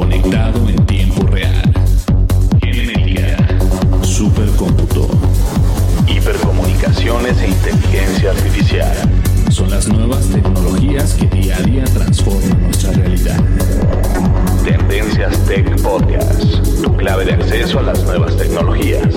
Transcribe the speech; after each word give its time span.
conectado 0.00 0.66
en 0.66 0.86
tiempo 0.86 1.26
real. 1.26 1.62
Genética, 2.62 3.36
supercómputo, 4.02 5.06
hipercomunicaciones 6.08 7.38
e 7.42 7.48
inteligencia 7.48 8.30
artificial. 8.30 8.96
Son 9.50 9.68
las 9.68 9.88
nuevas 9.88 10.24
tecnologías 10.28 11.12
que 11.12 11.26
día 11.26 11.54
a 11.58 11.60
día 11.60 11.84
transforman 11.84 12.62
nuestra 12.62 12.92
realidad. 12.92 13.36
Tendencias 14.64 15.38
Tech 15.44 15.82
Podcast, 15.82 16.44
tu 16.82 16.96
clave 16.96 17.26
de 17.26 17.34
acceso 17.34 17.80
a 17.80 17.82
las 17.82 18.02
nuevas 18.04 18.34
tecnologías. 18.38 19.14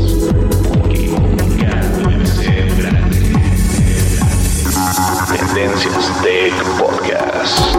Tendencias 5.32 6.22
Tech 6.22 6.54
Podcast. 6.78 7.74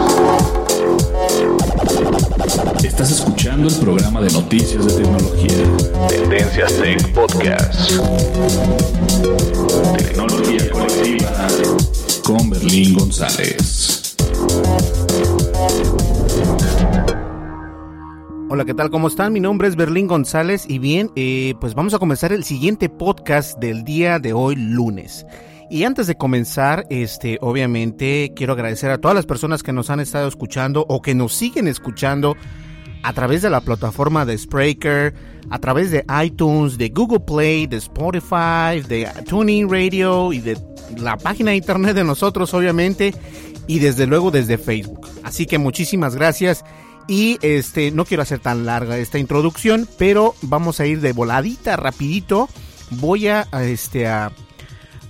Estás 2.83 3.11
escuchando 3.11 3.67
el 3.67 3.75
programa 3.75 4.21
de 4.21 4.31
noticias 4.31 4.85
de 4.85 5.03
tecnología. 5.03 6.07
Tendencias 6.07 6.73
Tech 6.79 7.13
Podcast. 7.13 7.91
Tecnología 9.97 10.69
colectiva 10.69 11.47
con 12.23 12.49
Berlín 12.51 12.93
González. 12.93 14.15
Hola, 18.49 18.65
¿qué 18.65 18.75
tal? 18.75 18.91
¿Cómo 18.91 19.07
están? 19.07 19.33
Mi 19.33 19.39
nombre 19.39 19.67
es 19.67 19.75
Berlín 19.75 20.05
González 20.05 20.65
y 20.69 20.77
bien, 20.77 21.09
eh, 21.15 21.55
pues 21.59 21.73
vamos 21.73 21.95
a 21.95 21.99
comenzar 21.99 22.31
el 22.31 22.43
siguiente 22.43 22.87
podcast 22.87 23.57
del 23.57 23.83
día 23.83 24.19
de 24.19 24.33
hoy, 24.33 24.55
lunes. 24.55 25.25
Y 25.69 25.83
antes 25.83 26.07
de 26.07 26.15
comenzar, 26.15 26.85
este, 26.89 27.37
obviamente 27.41 28.31
quiero 28.35 28.53
agradecer 28.53 28.91
a 28.91 28.99
todas 28.99 29.15
las 29.15 29.25
personas 29.25 29.63
que 29.63 29.73
nos 29.73 29.89
han 29.89 29.99
estado 29.99 30.27
escuchando 30.27 30.85
o 30.87 31.01
que 31.01 31.15
nos 31.15 31.33
siguen 31.33 31.67
escuchando 31.67 32.35
a 33.03 33.13
través 33.13 33.41
de 33.41 33.49
la 33.49 33.61
plataforma 33.61 34.25
de 34.25 34.37
Spreaker, 34.37 35.13
a 35.49 35.59
través 35.59 35.91
de 35.91 36.05
iTunes, 36.23 36.77
de 36.77 36.89
Google 36.89 37.19
Play, 37.19 37.67
de 37.67 37.77
Spotify, 37.77 38.81
de 38.87 39.07
Tuning 39.27 39.69
Radio 39.69 40.33
y 40.33 40.39
de 40.39 40.57
la 40.97 41.17
página 41.17 41.51
de 41.51 41.57
internet 41.57 41.95
de 41.95 42.03
nosotros, 42.03 42.53
obviamente, 42.53 43.13
y 43.67 43.79
desde 43.79 44.07
luego 44.07 44.31
desde 44.31 44.57
Facebook. 44.57 45.07
Así 45.23 45.45
que 45.45 45.57
muchísimas 45.57 46.15
gracias. 46.15 46.63
Y 47.07 47.37
este, 47.43 47.91
no 47.91 48.05
quiero 48.05 48.23
hacer 48.23 48.39
tan 48.39 48.65
larga 48.65 48.97
esta 48.97 49.19
introducción, 49.19 49.87
pero 49.97 50.33
vamos 50.41 50.79
a 50.79 50.87
ir 50.87 51.01
de 51.01 51.13
voladita, 51.13 51.75
rapidito. 51.75 52.49
Voy 52.89 53.27
a, 53.27 53.47
este, 53.61 54.07
a 54.07 54.31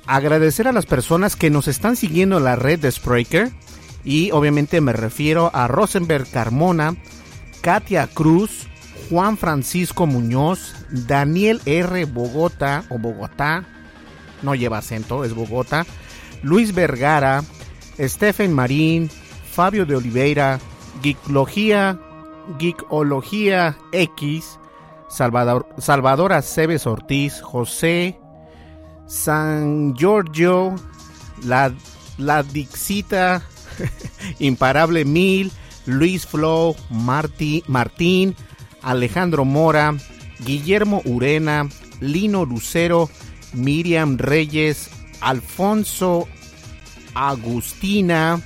agradecer 0.07 0.67
a 0.67 0.71
las 0.71 0.85
personas 0.85 1.35
que 1.35 1.49
nos 1.49 1.67
están 1.67 1.95
siguiendo 1.95 2.37
en 2.37 2.43
la 2.43 2.55
red 2.55 2.79
de 2.79 2.91
Spreaker. 2.91 3.51
Y 4.03 4.31
obviamente 4.31 4.81
me 4.81 4.93
refiero 4.93 5.49
a 5.53 5.67
Rosenberg 5.67 6.29
Carmona, 6.29 6.95
Katia 7.61 8.07
Cruz, 8.07 8.67
Juan 9.09 9.37
Francisco 9.37 10.05
Muñoz, 10.05 10.75
Daniel 10.89 11.61
R. 11.65 12.05
Bogotá 12.05 12.83
o 12.89 12.99
Bogotá, 12.99 13.65
no 14.41 14.55
lleva 14.55 14.79
acento, 14.79 15.23
es 15.23 15.33
Bogotá, 15.33 15.85
Luis 16.43 16.73
Vergara, 16.73 17.43
Stephen 17.99 18.53
Marín, 18.53 19.09
Fabio 19.51 19.85
de 19.85 19.95
Oliveira, 19.95 20.59
Geeklogía, 21.01 21.99
Geekología 22.59 23.77
X, 23.91 24.59
Salvador, 25.07 25.67
Salvador 25.77 26.33
Aceves 26.33 26.85
Ortiz, 26.85 27.41
José 27.41 28.19
San 29.07 29.93
Giorgio, 29.95 30.75
La, 31.43 31.71
la 32.17 32.43
Dixita, 32.43 33.41
Imparable 34.39 35.05
Mil, 35.05 35.51
Luis 35.85 36.25
Flo, 36.25 36.75
Martí, 36.89 37.63
Martín, 37.67 38.35
Alejandro 38.81 39.45
Mora, 39.45 39.95
Guillermo 40.45 41.01
Urena, 41.05 41.67
Lino 41.99 42.45
Lucero, 42.45 43.09
Miriam 43.53 44.17
Reyes, 44.17 44.89
Alfonso 45.21 46.27
Agustina, 47.13 48.41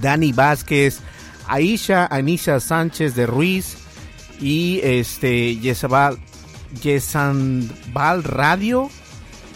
Dani 0.00 0.32
Vázquez, 0.32 1.00
Aisha 1.46 2.06
Anisha 2.10 2.60
Sánchez 2.60 3.14
de 3.14 3.26
Ruiz 3.26 3.76
y 4.40 4.80
este 4.82 5.56
Yesabal, 5.56 6.18
Yesanbal 6.82 8.24
Radio, 8.24 8.90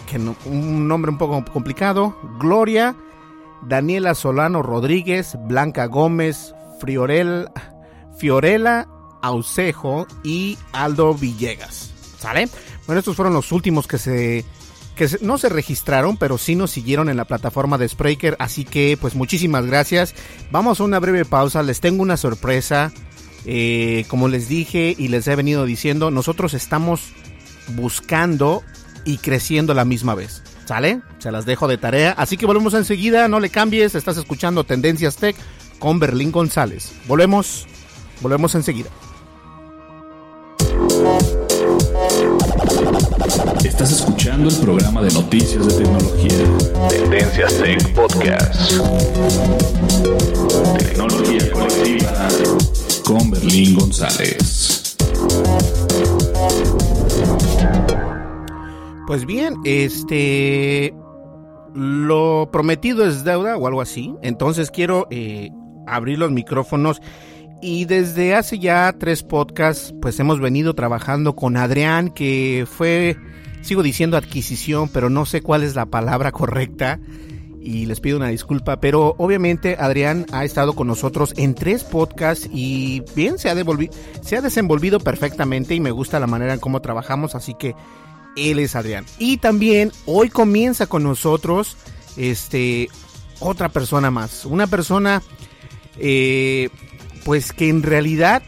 que 0.07 0.19
un 0.19 0.89
nombre 0.89 1.11
un 1.11 1.19
poco 1.19 1.45
complicado, 1.53 2.17
Gloria, 2.39 2.97
Daniela 3.63 4.15
Solano 4.15 4.63
Rodríguez, 4.63 5.37
Blanca 5.47 5.87
Gómez, 5.87 6.55
Friorel, 6.81 7.49
Fiorella 8.17 8.87
Aucejo 9.23 10.07
y 10.23 10.57
Aldo 10.73 11.15
Villegas. 11.15 11.93
¿Sale? 12.19 12.49
Bueno, 12.87 13.01
estos 13.01 13.17
fueron 13.17 13.35
los 13.35 13.53
últimos 13.53 13.87
que 13.87 13.99
se 13.99 14.45
que 14.95 15.11
no 15.21 15.37
se 15.37 15.51
registraron, 15.51 16.17
pero 16.17 16.39
sí 16.39 16.55
nos 16.57 16.71
siguieron 16.71 17.11
en 17.11 17.19
la 17.19 17.27
plataforma 17.27 17.77
de 17.77 17.87
Spreaker, 17.87 18.35
así 18.39 18.65
que 18.65 18.97
pues 18.99 19.15
muchísimas 19.15 19.67
gracias. 19.67 20.15
Vamos 20.51 20.81
a 20.81 20.85
una 20.85 20.99
breve 20.99 21.27
pausa, 21.27 21.63
les 21.63 21.81
tengo 21.81 22.03
una 22.03 22.17
sorpresa. 22.17 22.93
Eh, 23.45 24.07
como 24.09 24.27
les 24.27 24.49
dije 24.49 24.97
y 24.99 25.07
les 25.07 25.29
he 25.29 25.37
venido 25.37 25.67
diciendo, 25.67 26.11
nosotros 26.11 26.53
estamos 26.55 27.13
buscando 27.77 28.65
y 29.07 29.19
creciendo 29.19 29.73
a 29.73 29.77
la 29.77 29.87
misma 29.87 30.15
vez. 30.15 30.43
¿Sale? 30.67 31.01
Se 31.19 31.31
las 31.31 31.47
dejo 31.47 31.69
de 31.69 31.79
tarea. 31.79 32.13
Así 32.13 32.37
que 32.37 32.45
volvemos 32.45 32.75
enseguida, 32.75 33.29
no 33.29 33.41
le 33.41 33.49
cambies, 33.49 33.95
estás 33.95 34.19
escuchando 34.19 34.65
Tendencias 34.65 35.17
Tech 35.17 35.37
con 35.79 35.99
Berlín 35.99 36.33
González. 36.33 36.93
Volvemos, 37.07 37.67
volvemos 38.21 38.55
enseguida. 38.55 38.91
Estás 43.65 43.93
escuchando 43.93 44.49
el 44.49 44.57
programa 44.57 45.03
de 45.03 45.13
noticias 45.13 45.67
de 45.67 45.85
tecnología. 45.85 46.89
Tendencias 46.89 47.55
Tech 47.59 47.95
Podcast. 47.95 48.73
Tecnología 50.79 51.53
colectiva 51.53 52.29
con 53.05 53.31
Berlín 53.31 53.75
González. 53.77 54.97
Pues 59.07 59.25
bien, 59.25 59.57
este 59.65 60.95
lo 61.75 62.49
prometido 62.51 63.07
es 63.07 63.23
deuda 63.23 63.57
o 63.57 63.67
algo 63.67 63.81
así. 63.81 64.15
Entonces 64.23 64.71
quiero 64.71 65.07
eh, 65.11 65.51
abrir 65.87 66.19
los 66.19 66.33
micrófonos 66.33 67.01
y 67.63 67.85
desde 67.85 68.35
hace 68.35 68.59
ya 68.59 68.95
tres 68.99 69.23
podcasts 69.23 69.95
pues 70.01 70.19
hemos 70.19 70.41
venido 70.41 70.75
trabajando 70.75 71.37
con 71.37 71.57
Adrián 71.57 72.11
que 72.11 72.67
fue 72.69 73.17
sigo 73.63 73.83
diciendo 73.83 74.17
adquisición, 74.17 74.89
pero 74.89 75.11
no 75.11 75.27
sé 75.27 75.41
cuál 75.41 75.63
es 75.63 75.75
la 75.75 75.87
palabra 75.87 76.33
correcta 76.33 76.99
y 77.61 77.87
les 77.87 78.01
pido 78.01 78.17
una 78.17 78.29
disculpa, 78.29 78.79
pero 78.79 79.17
obviamente 79.19 79.77
Adrián 79.79 80.25
ha 80.33 80.45
estado 80.45 80.75
con 80.75 80.87
nosotros 80.87 81.35
en 81.37 81.55
tres 81.55 81.83
podcasts 81.83 82.49
y 82.53 83.03
bien 83.17 83.39
se 83.39 83.51
ha, 83.51 83.55
se 84.23 84.37
ha 84.37 84.41
desenvolvido 84.41 85.01
perfectamente 85.01 85.75
y 85.75 85.81
me 85.81 85.91
gusta 85.91 86.21
la 86.21 86.29
manera 86.29 86.55
en 86.55 86.61
cómo 86.61 86.81
trabajamos, 86.81 87.35
así 87.35 87.55
que 87.55 87.75
él 88.37 88.59
es 88.59 88.77
Adrián. 88.77 89.05
Y 89.19 89.39
también 89.39 89.93
hoy 90.05 90.29
comienza 90.29 90.87
con 90.87 91.03
nosotros 91.03 91.77
este 92.17 92.89
otra 93.41 93.69
persona 93.69 94.11
más, 94.11 94.47
una 94.47 94.67
persona 94.67 95.23
eh, 95.99 96.71
pues 97.25 97.53
que 97.53 97.69
en 97.69 97.83
realidad 97.83 98.43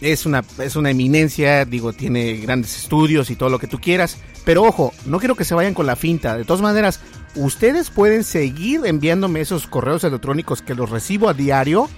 es 0.00 0.26
una, 0.26 0.44
es 0.58 0.76
una 0.76 0.90
eminencia, 0.90 1.64
digo, 1.64 1.92
tiene 1.92 2.34
grandes 2.36 2.76
estudios 2.76 3.30
y 3.30 3.36
todo 3.36 3.48
lo 3.48 3.58
que 3.58 3.66
tú 3.66 3.78
quieras. 3.78 4.18
Pero 4.44 4.62
ojo, 4.62 4.92
no 5.06 5.18
quiero 5.18 5.34
que 5.34 5.44
se 5.44 5.54
vayan 5.54 5.74
con 5.74 5.86
la 5.86 5.96
finta. 5.96 6.36
De 6.36 6.44
todas 6.44 6.62
maneras, 6.62 7.00
ustedes 7.34 7.90
pueden 7.90 8.22
seguir 8.22 8.82
enviándome 8.84 9.40
esos 9.40 9.66
correos 9.66 10.04
electrónicos 10.04 10.62
que 10.62 10.74
los 10.74 10.90
recibo 10.90 11.28
a 11.28 11.34
diario. 11.34 11.88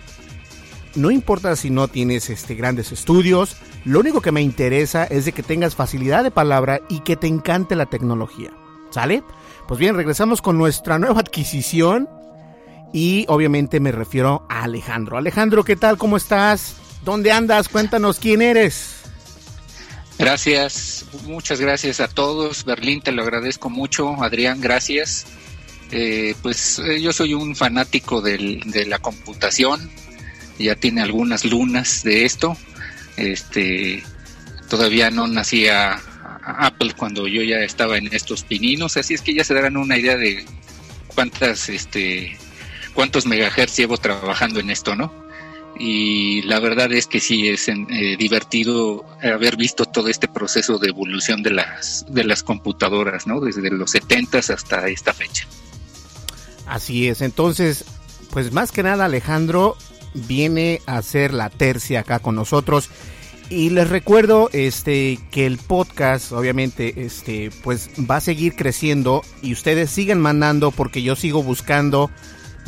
No 0.95 1.11
importa 1.11 1.55
si 1.57 1.71
no 1.71 1.89
tienes 1.89 2.31
este, 2.31 2.55
grandes 2.55 2.93
estudios, 2.93 3.57
lo 3.85 4.01
único 4.01 4.21
que 4.21 4.33
me 4.33 4.43
interesa 4.43 5.05
es 5.05 5.25
de 5.25 5.33
que 5.33 5.43
tengas 5.43 5.75
facilidad 5.75 6.25
de 6.25 6.31
palabra 6.31 6.81
y 6.89 7.01
que 7.01 7.17
te 7.17 7.27
encante 7.27 7.77
la 7.77 7.87
tecnología. 7.87 8.53
¿Sale? 8.91 9.23
Pues 9.67 9.79
bien, 9.79 9.97
regresamos 9.97 10.41
con 10.41 10.57
nuestra 10.57 10.99
nueva 10.99 11.21
adquisición 11.21 12.09
y 12.93 13.27
obviamente 13.29 13.81
me 13.81 13.93
refiero 13.93 14.47
a 14.49 14.65
Alejandro. 14.65 15.19
Alejandro, 15.19 15.63
¿qué 15.63 15.77
tal? 15.77 15.99
¿Cómo 15.99 16.17
estás? 16.17 16.77
¿Dónde 17.05 17.33
andas? 17.33 17.69
Cuéntanos 17.69 18.19
quién 18.19 18.43
eres. 18.43 18.95
Gracias, 20.19 21.05
muchas 21.27 21.61
gracias 21.61 22.01
a 22.01 22.09
todos. 22.09 22.65
Berlín, 22.65 23.01
te 23.01 23.13
lo 23.13 23.23
agradezco 23.23 23.71
mucho. 23.71 24.23
Adrián, 24.23 24.61
gracias. 24.61 25.27
Eh, 25.91 26.35
pues 26.43 26.81
eh, 26.81 27.01
yo 27.01 27.13
soy 27.13 27.35
un 27.35 27.55
fanático 27.55 28.21
del, 28.21 28.61
de 28.67 28.87
la 28.87 28.99
computación. 28.99 29.91
Ya 30.59 30.75
tiene 30.75 31.03
algunas 31.03 31.45
lunas 31.45 32.03
de 32.03 32.25
esto. 32.25 32.57
Este, 33.17 34.03
todavía 34.69 35.11
no 35.11 35.27
nacía 35.27 36.01
Apple 36.45 36.95
cuando 36.97 37.27
yo 37.29 37.43
ya 37.43 37.59
estaba 37.59 37.97
en 37.99 38.13
estos 38.13 38.45
pininos, 38.45 38.97
así 38.97 39.15
es 39.15 39.23
que 39.23 39.35
ya 39.35 39.45
se 39.45 39.55
darán 39.55 39.77
una 39.77 39.99
idea 39.99 40.17
de 40.17 40.45
cuántas, 41.15 41.69
este, 41.69 42.37
cuántos 42.95 43.27
megahertz 43.27 43.77
llevo 43.77 43.99
trabajando 43.99 44.61
en 44.61 44.71
esto, 44.71 44.95
¿no? 44.95 45.29
y 45.79 46.43
la 46.43 46.59
verdad 46.59 46.93
es 46.93 47.07
que 47.07 47.21
sí 47.21 47.49
es 47.49 47.69
eh, 47.69 47.77
divertido 48.19 49.07
haber 49.23 49.57
visto 49.57 49.85
todo 49.85 50.09
este 50.09 50.27
proceso 50.27 50.79
de 50.79 50.89
evolución 50.89 51.43
de 51.43 51.51
las 51.51 52.05
de 52.09 52.25
las 52.25 52.43
computadoras, 52.43 53.27
¿no? 53.27 53.41
Desde 53.41 53.71
los 53.71 53.93
70 53.93 54.39
hasta 54.39 54.89
esta 54.89 55.13
fecha. 55.13 55.47
Así 56.67 57.09
es. 57.09 57.23
Entonces, 57.23 57.85
pues 58.31 58.53
más 58.53 58.73
que 58.73 58.83
nada 58.83 59.05
Alejandro 59.05 59.77
viene 60.27 60.81
a 60.87 60.99
hacer 60.99 61.33
la 61.33 61.51
tercia 61.51 62.01
acá 62.01 62.19
con 62.19 62.35
nosotros 62.35 62.91
y 63.51 63.71
les 63.71 63.89
recuerdo 63.89 64.51
este 64.53 65.19
que 65.31 65.47
el 65.47 65.57
podcast 65.57 66.33
obviamente 66.33 67.05
este 67.05 67.51
pues 67.63 67.89
va 67.99 68.17
a 68.17 68.21
seguir 68.21 68.55
creciendo 68.57 69.23
y 69.41 69.53
ustedes 69.53 69.91
sigan 69.91 70.21
mandando 70.21 70.71
porque 70.71 71.03
yo 71.03 71.17
sigo 71.17 71.43
buscando 71.43 72.11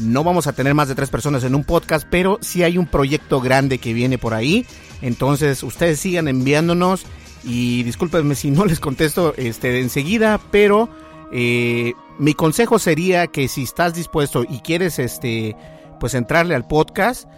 no 0.00 0.24
vamos 0.24 0.46
a 0.46 0.52
tener 0.52 0.74
más 0.74 0.88
de 0.88 0.94
tres 0.94 1.10
personas 1.10 1.44
en 1.44 1.54
un 1.54 1.64
podcast, 1.64 2.06
pero 2.10 2.38
sí 2.40 2.62
hay 2.62 2.78
un 2.78 2.86
proyecto 2.86 3.40
grande 3.40 3.78
que 3.78 3.92
viene 3.92 4.18
por 4.18 4.34
ahí. 4.34 4.66
Entonces, 5.02 5.62
ustedes 5.62 6.00
sigan 6.00 6.28
enviándonos 6.28 7.04
y 7.44 7.82
discúlpenme 7.82 8.34
si 8.34 8.50
no 8.50 8.64
les 8.66 8.80
contesto 8.80 9.34
este, 9.36 9.80
enseguida, 9.80 10.40
pero 10.50 10.88
eh, 11.32 11.92
mi 12.18 12.34
consejo 12.34 12.78
sería 12.78 13.26
que 13.26 13.48
si 13.48 13.62
estás 13.62 13.94
dispuesto 13.94 14.44
y 14.48 14.60
quieres 14.60 14.98
este, 14.98 15.56
pues 15.98 16.14
entrarle 16.14 16.54
al 16.54 16.66
podcast, 16.66 17.28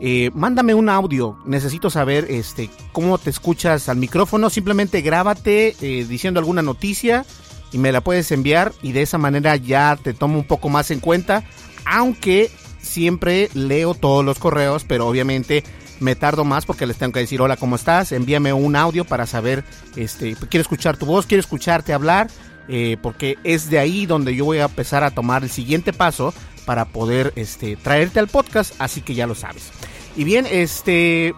eh, 0.00 0.30
mándame 0.34 0.74
un 0.74 0.88
audio. 0.88 1.38
Necesito 1.44 1.90
saber 1.90 2.26
este, 2.28 2.70
cómo 2.92 3.18
te 3.18 3.30
escuchas 3.30 3.88
al 3.88 3.96
micrófono. 3.96 4.50
Simplemente 4.50 5.00
grábate 5.00 5.76
eh, 5.80 6.04
diciendo 6.08 6.40
alguna 6.40 6.62
noticia 6.62 7.24
y 7.72 7.78
me 7.78 7.92
la 7.92 8.00
puedes 8.00 8.30
enviar 8.32 8.72
y 8.82 8.92
de 8.92 9.02
esa 9.02 9.18
manera 9.18 9.56
ya 9.56 9.96
te 10.02 10.12
tomo 10.14 10.38
un 10.38 10.44
poco 10.44 10.68
más 10.68 10.90
en 10.90 11.00
cuenta 11.00 11.44
aunque 11.84 12.50
siempre 12.80 13.48
leo 13.54 13.94
todos 13.94 14.24
los 14.24 14.38
correos, 14.38 14.84
pero 14.84 15.06
obviamente 15.06 15.64
me 16.00 16.16
tardo 16.16 16.44
más 16.44 16.66
porque 16.66 16.86
les 16.86 16.96
tengo 16.96 17.12
que 17.12 17.20
decir 17.20 17.40
hola, 17.40 17.56
¿cómo 17.56 17.76
estás? 17.76 18.12
Envíame 18.12 18.52
un 18.52 18.76
audio 18.76 19.04
para 19.04 19.26
saber, 19.26 19.64
este, 19.96 20.34
quiero 20.34 20.62
escuchar 20.62 20.96
tu 20.96 21.06
voz, 21.06 21.26
quiero 21.26 21.40
escucharte 21.40 21.92
hablar, 21.92 22.28
eh, 22.68 22.96
porque 23.00 23.38
es 23.44 23.70
de 23.70 23.78
ahí 23.78 24.06
donde 24.06 24.34
yo 24.34 24.44
voy 24.44 24.58
a 24.58 24.64
empezar 24.64 25.04
a 25.04 25.10
tomar 25.12 25.42
el 25.44 25.50
siguiente 25.50 25.92
paso 25.92 26.34
para 26.64 26.84
poder 26.84 27.32
este, 27.36 27.76
traerte 27.76 28.18
al 28.18 28.28
podcast, 28.28 28.74
así 28.78 29.02
que 29.02 29.14
ya 29.14 29.26
lo 29.26 29.34
sabes. 29.34 29.72
Y 30.16 30.24
bien, 30.24 30.46
este, 30.50 31.34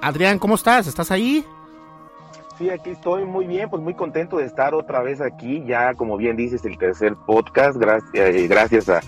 Adrián, 0.00 0.38
¿cómo 0.38 0.54
estás? 0.54 0.86
¿Estás 0.86 1.10
ahí? 1.10 1.44
Sí, 2.58 2.68
aquí 2.68 2.90
estoy 2.90 3.24
muy 3.24 3.46
bien, 3.46 3.70
pues 3.70 3.82
muy 3.82 3.94
contento 3.94 4.36
de 4.36 4.44
estar 4.44 4.74
otra 4.74 5.00
vez 5.00 5.20
aquí, 5.20 5.64
ya 5.66 5.94
como 5.94 6.16
bien 6.16 6.36
dices, 6.36 6.64
el 6.64 6.76
tercer 6.76 7.14
podcast, 7.26 7.78
gracias, 7.78 8.10
eh, 8.14 8.46
gracias 8.48 8.88
a 8.88 9.00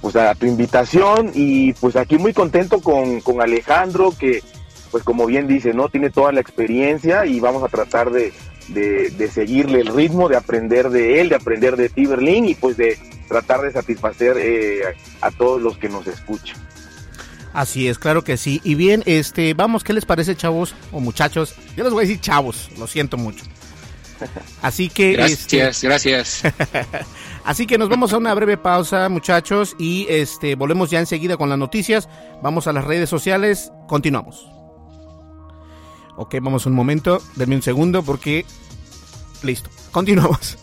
pues 0.00 0.14
a 0.16 0.34
tu 0.34 0.46
invitación 0.46 1.32
y 1.34 1.72
pues 1.74 1.96
aquí 1.96 2.18
muy 2.18 2.32
contento 2.32 2.80
con, 2.80 3.20
con 3.20 3.40
Alejandro 3.40 4.12
que 4.18 4.42
pues 4.90 5.02
como 5.04 5.26
bien 5.26 5.46
dice, 5.46 5.74
¿no? 5.74 5.88
Tiene 5.88 6.10
toda 6.10 6.32
la 6.32 6.40
experiencia 6.40 7.26
y 7.26 7.40
vamos 7.40 7.62
a 7.62 7.68
tratar 7.68 8.10
de, 8.10 8.32
de, 8.68 9.30
seguirle 9.32 9.80
el 9.80 9.88
ritmo, 9.88 10.28
de 10.28 10.36
aprender 10.36 10.90
de 10.90 11.20
él, 11.20 11.28
de 11.28 11.36
aprender 11.36 11.76
de 11.76 11.88
ti, 11.88 12.06
Berlín, 12.06 12.46
y 12.46 12.54
pues 12.54 12.76
de 12.76 12.98
tratar 13.28 13.62
de 13.62 13.72
satisfacer 13.72 14.36
eh, 14.38 14.82
a 15.20 15.30
todos 15.30 15.60
los 15.60 15.78
que 15.78 15.88
nos 15.88 16.06
escuchan. 16.06 16.56
Así 17.52 17.88
es, 17.88 17.98
claro 17.98 18.22
que 18.22 18.36
sí. 18.36 18.60
Y 18.64 18.74
bien, 18.74 19.02
este, 19.06 19.54
vamos, 19.54 19.84
¿qué 19.84 19.92
les 19.92 20.04
parece, 20.04 20.36
chavos 20.36 20.74
o 20.92 21.00
muchachos? 21.00 21.54
Yo 21.76 21.84
les 21.84 21.92
voy 21.92 22.04
a 22.04 22.06
decir 22.06 22.20
chavos, 22.20 22.70
lo 22.78 22.86
siento 22.86 23.16
mucho. 23.16 23.44
Así 24.62 24.88
que... 24.88 25.12
Gracias, 25.12 25.50
este, 25.50 25.86
gracias. 25.86 26.42
Así 27.44 27.66
que 27.66 27.78
nos 27.78 27.88
vamos 27.88 28.12
a 28.12 28.18
una 28.18 28.34
breve 28.34 28.58
pausa, 28.58 29.08
muchachos, 29.08 29.74
y 29.78 30.06
este 30.10 30.54
volvemos 30.54 30.90
ya 30.90 30.98
enseguida 30.98 31.36
con 31.36 31.48
las 31.48 31.58
noticias. 31.58 32.08
Vamos 32.42 32.66
a 32.66 32.72
las 32.72 32.84
redes 32.84 33.08
sociales, 33.08 33.72
continuamos. 33.86 34.57
Ok, 36.20 36.34
vamos 36.42 36.66
un 36.66 36.74
momento, 36.74 37.22
denme 37.36 37.54
un 37.54 37.62
segundo 37.62 38.02
porque... 38.02 38.44
Listo, 39.44 39.70
continuamos. 39.92 40.58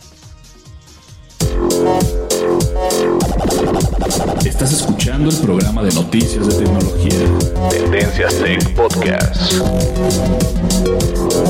Estás 4.44 4.74
escuchando 4.74 5.30
el 5.30 5.36
programa 5.38 5.82
de 5.82 5.94
noticias 5.94 6.46
de 6.46 6.62
tecnología. 6.62 7.70
Tendencias 7.70 8.34
Tech 8.34 8.74
Podcast. 8.74 9.54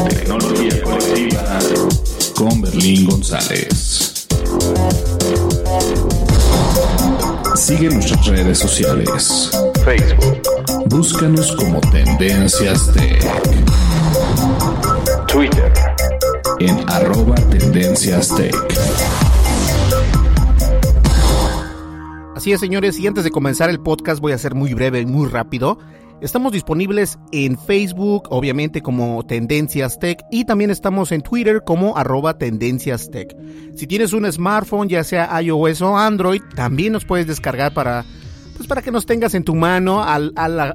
Tecnología 0.08 0.82
colectiva 0.84 1.58
con 2.36 2.62
Berlín 2.62 3.06
González. 3.06 4.28
Sigue 7.56 7.88
nuestras 7.88 8.24
redes 8.28 8.58
sociales. 8.60 9.50
Facebook. 9.84 10.42
Búscanos 10.90 11.50
como 11.56 11.80
Tendencias 11.80 12.92
Tech. 12.92 13.85
Twitter. 15.36 15.70
En 16.60 16.78
arroba 16.88 17.34
Tendencias 17.50 18.34
Tech. 18.34 18.54
Así 22.34 22.52
es, 22.52 22.60
señores, 22.60 22.98
y 22.98 23.06
antes 23.06 23.22
de 23.22 23.30
comenzar 23.30 23.68
el 23.68 23.78
podcast 23.78 24.22
voy 24.22 24.32
a 24.32 24.38
ser 24.38 24.54
muy 24.54 24.72
breve 24.72 25.02
y 25.02 25.04
muy 25.04 25.28
rápido. 25.28 25.78
Estamos 26.22 26.52
disponibles 26.52 27.18
en 27.32 27.58
Facebook, 27.58 28.28
obviamente 28.30 28.80
como 28.80 29.26
Tendencias 29.26 29.98
Tech, 29.98 30.24
y 30.30 30.46
también 30.46 30.70
estamos 30.70 31.12
en 31.12 31.20
Twitter 31.20 31.60
como 31.66 31.98
arroba 31.98 32.38
Tendencias 32.38 33.10
Tech. 33.10 33.36
Si 33.74 33.86
tienes 33.86 34.14
un 34.14 34.32
smartphone, 34.32 34.88
ya 34.88 35.04
sea 35.04 35.42
iOS 35.42 35.82
o 35.82 35.98
Android, 35.98 36.40
también 36.54 36.94
nos 36.94 37.04
puedes 37.04 37.26
descargar 37.26 37.74
para, 37.74 38.06
pues 38.56 38.66
para 38.66 38.80
que 38.80 38.90
nos 38.90 39.04
tengas 39.04 39.34
en 39.34 39.44
tu 39.44 39.54
mano, 39.54 40.02
a, 40.02 40.18
la, 40.18 40.74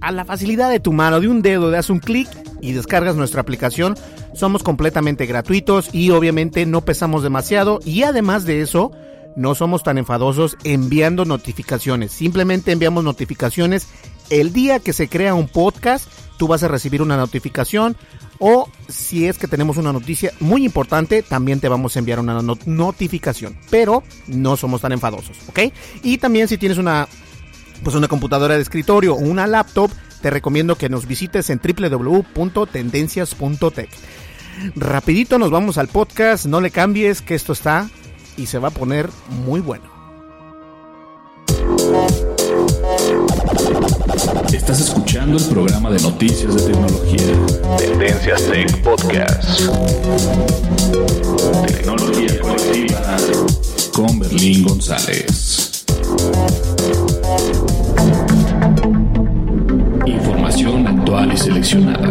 a 0.00 0.12
la 0.12 0.24
facilidad 0.24 0.70
de 0.70 0.80
tu 0.80 0.92
mano, 0.92 1.20
de 1.20 1.28
un 1.28 1.42
dedo, 1.42 1.70
das 1.70 1.90
un 1.90 1.98
clic 1.98 2.28
y 2.60 2.72
descargas 2.72 3.16
nuestra 3.16 3.40
aplicación. 3.40 3.94
Somos 4.34 4.62
completamente 4.62 5.26
gratuitos 5.26 5.94
y 5.94 6.10
obviamente 6.10 6.66
no 6.66 6.82
pesamos 6.82 7.22
demasiado 7.22 7.80
y 7.84 8.02
además 8.02 8.44
de 8.44 8.60
eso, 8.60 8.92
no 9.36 9.54
somos 9.54 9.82
tan 9.82 9.98
enfadosos 9.98 10.56
enviando 10.64 11.24
notificaciones. 11.24 12.12
Simplemente 12.12 12.72
enviamos 12.72 13.04
notificaciones 13.04 13.88
el 14.30 14.52
día 14.52 14.80
que 14.80 14.92
se 14.92 15.08
crea 15.08 15.34
un 15.34 15.48
podcast, 15.48 16.08
tú 16.38 16.48
vas 16.48 16.62
a 16.62 16.68
recibir 16.68 17.02
una 17.02 17.16
notificación 17.16 17.96
o 18.38 18.68
si 18.88 19.26
es 19.26 19.38
que 19.38 19.46
tenemos 19.46 19.76
una 19.76 19.92
noticia 19.92 20.32
muy 20.40 20.64
importante, 20.64 21.22
también 21.22 21.60
te 21.60 21.68
vamos 21.68 21.94
a 21.94 21.98
enviar 21.98 22.18
una 22.18 22.40
notificación, 22.42 23.56
pero 23.70 24.02
no 24.26 24.56
somos 24.56 24.80
tan 24.80 24.92
enfadosos, 24.92 25.36
¿ok? 25.48 25.60
Y 26.02 26.18
también 26.18 26.48
si 26.48 26.58
tienes 26.58 26.78
una 26.78 27.08
pues 27.84 27.94
una 27.94 28.08
computadora 28.08 28.56
de 28.56 28.62
escritorio 28.62 29.14
o 29.14 29.18
una 29.18 29.46
laptop, 29.46 29.92
te 30.22 30.30
recomiendo 30.30 30.76
que 30.76 30.88
nos 30.88 31.06
visites 31.06 31.50
en 31.50 31.60
www.tendencias.tech. 31.62 33.90
Rapidito 34.74 35.38
nos 35.38 35.50
vamos 35.50 35.78
al 35.78 35.88
podcast, 35.88 36.46
no 36.46 36.60
le 36.60 36.70
cambies 36.70 37.22
que 37.22 37.34
esto 37.34 37.52
está 37.52 37.88
y 38.36 38.46
se 38.46 38.58
va 38.58 38.68
a 38.68 38.72
poner 38.72 39.10
muy 39.46 39.60
bueno. 39.60 39.94
Estás 44.52 44.80
escuchando 44.80 45.38
el 45.38 45.44
programa 45.44 45.90
de 45.90 46.00
noticias 46.00 46.54
de 46.54 46.62
tecnología. 46.72 47.34
Tendencias 47.76 48.42
Tech 48.46 48.82
Podcast. 48.82 49.60
Tecnología 51.66 52.40
colectiva 52.40 53.16
con 53.92 54.18
Berlín 54.18 54.64
González. 54.64 55.84
Información 60.06 60.86
actual 60.86 61.32
y 61.32 61.36
seleccionada. 61.36 62.08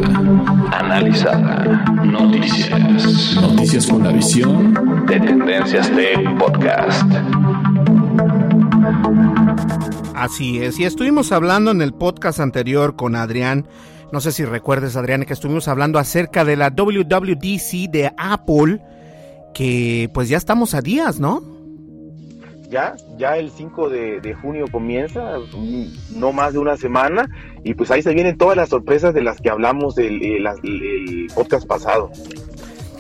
Analizada. 0.72 1.64
Noticias. 2.04 3.36
Noticias 3.42 3.88
con 3.88 4.04
la 4.04 4.12
visión 4.12 5.06
de 5.06 5.20
Tendencias 5.20 5.92
Tech 5.92 6.38
Podcast. 6.38 7.04
Así 10.16 10.60
es, 10.64 10.80
y 10.80 10.86
estuvimos 10.86 11.32
hablando 11.32 11.72
en 11.72 11.82
el 11.82 11.94
podcast 11.94 12.40
anterior 12.40 12.96
con 12.96 13.16
Adrián, 13.16 13.68
no 14.12 14.22
sé 14.22 14.32
si 14.32 14.46
recuerdes 14.46 14.96
Adrián, 14.96 15.26
que 15.26 15.34
estuvimos 15.34 15.68
hablando 15.68 16.00
acerca 16.00 16.46
de 16.46 16.56
la 16.56 16.70
WWDC 16.70 17.90
de 17.92 18.14
Apple, 18.18 18.80
que 19.54 20.10
pues 20.14 20.30
ya 20.30 20.38
estamos 20.38 20.74
a 20.76 20.82
días, 20.82 21.20
¿no? 21.20 21.53
Ya, 22.74 22.96
ya 23.20 23.38
el 23.38 23.52
5 23.52 23.90
de, 23.90 24.36
junio 24.42 24.66
comienza, 24.72 25.34
no 26.16 26.32
más 26.34 26.54
de 26.54 26.60
una 26.60 26.76
semana, 26.76 27.30
y 27.64 27.76
pues 27.76 27.92
ahí 27.92 28.02
se 28.02 28.16
vienen 28.16 28.36
todas 28.36 28.58
las 28.58 28.70
sorpresas 28.70 29.14
de 29.14 29.22
las 29.22 29.40
que 29.40 29.52
hablamos 29.52 29.96
el, 30.00 30.24
el 30.24 31.28
podcast 31.36 31.68
pasado. 31.68 32.10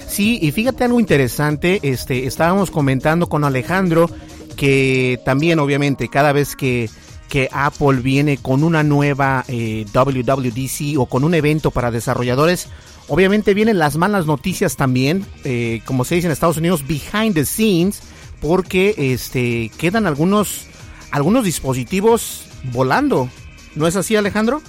Sí, 0.08 0.38
y 0.40 0.52
fíjate 0.52 0.84
algo 0.84 1.00
interesante, 1.00 1.80
este, 1.82 2.28
estábamos 2.28 2.70
comentando 2.70 3.28
con 3.28 3.44
Alejandro 3.44 4.12
que 4.56 5.20
también 5.26 5.58
obviamente 5.58 6.08
cada 6.08 6.34
vez 6.34 6.56
que, 6.56 6.88
que 7.28 7.50
Apple 7.52 8.02
viene 8.02 8.38
con 8.38 8.64
una 8.64 8.84
nueva 8.84 9.44
eh, 9.48 9.88
WWDC 9.92 11.00
o 11.00 11.08
con 11.08 11.24
un 11.24 11.34
evento 11.34 11.72
para 11.72 11.90
desarrolladores, 11.90 12.68
obviamente 13.08 13.56
vienen 13.56 13.80
las 13.80 13.98
malas 13.98 14.28
noticias 14.28 14.76
también, 14.76 15.26
eh, 15.46 15.82
como 15.86 16.06
se 16.06 16.14
dice 16.14 16.28
en 16.28 16.32
Estados 16.34 16.58
Unidos, 16.58 16.86
behind 16.86 17.34
the 17.34 17.44
scenes, 17.44 18.04
porque 18.44 18.94
este, 18.98 19.72
quedan 19.78 20.06
algunos, 20.06 20.68
algunos 21.12 21.46
dispositivos 21.46 22.46
volando. 22.74 23.30
¿No 23.74 23.88
es 23.88 23.96
así, 23.96 24.18
Alejandro? 24.18 24.62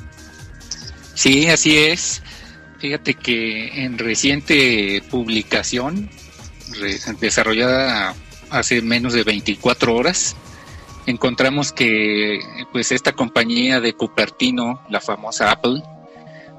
Sí, 1.15 1.49
así 1.49 1.77
es. 1.77 2.23
Fíjate 2.79 3.15
que 3.15 3.85
en 3.85 3.99
reciente 3.99 5.03
publicación 5.11 6.09
desarrollada 7.21 8.15
hace 8.49 8.81
menos 8.81 9.13
de 9.13 9.25
24 9.25 9.95
horas, 9.95 10.37
encontramos 11.07 11.73
que 11.73 12.39
pues 12.73 12.93
esta 12.93 13.13
compañía 13.13 13.81
de 13.81 13.95
Cupertino, 13.95 14.83
la 14.89 15.01
famosa 15.01 15.51
Apple, 15.51 15.83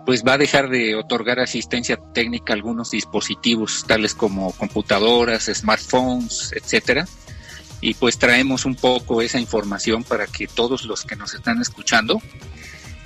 pues 0.06 0.24
va 0.24 0.34
a 0.34 0.38
dejar 0.38 0.70
de 0.70 0.96
otorgar 0.96 1.40
asistencia 1.40 1.98
técnica 2.14 2.54
a 2.54 2.56
algunos 2.56 2.92
dispositivos 2.92 3.86
tales 3.88 4.14
como 4.14 4.52
computadoras, 4.52 5.50
smartphones, 5.54 6.52
etcétera. 6.56 7.08
Y 7.82 7.96
pues 7.96 8.18
traemos 8.18 8.66
un 8.66 8.76
poco 8.76 9.22
esa 9.22 9.40
información 9.40 10.04
para 10.04 10.28
que 10.28 10.48
todos 10.48 10.86
los 10.86 11.04
que 11.04 11.16
nos 11.16 11.34
están 11.34 11.62
escuchando 11.62 12.22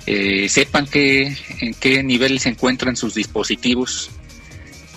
eh, 0.06 0.48
sepan 0.48 0.86
que 0.86 1.36
en 1.60 1.74
qué 1.74 2.02
nivel 2.02 2.38
se 2.40 2.50
encuentran 2.50 2.96
sus 2.96 3.14
dispositivos 3.14 4.10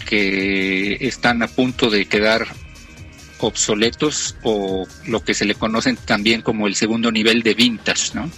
que 0.07 0.97
están 1.01 1.41
a 1.41 1.47
punto 1.47 1.89
de 1.89 2.05
quedar 2.05 2.47
obsoletos 3.39 4.35
o 4.43 4.85
lo 5.05 5.23
que 5.23 5.33
se 5.33 5.45
le 5.45 5.55
conocen 5.55 5.97
también 5.97 6.41
como 6.41 6.67
el 6.67 6.75
segundo 6.75 7.11
nivel 7.11 7.43
de 7.43 7.53
vintage, 7.53 8.13
¿no? 8.13 8.29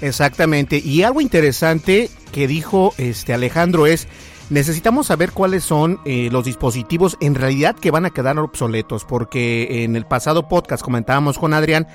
Exactamente. 0.00 0.78
Y 0.84 1.02
algo 1.02 1.20
interesante 1.20 2.10
que 2.32 2.46
dijo 2.46 2.94
este 2.98 3.32
Alejandro 3.32 3.86
es 3.86 4.08
necesitamos 4.50 5.08
saber 5.08 5.32
cuáles 5.32 5.64
son 5.64 6.00
eh, 6.04 6.28
los 6.30 6.44
dispositivos 6.44 7.16
en 7.20 7.34
realidad 7.34 7.74
que 7.76 7.90
van 7.90 8.06
a 8.06 8.10
quedar 8.10 8.38
obsoletos, 8.38 9.04
porque 9.04 9.84
en 9.84 9.96
el 9.96 10.06
pasado 10.06 10.48
podcast 10.48 10.82
comentábamos 10.82 11.38
con 11.38 11.52
Adrián 11.52 11.86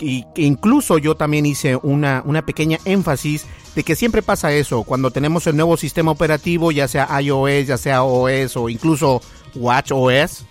y 0.00 0.24
que 0.34 0.42
incluso 0.42 0.98
yo 0.98 1.16
también 1.16 1.44
hice 1.44 1.76
una, 1.76 2.22
una 2.24 2.42
pequeña 2.46 2.78
énfasis 2.84 3.46
de 3.74 3.82
que 3.82 3.96
siempre 3.96 4.22
pasa 4.22 4.52
eso, 4.52 4.84
cuando 4.84 5.10
tenemos 5.10 5.46
el 5.46 5.56
nuevo 5.56 5.76
sistema 5.76 6.12
operativo, 6.12 6.70
ya 6.72 6.88
sea 6.88 7.20
iOS, 7.20 7.66
ya 7.66 7.76
sea 7.76 8.04
OS 8.04 8.56
o 8.56 8.68
incluso 8.68 9.20
WatchOS, 9.54 10.44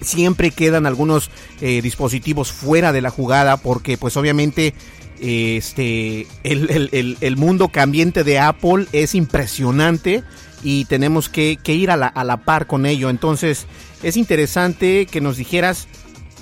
siempre 0.00 0.50
quedan 0.50 0.86
algunos 0.86 1.30
eh, 1.60 1.82
dispositivos 1.82 2.52
fuera 2.52 2.92
de 2.92 3.02
la 3.02 3.10
jugada 3.10 3.56
porque 3.58 3.98
pues 3.98 4.16
obviamente 4.16 4.74
este 5.20 6.26
el, 6.42 7.36
mundo 7.36 7.68
cambiente 7.68 8.24
de 8.24 8.38
Apple 8.38 8.86
es 8.92 9.14
impresionante 9.14 10.24
y 10.62 10.86
tenemos 10.86 11.28
que, 11.28 11.58
ir 11.66 11.90
a 11.90 11.96
la, 11.96 12.06
a 12.06 12.24
la, 12.24 12.38
par 12.38 12.66
con 12.66 12.86
ello. 12.86 13.10
Entonces 13.10 13.66
es 14.02 14.16
interesante 14.16 15.06
que 15.06 15.20
nos 15.20 15.36
dijeras 15.36 15.88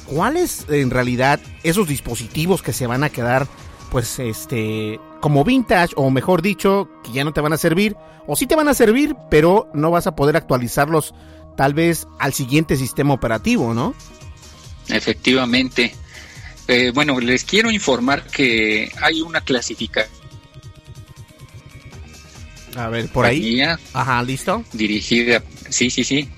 cuáles 0.07 0.67
en 0.69 0.91
realidad 0.91 1.41
esos 1.63 1.89
dispositivos 1.89 2.63
que 2.63 2.73
se 2.73 2.87
van 2.87 3.05
a 3.05 3.11
quedar 3.11 3.47
pues 3.91 4.19
este 4.19 5.01
como 5.21 5.45
vintage 5.45 5.95
o 5.97 6.11
mejor 6.11 6.43
dicho 6.43 6.89
que 7.03 7.13
ya 7.13 7.25
no 7.25 7.33
te 7.33 7.41
van 7.41 7.53
a 7.53 7.59
servir 7.59 7.97
o 8.27 8.37
sí 8.37 8.47
te 8.47 8.55
van 8.55 8.69
a 8.69 8.75
servir 8.75 9.17
pero 9.31 9.69
no 9.75 9.91
vas 9.91 10.07
a 10.07 10.15
poder 10.15 10.37
actualizarlos 10.37 11.15
tal 11.57 11.75
vez 11.75 12.07
al 12.21 12.33
siguiente 12.33 12.77
sistema 12.77 13.13
operativo, 13.13 13.75
¿no? 13.75 13.93
Efectivamente. 14.89 15.93
Eh, 16.69 16.93
bueno, 16.95 17.19
les 17.19 17.45
quiero 17.45 17.71
informar 17.71 18.25
que 18.25 18.93
hay 19.01 19.23
una 19.23 19.41
clasificación. 19.41 20.19
A 22.77 22.89
ver, 22.89 23.09
por 23.09 23.25
ahí. 23.25 23.61
Ajá, 23.95 24.23
listo. 24.23 24.63
Dirigida, 24.75 25.43
sí, 25.71 25.89
sí, 25.89 26.05
sí. 26.05 26.29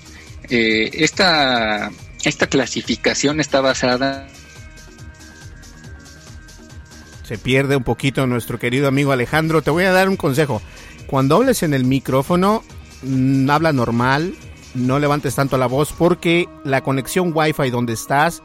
Eh, 0.49 0.89
esta, 0.93 1.91
esta 2.23 2.47
clasificación 2.47 3.41
está 3.41 3.59
basada. 3.59 4.27
Se 7.25 7.37
pierde 7.37 7.75
un 7.75 7.83
poquito 7.83 8.25
nuestro 8.25 8.57
querido 8.57 8.87
amigo 8.87 9.11
Alejandro. 9.11 9.61
Te 9.61 9.69
voy 9.69 9.83
a 9.83 9.91
dar 9.91 10.07
un 10.07 10.15
consejo. 10.15 10.61
Cuando 11.07 11.35
hables 11.35 11.61
en 11.61 11.73
el 11.73 11.83
micrófono, 11.83 12.63
mm, 13.03 13.49
habla 13.49 13.73
normal, 13.73 14.33
no 14.73 14.97
levantes 14.97 15.35
tanto 15.35 15.57
la 15.57 15.67
voz 15.67 15.93
porque 15.97 16.47
la 16.63 16.81
conexión 16.81 17.33
Wi-Fi 17.35 17.69
donde 17.69 17.93
estás 17.93 18.41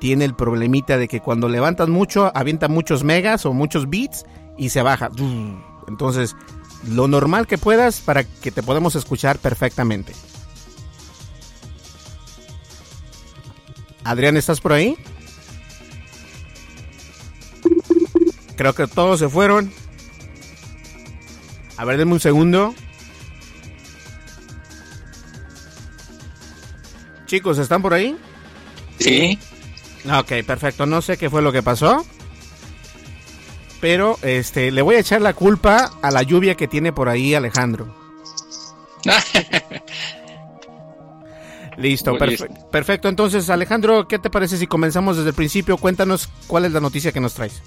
tiene 0.00 0.24
el 0.24 0.34
problemita 0.34 0.96
de 0.98 1.08
que 1.08 1.20
cuando 1.20 1.48
levantas 1.48 1.88
mucho, 1.88 2.30
avienta 2.34 2.68
muchos 2.68 3.04
megas 3.04 3.46
o 3.46 3.52
muchos 3.52 3.88
bits 3.88 4.24
y 4.56 4.70
se 4.70 4.82
baja. 4.82 5.10
Entonces, 5.88 6.36
lo 6.88 7.08
normal 7.08 7.46
que 7.46 7.58
puedas 7.58 8.00
para 8.00 8.24
que 8.24 8.50
te 8.50 8.62
podamos 8.62 8.94
escuchar 8.94 9.38
perfectamente. 9.38 10.12
Adrián, 14.04 14.36
¿estás 14.36 14.60
por 14.60 14.72
ahí? 14.72 14.96
Creo 18.56 18.72
que 18.74 18.86
todos 18.86 19.18
se 19.18 19.28
fueron. 19.28 19.72
A 21.76 21.84
ver, 21.84 21.98
denme 21.98 22.12
un 22.12 22.20
segundo. 22.20 22.74
Chicos, 27.26 27.58
¿están 27.58 27.82
por 27.82 27.92
ahí? 27.92 28.16
Sí. 28.98 29.38
Ok, 30.10 30.44
perfecto. 30.46 30.86
No 30.86 31.02
sé 31.02 31.16
qué 31.16 31.30
fue 31.30 31.42
lo 31.42 31.52
que 31.52 31.62
pasó. 31.62 32.04
Pero 33.80 34.18
este 34.22 34.70
le 34.70 34.82
voy 34.82 34.96
a 34.96 35.00
echar 35.00 35.20
la 35.20 35.34
culpa 35.34 35.92
a 36.00 36.10
la 36.10 36.22
lluvia 36.22 36.54
que 36.54 36.66
tiene 36.66 36.92
por 36.92 37.08
ahí 37.08 37.34
Alejandro. 37.34 37.94
Listo, 41.76 42.16
perfecto. 42.70 43.08
Entonces, 43.08 43.50
Alejandro, 43.50 44.08
¿qué 44.08 44.18
te 44.18 44.30
parece 44.30 44.56
si 44.56 44.66
comenzamos 44.66 45.18
desde 45.18 45.30
el 45.30 45.34
principio? 45.34 45.76
Cuéntanos 45.76 46.28
cuál 46.46 46.64
es 46.64 46.72
la 46.72 46.80
noticia 46.80 47.12
que 47.12 47.20
nos 47.20 47.34
traes. 47.34 47.60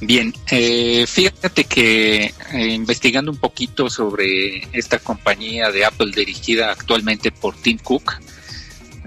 Bien, 0.00 0.32
eh, 0.50 1.06
fíjate 1.06 1.64
que 1.64 2.34
eh, 2.52 2.66
investigando 2.68 3.30
un 3.30 3.36
poquito 3.36 3.90
sobre 3.90 4.66
esta 4.72 4.98
compañía 4.98 5.70
de 5.70 5.84
Apple 5.84 6.10
dirigida 6.14 6.72
actualmente 6.72 7.30
por 7.30 7.54
Tim 7.54 7.78
Cook, 7.78 8.14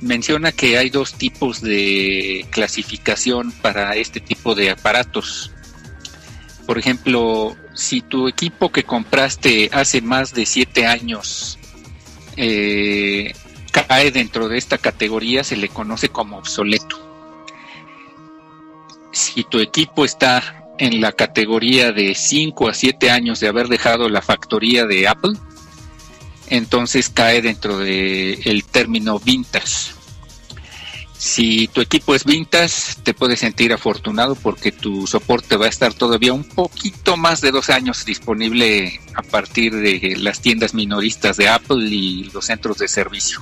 menciona 0.03 0.51
que 0.51 0.77
hay 0.77 0.89
dos 0.89 1.13
tipos 1.13 1.61
de 1.61 2.45
clasificación 2.51 3.51
para 3.51 3.95
este 3.95 4.19
tipo 4.19 4.53
de 4.53 4.69
aparatos. 4.69 5.51
Por 6.65 6.77
ejemplo, 6.77 7.55
si 7.73 8.01
tu 8.01 8.27
equipo 8.27 8.71
que 8.71 8.83
compraste 8.83 9.69
hace 9.73 10.01
más 10.01 10.33
de 10.33 10.45
siete 10.45 10.85
años 10.85 11.57
eh, 12.37 13.33
cae 13.71 14.11
dentro 14.11 14.47
de 14.49 14.57
esta 14.57 14.77
categoría, 14.77 15.43
se 15.43 15.55
le 15.55 15.69
conoce 15.69 16.09
como 16.09 16.37
obsoleto. 16.37 16.99
Si 19.11 19.43
tu 19.43 19.59
equipo 19.59 20.05
está 20.05 20.63
en 20.77 21.01
la 21.01 21.11
categoría 21.11 21.91
de 21.91 22.15
5 22.15 22.67
a 22.67 22.73
7 22.73 23.11
años 23.11 23.39
de 23.39 23.47
haber 23.47 23.67
dejado 23.67 24.09
la 24.09 24.21
factoría 24.21 24.85
de 24.85 25.07
Apple, 25.07 25.33
entonces 26.47 27.09
cae 27.09 27.41
dentro 27.41 27.79
del 27.79 28.39
el 28.43 28.63
término 28.63 29.19
vintage. 29.19 29.93
Si 31.17 31.69
tu 31.69 31.79
equipo 31.79 32.15
es 32.15 32.25
vintage, 32.25 32.95
te 33.01 33.13
puedes 33.13 33.39
sentir 33.39 33.71
afortunado 33.71 34.35
porque 34.35 34.73
tu 34.73 35.07
soporte 35.07 35.55
va 35.55 35.67
a 35.67 35.69
estar 35.69 35.93
todavía 35.93 36.33
un 36.33 36.43
poquito 36.43 37.15
más 37.15 37.39
de 37.39 37.51
dos 37.51 37.69
años 37.69 38.03
disponible 38.03 38.99
a 39.15 39.21
partir 39.21 39.73
de 39.73 40.17
las 40.17 40.41
tiendas 40.41 40.73
minoristas 40.73 41.37
de 41.37 41.47
Apple 41.47 41.85
y 41.89 42.25
los 42.33 42.45
centros 42.45 42.77
de 42.77 42.89
servicio. 42.89 43.41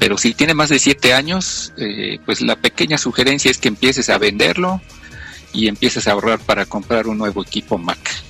Pero 0.00 0.18
si 0.18 0.34
tiene 0.34 0.54
más 0.54 0.70
de 0.70 0.80
siete 0.80 1.14
años, 1.14 1.72
eh, 1.76 2.18
pues 2.26 2.40
la 2.40 2.56
pequeña 2.56 2.98
sugerencia 2.98 3.50
es 3.50 3.58
que 3.58 3.68
empieces 3.68 4.08
a 4.10 4.18
venderlo 4.18 4.80
y 5.52 5.68
empieces 5.68 6.08
a 6.08 6.12
ahorrar 6.12 6.40
para 6.40 6.66
comprar 6.66 7.06
un 7.06 7.18
nuevo 7.18 7.42
equipo 7.42 7.78
Mac 7.78 8.27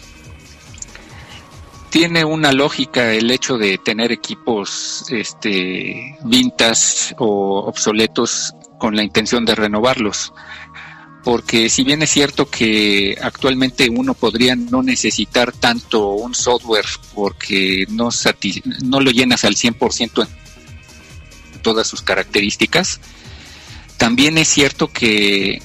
tiene 1.90 2.24
una 2.24 2.52
lógica 2.52 3.12
el 3.12 3.30
hecho 3.30 3.56
de 3.56 3.78
tener 3.78 4.12
equipos 4.12 5.04
este 5.10 6.16
vintas 6.24 7.14
o 7.18 7.60
obsoletos 7.66 8.54
con 8.78 8.94
la 8.96 9.02
intención 9.02 9.44
de 9.44 9.54
renovarlos. 9.54 10.32
Porque 11.24 11.68
si 11.68 11.84
bien 11.84 12.02
es 12.02 12.10
cierto 12.10 12.48
que 12.48 13.18
actualmente 13.20 13.90
uno 13.90 14.14
podría 14.14 14.54
no 14.56 14.82
necesitar 14.82 15.52
tanto 15.52 16.10
un 16.10 16.34
software 16.34 16.86
porque 17.14 17.86
no, 17.90 18.08
no 18.84 19.00
lo 19.00 19.10
llenas 19.10 19.44
al 19.44 19.56
100% 19.56 20.26
en 21.54 21.62
todas 21.62 21.86
sus 21.86 22.02
características, 22.02 23.00
también 23.96 24.38
es 24.38 24.48
cierto 24.48 24.88
que 24.88 25.60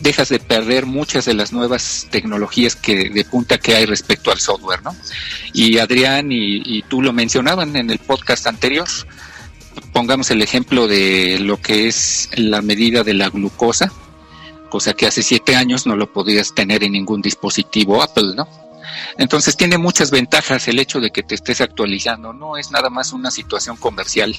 dejas 0.00 0.28
de 0.28 0.38
perder 0.38 0.86
muchas 0.86 1.24
de 1.24 1.34
las 1.34 1.52
nuevas 1.52 2.06
tecnologías 2.10 2.76
que 2.76 3.10
de 3.10 3.24
punta 3.24 3.58
que 3.58 3.76
hay 3.76 3.86
respecto 3.86 4.30
al 4.30 4.40
software, 4.40 4.82
¿no? 4.82 4.94
Y 5.52 5.78
Adrián 5.78 6.32
y, 6.32 6.62
y 6.64 6.82
tú 6.82 7.02
lo 7.02 7.12
mencionaban 7.12 7.76
en 7.76 7.90
el 7.90 7.98
podcast 7.98 8.46
anterior, 8.46 8.88
pongamos 9.92 10.30
el 10.30 10.42
ejemplo 10.42 10.88
de 10.88 11.38
lo 11.40 11.60
que 11.60 11.88
es 11.88 12.28
la 12.34 12.62
medida 12.62 13.04
de 13.04 13.14
la 13.14 13.28
glucosa, 13.28 13.92
cosa 14.68 14.94
que 14.94 15.06
hace 15.06 15.22
siete 15.22 15.56
años 15.56 15.86
no 15.86 15.96
lo 15.96 16.12
podías 16.12 16.54
tener 16.54 16.84
en 16.84 16.92
ningún 16.92 17.22
dispositivo 17.22 18.02
Apple, 18.02 18.34
¿no? 18.36 18.48
Entonces 19.18 19.56
tiene 19.56 19.78
muchas 19.78 20.10
ventajas 20.10 20.66
el 20.68 20.78
hecho 20.78 21.00
de 21.00 21.10
que 21.10 21.22
te 21.22 21.34
estés 21.34 21.60
actualizando, 21.60 22.32
no 22.32 22.56
es 22.56 22.70
nada 22.70 22.90
más 22.90 23.12
una 23.12 23.30
situación 23.30 23.76
comercial, 23.76 24.36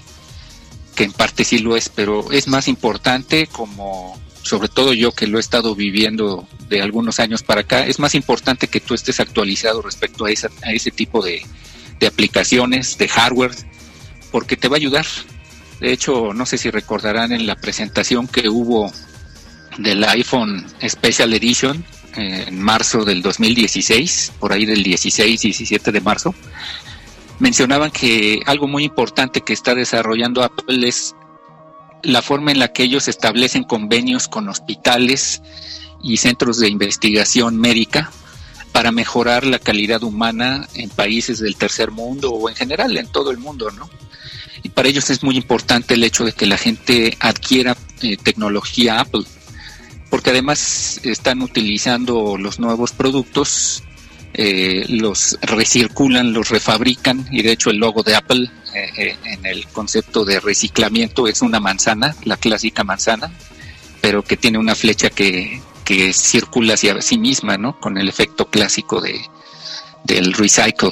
que 0.95 1.03
en 1.03 1.13
parte 1.13 1.43
sí 1.43 1.59
lo 1.59 1.75
es, 1.75 1.89
pero 1.89 2.31
es 2.31 2.47
más 2.47 2.67
importante 2.67 3.47
como 3.47 4.19
sobre 4.43 4.69
todo 4.69 4.93
yo 4.93 5.11
que 5.11 5.27
lo 5.27 5.37
he 5.37 5.41
estado 5.41 5.75
viviendo 5.75 6.47
de 6.67 6.81
algunos 6.81 7.19
años 7.19 7.43
para 7.43 7.61
acá, 7.61 7.85
es 7.85 7.99
más 7.99 8.15
importante 8.15 8.67
que 8.67 8.79
tú 8.79 8.93
estés 8.93 9.19
actualizado 9.19 9.81
respecto 9.81 10.25
a, 10.25 10.29
a 10.29 10.71
ese 10.71 10.91
tipo 10.91 11.23
de, 11.23 11.43
de 11.99 12.07
aplicaciones, 12.07 12.97
de 12.97 13.07
hardware, 13.07 13.55
porque 14.31 14.57
te 14.57 14.67
va 14.67 14.75
a 14.75 14.79
ayudar. 14.79 15.05
De 15.79 15.91
hecho, 15.91 16.33
no 16.33 16.45
sé 16.45 16.57
si 16.57 16.69
recordarán 16.69 17.31
en 17.31 17.47
la 17.47 17.55
presentación 17.55 18.27
que 18.27 18.49
hubo 18.49 18.91
del 19.77 20.03
iPhone 20.03 20.65
Special 20.87 21.33
Edition 21.33 21.85
eh, 22.17 22.45
en 22.47 22.61
marzo 22.61 23.05
del 23.05 23.21
2016, 23.21 24.33
por 24.39 24.51
ahí 24.51 24.65
del 24.65 24.83
16, 24.83 25.41
17 25.41 25.91
de 25.91 26.01
marzo, 26.01 26.35
mencionaban 27.39 27.91
que 27.91 28.41
algo 28.45 28.67
muy 28.67 28.83
importante 28.83 29.41
que 29.41 29.53
está 29.53 29.73
desarrollando 29.73 30.43
Apple 30.43 30.87
es 30.87 31.15
la 32.03 32.21
forma 32.21 32.51
en 32.51 32.59
la 32.59 32.73
que 32.73 32.83
ellos 32.83 33.07
establecen 33.07 33.63
convenios 33.63 34.27
con 34.27 34.49
hospitales 34.49 35.41
y 36.03 36.17
centros 36.17 36.57
de 36.57 36.69
investigación 36.69 37.57
médica 37.57 38.11
para 38.71 38.91
mejorar 38.91 39.45
la 39.45 39.59
calidad 39.59 40.03
humana 40.03 40.67
en 40.73 40.89
países 40.89 41.39
del 41.39 41.55
tercer 41.55 41.91
mundo 41.91 42.31
o 42.31 42.49
en 42.49 42.55
general 42.55 42.97
en 42.97 43.07
todo 43.07 43.31
el 43.31 43.37
mundo, 43.37 43.69
¿no? 43.71 43.89
Y 44.63 44.69
para 44.69 44.89
ellos 44.89 45.09
es 45.09 45.23
muy 45.23 45.37
importante 45.37 45.95
el 45.95 46.03
hecho 46.03 46.23
de 46.23 46.33
que 46.33 46.45
la 46.45 46.57
gente 46.57 47.17
adquiera 47.19 47.75
eh, 48.01 48.17
tecnología 48.17 48.99
Apple, 48.99 49.23
porque 50.09 50.29
además 50.29 50.99
están 51.03 51.41
utilizando 51.41 52.37
los 52.37 52.59
nuevos 52.59 52.91
productos, 52.91 53.83
eh, 54.33 54.85
los 54.89 55.37
recirculan, 55.41 56.33
los 56.33 56.49
refabrican, 56.49 57.27
y 57.31 57.41
de 57.41 57.51
hecho 57.51 57.69
el 57.69 57.77
logo 57.77 58.03
de 58.03 58.15
Apple 58.15 58.49
eh, 58.73 59.17
en 59.23 59.45
el 59.45 59.67
concepto 59.67 60.25
de 60.25 60.39
reciclamiento 60.39 61.27
es 61.27 61.41
una 61.41 61.59
manzana, 61.59 62.15
la 62.23 62.37
clásica 62.37 62.83
manzana, 62.83 63.31
pero 64.01 64.23
que 64.23 64.37
tiene 64.37 64.57
una 64.57 64.75
flecha 64.75 65.09
que, 65.09 65.61
que 65.83 66.13
circula 66.13 66.75
hacia 66.75 67.01
sí 67.01 67.17
misma, 67.17 67.57
¿no? 67.57 67.79
Con 67.79 67.97
el 67.97 68.07
efecto 68.07 68.47
clásico 68.49 69.01
de, 69.01 69.21
del 70.03 70.33
recycle 70.33 70.91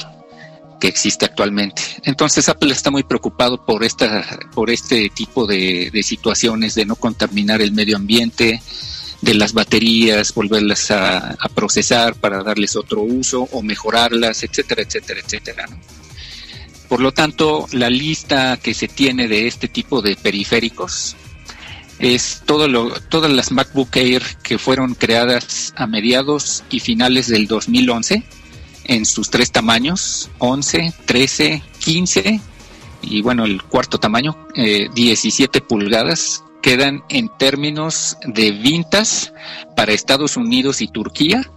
que 0.80 0.88
existe 0.88 1.26
actualmente. 1.26 1.82
Entonces 2.04 2.48
Apple 2.50 2.72
está 2.72 2.90
muy 2.90 3.04
preocupado 3.04 3.64
por 3.64 3.84
esta, 3.84 4.26
por 4.54 4.70
este 4.70 5.10
tipo 5.10 5.46
de, 5.46 5.92
situaciones 6.04 6.74
de 6.76 6.86
no 6.86 6.96
contaminar 6.96 7.62
el 7.62 7.74
medio 7.74 7.98
ambiente, 7.98 8.62
de 9.22 9.34
las 9.34 9.54
baterías, 9.54 10.34
volverlas 10.34 10.92
a, 10.92 11.38
procesar 11.54 12.16
para 12.16 12.44
darles 12.44 12.76
otro 12.76 13.02
uso 13.02 13.48
o 13.52 13.62
mejorarlas, 13.62 14.44
etcétera, 14.44 14.84
etcétera, 14.84 15.20
etcétera. 15.20 15.66
Por 16.88 17.02
lo 17.02 17.12
tanto, 17.12 17.68
la 17.72 17.90
lista 17.90 18.58
que 18.58 18.74
se 18.74 18.88
tiene 18.88 19.28
de 19.28 19.48
este 19.48 19.68
tipo 19.68 20.02
de 20.02 20.16
periféricos 20.16 21.16
es 22.00 22.42
todo 22.46 22.68
lo, 22.68 22.92
todas 23.02 23.32
las 23.32 23.52
MacBook 23.52 23.96
Air 23.98 24.24
que 24.42 24.58
fueron 24.58 24.96
creadas 24.96 25.74
a 25.76 25.86
mediados 25.86 26.64
y 26.70 26.80
finales 26.80 27.28
del 27.28 27.46
2011 27.48 28.24
en 28.86 29.06
sus 29.06 29.30
tres 29.30 29.52
tamaños, 29.52 30.30
11, 30.40 30.94
13, 31.06 31.62
15 31.80 32.40
y 33.02 33.22
bueno, 33.22 33.46
el 33.46 33.64
cuarto 33.64 34.00
tamaño, 34.00 34.36
17 34.56 35.58
eh, 35.58 35.62
pulgadas, 35.62 36.44
quedan 36.62 37.04
en 37.10 37.30
términos 37.38 38.18
de 38.26 38.52
vintas 38.52 39.34
para 39.76 39.94
Estados 39.94 40.38
Unidos 40.38 40.82
y 40.82 40.88
Turquía 40.88 41.50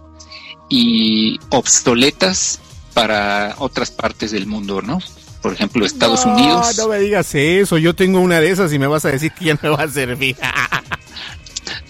y 0.69 1.39
obsoletas 1.49 2.59
para 2.93 3.55
otras 3.59 3.91
partes 3.91 4.31
del 4.31 4.47
mundo, 4.47 4.81
¿no? 4.81 4.99
Por 5.41 5.53
ejemplo, 5.53 5.85
Estados 5.85 6.25
Unidos. 6.25 6.77
No 6.77 6.87
me 6.87 6.99
digas 6.99 7.35
eso, 7.35 7.77
yo 7.77 7.93
tengo 7.93 8.21
una 8.21 8.39
de 8.39 8.49
esas 8.49 8.71
y 8.71 8.79
me 8.79 8.87
vas 8.87 9.03
a 9.03 9.09
decir 9.09 9.33
que 9.33 9.45
ya 9.45 9.59
me 9.61 9.69
va 9.69 9.83
a 9.83 9.87
servir. 9.89 10.37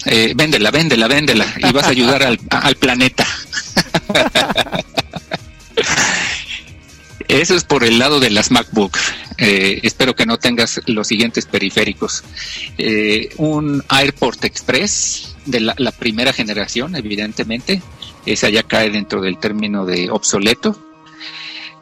eh, 0.05 0.33
véndela, 0.35 0.71
véndela, 0.71 1.07
véndela 1.07 1.45
y 1.57 1.71
vas 1.71 1.85
a 1.85 1.89
ayudar 1.89 2.23
al, 2.23 2.39
al 2.49 2.75
planeta. 2.75 3.27
Eso 7.27 7.55
es 7.55 7.63
por 7.63 7.83
el 7.83 7.99
lado 7.99 8.19
de 8.19 8.29
las 8.29 8.51
MacBook. 8.51 8.97
Eh, 9.37 9.79
espero 9.83 10.15
que 10.15 10.25
no 10.25 10.37
tengas 10.37 10.81
los 10.85 11.07
siguientes 11.07 11.45
periféricos. 11.45 12.23
Eh, 12.77 13.29
un 13.37 13.83
AirPort 13.89 14.43
Express 14.45 15.35
de 15.45 15.59
la, 15.59 15.91
primera 15.91 16.33
generación, 16.33 16.95
evidentemente. 16.95 17.81
Esa 18.25 18.49
ya 18.49 18.63
cae 18.63 18.89
dentro 18.89 19.21
del 19.21 19.37
término 19.39 19.85
de 19.85 20.09
obsoleto. 20.09 20.77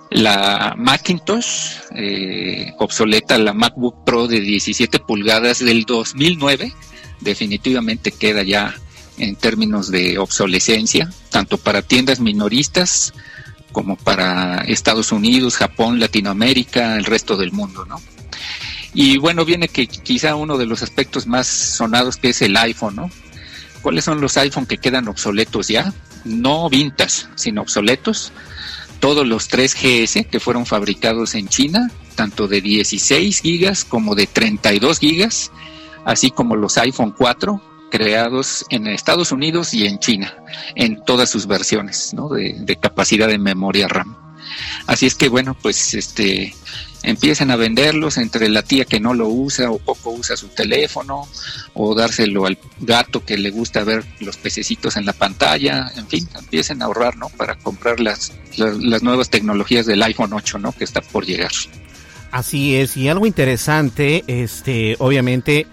La 0.10 0.76
Macintosh, 0.78 1.78
eh, 1.96 2.74
obsoleta, 2.80 3.38
la 3.38 3.54
MacBook 3.54 4.04
Pro 4.04 4.28
de 4.28 4.42
17 4.42 5.00
pulgadas 5.00 5.60
del 5.60 5.86
2009, 5.86 6.74
definitivamente 7.22 8.12
queda 8.12 8.44
ya 8.44 8.76
en 9.18 9.36
términos 9.36 9.90
de 9.90 10.18
obsolescencia, 10.18 11.10
tanto 11.30 11.58
para 11.58 11.82
tiendas 11.82 12.20
minoristas 12.20 13.14
como 13.72 13.96
para 13.96 14.64
Estados 14.68 15.12
Unidos, 15.12 15.58
Japón, 15.58 16.00
Latinoamérica, 16.00 16.96
el 16.96 17.06
resto 17.06 17.38
del 17.38 17.52
mundo, 17.52 17.86
¿no? 17.86 18.02
Y 18.94 19.18
bueno, 19.18 19.46
viene 19.46 19.68
que 19.68 19.88
quizá 19.88 20.36
uno 20.36 20.58
de 20.58 20.66
los 20.66 20.84
aspectos 20.84 21.26
más 21.26 21.48
sonados 21.48 22.18
que 22.18 22.30
es 22.30 22.42
el 22.42 22.58
iPhone, 22.58 22.96
¿no? 22.96 23.10
¿Cuáles 23.82 24.04
son 24.04 24.22
los 24.22 24.38
iPhone 24.38 24.66
que 24.66 24.78
quedan 24.78 25.08
obsoletos 25.08 25.68
ya? 25.68 25.94
No 26.24 26.70
vintas, 26.70 27.30
sino 27.36 27.62
obsoletos. 27.62 28.32
Todos 29.00 29.26
los 29.26 29.50
3GS 29.50 30.28
que 30.28 30.40
fueron 30.40 30.66
fabricados 30.66 31.34
en 31.34 31.48
China, 31.48 31.90
tanto 32.16 32.48
de 32.48 32.62
16 32.62 33.42
gigas 33.42 33.84
como 33.84 34.14
de 34.14 34.28
32 34.28 35.00
gigas, 35.00 35.52
así 36.06 36.30
como 36.30 36.56
los 36.56 36.78
iPhone 36.78 37.16
4, 37.18 37.71
creados 37.92 38.66
en 38.70 38.88
Estados 38.88 39.32
Unidos 39.32 39.76
y 39.76 39.86
en 39.86 40.00
China, 40.00 40.36
en 40.76 41.04
todas 41.04 41.30
sus 41.30 41.46
versiones 41.46 42.14
¿no? 42.16 42.30
de, 42.30 42.78
capacidad 42.82 43.28
de 43.28 43.38
memoria 43.38 43.88
RAM. 43.88 44.18
Así 44.88 45.06
es 45.06 45.14
que 45.14 45.30
bueno, 45.30 45.56
pues 45.62 45.94
este 45.94 46.56
empiezan 47.04 47.50
a 47.52 47.56
venderlos 47.56 48.18
entre 48.18 48.48
la 48.50 48.62
tía 48.62 48.86
que 48.86 49.00
no 49.00 49.14
lo 49.14 49.28
usa 49.28 49.72
o 49.72 49.80
poco 49.80 50.12
usa 50.12 50.38
su 50.38 50.50
teléfono 50.50 51.28
o 51.74 51.96
dárselo 51.96 52.46
al 52.46 52.60
gato 52.80 53.26
que 53.26 53.38
le 53.38 53.50
gusta 53.50 53.84
ver 53.84 54.04
los 54.20 54.38
pececitos 54.38 54.98
en 54.98 55.06
la 55.06 55.14
pantalla, 55.14 55.92
en 55.96 56.08
fin, 56.08 56.28
empiecen 56.38 56.82
a 56.82 56.86
ahorrar, 56.86 57.18
¿no? 57.18 57.30
Para 57.30 57.56
comprar 57.56 58.00
las, 58.00 58.34
las, 58.58 58.78
las 58.78 59.04
nuevas 59.04 59.30
tecnologías 59.30 59.86
del 59.86 60.04
iPhone 60.04 60.34
8, 60.34 60.60
¿no? 60.60 60.72
Que 60.74 60.84
está 60.84 61.02
por 61.02 61.26
llegar. 61.26 61.52
Así 62.32 62.76
es, 62.78 62.96
y 62.96 63.10
algo 63.10 63.26
interesante, 63.26 64.24
este, 64.28 64.96
obviamente, 65.00 65.68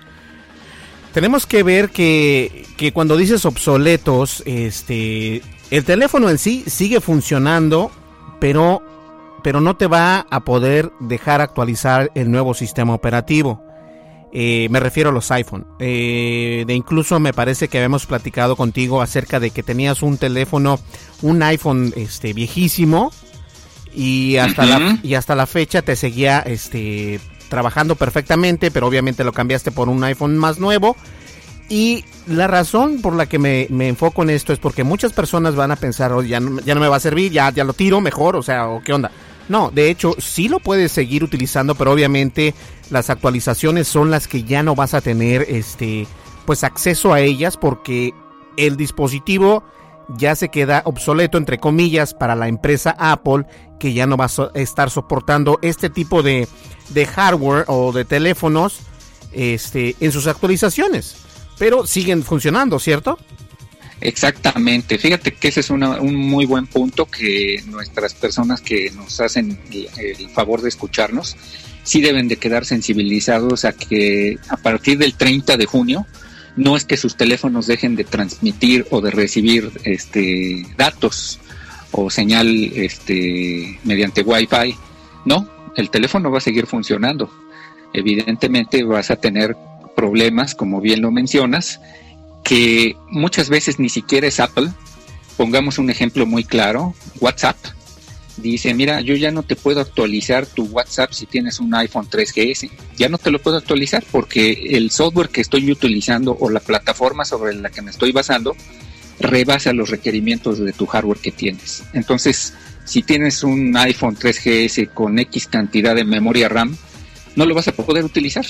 tenemos 1.13 1.47
que 1.47 1.63
ver 1.63 1.91
que, 1.91 2.67
que 2.77 2.93
cuando 2.93 3.17
dices 3.17 3.45
obsoletos, 3.45 4.43
este, 4.47 5.43
el 5.71 5.85
teléfono 5.85 6.31
en 6.31 6.39
sí 6.39 6.65
sigue 6.67 7.01
funcionando, 7.01 7.91
pero 8.41 8.83
pero 9.43 9.61
no 9.61 9.77
te 9.77 9.87
va 9.87 10.27
a 10.31 10.41
poder 10.41 10.93
dejar 11.01 11.41
actualizar 11.41 12.11
el 12.15 12.31
nuevo 12.31 12.55
sistema 12.55 12.95
operativo. 12.95 13.63
Eh, 14.33 14.69
me 14.71 14.81
refiero 14.81 15.11
a 15.11 15.13
los 15.13 15.31
iPhone. 15.31 15.67
Eh, 15.79 16.65
de 16.67 16.75
incluso 16.75 17.19
me 17.19 17.33
parece 17.33 17.69
que 17.69 17.79
habíamos 17.79 18.05
platicado 18.07 18.57
contigo 18.57 19.01
acerca 19.01 19.41
de 19.41 19.51
que 19.51 19.63
tenías 19.63 20.03
un 20.03 20.19
teléfono, 20.19 20.79
un 21.23 21.43
iPhone 21.43 21.95
este 21.97 22.33
viejísimo 22.35 23.11
y 23.95 24.37
hasta 24.37 24.67
la 24.67 24.99
y 25.03 25.15
hasta 25.15 25.35
la 25.35 25.47
fecha 25.47 25.81
te 25.81 25.97
seguía 25.97 26.41
este 26.41 27.21
trabajando 27.49 27.97
perfectamente, 27.97 28.71
pero 28.71 28.87
obviamente 28.87 29.25
lo 29.25 29.33
cambiaste 29.33 29.71
por 29.71 29.89
un 29.89 30.03
iPhone 30.05 30.37
más 30.37 30.59
nuevo. 30.59 30.97
Y 31.69 32.05
la 32.27 32.47
razón 32.47 33.03
por 33.03 33.15
la 33.15 33.27
que 33.27 33.39
me, 33.39 33.67
enfoco 33.87 34.23
en 34.23 34.31
esto 34.31 34.53
es 34.53 34.59
porque 34.59 34.85
muchas 34.85 35.13
personas 35.13 35.55
van 35.55 35.71
a 35.71 35.77
pensar, 35.77 36.13
oh, 36.13 36.23
ya, 36.23 36.41
no, 36.41 36.61
ya 36.61 36.75
no 36.75 36.81
me 36.81 36.89
va 36.89 36.97
a 36.97 37.01
servir, 37.01 37.31
ya, 37.31 37.51
ya 37.51 37.65
lo 37.65 37.75
tiro 37.75 38.01
mejor, 38.01 38.37
o 38.37 38.43
sea, 38.43 38.69
o 38.69 38.83
qué 38.83 38.93
onda. 38.95 39.11
No, 39.49 39.71
de 39.71 39.91
hecho, 39.91 40.15
sí 40.19 40.49
lo 40.49 40.61
puedes 40.61 40.93
seguir 40.93 41.25
utilizando, 41.25 41.75
pero 41.75 41.93
obviamente 41.93 42.55
las 42.91 43.11
actualizaciones 43.11 43.89
son 43.89 44.11
las 44.11 44.29
que 44.29 44.45
ya 44.45 44.63
no 44.63 44.75
vas 44.75 44.95
a 44.95 45.01
tener 45.01 45.47
este 45.49 46.07
pues 46.47 46.65
acceso 46.65 47.13
a 47.13 47.21
ellas 47.21 47.59
porque 47.59 48.15
el 48.57 48.79
dispositivo 48.79 49.65
ya 50.17 50.35
se 50.35 50.49
queda 50.49 50.81
obsoleto 50.87 51.37
entre 51.37 51.59
comillas 51.59 52.15
para 52.15 52.35
la 52.35 52.49
empresa 52.49 52.97
Apple 52.99 53.45
que 53.79 53.93
ya 53.93 54.07
no 54.07 54.17
va 54.17 54.27
a 54.27 54.51
estar 54.59 54.91
soportando 54.91 55.59
este 55.63 55.91
tipo 55.91 56.23
de, 56.23 56.49
de 56.91 57.07
hardware 57.07 57.65
o 57.69 57.93
de 57.93 58.05
teléfonos 58.05 58.81
este, 59.33 59.97
en 60.01 60.13
sus 60.13 60.27
actualizaciones. 60.27 61.17
Pero 61.59 61.87
siguen 61.87 62.23
funcionando, 62.23 62.79
¿cierto? 62.79 63.19
Exactamente, 64.01 64.97
fíjate 64.97 65.35
que 65.35 65.49
ese 65.49 65.61
es 65.61 65.71
un 65.71 66.15
muy 66.15 66.47
buen 66.47 66.69
punto 66.69 67.07
que 67.07 67.63
nuestras 67.67 68.15
personas 68.15 68.61
que 68.61 68.93
nos 68.93 69.21
hacen 69.21 69.59
el, 69.73 70.31
favor 70.31 70.63
de 70.63 70.69
escucharnos 70.69 71.37
sí 71.83 72.01
deben 72.01 72.29
de 72.29 72.37
quedar 72.37 72.65
sensibilizados 72.65 73.65
a 73.65 73.73
que 73.73 74.39
a 74.51 74.57
partir 74.57 74.99
del 74.99 75.15
30 75.15 75.57
de 75.57 75.67
junio 75.67 76.07
no 76.55 76.77
es 76.77 76.85
que 76.85 76.97
sus 76.97 77.17
teléfonos 77.17 77.67
dejen 77.67 77.97
de 77.97 78.05
transmitir 78.05 78.87
o 78.91 79.01
de 79.01 79.11
recibir 79.11 79.73
este 79.83 80.65
datos 80.77 81.41
o 81.93 82.11
señal 82.11 82.49
este 82.75 83.79
mediante 83.85 84.23
Wi-Fi, 84.23 84.75
no, 85.25 85.49
el 85.77 85.91
teléfono 85.91 86.31
va 86.31 86.39
a 86.39 86.43
seguir 86.43 86.67
funcionando. 86.67 87.31
Evidentemente 87.93 88.85
vas 88.85 89.11
a 89.11 89.17
tener 89.17 89.57
problemas, 89.97 90.55
como 90.55 90.81
bien 90.81 91.01
lo 91.01 91.11
mencionas, 91.11 91.81
que 92.45 92.97
muchas 93.11 93.49
veces 93.49 93.79
ni 93.79 93.89
siquiera 93.89 94.27
es 94.27 94.41
Apple. 94.41 94.69
Pongamos 95.37 95.79
un 95.79 95.91
ejemplo 95.91 96.27
muy 96.27 96.45
claro, 96.45 96.95
WhatsApp. 97.21 97.57
Dice, 98.37 98.73
mira, 98.75 99.01
yo 99.01 99.17
ya 99.17 99.33
no 99.33 99.43
te 99.43 99.57
puedo 99.57 99.81
actualizar 99.81 100.47
tu 100.47 100.65
WhatsApp 100.67 101.13
si 101.13 101.27
tienes 101.27 101.59
un 101.59 101.75
iPhone 101.75 102.09
3GS. 102.09 102.71
Ya 102.97 103.09
no 103.09 103.19
te 103.19 103.31
lo 103.31 103.41
puedo 103.41 103.57
actualizar 103.57 104.05
porque 104.13 104.53
el 104.71 104.91
software 104.91 105.29
que 105.29 105.41
estoy 105.41 105.71
utilizando 105.73 106.37
o 106.39 106.49
la 106.49 106.61
plataforma 106.61 107.25
sobre 107.25 107.55
la 107.55 107.71
que 107.71 107.83
me 107.83 107.91
estoy 107.91 108.13
basando 108.13 108.55
rebasa 109.21 109.73
los 109.73 109.91
requerimientos 109.91 110.59
de 110.59 110.73
tu 110.73 110.87
hardware 110.87 111.19
que 111.19 111.33
tienes. 111.33 111.85
Entonces, 111.93 112.55
si 112.85 113.03
tienes 113.03 113.43
un 113.43 113.77
iPhone 113.77 114.17
3GS 114.17 114.93
con 114.95 115.19
X 115.19 115.49
cantidad 115.49 115.95
de 115.95 116.05
memoria 116.05 116.49
RAM, 116.49 116.77
no 117.37 117.47
lo 117.47 117.55
vas 117.55 117.69
a 117.69 117.73
poder 117.73 118.05
utilizar 118.05 118.47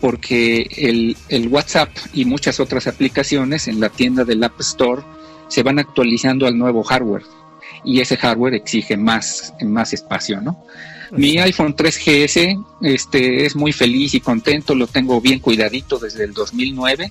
porque 0.00 0.68
el, 0.76 1.16
el, 1.28 1.48
WhatsApp 1.48 1.90
y 2.12 2.24
muchas 2.24 2.60
otras 2.60 2.86
aplicaciones 2.86 3.66
en 3.66 3.80
la 3.80 3.88
tienda 3.88 4.24
del 4.24 4.44
App 4.44 4.60
Store 4.60 5.02
se 5.48 5.62
van 5.62 5.78
actualizando 5.78 6.46
al 6.46 6.56
nuevo 6.56 6.84
hardware 6.84 7.24
y 7.84 8.00
ese 8.00 8.16
hardware 8.16 8.54
exige 8.54 8.96
más, 8.96 9.54
más 9.62 9.92
espacio, 9.92 10.40
¿no? 10.40 10.64
Mi 11.10 11.38
iPhone 11.38 11.74
3GS 11.74 12.64
este, 12.82 13.46
es 13.46 13.56
muy 13.56 13.72
feliz 13.72 14.14
y 14.14 14.20
contento, 14.20 14.74
lo 14.74 14.86
tengo 14.86 15.20
bien 15.20 15.38
cuidadito 15.38 15.98
desde 15.98 16.24
el 16.24 16.34
2009 16.34 17.10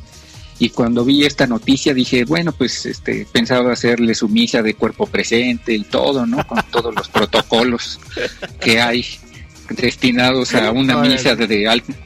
y 0.60 0.70
cuando 0.70 1.06
vi 1.06 1.26
esta 1.26 1.46
noticia 1.46 1.94
dije, 1.94 2.26
bueno, 2.26 2.52
pues 2.52 2.86
este, 2.86 3.28
pensaba 3.32 3.74
hacerle 3.74 4.16
su 4.16 4.28
misa 4.28 4.62
de 4.62 4.74
cuerpo 4.74 5.06
presente 5.06 5.74
y 5.74 5.84
todo, 5.84 6.26
¿no? 6.26 6.46
Con 6.48 6.60
todos 6.72 6.94
los 6.96 7.08
protocolos 7.10 8.00
que 8.60 8.82
hay 8.82 9.06
destinados 9.70 10.56
a 10.56 10.72
una 10.72 10.98
misa 10.98 11.36
de, 11.36 11.48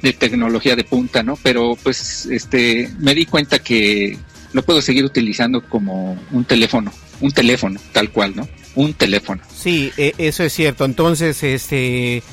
de, 0.02 0.14
tecnología 0.14 0.76
de 0.76 0.84
punta, 0.84 1.24
¿no? 1.24 1.38
Pero 1.42 1.78
pues 1.82 2.26
este 2.26 2.90
me 3.00 3.16
di 3.16 3.26
cuenta 3.26 3.60
que 3.60 4.18
lo 4.54 4.64
puedo 4.64 4.82
seguir 4.82 5.06
utilizando 5.06 5.62
como 5.70 6.20
un 6.32 6.44
teléfono, 6.44 6.92
un 7.22 7.32
teléfono, 7.32 7.80
tal 7.94 8.10
cual, 8.12 8.36
¿no? 8.36 8.48
Un 8.76 8.94
teléfono. 8.94 9.42
Sí, 9.56 9.92
e, 9.96 10.14
eso 10.18 10.44
es 10.44 10.54
cierto. 10.54 10.86
Entonces, 10.86 11.42
este 11.44 12.24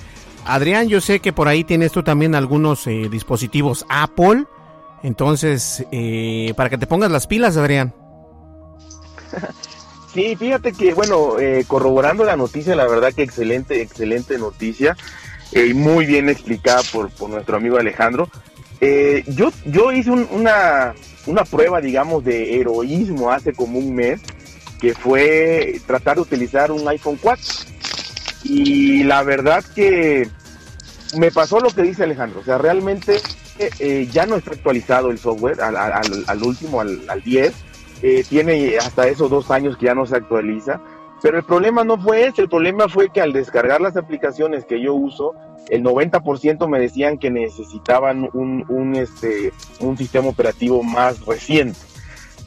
Adrián, 0.45 0.89
yo 0.89 1.01
sé 1.01 1.21
que 1.21 1.33
por 1.33 1.47
ahí 1.47 1.63
tienes 1.63 1.93
tú 1.93 2.03
también 2.03 2.35
algunos 2.35 2.87
eh, 2.87 3.09
dispositivos 3.11 3.85
Apple. 3.89 4.47
Entonces, 5.03 5.85
eh, 5.93 6.53
para 6.57 6.71
que 6.71 6.79
te 6.79 6.87
pongas 6.87 7.11
las 7.11 7.27
pilas, 7.27 7.57
Adrián. 7.57 7.95
Sí, 10.13 10.35
fíjate 10.37 10.73
que, 10.73 10.95
bueno, 10.95 11.39
eh, 11.39 11.65
corroborando 11.69 12.25
la 12.25 12.37
noticia, 12.37 12.75
la 12.75 12.89
verdad 12.89 13.13
que 13.13 13.23
excelente, 13.23 13.83
excelente 13.83 14.39
noticia, 14.39 14.97
eh, 15.53 15.75
muy 15.75 16.07
bien 16.07 16.31
explicada 16.31 16.83
por, 16.93 17.11
por 17.11 17.29
nuestro 17.29 17.59
amigo 17.59 17.77
Alejandro. 17.77 18.29
Eh, 18.81 19.23
yo, 19.27 19.53
yo 19.67 19.93
hice 19.93 20.11
una, 20.11 20.95
una 21.27 21.45
prueba, 21.45 21.81
digamos, 21.81 22.25
de 22.25 22.59
heroísmo 22.59 23.31
hace 23.31 23.53
como 23.53 23.79
un 23.79 23.95
mes, 23.95 24.21
que 24.81 24.95
fue 24.95 25.81
tratar 25.87 26.17
de 26.17 26.23
utilizar 26.23 26.73
un 26.73 26.89
iPhone 26.89 27.19
4. 27.21 27.45
Y 28.45 29.05
la 29.05 29.23
verdad 29.23 29.63
que 29.75 30.29
me 31.19 31.31
pasó 31.31 31.61
lo 31.61 31.71
que 31.71 31.83
dice 31.83 32.05
Alejandro, 32.05 32.41
o 32.41 32.45
sea, 32.45 32.57
realmente 32.57 33.21
ya 34.11 34.27
no 34.27 34.37
está 34.37 34.53
actualizado 34.53 35.11
el 35.11 35.18
software 35.18 35.61
al, 35.61 36.42
último, 36.42 36.81
al, 36.81 37.01
al 37.09 37.23
10 37.23 37.55
eh, 38.03 38.25
tiene 38.29 38.77
hasta 38.79 39.09
esos 39.09 39.29
dos 39.29 39.51
años 39.51 39.77
que 39.77 39.87
ya 39.87 39.94
no 39.94 40.07
se 40.07 40.16
actualiza. 40.16 40.81
Pero 41.21 41.38
el 41.38 41.44
problema 41.44 41.83
no 41.83 41.99
fue 41.99 42.27
ese, 42.27 42.42
el 42.42 42.49
problema 42.49 42.88
fue 42.88 43.11
que 43.11 43.21
al 43.21 43.33
descargar 43.33 43.81
las 43.81 43.97
aplicaciones 43.97 44.64
que 44.64 44.81
yo 44.81 44.94
uso, 44.94 45.35
el 45.68 45.83
90% 45.83 46.68
me 46.68 46.79
decían 46.79 47.18
que 47.18 47.29
necesitaban 47.29 48.31
un, 48.33 48.64
un, 48.68 48.94
este, 48.94 49.53
un 49.81 49.99
sistema 49.99 50.29
operativo 50.29 50.83
más 50.85 51.27
reciente. 51.27 51.79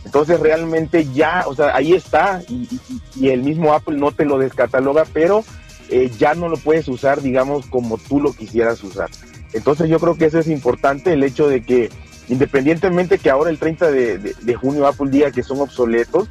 Entonces 0.06 0.39
realmente 0.39 1.06
ya, 1.13 1.43
o 1.47 1.54
sea, 1.54 1.76
ahí 1.76 1.93
está 1.93 2.41
y, 2.47 2.67
y, 3.15 3.30
el 3.30 3.43
mismo 3.43 3.74
Apple 3.74 3.97
no 3.97 4.12
te 4.13 4.26
lo 4.26 4.39
descataloga, 4.39 5.04
pero 5.13 5.43
eh, 5.89 6.10
ya 6.17 6.34
no 6.34 6.47
lo 6.47 6.58
puedes 6.58 6.88
usar, 6.88 7.21
digamos, 7.21 7.65
como 7.67 7.97
tú 7.97 8.21
lo 8.21 8.34
quisieras 8.34 8.84
usar. 8.84 9.10
Entonces 9.54 9.90
yo 9.90 10.00
creo 10.00 10.16
que 10.16 10.26
eso 10.26 10.40
es 10.40 10.48
importante, 10.48 11.14
el 11.14 11.24
hecho 11.24 11.48
de 11.48 11.62
que 11.62 11.90
independientemente 12.30 13.18
que 13.18 13.30
ahora 13.30 13.50
el 13.50 13.60
30 13.60 13.92
de, 13.92 14.56
junio 14.56 14.88
Apple 14.88 15.10
diga 15.10 15.32
que 15.32 15.44
son 15.44 15.60
obsoletos, 15.60 16.30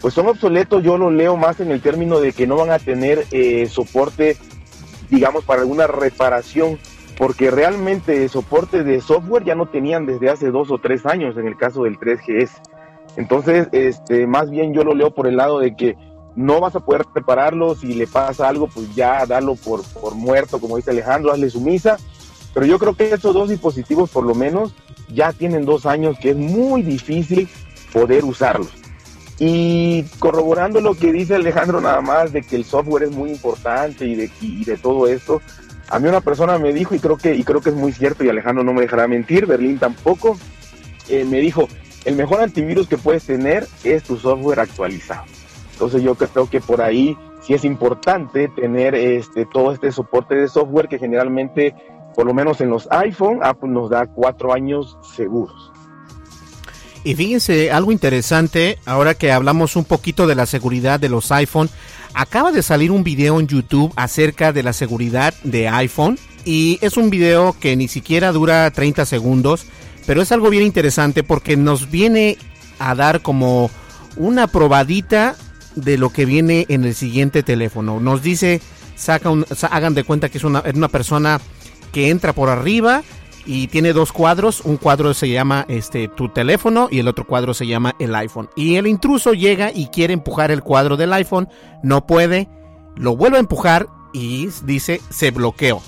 pues 0.00 0.14
son 0.14 0.28
obsoletos, 0.28 0.82
yo 0.82 0.98
lo 0.98 1.10
leo 1.10 1.36
más 1.36 1.60
en 1.60 1.70
el 1.70 1.80
término 1.80 2.20
de 2.20 2.32
que 2.32 2.46
no 2.46 2.56
van 2.56 2.70
a 2.70 2.78
tener 2.78 3.24
eh, 3.32 3.66
soporte, 3.66 4.36
digamos, 5.10 5.44
para 5.44 5.62
alguna 5.62 5.86
reparación, 5.86 6.78
porque 7.16 7.50
realmente 7.50 8.28
soporte 8.28 8.84
de 8.84 9.00
software 9.00 9.44
ya 9.44 9.54
no 9.54 9.66
tenían 9.66 10.06
desde 10.06 10.30
hace 10.30 10.50
dos 10.50 10.70
o 10.70 10.78
tres 10.78 11.04
años 11.06 11.36
en 11.36 11.46
el 11.46 11.56
caso 11.56 11.82
del 11.82 11.98
3GS. 11.98 12.50
Entonces, 13.16 13.68
este, 13.72 14.26
más 14.26 14.50
bien 14.50 14.72
yo 14.74 14.84
lo 14.84 14.94
leo 14.94 15.12
por 15.12 15.26
el 15.26 15.36
lado 15.36 15.58
de 15.58 15.74
que 15.74 15.96
no 16.36 16.60
vas 16.60 16.76
a 16.76 16.80
poder 16.80 17.02
repararlo, 17.12 17.74
si 17.74 17.94
le 17.94 18.06
pasa 18.06 18.48
algo, 18.48 18.68
pues 18.68 18.94
ya 18.94 19.26
dalo 19.26 19.56
por, 19.56 19.82
por 20.00 20.14
muerto, 20.14 20.60
como 20.60 20.76
dice 20.76 20.92
Alejandro, 20.92 21.32
hazle 21.32 21.50
su 21.50 21.60
misa. 21.60 21.96
Pero 22.54 22.66
yo 22.66 22.78
creo 22.78 22.94
que 22.94 23.12
estos 23.12 23.34
dos 23.34 23.48
dispositivos, 23.48 24.10
por 24.10 24.24
lo 24.24 24.34
menos, 24.34 24.74
ya 25.08 25.32
tienen 25.32 25.64
dos 25.64 25.86
años 25.86 26.16
que 26.20 26.30
es 26.30 26.36
muy 26.36 26.82
difícil 26.82 27.48
poder 27.92 28.24
usarlos. 28.24 28.72
Y 29.38 30.02
corroborando 30.18 30.80
lo 30.80 30.94
que 30.94 31.12
dice 31.12 31.36
Alejandro 31.36 31.80
nada 31.80 32.00
más 32.00 32.32
de 32.32 32.42
que 32.42 32.56
el 32.56 32.64
software 32.64 33.04
es 33.04 33.12
muy 33.12 33.30
importante 33.30 34.04
y 34.04 34.16
de, 34.16 34.30
de 34.40 34.76
todo 34.76 35.06
esto, 35.06 35.40
a 35.88 35.98
mí 35.98 36.08
una 36.08 36.20
persona 36.20 36.58
me 36.58 36.72
dijo, 36.72 36.94
y 36.94 36.98
creo, 36.98 37.16
que, 37.16 37.34
y 37.34 37.44
creo 37.44 37.60
que 37.60 37.70
es 37.70 37.76
muy 37.76 37.92
cierto, 37.92 38.24
y 38.24 38.28
Alejandro 38.28 38.64
no 38.64 38.72
me 38.72 38.82
dejará 38.82 39.06
mentir, 39.06 39.46
Berlín 39.46 39.78
tampoco, 39.78 40.36
eh, 41.08 41.24
me 41.24 41.38
dijo, 41.38 41.68
el 42.04 42.16
mejor 42.16 42.40
antivirus 42.40 42.88
que 42.88 42.98
puedes 42.98 43.24
tener 43.24 43.66
es 43.84 44.02
tu 44.02 44.16
software 44.16 44.60
actualizado. 44.60 45.24
Entonces 45.72 46.02
yo 46.02 46.14
creo 46.16 46.50
que 46.50 46.60
por 46.60 46.82
ahí 46.82 47.16
sí 47.40 47.54
es 47.54 47.64
importante 47.64 48.48
tener 48.48 48.94
este, 48.94 49.46
todo 49.46 49.72
este 49.72 49.92
soporte 49.92 50.34
de 50.34 50.48
software 50.48 50.88
que 50.88 50.98
generalmente 50.98 51.74
por 52.18 52.26
lo 52.26 52.34
menos 52.34 52.60
en 52.60 52.68
los 52.68 52.88
iPhone, 52.90 53.38
Apple 53.44 53.70
nos 53.70 53.90
da 53.90 54.08
cuatro 54.08 54.52
años 54.52 54.98
seguros. 55.14 55.70
Y 57.04 57.14
fíjense, 57.14 57.70
algo 57.70 57.92
interesante, 57.92 58.80
ahora 58.86 59.14
que 59.14 59.30
hablamos 59.30 59.76
un 59.76 59.84
poquito 59.84 60.26
de 60.26 60.34
la 60.34 60.44
seguridad 60.44 60.98
de 60.98 61.10
los 61.10 61.30
iPhone, 61.30 61.70
acaba 62.14 62.50
de 62.50 62.64
salir 62.64 62.90
un 62.90 63.04
video 63.04 63.38
en 63.38 63.46
YouTube 63.46 63.92
acerca 63.94 64.52
de 64.52 64.64
la 64.64 64.72
seguridad 64.72 65.32
de 65.44 65.68
iPhone 65.68 66.18
y 66.44 66.80
es 66.82 66.96
un 66.96 67.08
video 67.08 67.54
que 67.60 67.76
ni 67.76 67.86
siquiera 67.86 68.32
dura 68.32 68.68
30 68.68 69.06
segundos, 69.06 69.64
pero 70.04 70.20
es 70.20 70.32
algo 70.32 70.50
bien 70.50 70.64
interesante 70.64 71.22
porque 71.22 71.56
nos 71.56 71.88
viene 71.88 72.36
a 72.80 72.96
dar 72.96 73.22
como 73.22 73.70
una 74.16 74.48
probadita 74.48 75.36
de 75.76 75.96
lo 75.98 76.10
que 76.10 76.24
viene 76.24 76.66
en 76.68 76.82
el 76.82 76.96
siguiente 76.96 77.44
teléfono. 77.44 78.00
Nos 78.00 78.24
dice 78.24 78.60
saca 78.96 79.30
un, 79.30 79.46
hagan 79.70 79.94
de 79.94 80.02
cuenta 80.02 80.28
que 80.28 80.38
es 80.38 80.44
una, 80.44 80.64
una 80.74 80.88
persona 80.88 81.40
que 81.92 82.10
entra 82.10 82.32
por 82.32 82.48
arriba 82.48 83.02
y 83.46 83.68
tiene 83.68 83.94
dos 83.94 84.12
cuadros, 84.12 84.60
un 84.60 84.76
cuadro 84.76 85.14
se 85.14 85.30
llama 85.30 85.64
este 85.68 86.06
tu 86.08 86.28
teléfono 86.28 86.88
y 86.90 86.98
el 86.98 87.08
otro 87.08 87.26
cuadro 87.26 87.54
se 87.54 87.66
llama 87.66 87.94
el 87.98 88.14
iPhone. 88.14 88.50
Y 88.56 88.76
el 88.76 88.86
intruso 88.86 89.32
llega 89.32 89.72
y 89.74 89.86
quiere 89.86 90.12
empujar 90.12 90.50
el 90.50 90.62
cuadro 90.62 90.98
del 90.98 91.14
iPhone, 91.14 91.48
no 91.82 92.06
puede, 92.06 92.48
lo 92.94 93.16
vuelve 93.16 93.38
a 93.38 93.40
empujar 93.40 93.88
y 94.12 94.48
dice 94.64 95.00
se 95.08 95.30
bloqueó. 95.30 95.80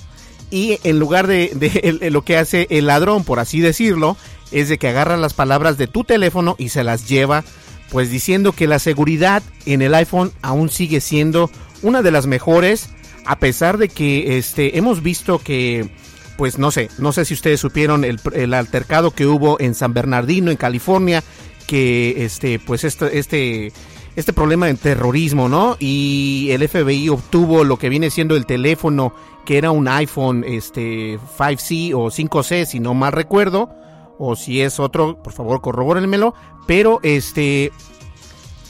Y 0.51 0.79
en 0.85 0.99
lugar 0.99 1.27
de, 1.27 1.51
de, 1.55 2.11
lo 2.11 2.23
que 2.23 2.39
hace 2.39 2.67
el 2.71 2.87
ladrón, 2.87 3.25
por 3.25 3.39
así 3.39 3.61
decirlo, 3.61 4.17
es 4.51 4.69
de 4.69 4.79
que 4.79 4.89
agarra 4.89 5.19
las 5.19 5.35
palabras 5.35 5.77
de 5.77 5.87
tu 5.87 6.03
teléfono 6.03 6.57
y 6.59 6.71
se 6.71 6.83
las 6.83 7.09
lleva, 7.09 7.45
pues 7.91 8.11
diciendo 8.11 8.53
que 8.53 8.67
la 8.67 8.79
seguridad 8.79 9.43
en 9.67 9.83
el 9.83 9.95
iPhone 9.95 10.33
aún 10.41 10.71
sigue 10.71 11.01
siendo 11.01 11.51
una 11.83 12.01
de 12.03 12.11
las 12.11 12.27
mejores, 12.27 12.89
a 13.25 13.39
pesar 13.39 13.79
de 13.79 13.89
que 13.89 14.39
este, 14.39 14.79
hemos 14.79 15.03
visto 15.03 15.39
que, 15.39 15.89
pues 16.37 16.59
no 16.59 16.71
sé, 16.71 16.89
no 16.99 17.13
sé 17.13 17.25
si 17.25 17.35
ustedes 17.35 17.61
supieron 17.61 18.05
el, 18.05 18.21
el 18.33 18.55
altercado 18.55 19.11
que 19.13 19.27
hubo 19.27 19.61
en 19.61 19.75
San 19.75 19.93
Bernardino, 19.93 20.51
en 20.51 20.57
California, 20.57 21.23
que 21.67 22.25
este, 22.25 22.59
pues 22.59 22.85
este, 22.85 23.19
este, 23.19 23.73
este 24.17 24.33
problema 24.33 24.67
de 24.67 24.75
terrorismo, 24.75 25.49
¿no? 25.49 25.77
Y 25.79 26.49
el 26.51 26.69
FBI 26.69 27.09
obtuvo 27.09 27.63
lo 27.63 27.79
que 27.79 27.89
viene 27.89 28.11
siendo 28.11 28.37
el 28.37 28.47
teléfono, 28.47 29.15
que 29.45 29.57
era 29.59 29.71
un 29.71 29.87
iPhone 29.87 30.45
este, 30.45 31.19
5C 31.39 31.95
o 31.95 32.11
5C, 32.11 32.65
si 32.65 32.81
no 32.81 32.95
mal 32.95 33.13
recuerdo, 33.13 33.71
o 34.19 34.37
si 34.37 34.61
es 34.61 34.81
otro, 34.81 35.23
por 35.23 35.33
favor 35.33 35.61
corrobórenmelo, 35.61 36.35
pero 36.67 37.01
este 37.03 37.73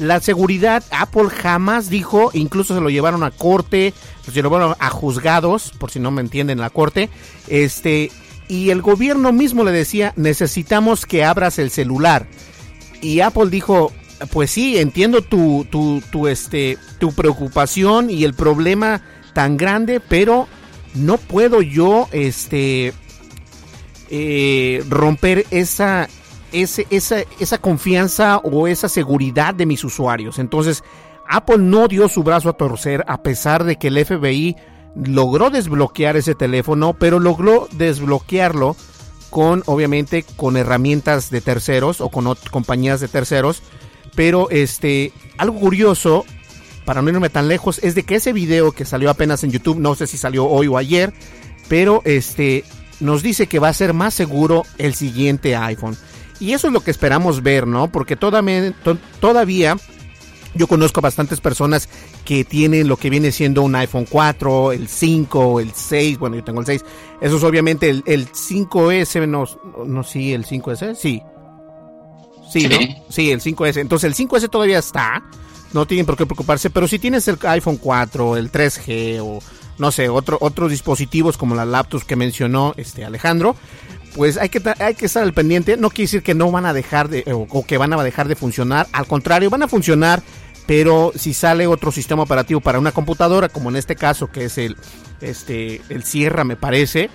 la 0.01 0.19
seguridad 0.21 0.83
Apple 0.91 1.29
jamás 1.29 1.91
dijo, 1.91 2.31
incluso 2.33 2.75
se 2.75 2.81
lo 2.81 2.89
llevaron 2.89 3.23
a 3.23 3.31
corte, 3.31 3.93
se 4.25 4.31
lo 4.43 4.49
llevaron 4.49 4.75
a 4.79 4.91
juzgados, 4.91 5.73
por 5.79 5.91
si 5.91 6.01
no 6.01 6.11
me 6.11 6.23
entienden 6.23 6.59
la 6.59 6.71
corte, 6.71 7.11
este 7.49 8.11
y 8.49 8.71
el 8.71 8.83
gobierno 8.83 9.31
mismo 9.31 9.63
le 9.63 9.71
decía, 9.71 10.13
"Necesitamos 10.17 11.07
que 11.07 11.23
abras 11.23 11.59
el 11.59 11.71
celular." 11.71 12.27
Y 13.01 13.21
Apple 13.21 13.51
dijo, 13.51 13.93
"Pues 14.33 14.51
sí, 14.51 14.79
entiendo 14.79 15.23
tu 15.23 15.67
tu 15.71 16.03
tu 16.11 16.27
este 16.27 16.79
tu 16.99 17.13
preocupación 17.13 18.11
y 18.11 18.25
el 18.25 18.35
problema 18.35 19.03
tan 19.35 19.57
grande, 19.57 20.01
pero 20.01 20.49
no 20.95 21.19
puedo 21.19 21.63
yo 21.63 22.09
este 22.11 22.93
eh, 24.11 24.83
romper 24.89 25.47
esa, 25.51 26.09
esa, 26.53 26.83
esa 27.39 27.59
confianza 27.59 28.39
o 28.39 28.67
esa 28.67 28.89
seguridad 28.89 29.55
de 29.55 29.67
mis 29.67 29.85
usuarios. 29.85 30.39
Entonces, 30.39 30.83
Apple 31.29 31.59
no 31.59 31.87
dio 31.89 32.09
su 32.09 32.23
brazo 32.23 32.49
a 32.49 32.55
torcer 32.55 33.05
a 33.07 33.23
pesar 33.23 33.65
de 33.65 33.77
que 33.77 33.89
el 33.89 34.05
FBI 34.05 34.57
logró 34.95 35.51
desbloquear 35.51 36.17
ese 36.17 36.35
teléfono, 36.35 36.95
pero 36.95 37.21
logró 37.21 37.69
desbloquearlo 37.73 38.77
con, 39.31 39.63
obviamente, 39.67 40.25
con 40.37 40.57
herramientas 40.57 41.31
de 41.31 41.41
terceros 41.41 42.01
o 42.01 42.09
con 42.09 42.35
compañías 42.51 43.01
de 43.01 43.09
terceros. 43.09 43.63
Pero 44.17 44.51
este, 44.51 45.13
algo 45.39 45.61
curioso, 45.61 46.25
para 46.85 47.01
no 47.01 47.11
irme 47.11 47.31
tan 47.31 47.47
lejos, 47.47 47.79
es 47.83 47.95
de 47.95 48.03
que 48.03 48.17
ese 48.17 48.33
video 48.33 48.73
que 48.73 48.85
salió 48.85 49.09
apenas 49.09 49.45
en 49.45 49.53
YouTube, 49.53 49.79
no 49.79 49.95
sé 49.95 50.07
si 50.07 50.19
salió 50.19 50.47
hoy 50.47 50.67
o 50.67 50.77
ayer, 50.77 51.15
pero 51.69 52.03
este, 52.05 52.65
nos 52.99 53.23
dice 53.23 53.47
que 53.47 53.61
va 53.61 53.69
a 53.69 53.73
ser 53.73 53.95
más 53.95 54.15
seguro 54.15 54.65
el 54.79 54.95
siguiente 54.95 55.55
iPhone. 55.55 55.97
Y 56.41 56.53
eso 56.53 56.67
es 56.67 56.73
lo 56.73 56.81
que 56.81 56.91
esperamos 56.91 57.43
ver, 57.43 57.67
¿no? 57.67 57.93
Porque 57.93 58.17
todavía, 58.17 58.75
todavía 59.21 59.77
yo 60.55 60.67
conozco 60.67 61.01
bastantes 61.01 61.41
personas 61.41 61.89
que 62.25 62.45
tienen 62.45 62.89
lo 62.89 62.97
que 62.97 63.11
viene 63.11 63.31
siendo 63.31 63.63
un 63.63 63.75
iPhone 63.75 64.07
4, 64.09 64.73
el 64.73 64.89
5, 64.89 65.61
el 65.61 65.73
6, 65.73 66.19
bueno, 66.19 66.37
yo 66.37 66.45
tengo 66.45 66.61
el 66.61 66.67
6. 66.67 66.85
Eso 67.21 67.37
es 67.37 67.45
obviamente 67.45 67.91
el, 67.91 68.03
el 68.07 68.29
5S, 68.33 69.29
no, 69.29 69.45
no, 69.87 70.03
sí, 70.03 70.33
el 70.33 70.47
5S, 70.47 70.95
sí. 70.95 71.23
Sí, 72.51 72.69
¿no? 72.69 72.79
Sí, 73.11 73.31
el 73.31 73.41
5S. 73.41 73.77
Entonces 73.77 74.19
el 74.19 74.29
5S 74.29 74.51
todavía 74.51 74.79
está, 74.79 75.23
no 75.73 75.87
tienen 75.87 76.07
por 76.07 76.17
qué 76.17 76.27
preocuparse, 76.27 76.71
pero 76.71 76.89
si 76.89 76.99
tienes 76.99 77.29
el 77.29 77.39
iPhone 77.43 77.77
4, 77.77 78.37
el 78.37 78.51
3G 78.51 79.21
o 79.23 79.39
no 79.79 79.91
sé, 79.91 80.11
otro, 80.11 80.37
otros 80.43 80.71
dispositivos 80.71 81.39
como 81.39 81.55
las 81.55 81.67
laptops 81.67 82.05
que 82.05 82.15
mencionó 82.15 82.75
este 82.77 83.03
Alejandro, 83.05 83.57
pues 84.15 84.37
hay 84.37 84.49
que, 84.49 84.63
hay 84.79 84.95
que 84.95 85.07
estar 85.07 85.23
al 85.23 85.33
pendiente. 85.33 85.77
No 85.77 85.91
quiere 85.91 86.05
decir 86.05 86.23
que 86.23 86.35
no 86.35 86.51
van 86.51 86.67
a 86.67 86.73
dejar 86.73 87.09
de, 87.09 87.25
o, 87.29 87.65
que 87.65 87.79
van 87.79 87.93
a 87.93 88.03
dejar 88.03 88.29
de 88.29 88.37
funcionar. 88.37 88.87
Al 88.93 89.07
contrario, 89.07 89.51
van 89.51 89.63
a 89.63 89.69
funcionar, 89.69 90.23
pero 90.67 91.13
si 91.15 91.35
sale 91.35 91.67
otro 91.67 91.93
sistema 91.93 92.23
operativo 92.23 92.61
para 92.61 92.79
una 92.79 92.93
computadora, 92.93 93.49
como 93.49 93.71
en 93.71 93.77
este 93.77 93.97
caso, 93.97 94.31
que 94.31 94.45
es 94.45 94.59
el, 94.59 94.77
este, 95.21 95.81
el 95.89 96.05
Sierra, 96.05 96.45
me 96.45 96.57
parece, 96.57 97.11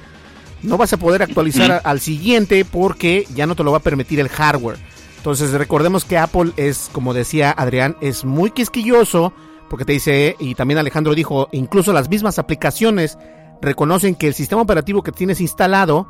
no 0.64 0.78
vas 0.78 0.94
a 0.94 0.98
poder 0.98 1.22
actualizar 1.22 1.82
al 1.84 2.00
siguiente 2.00 2.66
porque 2.66 3.28
ya 3.34 3.46
no 3.46 3.56
te 3.56 3.64
lo 3.64 3.72
va 3.72 3.78
a 3.78 3.84
permitir 3.84 4.20
el 4.20 4.30
hardware. 4.30 4.78
Entonces 5.18 5.52
recordemos 5.52 6.06
que 6.06 6.18
Apple 6.18 6.52
es, 6.56 6.90
como 6.92 7.14
decía 7.14 7.52
Adrián, 7.52 7.98
es 8.00 8.26
muy 8.26 8.52
quisquilloso 8.52 9.34
porque 9.70 9.86
te 9.86 9.94
dice, 9.94 10.36
y 10.40 10.56
también 10.56 10.78
Alejandro 10.78 11.16
dijo, 11.16 11.50
incluso 11.52 11.92
las 11.92 12.10
mismas 12.10 12.38
aplicaciones 12.40 13.18
reconocen 13.62 14.16
que 14.16 14.28
el 14.28 14.34
sistema 14.34 14.62
operativo 14.62 15.02
que 15.02 15.12
tienes 15.12 15.42
instalado 15.42 16.08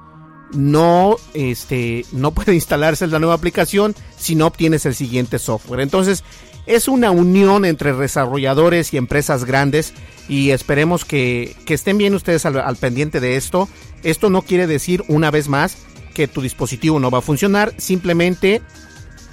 no, 0.53 1.17
este, 1.33 2.05
no 2.11 2.31
puede 2.31 2.53
instalarse 2.55 3.07
la 3.07 3.19
nueva 3.19 3.35
aplicación 3.35 3.95
si 4.17 4.35
no 4.35 4.47
obtienes 4.47 4.85
el 4.85 4.95
siguiente 4.95 5.39
software. 5.39 5.81
Entonces, 5.81 6.23
es 6.65 6.87
una 6.87 7.11
unión 7.11 7.63
entre 7.65 7.93
desarrolladores 7.93 8.93
y 8.93 8.97
empresas 8.97 9.45
grandes 9.45 9.93
y 10.27 10.49
esperemos 10.49 11.05
que, 11.05 11.55
estén 11.67 11.97
bien 11.97 12.15
ustedes 12.15 12.45
al, 12.45 12.75
pendiente 12.77 13.19
de 13.19 13.35
esto. 13.35 13.69
Esto 14.03 14.29
no 14.29 14.41
quiere 14.41 14.65
decir, 14.65 15.03
una 15.07 15.29
vez 15.31 15.47
más, 15.47 15.77
que 16.13 16.27
tu 16.27 16.41
dispositivo 16.41 16.99
no 16.99 17.11
va 17.11 17.19
a 17.19 17.21
funcionar, 17.21 17.73
simplemente 17.77 18.61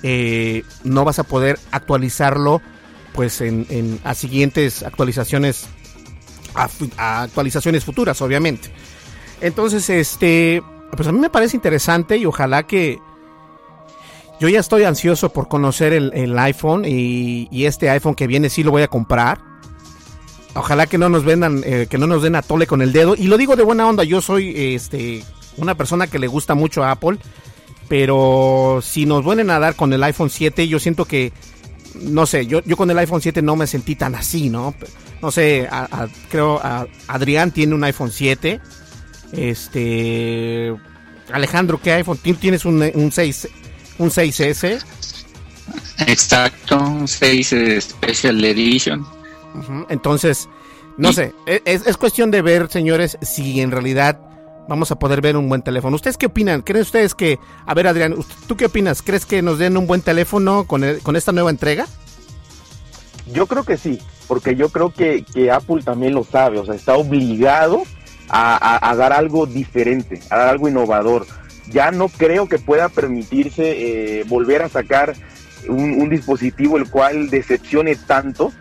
eh, 0.03 0.65
no 0.85 1.05
vas 1.05 1.19
a 1.19 1.25
poder 1.25 1.59
actualizarlo 1.71 2.61
pues 3.15 3.41
en, 3.41 4.01
a 4.05 4.15
siguientes 4.15 4.83
actualizaciones 4.83 5.67
a, 6.55 7.23
actualizaciones 7.23 7.85
futuras 7.85 8.21
obviamente 8.23 8.71
entonces 9.41 9.89
este 9.91 10.63
pues 10.97 11.09
a 11.09 11.13
mí 11.13 11.19
me 11.19 11.31
parece 11.31 11.57
interesante 11.57 12.17
y 12.17 12.27
ojalá 12.27 12.65
que 12.65 12.99
yo 14.41 14.49
ya 14.49 14.61
estoy 14.61 14.85
ansioso 14.85 15.33
por 15.33 15.49
conocer 15.49 15.93
el, 15.93 16.39
iPhone 16.39 16.85
y, 16.85 17.49
este 17.65 17.91
iPhone 17.91 18.15
que 18.15 18.27
viene 18.27 18.51
sí 18.51 18.63
lo 18.63 18.71
voy 18.71 18.83
a 18.83 18.89
comprar 18.89 19.41
ojalá 20.55 20.87
que 20.87 20.99
no 20.99 21.09
nos 21.09 21.25
vendan 21.25 21.63
eh, 21.65 21.87
que 21.89 21.99
no 21.99 22.07
nos 22.07 22.23
den 22.23 22.37
a 22.37 22.43
tole 22.43 22.67
con 22.67 22.83
el 22.83 22.93
dedo 22.93 23.15
y 23.17 23.25
lo 23.29 23.39
digo 23.39 23.57
de 23.57 23.63
buena 23.63 23.89
onda 23.89 24.05
yo 24.05 24.21
soy 24.21 24.75
este 24.75 25.25
una 25.57 25.75
persona 25.77 26.07
que 26.07 26.19
le 26.19 26.27
gusta 26.27 26.55
mucho 26.55 26.85
a 26.85 26.91
Apple 26.91 27.19
pero 27.89 28.81
si 28.83 29.07
nos 29.07 29.25
vuelven 29.25 29.51
a 29.51 29.59
dar 29.59 29.77
con 29.77 29.93
el 29.93 30.03
iPhone 30.03 30.31
7 30.31 30.69
yo 30.69 30.79
siento 30.79 31.05
que 31.07 31.33
no 31.95 32.27
sé, 32.27 32.47
yo, 32.47 32.63
yo 32.65 32.77
con 32.77 32.91
el 32.91 32.99
iPhone 32.99 33.21
7 33.21 33.43
no 33.43 33.57
me 33.57 33.67
sentí 33.67 33.97
tan 33.97 34.15
así, 34.15 34.49
¿no? 34.49 34.75
No 35.21 35.31
sé, 35.31 35.69
creo 36.31 36.59
a, 36.63 36.87
Adrián 37.07 37.51
tiene 37.51 37.75
un 37.75 37.85
iPhone 37.85 38.11
7. 38.11 38.61
Este. 39.33 40.75
Alejandro, 41.33 41.81
¿qué 41.81 41.93
iPhone? 41.93 42.19
¿Tienes 42.19 42.65
un, 42.65 42.83
un 42.95 43.13
6 43.13 43.49
un 43.99 44.11
6S? 44.11 44.83
Exacto, 46.07 46.79
un 46.79 47.09
6 47.09 47.55
Special 47.81 48.45
Edition. 48.45 49.07
Entonces, 49.89 50.49
no 50.97 51.13
sé, 51.13 51.35
e, 51.47 51.63
es, 51.65 51.87
es, 51.87 51.97
cuestión 51.97 52.31
de 52.31 52.43
ver, 52.43 52.69
señores, 52.71 53.19
si 53.23 53.61
en 53.61 53.71
realidad 53.71 54.19
vamos 54.69 54.91
a 54.91 54.99
poder 54.99 55.21
ver 55.21 55.37
un 55.37 55.49
buen 55.49 55.63
teléfono. 55.63 55.97
¿Ustedes 55.97 56.17
qué 56.17 56.27
opinan? 56.27 56.63
¿Creen 56.63 56.83
ustedes 56.83 57.15
que, 57.15 57.39
a 57.67 57.75
ver 57.75 57.87
Adrián, 57.87 58.17
¿tú 58.47 58.57
qué 58.57 58.67
opinas? 58.67 59.03
¿Crees 59.03 59.27
que 59.27 59.43
nos 59.43 59.59
den 59.59 59.77
un 59.77 59.87
buen 59.87 60.01
teléfono 60.01 60.67
con, 60.67 60.83
con 61.03 61.17
esta 61.17 61.33
nueva 61.33 61.51
entrega? 61.51 61.87
Yo 63.33 63.47
creo 63.47 63.65
que 63.65 63.77
sí, 63.77 63.99
porque 64.27 64.57
yo 64.57 64.69
creo 64.71 64.93
que, 64.93 65.25
Apple 65.53 65.83
también 65.83 66.15
lo 66.15 66.25
sabe, 66.25 66.59
o 66.59 66.65
sea, 66.65 66.75
está 66.75 66.97
obligado 66.97 67.83
a, 68.33 68.95
dar 68.97 69.13
algo 69.13 69.47
diferente, 69.47 70.21
a 70.31 70.39
dar 70.39 70.49
algo 70.49 70.69
innovador. 70.69 71.27
Ya 71.71 71.91
no 71.91 72.09
creo 72.09 72.49
que 72.49 72.59
pueda 72.59 72.89
permitirse 72.89 74.21
eh, 74.21 74.25
volver 74.25 74.63
a 74.63 74.69
sacar 74.69 75.15
un, 75.69 76.01
un 76.01 76.09
dispositivo 76.09 76.77
el 76.77 76.91
cual 76.91 77.31
decepcione 77.31 77.95
tanto 77.95 78.53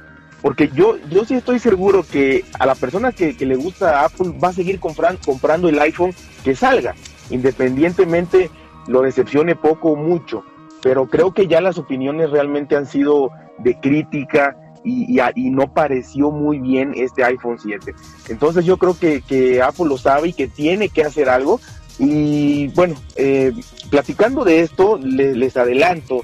porque 0.41 0.69
yo, 0.73 0.97
yo 1.10 1.23
sí 1.23 1.36
estoy 1.36 1.60
seguro 1.60 2.03
que 2.03 2.43
a 2.60 2.65
la 2.65 2.75
persona 2.75 3.12
que, 3.12 3.34
le 3.39 3.55
gusta 3.55 4.03
Apple 4.03 4.34
va 4.43 4.49
a 4.49 4.53
seguir 4.53 4.79
comprando 4.79 5.69
el 5.69 5.79
iPhone 5.79 6.13
que 6.43 6.55
salga, 6.55 6.95
independientemente 7.29 8.49
lo 8.88 9.01
decepcione 9.01 9.55
poco 9.55 9.91
o 9.91 9.95
mucho. 9.95 10.43
Pero 10.81 11.07
creo 11.07 11.31
que 11.31 11.45
ya 11.45 11.62
las 11.62 11.77
opiniones 11.77 12.31
realmente 12.31 12.75
han 12.75 12.88
sido 12.88 13.29
de 13.60 13.79
crítica 13.79 14.57
y, 14.83 15.49
no 15.49 15.73
pareció 15.73 16.31
muy 16.31 16.59
bien 16.59 16.93
este 16.95 17.23
iPhone 17.23 17.57
7. 17.61 17.93
Entonces 18.29 18.65
yo 18.65 18.77
creo 18.77 18.97
que, 18.97 19.61
Apple 19.61 19.85
lo 19.85 19.97
sabe 19.97 20.29
y 20.29 20.33
que 20.33 20.47
tiene 20.47 20.89
que 20.89 21.03
hacer 21.03 21.29
algo. 21.29 21.59
Y 21.99 22.69
bueno, 22.69 22.95
eh, 23.15 23.53
platicando 23.89 24.43
de 24.43 24.61
esto, 24.61 24.97
les 24.97 25.55
adelanto 25.55 26.21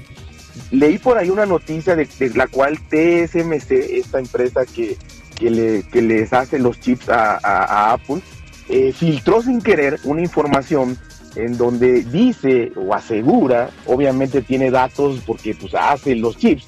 leí 0.70 0.98
por 0.98 1.18
ahí 1.18 1.30
una 1.30 1.46
noticia 1.46 1.96
de, 1.96 2.08
la 2.34 2.46
cual 2.46 2.78
TSMC, 2.78 3.70
esta 3.70 4.18
empresa 4.18 4.66
que, 4.66 4.96
le, 5.40 5.82
que 5.84 6.02
les 6.02 6.32
hace 6.32 6.58
los 6.58 6.80
chips 6.80 7.08
a, 7.08 7.92
Apple, 7.92 8.20
eh, 8.68 8.92
filtró 8.92 9.42
sin 9.42 9.60
querer 9.60 9.98
una 10.04 10.20
información 10.20 10.98
en 11.36 11.56
donde 11.56 12.02
dice 12.04 12.72
o 12.74 12.94
asegura, 12.94 13.70
obviamente 13.86 14.42
tiene 14.42 14.70
datos 14.70 15.22
porque 15.26 15.54
pues 15.54 15.74
hace 15.74 16.16
los 16.16 16.36
chips, 16.36 16.66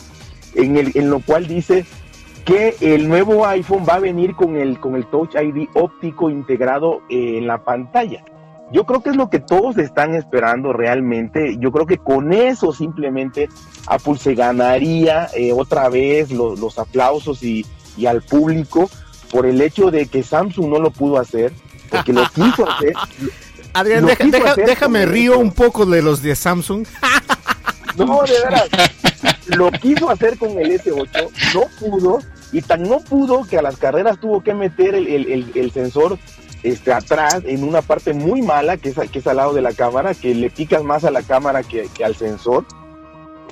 en, 0.55 0.77
el, 0.77 0.93
en 0.95 1.11
lo 1.11 1.21
cual 1.21 1.47
dice 1.47 1.85
que 2.45 2.77
el 2.81 3.09
nuevo 3.09 3.47
iPhone 3.47 3.85
va 3.89 3.95
a 3.95 3.99
venir 4.01 4.35
con 4.35 4.57
el, 4.57 4.81
con 4.81 4.97
el 4.97 5.07
Touch 5.07 5.35
ID 5.35 5.69
óptico 5.75 6.31
integrado 6.31 7.03
en 7.09 7.47
la 7.47 7.65
pantalla. 7.65 8.25
Yo 8.73 8.87
creo 8.87 9.03
que 9.03 9.11
es 9.11 9.17
lo 9.17 9.31
que 9.31 9.41
todos 9.41 9.79
están 9.79 10.15
esperando 10.15 10.73
realmente. 10.73 11.57
Yo 11.59 11.73
creo 11.73 11.87
que 11.87 11.99
con 11.99 12.33
eso 12.33 12.73
simplemente 12.73 13.49
Apple 13.87 14.17
se 14.17 14.35
ganaría 14.35 15.29
eh, 15.35 15.53
otra 15.53 15.89
vez 15.89 16.31
los, 16.31 16.79
aplausos 16.79 17.43
y, 17.43 17.67
y, 17.97 18.07
al 18.07 18.23
público 18.23 18.89
por 19.31 19.47
el 19.47 19.61
hecho 19.61 19.91
de 19.91 20.07
que 20.07 20.23
Samsung 20.23 20.69
no 20.69 20.79
lo 20.79 20.91
pudo 20.91 21.19
hacer, 21.19 21.53
porque 21.91 22.13
lo 22.13 22.25
quiso 22.29 22.69
hacer. 22.69 22.95
Adrián, 23.73 24.07
déjame 24.67 25.07
río 25.07 25.39
un 25.39 25.53
poco 25.53 25.87
de 25.87 26.03
los 26.03 26.23
de 26.23 26.35
Samsung. 26.35 26.87
No, 27.97 28.23
de 28.23 28.33
verdad. 28.45 28.69
Lo 29.47 29.71
quiso 29.71 30.11
hacer 30.11 30.39
con 30.39 30.59
el 30.59 30.81
S8, 30.81 31.31
no 31.55 31.63
pudo, 31.79 32.21
y 32.53 32.63
tan 32.63 32.83
no 32.83 33.01
pudo 33.01 33.45
que 33.45 33.59
a 33.59 33.63
las 33.63 33.77
carreras 33.77 34.19
tuvo 34.21 34.43
que 34.43 34.55
meter 34.55 34.95
el, 34.95 35.71
sensor 35.73 36.19
este, 36.63 36.93
atrás 36.93 37.43
en 37.45 37.65
una 37.65 37.83
parte 37.83 38.13
muy 38.13 38.43
mala, 38.43 38.77
que 38.77 38.91
es, 38.91 38.99
es 38.99 39.27
al 39.27 39.37
lado 39.37 39.53
de 39.53 39.63
la 39.63 39.73
cámara, 39.73 40.15
que 40.15 40.35
le 40.35 40.51
picas 40.51 40.83
más 40.83 41.05
a 41.05 41.11
la 41.11 41.23
cámara 41.23 41.63
que, 41.63 41.89
que 41.95 42.05
al 42.05 42.17
sensor. 42.17 42.65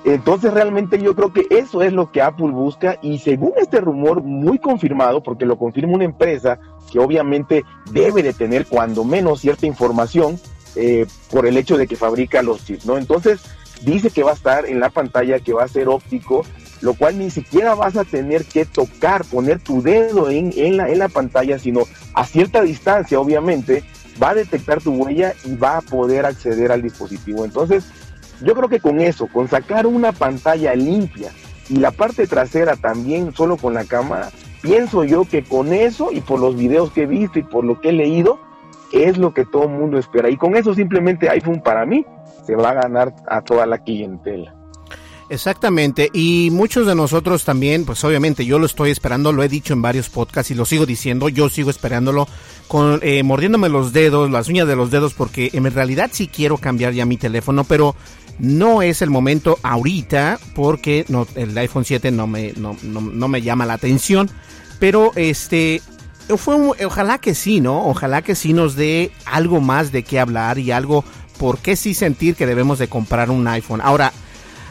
Entonces 0.04 0.54
realmente 0.54 1.00
yo 1.00 1.14
creo 1.14 1.32
que 1.32 1.46
eso 1.50 1.82
es 1.82 1.92
lo 1.92 2.10
que 2.12 2.22
Apple 2.22 2.50
busca 2.50 2.98
y 3.02 3.18
según 3.18 3.52
este 3.56 3.80
rumor 3.80 4.22
muy 4.22 4.58
confirmado, 4.58 5.22
porque 5.22 5.44
lo 5.44 5.58
confirma 5.58 5.94
una 5.94 6.04
empresa 6.04 6.58
que 6.90 6.98
obviamente 6.98 7.64
debe 7.90 8.22
de 8.22 8.32
tener 8.32 8.66
cuando 8.66 9.04
menos 9.04 9.40
cierta 9.40 9.66
información 9.66 10.38
eh, 10.76 11.06
por 11.30 11.46
el 11.46 11.56
hecho 11.56 11.76
de 11.76 11.86
que 11.86 11.96
fabrica 11.96 12.42
los 12.42 12.64
chips, 12.64 12.86
¿no? 12.86 12.96
Entonces 12.96 13.40
dice 13.82 14.10
que 14.10 14.22
va 14.22 14.32
a 14.32 14.34
estar 14.34 14.66
en 14.66 14.80
la 14.80 14.90
pantalla, 14.90 15.38
que 15.40 15.52
va 15.52 15.64
a 15.64 15.68
ser 15.68 15.88
óptico, 15.88 16.44
lo 16.80 16.94
cual 16.94 17.18
ni 17.18 17.30
siquiera 17.30 17.74
vas 17.74 17.96
a 17.96 18.04
tener 18.04 18.44
que 18.44 18.64
tocar, 18.64 19.24
poner 19.24 19.60
tu 19.60 19.82
dedo 19.82 20.30
en, 20.30 20.52
en, 20.56 20.76
la, 20.76 20.88
en 20.88 20.98
la 20.98 21.08
pantalla, 21.08 21.58
sino 21.58 21.82
a 22.14 22.24
cierta 22.24 22.62
distancia, 22.62 23.18
obviamente, 23.18 23.82
va 24.22 24.30
a 24.30 24.34
detectar 24.34 24.80
tu 24.80 24.92
huella 24.92 25.34
y 25.44 25.54
va 25.56 25.78
a 25.78 25.82
poder 25.82 26.26
acceder 26.26 26.72
al 26.72 26.82
dispositivo. 26.82 27.44
Entonces, 27.44 27.84
yo 28.42 28.54
creo 28.54 28.68
que 28.68 28.80
con 28.80 29.00
eso, 29.00 29.26
con 29.26 29.48
sacar 29.48 29.86
una 29.86 30.12
pantalla 30.12 30.74
limpia 30.74 31.30
y 31.68 31.76
la 31.76 31.90
parte 31.90 32.26
trasera 32.26 32.76
también 32.76 33.34
solo 33.34 33.56
con 33.56 33.74
la 33.74 33.84
cámara, 33.84 34.30
pienso 34.62 35.04
yo 35.04 35.24
que 35.24 35.42
con 35.42 35.72
eso 35.72 36.10
y 36.12 36.20
por 36.20 36.40
los 36.40 36.56
videos 36.56 36.92
que 36.92 37.02
he 37.02 37.06
visto 37.06 37.38
y 37.38 37.42
por 37.42 37.64
lo 37.64 37.80
que 37.80 37.90
he 37.90 37.92
leído, 37.92 38.38
es 38.92 39.18
lo 39.18 39.34
que 39.34 39.44
todo 39.44 39.64
el 39.64 39.70
mundo 39.70 39.98
espera. 39.98 40.30
Y 40.30 40.36
con 40.36 40.56
eso 40.56 40.74
simplemente 40.74 41.28
iPhone 41.28 41.62
para 41.62 41.84
mí 41.86 42.04
se 42.46 42.56
va 42.56 42.70
a 42.70 42.74
ganar 42.74 43.14
a 43.28 43.42
toda 43.42 43.66
la 43.66 43.78
clientela. 43.78 44.54
Exactamente, 45.30 46.08
y 46.14 46.48
muchos 46.50 46.86
de 46.86 46.94
nosotros 46.94 47.44
también, 47.44 47.84
pues 47.84 48.02
obviamente 48.02 48.46
yo 48.46 48.58
lo 48.58 48.64
estoy 48.64 48.90
esperando, 48.90 49.30
lo 49.30 49.42
he 49.42 49.48
dicho 49.48 49.74
en 49.74 49.82
varios 49.82 50.08
podcasts 50.08 50.50
y 50.50 50.54
lo 50.54 50.64
sigo 50.64 50.86
diciendo, 50.86 51.28
yo 51.28 51.50
sigo 51.50 51.68
esperándolo, 51.68 52.26
con, 52.66 52.98
eh, 53.02 53.22
mordiéndome 53.22 53.68
los 53.68 53.92
dedos, 53.92 54.30
las 54.30 54.48
uñas 54.48 54.66
de 54.66 54.74
los 54.74 54.90
dedos, 54.90 55.12
porque 55.12 55.50
en 55.52 55.70
realidad 55.70 56.08
sí 56.14 56.28
quiero 56.28 56.56
cambiar 56.56 56.94
ya 56.94 57.04
mi 57.04 57.18
teléfono, 57.18 57.64
pero 57.64 57.94
no 58.38 58.82
es 58.82 59.02
el 59.02 59.10
momento 59.10 59.58
ahorita 59.62 60.38
porque 60.54 61.04
no, 61.08 61.26
el 61.34 61.56
iPhone 61.58 61.84
7 61.84 62.10
no 62.10 62.26
me, 62.26 62.52
no, 62.56 62.76
no, 62.82 63.28
me 63.28 63.42
llama 63.42 63.66
la 63.66 63.74
atención. 63.74 64.30
Pero 64.78 65.10
este, 65.16 65.82
fue 66.36 66.56
ojalá 66.84 67.18
que 67.18 67.34
sí, 67.34 67.60
¿no? 67.60 67.86
Ojalá 67.86 68.22
que 68.22 68.34
sí 68.34 68.52
nos 68.52 68.76
dé 68.76 69.10
algo 69.24 69.60
más 69.60 69.92
de 69.92 70.02
qué 70.02 70.20
hablar 70.20 70.58
y 70.58 70.70
algo 70.70 71.04
por 71.38 71.58
qué 71.58 71.76
sí 71.76 71.94
sentir 71.94 72.34
que 72.34 72.46
debemos 72.46 72.78
de 72.78 72.88
comprar 72.88 73.30
un 73.30 73.46
iPhone. 73.48 73.80
Ahora, 73.82 74.12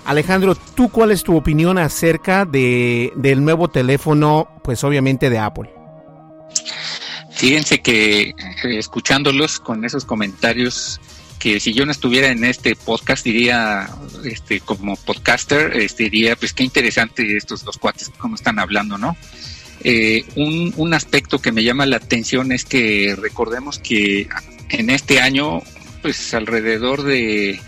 Alejandro, 0.06 0.56
¿tú 0.56 0.90
cuál 0.90 1.12
es 1.12 1.24
tu 1.24 1.36
opinión 1.36 1.78
acerca 1.78 2.46
de, 2.46 3.12
del 3.16 3.44
nuevo 3.44 3.68
teléfono, 3.68 4.48
pues 4.64 4.84
obviamente 4.84 5.30
de 5.30 5.40
Apple? 5.40 5.70
Fíjense 7.32 7.82
que 7.82 8.30
eh, 8.30 8.34
escuchándolos 8.64 9.60
con 9.60 9.86
esos 9.86 10.06
comentarios, 10.06 11.00
que 11.40 11.60
si 11.60 11.74
yo 11.74 11.86
no 11.86 11.92
estuviera 11.92 12.30
en 12.30 12.44
este 12.44 12.76
podcast 12.76 13.24
diría, 13.24 13.90
este, 14.24 14.60
como 14.60 14.96
podcaster, 14.96 15.76
este, 15.76 16.04
diría, 16.06 16.36
pues 16.36 16.54
qué 16.54 16.64
interesante 16.64 17.38
estos 17.38 17.64
dos 17.64 17.78
cuates, 17.78 18.10
cómo 18.18 18.36
están 18.36 18.60
hablando, 18.60 18.98
¿no? 18.98 19.16
Eh, 19.84 20.26
un, 20.36 20.74
un 20.76 20.94
aspecto 20.94 21.40
que 21.40 21.52
me 21.52 21.64
llama 21.64 21.86
la 21.86 21.98
atención 21.98 22.52
es 22.52 22.66
que 22.66 23.16
recordemos 23.18 23.80
que 23.80 24.28
en 24.70 24.90
este 24.90 25.22
año, 25.22 25.62
pues 26.02 26.34
alrededor 26.34 27.04
de 27.04 27.60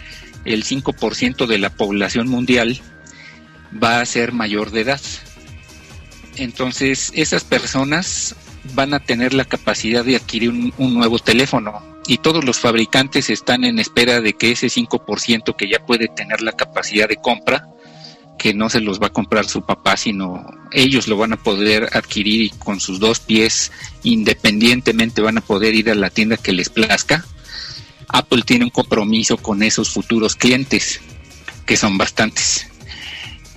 el 0.46 0.64
5% 0.64 1.46
de 1.46 1.60
la 1.60 1.70
población 1.70 2.28
mundial 2.28 2.82
va 3.82 4.02
a 4.02 4.06
ser 4.06 4.32
mayor 4.34 4.72
de 4.72 4.82
edad. 4.82 5.02
Entonces, 6.36 7.12
esas 7.16 7.44
personas 7.44 8.36
van 8.74 8.94
a 8.94 9.00
tener 9.00 9.34
la 9.34 9.46
capacidad 9.46 10.04
de 10.04 10.16
adquirir 10.16 10.74
un 10.78 10.94
nuevo 10.94 11.20
teléfono 11.20 11.90
y 12.10 12.18
todos 12.18 12.44
los 12.44 12.60
fabricantes 12.60 13.30
están 13.30 13.64
en 13.64 13.78
espera 13.78 14.20
de 14.20 14.34
que 14.34 14.52
ese 14.52 14.68
5% 14.68 15.56
que 15.56 15.70
ya 15.70 15.86
puede 15.86 16.08
tener 16.08 16.42
la 16.42 16.54
capacidad 16.54 17.08
de 17.08 17.18
compra, 17.18 17.68
que 18.40 18.54
no 18.54 18.70
se 18.70 18.80
los 18.80 19.00
va 19.00 19.08
a 19.08 19.14
comprar 19.14 19.46
su 19.46 19.62
papá, 19.62 19.98
sino 19.98 20.48
ellos 20.72 21.08
lo 21.08 21.18
van 21.18 21.34
a 21.34 21.44
poder 21.44 21.90
adquirir 21.94 22.42
y 22.42 22.50
con 22.50 22.80
sus 22.80 23.00
dos 23.00 23.20
pies 23.20 23.72
independientemente 24.04 25.22
van 25.22 25.38
a 25.38 25.42
poder 25.42 25.76
ir 25.76 25.92
a 25.92 25.96
la 25.96 26.10
tienda 26.10 26.38
que 26.38 26.54
les 26.54 26.70
plazca. 26.70 27.26
Apple 28.08 28.44
tiene 28.44 28.64
un 28.66 28.72
compromiso 28.72 29.38
con 29.38 29.62
esos 29.62 29.90
futuros 29.90 30.36
clientes, 30.36 31.02
que 31.66 31.78
son 31.78 31.98
bastantes. 31.98 32.66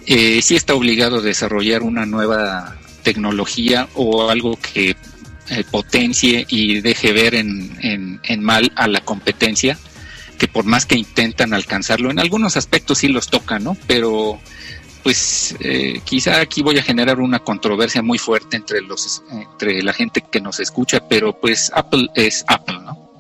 Eh, 0.05 0.42
sí 0.42 0.57
está 0.57 0.75
obligado 0.75 1.18
a 1.18 1.23
desarrollar 1.23 1.83
una 1.83 2.05
nueva 2.05 2.77
tecnología 3.05 3.88
o 3.95 4.29
algo 4.31 4.57
que 4.57 4.97
eh, 5.49 5.64
potencie 5.71 6.45
y 6.49 6.81
deje 6.81 7.12
ver 7.12 7.37
en, 7.37 8.21
en, 8.23 8.42
mal 8.42 8.73
a 8.75 8.88
la 8.88 9.01
competencia, 9.01 9.79
que 10.38 10.49
por 10.49 10.64
más 10.64 10.87
que 10.87 10.97
intentan 10.97 11.55
alcanzarlo, 11.55 12.11
en 12.11 12.18
algunos 12.18 12.57
aspectos 12.57 12.99
sí 12.99 13.09
los 13.09 13.29
tocan, 13.29 13.62
¿no? 13.62 13.77
Pero 13.87 14.40
pues 15.03 15.57
eh, 15.61 16.01
quizá 16.05 16.41
aquí 16.41 16.62
voy 16.62 16.79
a 16.79 16.83
generar 16.83 17.21
una 17.21 17.41
controversia 17.41 18.03
muy 18.03 18.19
fuerte 18.19 18.57
entre 18.57 18.81
los 18.81 19.23
entre 19.31 19.83
la 19.83 19.93
gente 19.93 20.23
que 20.31 20.41
nos 20.41 20.61
escucha, 20.61 21.07
pero 21.09 21.38
pues 21.38 21.71
Apple 21.75 22.09
es 22.15 22.45
Apple, 22.47 22.79
¿no? 22.85 23.12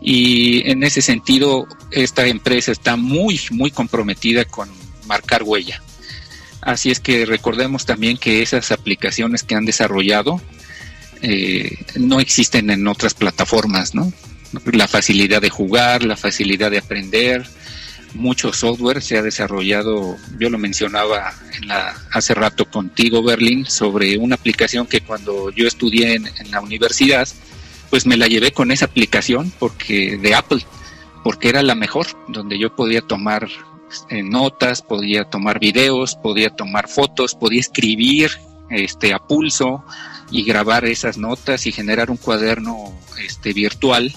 Y 0.00 0.68
en 0.70 0.84
ese 0.84 1.02
sentido 1.02 1.66
esta 1.90 2.26
empresa 2.26 2.72
está 2.72 2.96
muy 2.96 3.40
muy 3.50 3.70
comprometida 3.70 4.44
con 4.44 4.68
marcar 5.06 5.42
huella. 5.42 5.82
Así 6.60 6.90
es 6.90 7.00
que 7.00 7.24
recordemos 7.24 7.86
también 7.86 8.16
que 8.16 8.42
esas 8.42 8.72
aplicaciones 8.72 9.42
que 9.42 9.54
han 9.54 9.64
desarrollado 9.64 10.40
eh, 11.22 11.78
no 11.96 12.20
existen 12.20 12.70
en 12.70 12.86
otras 12.86 13.14
plataformas, 13.14 13.94
¿no? 13.94 14.12
La 14.72 14.88
facilidad 14.88 15.42
de 15.42 15.50
jugar, 15.50 16.04
la 16.04 16.16
facilidad 16.16 16.70
de 16.70 16.78
aprender, 16.78 17.46
mucho 18.14 18.52
software 18.52 19.02
se 19.02 19.18
ha 19.18 19.22
desarrollado, 19.22 20.16
yo 20.38 20.50
lo 20.50 20.58
mencionaba 20.58 21.32
en 21.60 21.68
la, 21.68 21.94
hace 22.12 22.34
rato 22.34 22.64
contigo, 22.64 23.22
Berlín, 23.22 23.66
sobre 23.66 24.16
una 24.18 24.34
aplicación 24.34 24.86
que 24.86 25.00
cuando 25.00 25.50
yo 25.50 25.66
estudié 25.66 26.14
en, 26.14 26.50
la 26.50 26.60
universidad, 26.60 27.28
pues 27.90 28.06
me 28.06 28.16
la 28.16 28.26
llevé 28.26 28.52
con 28.52 28.70
esa 28.70 28.86
aplicación 28.86 29.52
porque 29.58 30.18
de 30.18 30.34
Apple, 30.34 30.64
porque 31.24 31.48
era 31.48 31.62
la 31.62 31.74
mejor, 31.74 32.06
donde 32.28 32.58
yo 32.58 32.74
podía 32.74 33.00
tomar 33.00 33.48
eh, 34.10 34.22
notas, 34.22 34.82
podía 34.82 35.24
tomar 35.24 35.58
videos, 35.58 36.16
podía 36.16 36.50
tomar 36.50 36.88
fotos, 36.88 37.34
podía 37.34 37.60
escribir 37.60 38.30
este 38.70 39.14
a 39.14 39.18
pulso, 39.18 39.84
y 40.30 40.42
grabar 40.44 40.84
esas 40.84 41.18
notas 41.18 41.66
y 41.66 41.72
generar 41.72 42.10
un 42.10 42.16
cuaderno 42.16 42.92
este, 43.18 43.52
virtual 43.52 44.12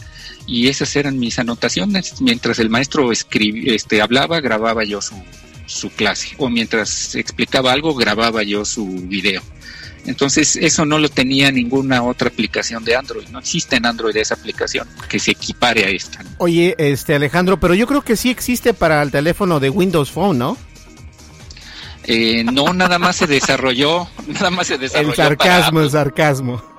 y 0.51 0.67
esas 0.67 0.93
eran 0.97 1.17
mis 1.17 1.39
anotaciones. 1.39 2.19
Mientras 2.19 2.59
el 2.59 2.69
maestro 2.69 3.09
escribía, 3.09 3.73
este, 3.73 4.01
hablaba, 4.01 4.41
grababa 4.41 4.83
yo 4.83 5.01
su, 5.01 5.15
su 5.65 5.89
clase 5.91 6.35
o 6.37 6.49
mientras 6.49 7.15
explicaba 7.15 7.71
algo, 7.71 7.95
grababa 7.95 8.43
yo 8.43 8.65
su 8.65 8.85
video. 8.85 9.41
Entonces 10.05 10.57
eso 10.57 10.85
no 10.85 10.97
lo 10.97 11.07
tenía 11.07 11.51
ninguna 11.51 12.03
otra 12.03 12.27
aplicación 12.27 12.83
de 12.83 12.97
Android. 12.97 13.29
No 13.29 13.39
existe 13.39 13.77
en 13.77 13.85
Android 13.85 14.15
esa 14.17 14.33
aplicación 14.33 14.89
que 15.07 15.19
se 15.19 15.31
equipare 15.31 15.85
a 15.85 15.89
esta. 15.89 16.19
Oye, 16.37 16.75
este 16.77 17.15
Alejandro, 17.15 17.57
pero 17.57 17.73
yo 17.73 17.87
creo 17.87 18.01
que 18.01 18.17
sí 18.17 18.29
existe 18.29 18.73
para 18.73 19.01
el 19.01 19.09
teléfono 19.09 19.61
de 19.61 19.69
Windows 19.69 20.11
Phone, 20.11 20.37
¿no? 20.37 20.57
Eh, 22.03 22.43
no, 22.43 22.73
nada 22.73 22.99
más 22.99 23.15
se 23.15 23.27
desarrolló, 23.27 24.09
nada 24.27 24.49
más 24.49 24.67
se 24.67 24.77
desarrolló. 24.77 25.11
El 25.11 25.15
sarcasmo, 25.15 25.79
el 25.79 25.91
sarcasmo. 25.91 26.70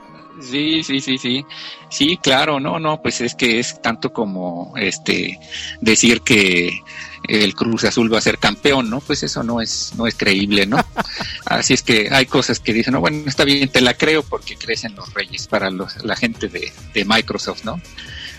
Sí, 0.51 0.83
sí, 0.83 1.01
sí, 1.01 1.19
sí. 1.19 1.45
Sí, 1.89 2.19
claro, 2.23 2.59
no, 2.59 2.79
no, 2.79 3.01
pues 3.01 3.21
es 3.21 3.35
que 3.35 3.59
es 3.59 3.81
tanto 3.81 4.13
como 4.13 4.73
este 4.77 5.39
decir 5.81 6.23
que 6.23 6.81
el 7.29 7.55
Cruz 7.55 7.85
Azul 7.85 8.13
va 8.13 8.19
a 8.19 8.23
ser 8.23 8.39
campeón, 8.39 8.91
¿no? 8.91 9.01
Pues 9.01 9.23
eso 9.23 9.43
no 9.43 9.61
es, 9.61 9.93
no 9.97 10.07
es 10.07 10.15
creíble, 10.15 10.67
¿no? 10.67 10.79
Así 11.47 11.75
es 11.75 11.83
que 11.83 12.09
hay 12.11 12.27
cosas 12.27 12.61
que 12.61 12.73
dicen, 12.73 12.95
no, 12.95 13.01
bueno, 13.01 13.23
está 13.27 13.45
bien, 13.45 13.69
te 13.69 13.81
la 13.81 13.95
creo 13.95 14.23
porque 14.23 14.57
crecen 14.57 14.95
los 14.95 15.13
reyes 15.15 15.47
para 15.47 15.71
los, 15.71 16.03
la 16.05 16.17
gente 16.17 16.49
de, 16.49 16.73
de 16.93 17.05
Microsoft, 17.05 17.65
¿no? 17.65 17.81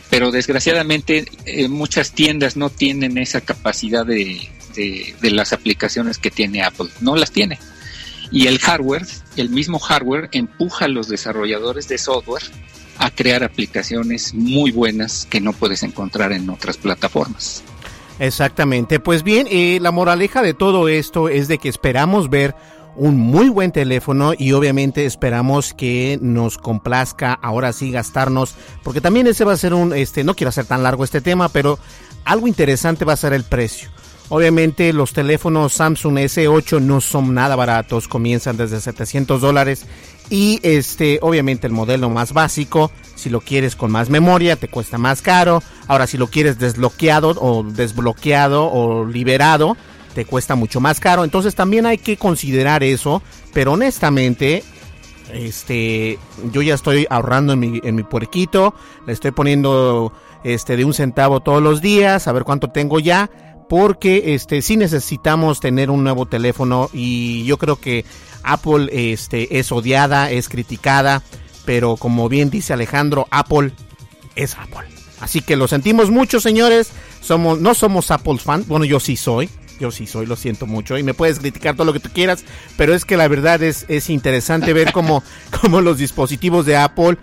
Pero 0.09 0.31
desgraciadamente 0.31 1.25
eh, 1.45 1.67
muchas 1.67 2.11
tiendas 2.11 2.57
no 2.57 2.69
tienen 2.69 3.17
esa 3.17 3.41
capacidad 3.41 4.05
de, 4.05 4.49
de, 4.75 5.15
de 5.19 5.31
las 5.31 5.53
aplicaciones 5.53 6.17
que 6.17 6.31
tiene 6.31 6.63
Apple, 6.63 6.89
no 7.01 7.15
las 7.15 7.31
tiene. 7.31 7.59
Y 8.31 8.47
el 8.47 8.59
hardware, 8.59 9.05
el 9.35 9.49
mismo 9.49 9.79
hardware, 9.79 10.29
empuja 10.31 10.85
a 10.85 10.87
los 10.87 11.07
desarrolladores 11.07 11.87
de 11.87 11.97
software 11.97 12.43
a 12.97 13.11
crear 13.11 13.43
aplicaciones 13.43 14.33
muy 14.33 14.71
buenas 14.71 15.27
que 15.29 15.41
no 15.41 15.53
puedes 15.53 15.83
encontrar 15.83 16.31
en 16.31 16.49
otras 16.49 16.77
plataformas. 16.77 17.63
Exactamente, 18.19 18.99
pues 18.99 19.23
bien, 19.23 19.47
eh, 19.49 19.79
la 19.81 19.91
moraleja 19.91 20.41
de 20.41 20.53
todo 20.53 20.87
esto 20.87 21.29
es 21.29 21.47
de 21.47 21.57
que 21.57 21.69
esperamos 21.69 22.29
ver 22.29 22.55
un 22.95 23.17
muy 23.17 23.49
buen 23.49 23.71
teléfono 23.71 24.33
y 24.37 24.51
obviamente 24.51 25.05
esperamos 25.05 25.73
que 25.73 26.19
nos 26.21 26.57
complazca 26.57 27.33
ahora 27.33 27.73
sí 27.73 27.91
gastarnos, 27.91 28.55
porque 28.83 29.01
también 29.01 29.25
ese 29.27 29.45
va 29.45 29.53
a 29.53 29.57
ser 29.57 29.73
un, 29.73 29.93
este, 29.93 30.23
no 30.23 30.35
quiero 30.35 30.49
hacer 30.49 30.65
tan 30.65 30.83
largo 30.83 31.03
este 31.03 31.21
tema, 31.21 31.49
pero 31.49 31.79
algo 32.23 32.47
interesante 32.47 33.03
va 33.03 33.13
a 33.13 33.17
ser 33.17 33.33
el 33.33 33.43
precio. 33.43 33.89
Obviamente 34.29 34.93
los 34.93 35.13
teléfonos 35.13 35.73
Samsung 35.73 36.17
S8 36.17 36.81
no 36.81 37.01
son 37.01 37.33
nada 37.33 37.55
baratos, 37.55 38.07
comienzan 38.07 38.57
desde 38.57 38.79
700 38.79 39.41
dólares 39.41 39.85
y 40.29 40.59
este 40.63 41.19
obviamente 41.21 41.67
el 41.67 41.73
modelo 41.73 42.09
más 42.09 42.33
básico, 42.33 42.89
si 43.15 43.29
lo 43.29 43.41
quieres 43.41 43.75
con 43.75 43.91
más 43.91 44.09
memoria 44.09 44.55
te 44.55 44.69
cuesta 44.69 44.97
más 44.97 45.21
caro. 45.21 45.61
Ahora 45.87 46.07
si 46.07 46.17
lo 46.17 46.27
quieres 46.27 46.57
desbloqueado 46.57 47.35
o 47.39 47.63
desbloqueado 47.63 48.71
o 48.71 49.05
liberado 49.05 49.75
te 50.15 50.25
cuesta 50.25 50.55
mucho 50.55 50.79
más 50.79 50.99
caro. 50.99 51.23
Entonces 51.23 51.53
también 51.53 51.85
hay 51.85 51.97
que 51.97 52.17
considerar 52.17 52.83
eso, 52.83 53.21
pero 53.53 53.73
honestamente 53.73 54.63
este 55.33 56.17
yo 56.51 56.61
ya 56.61 56.75
estoy 56.75 57.07
ahorrando 57.09 57.53
en 57.53 57.59
mi, 57.59 57.81
en 57.83 57.95
mi 57.95 58.03
puerquito, 58.03 58.73
le 59.05 59.13
estoy 59.13 59.31
poniendo 59.31 60.13
este 60.43 60.77
de 60.77 60.85
un 60.85 60.93
centavo 60.93 61.41
todos 61.41 61.61
los 61.61 61.81
días, 61.81 62.27
a 62.27 62.31
ver 62.31 62.43
cuánto 62.43 62.69
tengo 62.69 62.99
ya 62.99 63.29
porque 63.67 64.33
este 64.33 64.61
sí 64.61 64.77
necesitamos 64.77 65.59
tener 65.59 65.89
un 65.89 66.03
nuevo 66.03 66.25
teléfono 66.25 66.89
y 66.93 67.43
yo 67.45 67.57
creo 67.57 67.77
que 67.77 68.05
Apple 68.43 68.89
este 68.91 69.59
es 69.59 69.71
odiada, 69.71 70.31
es 70.31 70.49
criticada, 70.49 71.23
pero 71.65 71.95
como 71.97 72.29
bien 72.29 72.49
dice 72.49 72.73
Alejandro, 72.73 73.27
Apple 73.31 73.71
es 74.35 74.55
Apple. 74.57 74.87
Así 75.19 75.41
que 75.41 75.55
lo 75.55 75.67
sentimos 75.67 76.11
mucho, 76.11 76.39
señores. 76.39 76.91
Somos 77.21 77.59
no 77.59 77.73
somos 77.73 78.11
Apple 78.11 78.37
fans, 78.37 78.67
bueno, 78.67 78.85
yo 78.85 78.99
sí 78.99 79.15
soy. 79.15 79.49
Yo 79.79 79.91
sí 79.91 80.05
soy, 80.05 80.25
lo 80.25 80.35
siento 80.35 80.67
mucho. 80.67 80.97
Y 80.97 81.03
me 81.03 81.13
puedes 81.13 81.39
criticar 81.39 81.75
todo 81.75 81.85
lo 81.85 81.93
que 81.93 81.99
tú 81.99 82.09
quieras, 82.13 82.43
pero 82.77 82.93
es 82.93 83.05
que 83.05 83.17
la 83.17 83.27
verdad 83.27 83.61
es, 83.63 83.85
es 83.87 84.09
interesante 84.09 84.71
ver 84.73 84.91
cómo, 84.91 85.23
cómo 85.61 85.81
los 85.81 85.97
dispositivos 85.97 86.65
de 86.65 86.77
Apple. 86.77 87.17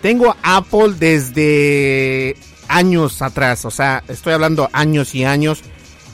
Tengo 0.00 0.36
Apple 0.42 0.94
desde 0.98 2.36
años 2.68 3.22
atrás, 3.22 3.64
o 3.64 3.70
sea, 3.70 4.02
estoy 4.08 4.32
hablando 4.32 4.68
años 4.72 5.14
y 5.14 5.24
años 5.24 5.62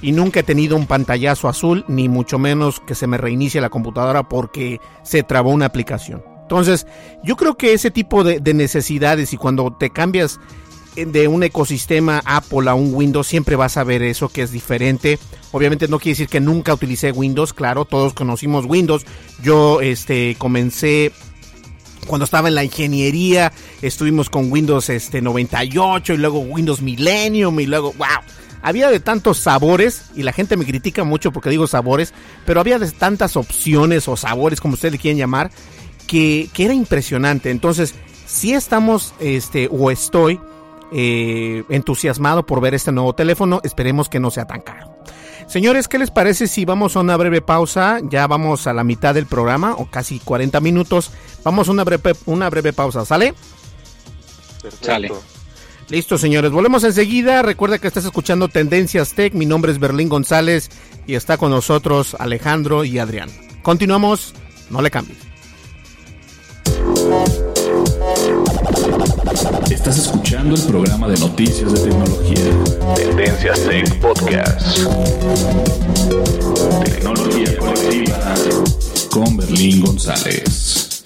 y 0.02 0.12
nunca 0.12 0.40
he 0.40 0.42
tenido 0.42 0.76
un 0.76 0.86
pantallazo 0.86 1.48
azul, 1.48 1.84
ni 1.88 2.08
mucho 2.08 2.38
menos 2.38 2.80
que 2.80 2.94
se 2.94 3.06
me 3.06 3.18
reinicie 3.18 3.60
la 3.60 3.68
computadora 3.68 4.28
porque 4.28 4.80
se 5.02 5.22
trabó 5.22 5.50
una 5.50 5.66
aplicación. 5.66 6.22
Entonces, 6.42 6.86
yo 7.22 7.36
creo 7.36 7.56
que 7.56 7.72
ese 7.72 7.90
tipo 7.90 8.24
de, 8.24 8.40
de 8.40 8.54
necesidades 8.54 9.32
y 9.32 9.36
cuando 9.36 9.76
te 9.78 9.90
cambias 9.90 10.40
de 10.96 11.28
un 11.28 11.42
ecosistema 11.42 12.22
Apple 12.24 12.68
a 12.68 12.74
un 12.74 12.94
Windows, 12.94 13.26
siempre 13.26 13.56
vas 13.56 13.76
a 13.76 13.84
ver 13.84 14.02
eso 14.02 14.28
que 14.28 14.42
es 14.42 14.50
diferente. 14.50 15.18
Obviamente 15.52 15.88
no 15.88 15.98
quiere 15.98 16.12
decir 16.12 16.28
que 16.28 16.40
nunca 16.40 16.74
utilicé 16.74 17.12
Windows, 17.12 17.52
claro, 17.52 17.84
todos 17.84 18.14
conocimos 18.14 18.64
Windows. 18.66 19.06
Yo 19.42 19.80
este 19.80 20.34
comencé 20.38 21.12
cuando 22.10 22.24
estaba 22.24 22.48
en 22.48 22.56
la 22.56 22.64
ingeniería, 22.64 23.52
estuvimos 23.82 24.28
con 24.28 24.50
Windows 24.50 24.90
este 24.90 25.22
98 25.22 26.14
y 26.14 26.16
luego 26.16 26.40
Windows 26.40 26.82
Millennium 26.82 27.60
y 27.60 27.66
luego 27.66 27.92
wow. 27.92 28.08
Había 28.62 28.90
de 28.90 28.98
tantos 28.98 29.38
sabores 29.38 30.10
y 30.16 30.24
la 30.24 30.32
gente 30.32 30.56
me 30.56 30.66
critica 30.66 31.04
mucho 31.04 31.30
porque 31.30 31.50
digo 31.50 31.68
sabores, 31.68 32.12
pero 32.44 32.58
había 32.58 32.80
de 32.80 32.90
tantas 32.90 33.36
opciones 33.36 34.08
o 34.08 34.16
sabores 34.16 34.60
como 34.60 34.74
ustedes 34.74 34.90
le 34.90 34.98
quieren 34.98 35.18
llamar 35.18 35.52
que, 36.08 36.50
que 36.52 36.64
era 36.64 36.74
impresionante. 36.74 37.50
Entonces, 37.50 37.94
si 38.26 38.54
estamos 38.54 39.14
este 39.20 39.68
o 39.70 39.92
estoy 39.92 40.40
eh, 40.90 41.62
entusiasmado 41.68 42.44
por 42.44 42.60
ver 42.60 42.74
este 42.74 42.90
nuevo 42.90 43.14
teléfono, 43.14 43.60
esperemos 43.62 44.08
que 44.08 44.18
no 44.18 44.32
sea 44.32 44.48
tan 44.48 44.62
caro. 44.62 44.89
Señores, 45.50 45.88
¿qué 45.88 45.98
les 45.98 46.12
parece 46.12 46.46
si 46.46 46.64
vamos 46.64 46.94
a 46.94 47.00
una 47.00 47.16
breve 47.16 47.40
pausa? 47.40 47.98
Ya 48.04 48.28
vamos 48.28 48.68
a 48.68 48.72
la 48.72 48.84
mitad 48.84 49.14
del 49.14 49.26
programa, 49.26 49.74
o 49.74 49.86
casi 49.86 50.20
40 50.20 50.60
minutos. 50.60 51.10
Vamos 51.42 51.66
a 51.66 51.72
una 51.72 51.82
breve, 51.82 52.14
una 52.26 52.48
breve 52.48 52.72
pausa, 52.72 53.04
¿sale? 53.04 53.34
Perfecto. 54.62 54.86
Sale. 54.86 55.10
Listo, 55.88 56.18
señores. 56.18 56.52
Volvemos 56.52 56.84
enseguida. 56.84 57.42
Recuerda 57.42 57.78
que 57.78 57.88
estás 57.88 58.04
escuchando 58.04 58.46
Tendencias 58.46 59.14
Tech. 59.14 59.34
Mi 59.34 59.44
nombre 59.44 59.72
es 59.72 59.80
Berlín 59.80 60.08
González 60.08 60.70
y 61.08 61.16
está 61.16 61.36
con 61.36 61.50
nosotros 61.50 62.14
Alejandro 62.20 62.84
y 62.84 63.00
Adrián. 63.00 63.28
Continuamos. 63.62 64.34
No 64.70 64.80
le 64.82 64.92
cambies. 64.92 65.29
Estás 69.90 70.06
escuchando 70.06 70.54
el 70.54 70.62
programa 70.62 71.08
de 71.08 71.18
noticias 71.18 71.72
de 71.72 71.80
tecnología. 71.80 72.44
Tendencias 72.94 73.60
Tech 73.64 73.98
Podcast. 73.98 74.78
Tecnología 76.84 77.58
colectiva 77.58 78.34
con 79.10 79.36
Berlín 79.36 79.80
González. 79.84 81.02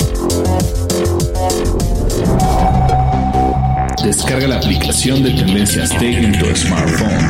Descarga 4.02 4.48
la 4.48 4.56
aplicación 4.56 5.22
de 5.22 5.30
Tendencias 5.30 5.88
Tech 5.88 6.22
en 6.22 6.38
tu 6.38 6.54
smartphone. 6.54 7.26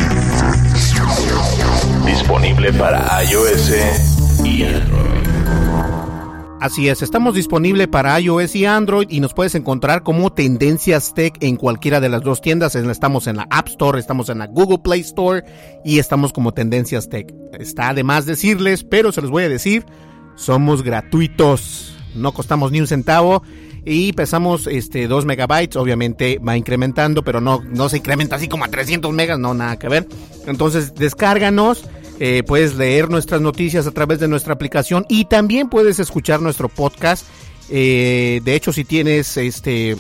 Disponible 2.04 2.72
para 2.72 3.22
iOS 3.22 3.70
y 4.42 4.64
Android. 4.64 5.04
Así 6.64 6.88
es, 6.88 7.02
estamos 7.02 7.34
disponibles 7.34 7.88
para 7.88 8.18
iOS 8.18 8.56
y 8.56 8.64
Android 8.64 9.06
y 9.10 9.20
nos 9.20 9.34
puedes 9.34 9.54
encontrar 9.54 10.02
como 10.02 10.32
Tendencias 10.32 11.12
Tech 11.12 11.36
en 11.40 11.56
cualquiera 11.56 12.00
de 12.00 12.08
las 12.08 12.22
dos 12.22 12.40
tiendas. 12.40 12.74
Estamos 12.74 13.26
en 13.26 13.36
la 13.36 13.46
App 13.50 13.68
Store, 13.68 14.00
estamos 14.00 14.30
en 14.30 14.38
la 14.38 14.46
Google 14.46 14.78
Play 14.78 15.00
Store 15.00 15.44
y 15.84 15.98
estamos 15.98 16.32
como 16.32 16.54
Tendencias 16.54 17.10
Tech. 17.10 17.34
Está 17.52 17.92
de 17.92 18.02
más 18.02 18.24
decirles, 18.24 18.82
pero 18.82 19.12
se 19.12 19.20
los 19.20 19.30
voy 19.30 19.42
a 19.42 19.50
decir, 19.50 19.84
somos 20.36 20.82
gratuitos, 20.82 21.98
no 22.14 22.32
costamos 22.32 22.72
ni 22.72 22.80
un 22.80 22.86
centavo 22.86 23.42
y 23.84 24.14
pesamos 24.14 24.66
este 24.66 25.06
2 25.06 25.26
megabytes, 25.26 25.76
obviamente 25.76 26.38
va 26.38 26.56
incrementando, 26.56 27.22
pero 27.22 27.42
no, 27.42 27.60
no 27.62 27.90
se 27.90 27.98
incrementa 27.98 28.36
así 28.36 28.48
como 28.48 28.64
a 28.64 28.68
300 28.68 29.12
megas, 29.12 29.38
no, 29.38 29.52
nada 29.52 29.78
que 29.78 29.90
ver. 29.90 30.08
Entonces, 30.46 30.94
descárganos. 30.94 31.84
Eh, 32.20 32.42
puedes 32.46 32.74
leer 32.76 33.10
nuestras 33.10 33.40
noticias 33.40 33.86
a 33.86 33.90
través 33.90 34.20
de 34.20 34.28
nuestra 34.28 34.54
aplicación 34.54 35.04
y 35.08 35.24
también 35.24 35.68
puedes 35.68 35.98
escuchar 35.98 36.40
nuestro 36.40 36.68
podcast. 36.68 37.26
Eh, 37.70 38.40
de 38.44 38.54
hecho, 38.54 38.72
si 38.72 38.84
tienes 38.84 39.36
este 39.36 39.96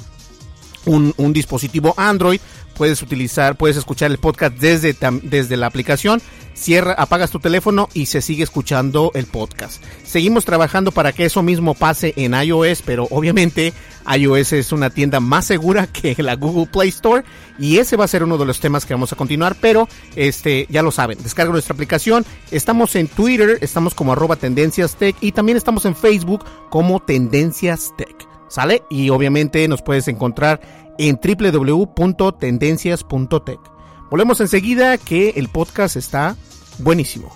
un, 0.86 1.14
un, 1.16 1.32
dispositivo 1.32 1.94
Android, 1.96 2.40
puedes 2.74 3.02
utilizar, 3.02 3.56
puedes 3.56 3.76
escuchar 3.76 4.10
el 4.10 4.18
podcast 4.18 4.56
desde, 4.56 4.96
desde 5.22 5.56
la 5.56 5.66
aplicación. 5.66 6.20
Cierra, 6.54 6.92
apagas 6.92 7.32
tu 7.32 7.40
teléfono 7.40 7.88
y 7.94 8.06
se 8.06 8.22
sigue 8.22 8.44
escuchando 8.44 9.10
el 9.14 9.26
podcast. 9.26 9.82
Seguimos 10.04 10.44
trabajando 10.44 10.92
para 10.92 11.12
que 11.12 11.24
eso 11.24 11.42
mismo 11.42 11.74
pase 11.74 12.14
en 12.16 12.32
iOS, 12.32 12.82
pero 12.82 13.08
obviamente 13.10 13.72
iOS 14.16 14.52
es 14.52 14.70
una 14.70 14.90
tienda 14.90 15.18
más 15.18 15.46
segura 15.46 15.86
que 15.92 16.14
la 16.22 16.36
Google 16.36 16.66
Play 16.66 16.90
Store 16.90 17.24
y 17.58 17.78
ese 17.78 17.96
va 17.96 18.04
a 18.04 18.08
ser 18.08 18.22
uno 18.22 18.38
de 18.38 18.46
los 18.46 18.60
temas 18.60 18.86
que 18.86 18.94
vamos 18.94 19.12
a 19.12 19.16
continuar, 19.16 19.56
pero 19.60 19.88
este 20.14 20.68
ya 20.70 20.82
lo 20.82 20.92
saben, 20.92 21.20
descarga 21.22 21.50
nuestra 21.52 21.74
aplicación, 21.74 22.24
estamos 22.52 22.94
en 22.94 23.08
Twitter, 23.08 23.58
estamos 23.60 23.94
como 23.94 24.12
arroba 24.12 24.36
tendencias 24.36 24.94
tech 24.94 25.16
y 25.20 25.32
también 25.32 25.58
estamos 25.58 25.84
en 25.86 25.96
Facebook 25.96 26.44
como 26.70 27.00
tendencias 27.00 27.92
tech. 27.98 28.14
¿Sale? 28.48 28.84
Y 28.88 29.10
obviamente 29.10 29.66
nos 29.66 29.82
puedes 29.82 30.06
encontrar 30.06 30.60
en 30.98 31.18
www.tendencias.tech. 31.20 33.73
Volvemos 34.14 34.40
enseguida 34.40 34.96
que 34.96 35.30
el 35.30 35.48
podcast 35.48 35.96
está 35.96 36.36
buenísimo. 36.78 37.34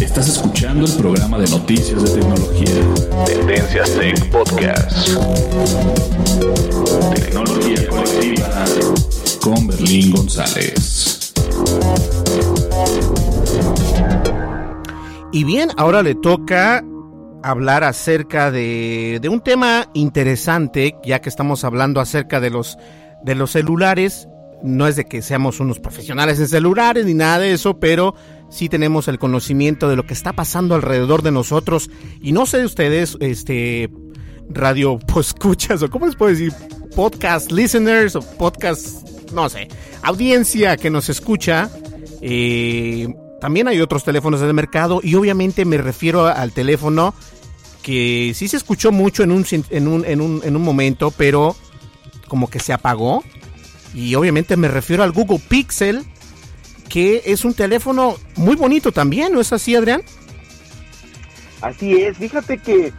Estás 0.00 0.28
escuchando 0.28 0.86
el 0.86 0.92
programa 0.92 1.40
de 1.40 1.50
noticias 1.50 2.00
de 2.00 2.20
tecnología. 2.20 3.24
Tendencias 3.26 3.90
Tech 3.94 4.30
Podcast. 4.30 5.08
Tecnología 7.12 7.88
colectiva 7.88 8.66
con 9.40 9.66
Berlín 9.66 10.12
González. 10.12 11.32
Y 15.32 15.42
bien, 15.42 15.70
ahora 15.76 16.04
le 16.04 16.14
toca 16.14 16.84
hablar 17.42 17.84
acerca 17.84 18.50
de, 18.50 19.18
de, 19.20 19.28
un 19.28 19.40
tema 19.40 19.88
interesante, 19.94 20.96
ya 21.04 21.20
que 21.20 21.28
estamos 21.28 21.64
hablando 21.64 22.00
acerca 22.00 22.40
de 22.40 22.50
los 22.50 22.78
de 23.22 23.34
los 23.34 23.52
celulares. 23.52 24.28
No 24.62 24.86
es 24.86 24.94
de 24.96 25.06
que 25.06 25.22
seamos 25.22 25.58
unos 25.58 25.80
profesionales 25.80 26.38
en 26.38 26.48
celulares 26.48 27.04
ni 27.04 27.14
nada 27.14 27.40
de 27.40 27.52
eso, 27.52 27.80
pero 27.80 28.14
sí 28.48 28.68
tenemos 28.68 29.08
el 29.08 29.18
conocimiento 29.18 29.88
de 29.88 29.96
lo 29.96 30.06
que 30.06 30.14
está 30.14 30.32
pasando 30.34 30.74
alrededor 30.74 31.22
de 31.22 31.32
nosotros. 31.32 31.90
Y 32.20 32.32
no 32.32 32.46
sé 32.46 32.58
de 32.58 32.66
ustedes, 32.66 33.16
este, 33.20 33.90
radio, 34.48 34.98
pues 35.06 35.28
escuchas, 35.28 35.82
o 35.82 35.90
cómo 35.90 36.06
les 36.06 36.14
puedo 36.14 36.30
decir, 36.30 36.52
podcast 36.94 37.50
listeners 37.50 38.14
o 38.14 38.20
podcast, 38.20 39.08
no 39.32 39.48
sé, 39.48 39.68
audiencia 40.02 40.76
que 40.76 40.90
nos 40.90 41.08
escucha. 41.08 41.68
Eh, 42.20 43.08
también 43.42 43.66
hay 43.66 43.80
otros 43.80 44.04
teléfonos 44.04 44.40
en 44.40 44.46
el 44.46 44.54
mercado 44.54 45.00
y 45.02 45.16
obviamente 45.16 45.64
me 45.64 45.76
refiero 45.76 46.28
al 46.28 46.52
teléfono 46.52 47.12
que 47.82 48.30
sí 48.36 48.46
se 48.46 48.56
escuchó 48.56 48.92
mucho 48.92 49.24
en 49.24 49.32
un, 49.32 49.44
en 49.70 49.88
un, 49.88 50.04
en 50.04 50.20
un, 50.20 50.40
en 50.44 50.54
un 50.54 50.62
momento, 50.62 51.10
pero 51.10 51.56
como 52.28 52.48
que 52.48 52.60
se 52.60 52.72
apagó. 52.72 53.24
Y 53.94 54.14
obviamente 54.14 54.56
me 54.56 54.68
refiero 54.68 55.02
al 55.02 55.10
Google 55.10 55.40
Pixel, 55.40 56.04
que 56.88 57.22
es 57.26 57.44
un 57.44 57.52
teléfono 57.52 58.14
muy 58.36 58.54
bonito 58.54 58.92
también, 58.92 59.32
¿no 59.32 59.40
es 59.40 59.52
así, 59.52 59.74
Adrián? 59.74 60.02
Así 61.62 61.94
es, 61.94 62.18
fíjate 62.18 62.58
que 62.58 62.92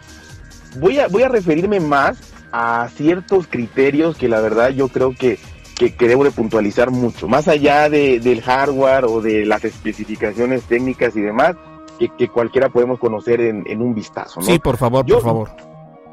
voy 0.78 1.00
a, 1.00 1.08
voy 1.08 1.24
a 1.24 1.30
referirme 1.30 1.80
más 1.80 2.18
a 2.52 2.90
ciertos 2.98 3.48
criterios 3.48 4.18
que 4.18 4.28
la 4.28 4.42
verdad 4.42 4.72
yo 4.72 4.90
creo 4.90 5.16
que 5.16 5.40
que, 5.76 6.08
debo 6.08 6.24
de 6.24 6.32
puntualizar 6.32 6.92
mucho, 6.92 7.28
más 7.28 7.48
allá 7.48 7.90
de, 7.90 8.20
del 8.20 8.42
hardware 8.42 9.06
o 9.06 9.22
de 9.22 9.46
las 9.46 9.64
especificaciones 9.66 10.64
técnicas 10.64 11.16
y 11.16 11.22
demás, 11.22 11.56
que, 12.18 12.28
cualquiera 12.28 12.70
podemos 12.70 13.00
conocer 13.00 13.42
en, 13.42 13.82
un 13.82 13.94
vistazo. 13.94 14.42
Sí, 14.42 14.60
por 14.60 14.78
favor, 14.78 15.06
por 15.06 15.22
favor. 15.22 15.50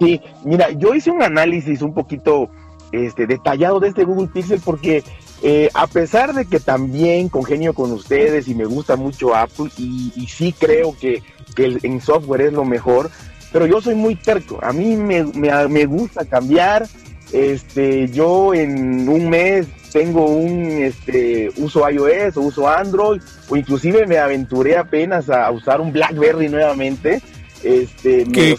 Sí, 0.01 0.21
mira, 0.45 0.71
yo 0.71 0.95
hice 0.95 1.11
un 1.11 1.23
análisis 1.23 1.83
un 1.83 1.93
poquito 1.93 2.49
este, 2.93 3.27
detallado 3.27 3.81
de 3.81 3.89
este 3.89 4.05
Google 4.05 4.29
Pixel 4.29 4.61
porque 4.65 5.05
eh, 5.43 5.71
a 5.75 5.87
pesar 5.87 6.35
de 6.35 6.47
que 6.47 6.59
también 6.59 7.29
congenio 7.29 7.75
con 7.75 7.93
ustedes 7.93 8.49
y 8.49 8.55
me 8.55 8.65
gusta 8.65 8.97
mucho 8.97 9.35
Apple 9.35 9.71
y, 9.77 10.27
sí 10.29 10.55
creo 10.59 10.97
que, 10.99 11.23
que 11.55 11.79
en 11.83 12.01
software 12.01 12.43
es 12.43 12.53
lo 12.53 12.65
mejor, 12.65 13.11
pero 13.53 13.67
yo 13.67 13.81
soy 13.81 13.95
muy 13.95 14.17
terco, 14.17 14.59
a 14.63 14.73
mí 14.73 14.97
me, 14.97 15.25
me, 15.25 15.69
me 15.69 15.87
gusta 15.87 16.25
cambiar, 16.25 16.87
este, 17.33 18.09
yo 18.09 18.55
en 18.55 19.09
un 19.09 19.29
mes 19.29 19.67
tengo 19.93 20.27
un 20.27 20.83
este, 20.83 21.51
uso 21.57 21.89
iOS 21.89 22.37
o 22.37 22.43
uso 22.43 22.69
Android, 22.69 23.21
o 23.49 23.57
inclusive 23.57 24.07
me 24.07 24.19
aventuré 24.19 24.77
apenas 24.77 25.29
a 25.31 25.51
usar 25.51 25.81
un 25.81 25.93
BlackBerry 25.93 26.49
nuevamente. 26.49 27.21
Este, 27.63 28.25
¿Qué? 28.25 28.57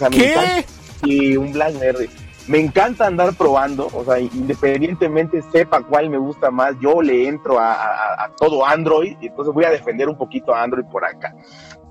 y 1.04 1.36
un 1.36 1.52
BlackBerry. 1.52 2.10
Me 2.48 2.60
encanta 2.60 3.08
andar 3.08 3.34
probando, 3.36 3.88
o 3.94 4.04
sea, 4.04 4.20
independientemente 4.20 5.42
sepa 5.52 5.82
cuál 5.84 6.10
me 6.10 6.18
gusta 6.18 6.50
más, 6.50 6.74
yo 6.82 7.02
le 7.02 7.28
entro 7.28 7.60
a, 7.60 8.32
todo 8.38 8.66
Android, 8.66 9.16
y 9.22 9.28
entonces 9.28 9.54
voy 9.54 9.64
a 9.64 9.70
defender 9.70 10.10
un 10.10 10.18
poquito 10.18 10.54
a 10.54 10.64
Android 10.64 10.86
por 10.86 11.06
acá. 11.06 11.34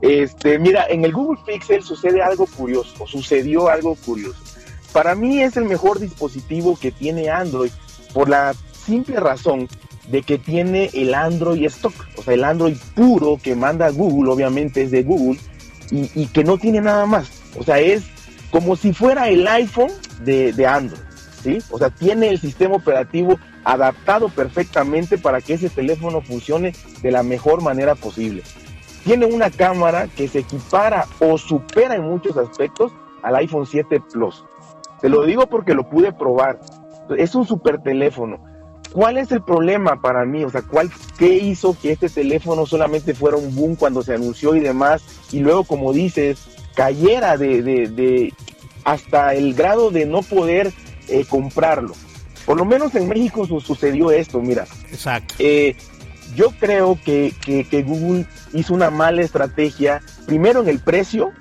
Este, 0.02 0.58
mira, 0.58 0.86
en 0.88 1.04
el 1.04 1.12
Google 1.12 1.40
Pixel 1.46 1.82
sucede 1.82 2.20
algo 2.20 2.46
curioso, 2.46 3.06
sucedió 3.06 3.68
algo 3.68 3.94
curioso. 3.94 4.49
Para 4.92 5.14
mí 5.14 5.42
es 5.42 5.56
el 5.56 5.64
mejor 5.64 6.00
dispositivo 6.00 6.78
que 6.78 6.90
tiene 6.90 7.30
Android 7.30 7.70
por 8.12 8.28
la 8.28 8.54
simple 8.72 9.20
razón 9.20 9.68
de 10.08 10.22
que 10.22 10.38
tiene 10.38 10.90
el 10.92 11.14
Android 11.14 11.64
stock, 11.66 11.94
o 12.16 12.22
sea, 12.22 12.34
el 12.34 12.44
Android 12.44 12.76
puro 12.94 13.38
que 13.40 13.54
manda 13.54 13.90
Google, 13.90 14.32
obviamente 14.32 14.82
es 14.82 14.90
de 14.90 15.04
Google, 15.04 15.38
y, 15.92 16.26
que 16.26 16.44
no 16.44 16.58
tiene 16.58 16.80
nada 16.80 17.06
más. 17.06 17.30
O 17.58 17.64
sea, 17.64 17.78
es 17.78 18.04
como 18.50 18.76
si 18.76 18.92
fuera 18.92 19.28
el 19.28 19.46
iPhone 19.46 19.90
de, 20.22 20.52
de 20.52 20.66
Android, 20.66 21.00
¿sí? 21.42 21.58
O 21.70 21.78
sea, 21.78 21.90
tiene 21.90 22.28
el 22.28 22.40
sistema 22.40 22.76
operativo 22.76 23.38
adaptado 23.64 24.28
perfectamente 24.28 25.18
para 25.18 25.40
que 25.40 25.54
ese 25.54 25.68
teléfono 25.68 26.20
funcione 26.20 26.72
de 27.02 27.10
la 27.10 27.22
mejor 27.22 27.62
manera 27.62 27.94
posible. 27.94 28.42
Tiene 29.04 29.26
una 29.26 29.50
cámara 29.50 30.08
que 30.08 30.28
se 30.28 30.40
equipara 30.40 31.06
o 31.20 31.38
supera 31.38 31.94
en 31.94 32.02
muchos 32.02 32.36
aspectos 32.36 32.92
al 33.22 33.36
iPhone 33.36 33.66
7 33.66 34.00
Plus. 34.12 34.44
Te 35.00 35.08
lo 35.08 35.24
digo 35.24 35.46
porque 35.48 35.74
lo 35.74 35.88
pude 35.88 36.12
probar. 36.12 36.60
Es 37.16 37.34
un 37.34 37.46
super 37.46 37.82
teléfono. 37.82 38.38
¿Cuál 38.92 39.18
es 39.18 39.30
el 39.30 39.42
problema 39.42 40.00
para 40.00 40.24
mí? 40.24 40.44
O 40.44 40.50
sea, 40.50 40.62
¿cuál, 40.62 40.90
¿qué 41.16 41.36
hizo 41.36 41.76
que 41.80 41.92
este 41.92 42.08
teléfono 42.08 42.66
solamente 42.66 43.14
fuera 43.14 43.36
un 43.36 43.54
boom 43.54 43.76
cuando 43.76 44.02
se 44.02 44.14
anunció 44.14 44.54
y 44.56 44.60
demás? 44.60 45.02
Y 45.30 45.40
luego, 45.40 45.64
como 45.64 45.92
dices, 45.92 46.40
cayera 46.74 47.36
de, 47.36 47.62
de, 47.62 48.34
hasta 48.84 49.34
el 49.34 49.54
grado 49.54 49.90
de 49.90 50.06
no 50.06 50.22
poder 50.22 50.72
eh, 51.08 51.24
comprarlo. 51.28 51.94
Por 52.44 52.56
lo 52.56 52.64
menos 52.64 52.94
en 52.96 53.08
México 53.08 53.46
sucedió 53.46 54.10
esto, 54.10 54.40
mira. 54.40 54.66
Exacto. 54.90 55.34
Eh, 55.38 55.76
yo 56.34 56.50
creo 56.58 56.98
que, 57.04 57.32
que, 57.44 57.64
que 57.64 57.82
Google 57.82 58.26
hizo 58.52 58.74
una 58.74 58.90
mala 58.90 59.22
estrategia, 59.22 60.00
primero 60.26 60.62
en 60.62 60.68
el 60.68 60.80
precio 60.80 61.32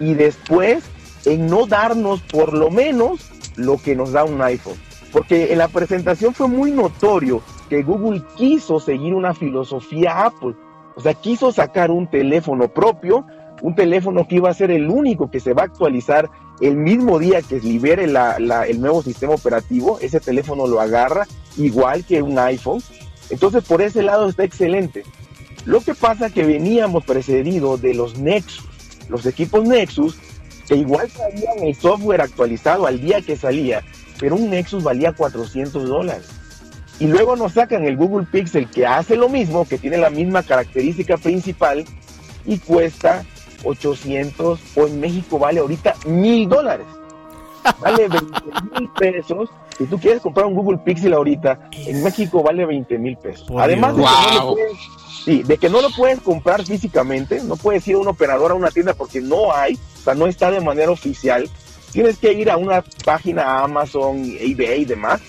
y 0.00 0.14
después 0.14 0.84
en 1.28 1.46
no 1.46 1.66
darnos 1.66 2.20
por 2.22 2.54
lo 2.54 2.70
menos 2.70 3.30
lo 3.56 3.76
que 3.76 3.94
nos 3.94 4.12
da 4.12 4.24
un 4.24 4.40
iPhone. 4.40 4.76
Porque 5.12 5.52
en 5.52 5.58
la 5.58 5.68
presentación 5.68 6.34
fue 6.34 6.48
muy 6.48 6.70
notorio 6.70 7.42
que 7.68 7.82
Google 7.82 8.22
quiso 8.36 8.80
seguir 8.80 9.14
una 9.14 9.34
filosofía 9.34 10.24
Apple. 10.24 10.54
O 10.96 11.00
sea, 11.00 11.14
quiso 11.14 11.52
sacar 11.52 11.90
un 11.90 12.08
teléfono 12.08 12.68
propio, 12.68 13.26
un 13.62 13.74
teléfono 13.74 14.26
que 14.26 14.36
iba 14.36 14.50
a 14.50 14.54
ser 14.54 14.70
el 14.70 14.88
único 14.88 15.30
que 15.30 15.40
se 15.40 15.52
va 15.52 15.62
a 15.62 15.66
actualizar 15.66 16.30
el 16.60 16.76
mismo 16.76 17.18
día 17.18 17.42
que 17.42 17.60
libere 17.60 18.04
el 18.04 18.80
nuevo 18.80 19.02
sistema 19.02 19.34
operativo. 19.34 19.98
Ese 20.00 20.20
teléfono 20.20 20.66
lo 20.66 20.80
agarra 20.80 21.26
igual 21.56 22.04
que 22.04 22.22
un 22.22 22.38
iPhone. 22.38 22.82
Entonces, 23.30 23.64
por 23.64 23.82
ese 23.82 24.02
lado 24.02 24.28
está 24.28 24.44
excelente. 24.44 25.04
Lo 25.66 25.80
que 25.80 25.94
pasa 25.94 26.26
es 26.26 26.32
que 26.32 26.44
veníamos 26.44 27.04
precedidos 27.04 27.82
de 27.82 27.94
los 27.94 28.18
Nexus. 28.18 28.66
Los 29.08 29.26
equipos 29.26 29.66
Nexus 29.66 30.18
que 30.68 30.76
igual 30.76 31.08
traían 31.08 31.58
el 31.60 31.74
software 31.74 32.20
actualizado 32.20 32.86
al 32.86 33.00
día 33.00 33.22
que 33.22 33.36
salía, 33.36 33.82
pero 34.20 34.36
un 34.36 34.50
Nexus 34.50 34.84
valía 34.84 35.12
400 35.12 35.88
dólares. 35.88 36.28
Y 37.00 37.06
luego 37.06 37.36
nos 37.36 37.52
sacan 37.52 37.84
el 37.84 37.96
Google 37.96 38.26
Pixel 38.30 38.68
que 38.68 38.86
hace 38.86 39.16
lo 39.16 39.28
mismo, 39.28 39.66
que 39.66 39.78
tiene 39.78 39.96
la 39.96 40.10
misma 40.10 40.42
característica 40.42 41.16
principal 41.16 41.84
y 42.44 42.58
cuesta 42.58 43.24
800 43.64 44.60
o 44.76 44.86
en 44.86 45.00
México 45.00 45.38
vale 45.38 45.60
ahorita 45.60 45.94
mil 46.06 46.48
dólares. 46.48 46.86
Vale 47.80 48.08
20 48.08 48.26
mil 48.72 48.90
pesos. 48.98 49.50
Si 49.76 49.86
tú 49.86 49.98
quieres 49.98 50.20
comprar 50.20 50.46
un 50.46 50.54
Google 50.54 50.78
Pixel 50.78 51.12
ahorita, 51.12 51.68
en 51.86 52.02
México 52.02 52.42
vale 52.42 52.66
20 52.66 52.98
mil 52.98 53.16
pesos. 53.16 53.48
Además 53.56 53.96
de, 53.96 54.02
que 54.02 54.08
no 54.08 54.44
lo 54.44 54.54
puedes, 54.54 54.78
sí, 55.28 55.42
de 55.42 55.58
que 55.58 55.68
no 55.68 55.82
lo 55.82 55.90
puedes 55.90 56.20
comprar 56.20 56.64
físicamente, 56.64 57.42
no 57.44 57.56
puedes 57.56 57.86
ir 57.86 57.96
a 57.96 57.98
un 57.98 58.08
operador 58.08 58.52
a 58.52 58.54
una 58.54 58.70
tienda 58.70 58.94
porque 58.94 59.20
no 59.20 59.54
hay, 59.54 59.78
no 60.16 60.26
está 60.26 60.50
de 60.50 60.62
manera 60.62 60.90
oficial, 60.90 61.50
tienes 61.92 62.16
que 62.16 62.32
ir 62.32 62.50
a 62.50 62.56
una 62.56 62.82
página 63.04 63.60
Amazon, 63.60 64.22
eBay 64.40 64.82
y 64.82 64.84
demás, 64.86 65.20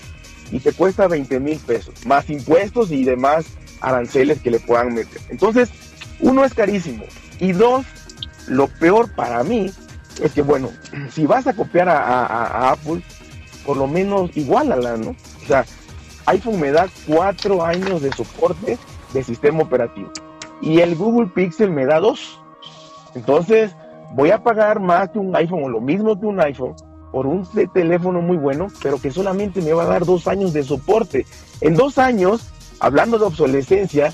y 0.50 0.58
te 0.58 0.72
cuesta 0.72 1.06
20 1.06 1.38
mil 1.40 1.58
pesos, 1.58 2.06
más 2.06 2.30
impuestos 2.30 2.90
y 2.90 3.04
demás 3.04 3.44
aranceles 3.82 4.40
que 4.40 4.50
le 4.50 4.58
puedan 4.58 4.94
meter. 4.94 5.20
Entonces, 5.28 5.68
uno 6.18 6.46
es 6.46 6.54
carísimo. 6.54 7.04
Y 7.38 7.52
dos, 7.52 7.84
lo 8.46 8.68
peor 8.68 9.10
para 9.12 9.44
mí 9.44 9.70
es 10.22 10.32
que, 10.32 10.40
bueno, 10.40 10.70
si 11.12 11.26
vas 11.26 11.46
a 11.46 11.52
copiar 11.52 11.90
a, 11.90 12.70
Apple, 12.70 13.02
por 13.66 13.76
lo 13.76 13.86
menos 13.86 14.34
igualala, 14.34 14.96
¿no? 14.96 15.10
O 15.10 15.46
sea, 15.46 15.66
iPhone 16.24 16.58
me 16.58 16.70
da 16.70 16.88
cuatro 17.06 17.62
años 17.62 18.00
de 18.00 18.10
soporte 18.12 18.78
de 19.12 19.22
sistema 19.22 19.62
operativo 19.62 20.10
y 20.60 20.80
el 20.80 20.94
Google 20.94 21.28
Pixel 21.28 21.70
me 21.70 21.86
da 21.86 22.00
dos. 22.00 22.38
Entonces, 23.14 23.74
voy 24.12 24.30
a 24.30 24.42
pagar 24.42 24.80
más 24.80 25.10
que 25.10 25.18
un 25.18 25.34
iPhone 25.34 25.64
o 25.64 25.68
lo 25.68 25.80
mismo 25.80 26.18
que 26.18 26.26
un 26.26 26.40
iPhone 26.40 26.74
por 27.12 27.26
un 27.26 27.44
teléfono 27.72 28.20
muy 28.20 28.36
bueno, 28.36 28.68
pero 28.82 29.00
que 29.00 29.10
solamente 29.10 29.62
me 29.62 29.72
va 29.72 29.82
a 29.82 29.86
dar 29.86 30.04
dos 30.04 30.28
años 30.28 30.52
de 30.52 30.62
soporte. 30.62 31.26
En 31.60 31.74
dos 31.74 31.98
años, 31.98 32.52
hablando 32.78 33.18
de 33.18 33.24
obsolescencia, 33.24 34.12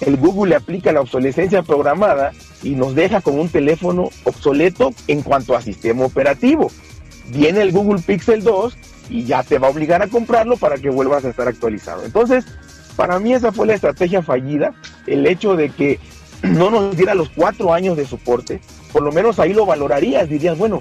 el 0.00 0.16
Google 0.16 0.50
le 0.50 0.56
aplica 0.56 0.92
la 0.92 1.00
obsolescencia 1.00 1.62
programada 1.62 2.32
y 2.62 2.70
nos 2.70 2.94
deja 2.94 3.20
con 3.20 3.38
un 3.38 3.48
teléfono 3.48 4.10
obsoleto 4.24 4.90
en 5.06 5.22
cuanto 5.22 5.54
a 5.54 5.62
sistema 5.62 6.04
operativo. 6.04 6.72
Viene 7.28 7.62
el 7.62 7.72
Google 7.72 8.02
Pixel 8.02 8.42
2 8.42 8.76
y 9.10 9.24
ya 9.24 9.44
te 9.44 9.58
va 9.58 9.68
a 9.68 9.70
obligar 9.70 10.02
a 10.02 10.08
comprarlo 10.08 10.56
para 10.56 10.76
que 10.76 10.90
vuelvas 10.90 11.24
a 11.24 11.28
estar 11.28 11.46
actualizado. 11.46 12.04
Entonces, 12.04 12.46
para 12.98 13.20
mí 13.20 13.32
esa 13.32 13.52
fue 13.52 13.68
la 13.68 13.74
estrategia 13.74 14.22
fallida, 14.22 14.74
el 15.06 15.24
hecho 15.24 15.54
de 15.54 15.70
que 15.70 16.00
no 16.42 16.68
nos 16.68 16.96
diera 16.96 17.14
los 17.14 17.28
cuatro 17.28 17.72
años 17.72 17.96
de 17.96 18.04
soporte, 18.04 18.60
por 18.92 19.02
lo 19.02 19.12
menos 19.12 19.38
ahí 19.38 19.54
lo 19.54 19.64
valorarías, 19.64 20.28
dirías, 20.28 20.58
bueno, 20.58 20.80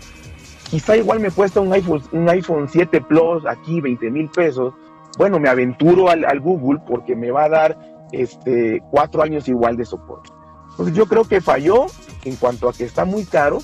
quizá 0.67 0.97
igual 0.97 1.19
me 1.19 1.29
cuesta 1.29 1.61
un 1.61 1.71
iPhone, 1.71 2.01
un 2.11 2.27
iPhone 2.27 2.67
7 2.67 3.01
Plus 3.01 3.45
aquí 3.45 3.81
20 3.81 4.09
mil 4.09 4.29
pesos, 4.29 4.73
bueno, 5.19 5.39
me 5.39 5.47
aventuro 5.47 6.09
al, 6.09 6.39
Google 6.39 6.79
porque 6.87 7.15
me 7.15 7.29
va 7.29 7.43
a 7.43 7.49
dar 7.49 7.77
este, 8.11 8.81
cuatro 8.89 9.21
años 9.21 9.47
igual 9.47 9.77
de 9.77 9.85
soporte. 9.85 10.31
Entonces 10.71 10.95
yo 10.95 11.05
creo 11.05 11.23
que 11.23 11.39
falló 11.39 11.85
en 12.23 12.35
cuanto 12.35 12.67
a 12.67 12.73
que 12.73 12.85
está 12.85 13.05
muy 13.05 13.25
caro 13.25 13.59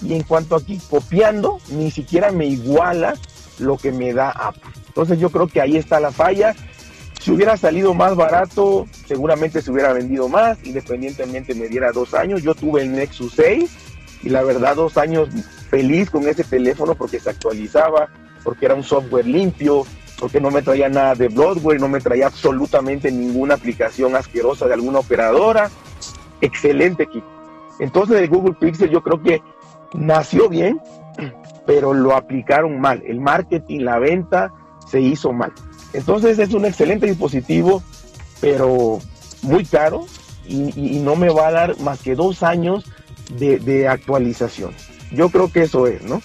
y 0.00 0.14
en 0.14 0.22
cuanto 0.22 0.54
a 0.54 0.60
aquí 0.60 0.80
copiando, 0.88 1.58
ni 1.72 1.90
siquiera 1.90 2.32
me 2.32 2.46
iguala 2.46 3.16
lo 3.58 3.76
que 3.76 3.92
me 3.92 4.14
da 4.14 4.30
Apple. 4.30 4.72
Entonces 4.86 5.18
yo 5.18 5.28
creo 5.28 5.46
que 5.46 5.60
ahí 5.60 5.76
está 5.76 6.00
la 6.00 6.10
falla. 6.10 6.54
Si 7.18 7.32
hubiera 7.32 7.56
salido 7.56 7.94
más 7.94 8.14
barato, 8.14 8.86
seguramente 9.06 9.60
se 9.60 9.70
hubiera 9.70 9.92
vendido 9.92 10.28
más, 10.28 10.58
independientemente 10.64 11.54
me 11.54 11.68
diera 11.68 11.90
dos 11.92 12.14
años. 12.14 12.42
Yo 12.42 12.54
tuve 12.54 12.82
el 12.82 12.92
Nexus 12.92 13.34
6 13.34 13.70
y 14.22 14.28
la 14.28 14.42
verdad 14.42 14.76
dos 14.76 14.96
años 14.96 15.28
feliz 15.68 16.10
con 16.10 16.26
ese 16.28 16.44
teléfono 16.44 16.94
porque 16.94 17.20
se 17.20 17.30
actualizaba, 17.30 18.08
porque 18.44 18.66
era 18.66 18.74
un 18.74 18.84
software 18.84 19.26
limpio, 19.26 19.84
porque 20.18 20.40
no 20.40 20.50
me 20.50 20.62
traía 20.62 20.88
nada 20.88 21.14
de 21.14 21.28
bloatware, 21.28 21.80
no 21.80 21.88
me 21.88 22.00
traía 22.00 22.26
absolutamente 22.26 23.10
ninguna 23.10 23.54
aplicación 23.54 24.16
asquerosa 24.16 24.66
de 24.66 24.74
alguna 24.74 25.00
operadora. 25.00 25.70
Excelente 26.40 27.04
equipo. 27.04 27.26
Entonces 27.80 28.18
el 28.18 28.28
Google 28.28 28.54
Pixel 28.54 28.90
yo 28.90 29.02
creo 29.02 29.22
que 29.22 29.42
nació 29.92 30.48
bien, 30.48 30.80
pero 31.66 31.94
lo 31.94 32.14
aplicaron 32.16 32.80
mal. 32.80 33.02
El 33.06 33.20
marketing, 33.20 33.80
la 33.80 33.98
venta 33.98 34.52
se 34.88 35.00
hizo 35.00 35.32
mal. 35.32 35.52
Entonces 35.92 36.38
es 36.38 36.52
un 36.52 36.64
excelente 36.64 37.06
dispositivo, 37.06 37.82
pero 38.40 38.98
muy 39.42 39.64
caro 39.64 40.06
y, 40.48 41.00
no 41.00 41.16
me 41.16 41.28
va 41.28 41.48
a 41.48 41.52
dar 41.52 41.80
más 41.80 42.00
que 42.00 42.14
dos 42.14 42.42
años 42.42 42.84
de, 43.38 43.88
actualización. 43.88 44.72
Yo 45.10 45.30
creo 45.30 45.50
que 45.50 45.62
eso 45.62 45.86
es, 45.86 46.02
¿no? 46.02 46.22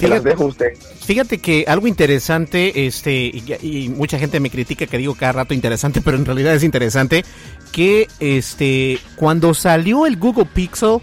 Las 0.00 0.24
dejo 0.24 0.44
a 0.44 0.46
usted. 0.46 0.78
Fíjate 1.04 1.38
que 1.38 1.64
algo 1.68 1.86
interesante, 1.86 2.86
este, 2.86 3.32
y, 3.62 3.88
mucha 3.90 4.18
gente 4.18 4.40
me 4.40 4.50
critica 4.50 4.86
que 4.86 4.98
digo 4.98 5.14
cada 5.14 5.32
rato 5.32 5.54
interesante, 5.54 6.00
pero 6.04 6.16
en 6.16 6.24
realidad 6.24 6.54
es 6.54 6.64
interesante, 6.64 7.24
que 7.72 8.08
este, 8.18 8.98
cuando 9.16 9.54
salió 9.54 10.06
el 10.06 10.16
Google 10.16 10.46
Pixel, 10.46 10.98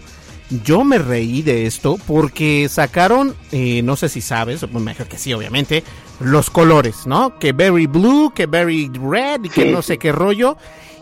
yo 0.64 0.82
me 0.82 0.98
reí 0.98 1.42
de 1.42 1.66
esto 1.66 1.98
porque 2.06 2.68
sacaron, 2.70 3.36
eh, 3.52 3.82
no 3.82 3.96
sé 3.96 4.08
si 4.08 4.20
sabes, 4.20 4.60
pues 4.60 4.84
mejor 4.84 5.06
que 5.06 5.18
sí, 5.18 5.32
obviamente, 5.34 5.84
los 6.20 6.50
colores, 6.50 7.06
¿no? 7.06 7.38
Que 7.38 7.52
berry 7.52 7.86
blue, 7.86 8.32
que 8.34 8.46
berry 8.46 8.90
red, 8.94 9.44
y 9.44 9.48
que 9.48 9.66
no 9.66 9.82
sé 9.82 9.98
qué 9.98 10.12
rollo. 10.12 10.56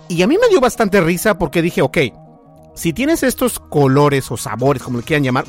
Y 0.09 0.23
a 0.23 0.27
mí 0.27 0.37
me 0.41 0.49
dio 0.49 0.61
bastante 0.61 1.01
risa 1.01 1.39
porque 1.39 1.63
dije, 1.63 1.83
ok, 1.83 1.99
si 2.75 2.93
tienes 2.93 3.23
estos 3.23 3.59
colores 3.59 4.31
o 4.31 4.37
sabores, 4.37 4.83
como 4.83 4.99
le 4.99 5.05
quieran 5.05 5.25
llamar, 5.25 5.47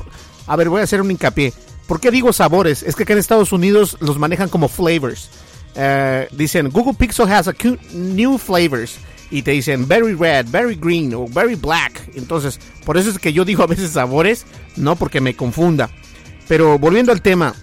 a 0.48 0.56
ver, 0.56 0.70
voy 0.70 0.82
a 0.82 0.86
hacer 0.86 1.02
un 1.02 1.12
hincapié. 1.12 1.54
¿Por 1.88 2.00
qué 2.00 2.12
digo 2.12 2.34
sabores? 2.34 2.84
Es 2.84 2.96
que 2.96 3.04
acá 3.04 3.14
en 3.14 3.20
Estados 3.20 3.52
Unidos 3.52 3.98
los 4.00 4.18
manejan 4.18 4.50
como 4.50 4.68
flavors. 4.68 5.30
Eh, 5.76 6.28
dicen, 6.32 6.70
Google 6.70 6.96
Pixel 6.96 7.32
has 7.32 7.48
a 7.48 7.54
new 7.94 8.38
flavors 8.38 8.98
y 9.30 9.42
te 9.42 9.52
dicen 9.52 9.88
very 9.88 10.14
red, 10.14 10.48
very 10.50 10.76
green 10.76 11.14
o 11.14 11.28
very 11.28 11.56
black. 11.56 12.10
Entonces, 12.16 12.60
por 12.86 12.98
eso 12.98 13.10
es 13.10 13.20
que 13.20 13.34
yo 13.34 13.46
digo 13.46 13.64
a 13.64 13.68
veces 13.68 13.92
sabores, 13.92 14.46
no 14.76 14.96
porque 14.96 15.22
me 15.22 15.36
confunda. 15.36 15.90
Pero 16.48 16.80
volviendo 16.80 17.12
al 17.12 17.22
tema, 17.22 17.54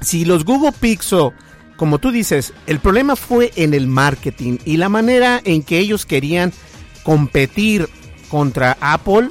si 0.00 0.24
los 0.24 0.44
Google 0.44 0.72
Pixel, 0.72 1.30
como 1.76 1.98
tú 1.98 2.10
dices, 2.10 2.52
el 2.66 2.80
problema 2.80 3.16
fue 3.16 3.52
en 3.56 3.74
el 3.74 3.86
marketing 3.86 4.58
y 4.64 4.76
la 4.76 4.88
manera 4.88 5.40
en 5.44 5.62
que 5.62 5.78
ellos 5.78 6.06
querían 6.06 6.52
competir 7.02 7.88
contra 8.28 8.76
Apple, 8.80 9.28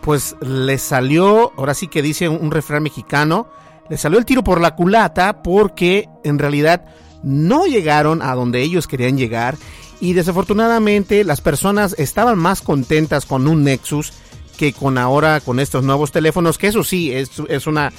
pues 0.00 0.36
les 0.40 0.82
salió, 0.82 1.52
ahora 1.56 1.74
sí 1.74 1.88
que 1.88 2.02
dice 2.02 2.28
un 2.28 2.50
refrán 2.50 2.82
mexicano, 2.82 3.48
les 3.88 4.00
salió 4.00 4.18
el 4.18 4.24
tiro 4.24 4.44
por 4.44 4.60
la 4.60 4.74
culata 4.74 5.42
porque 5.42 6.08
en 6.24 6.38
realidad 6.38 6.84
no 7.22 7.66
llegaron 7.66 8.22
a 8.22 8.34
donde 8.34 8.62
ellos 8.62 8.86
querían 8.86 9.16
llegar 9.16 9.56
y 10.00 10.12
desafortunadamente 10.12 11.24
las 11.24 11.40
personas 11.40 11.94
estaban 11.98 12.38
más 12.38 12.60
contentas 12.60 13.24
con 13.24 13.46
un 13.46 13.64
Nexus 13.64 14.12
que 14.56 14.72
con 14.72 14.98
ahora 14.98 15.40
con 15.40 15.60
estos 15.60 15.84
nuevos 15.84 16.12
teléfonos, 16.12 16.58
que 16.58 16.68
eso 16.68 16.84
sí, 16.84 17.12
es, 17.12 17.30
es 17.48 17.66
una... 17.66 17.92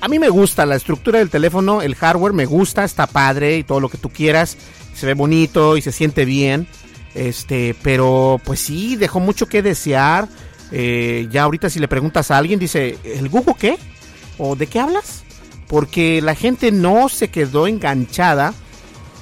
A 0.00 0.08
mí 0.08 0.18
me 0.18 0.28
gusta 0.28 0.64
la 0.66 0.76
estructura 0.76 1.18
del 1.18 1.30
teléfono, 1.30 1.82
el 1.82 1.94
hardware 1.94 2.32
me 2.32 2.46
gusta, 2.46 2.84
está 2.84 3.06
padre 3.06 3.58
y 3.58 3.64
todo 3.64 3.80
lo 3.80 3.88
que 3.88 3.98
tú 3.98 4.10
quieras, 4.10 4.56
se 4.94 5.06
ve 5.06 5.14
bonito 5.14 5.76
y 5.76 5.82
se 5.82 5.90
siente 5.90 6.24
bien, 6.24 6.68
este, 7.14 7.74
pero 7.82 8.40
pues 8.44 8.60
sí, 8.60 8.96
dejó 8.96 9.20
mucho 9.20 9.46
que 9.46 9.62
desear. 9.62 10.28
Eh, 10.70 11.28
ya 11.30 11.42
ahorita 11.42 11.68
si 11.68 11.80
le 11.80 11.88
preguntas 11.88 12.30
a 12.30 12.38
alguien, 12.38 12.58
dice, 12.58 12.98
¿el 13.04 13.28
Google 13.28 13.56
qué? 13.58 13.76
¿O 14.38 14.56
de 14.56 14.66
qué 14.66 14.80
hablas? 14.80 15.24
Porque 15.66 16.22
la 16.22 16.34
gente 16.34 16.70
no 16.70 17.08
se 17.08 17.28
quedó 17.28 17.66
enganchada 17.66 18.54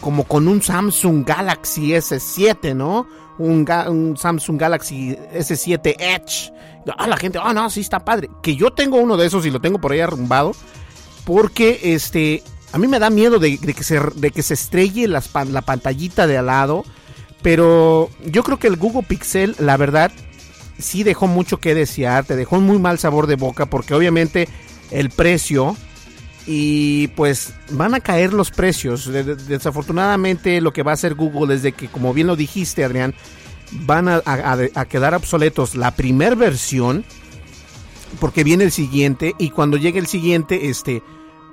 como 0.00 0.24
con 0.24 0.48
un 0.48 0.62
Samsung 0.62 1.24
Galaxy 1.26 1.90
S7, 1.92 2.74
¿no? 2.74 3.06
Un, 3.40 3.66
un, 3.88 4.16
Samsung 4.18 4.60
Galaxy 4.60 5.16
S7 5.34 5.96
Edge. 5.98 6.52
Ah, 6.98 7.06
la 7.06 7.16
gente, 7.16 7.38
ah, 7.42 7.54
no, 7.54 7.70
sí 7.70 7.80
está 7.80 8.00
padre. 8.00 8.28
Que 8.42 8.54
yo 8.54 8.70
tengo 8.70 8.98
uno 8.98 9.16
de 9.16 9.26
esos 9.26 9.46
y 9.46 9.50
lo 9.50 9.60
tengo 9.60 9.80
por 9.80 9.92
ahí 9.92 10.00
arrumbado. 10.00 10.52
Porque 11.24 11.80
este, 11.82 12.42
a 12.72 12.78
mí 12.78 12.86
me 12.86 12.98
da 12.98 13.08
miedo 13.08 13.38
de, 13.38 13.56
que, 13.58 13.82
se, 13.82 13.98
de 13.98 14.30
que 14.30 14.42
se 14.42 14.54
estrelle 14.54 15.08
la 15.08 15.22
pantallita 15.62 16.26
de 16.26 16.36
al 16.36 16.46
lado. 16.46 16.84
Pero 17.40 18.10
yo 18.26 18.42
creo 18.42 18.58
que 18.58 18.66
el 18.66 18.76
Google 18.76 19.04
Pixel, 19.08 19.56
la 19.58 19.78
verdad, 19.78 20.12
sí 20.78 21.02
dejó 21.02 21.26
mucho 21.26 21.60
que 21.60 21.74
desear. 21.74 22.26
Te 22.26 22.36
dejó 22.36 22.56
un 22.56 22.64
muy 22.64 22.78
mal 22.78 22.98
sabor 22.98 23.26
de 23.26 23.36
boca. 23.36 23.66
Porque 23.66 23.94
obviamente 23.94 24.48
el 24.90 25.08
precio 25.08 25.76
y 26.52 27.06
pues 27.14 27.54
van 27.70 27.94
a 27.94 28.00
caer 28.00 28.32
los 28.32 28.50
precios. 28.50 29.06
Desafortunadamente 29.06 30.60
lo 30.60 30.72
que 30.72 30.82
va 30.82 30.90
a 30.90 30.94
hacer 30.94 31.14
Google 31.14 31.54
es 31.54 31.62
de 31.62 31.70
que, 31.70 31.86
como 31.86 32.12
bien 32.12 32.26
lo 32.26 32.34
dijiste 32.34 32.84
Adrián, 32.84 33.14
van 33.70 34.08
a, 34.08 34.84
quedar 34.86 35.14
obsoletos 35.14 35.76
la 35.76 35.92
primera 35.92 36.34
versión 36.34 37.04
porque 38.18 38.42
viene 38.42 38.64
el 38.64 38.72
siguiente 38.72 39.36
y 39.38 39.50
cuando 39.50 39.76
llegue 39.76 40.00
el 40.00 40.08
siguiente, 40.08 40.68
este, 40.70 41.04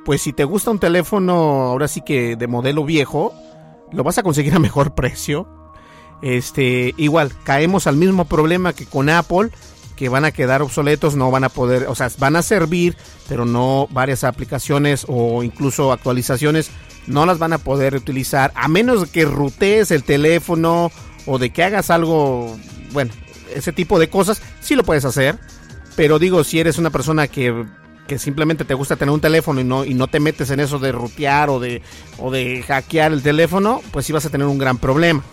pues 0.03 0.23
si 0.23 0.33
te 0.33 0.45
gusta 0.45 0.71
un 0.71 0.79
teléfono 0.79 1.33
ahora 1.35 1.87
sí 1.87 2.01
que 2.01 2.35
de 2.35 2.47
modelo 2.47 2.83
viejo, 2.83 3.35
lo 3.91 4.03
vas 4.03 4.17
a 4.17 4.23
conseguir 4.23 4.55
a 4.55 4.59
mejor 4.59 4.95
precio. 4.95 5.47
Este, 6.23 6.95
igual, 6.97 7.33
caemos 7.43 7.85
al 7.85 7.97
mismo 7.97 8.25
problema 8.25 8.73
que 8.73 8.87
con 8.87 9.09
Apple 9.09 9.51
que 9.97 10.07
van 10.07 10.23
a 10.23 10.31
quedar 10.31 10.61
obsoletos, 10.61 11.15
no 11.15 11.29
van 11.31 11.43
a 11.43 11.49
poder, 11.49 11.87
o 11.87 11.95
sea, 11.95 12.09
van 12.19 12.37
a 12.37 12.43
servir, 12.43 12.95
pero 13.27 13.45
no 13.45 13.89
varias 13.91 14.23
aplicaciones 14.23 15.05
o 15.09 15.43
incluso 15.43 15.91
actualizaciones 15.91 16.71
no 17.07 17.25
las 17.25 17.39
van 17.39 17.53
a 17.53 17.57
poder 17.57 17.95
utilizar 17.95 18.51
a 18.55 18.67
menos 18.67 19.09
que 19.09 19.25
rutees 19.25 19.91
el 19.91 20.03
teléfono 20.03 20.91
o 21.25 21.39
de 21.39 21.49
que 21.49 21.63
hagas 21.63 21.89
algo, 21.89 22.57
bueno, 22.91 23.11
ese 23.53 23.73
tipo 23.73 23.99
de 23.99 24.09
cosas, 24.09 24.41
sí 24.61 24.75
lo 24.75 24.83
puedes 24.83 25.03
hacer, 25.03 25.37
pero 25.95 26.19
digo, 26.19 26.43
si 26.43 26.59
eres 26.59 26.77
una 26.77 26.91
persona 26.91 27.27
que, 27.27 27.65
que 28.07 28.19
simplemente 28.19 28.65
te 28.65 28.75
gusta 28.75 28.97
tener 28.97 29.13
un 29.13 29.21
teléfono 29.21 29.59
y 29.59 29.63
no, 29.63 29.83
y 29.83 29.93
no 29.93 30.07
te 30.07 30.19
metes 30.19 30.51
en 30.51 30.59
eso 30.59 30.79
de 30.79 30.91
rutear 30.91 31.49
o 31.49 31.59
de, 31.59 31.81
o 32.19 32.29
de 32.29 32.63
hackear 32.63 33.13
el 33.13 33.23
teléfono, 33.23 33.81
pues 33.91 34.05
sí 34.05 34.13
vas 34.13 34.25
a 34.25 34.29
tener 34.29 34.47
un 34.47 34.59
gran 34.59 34.77
problema. 34.77 35.23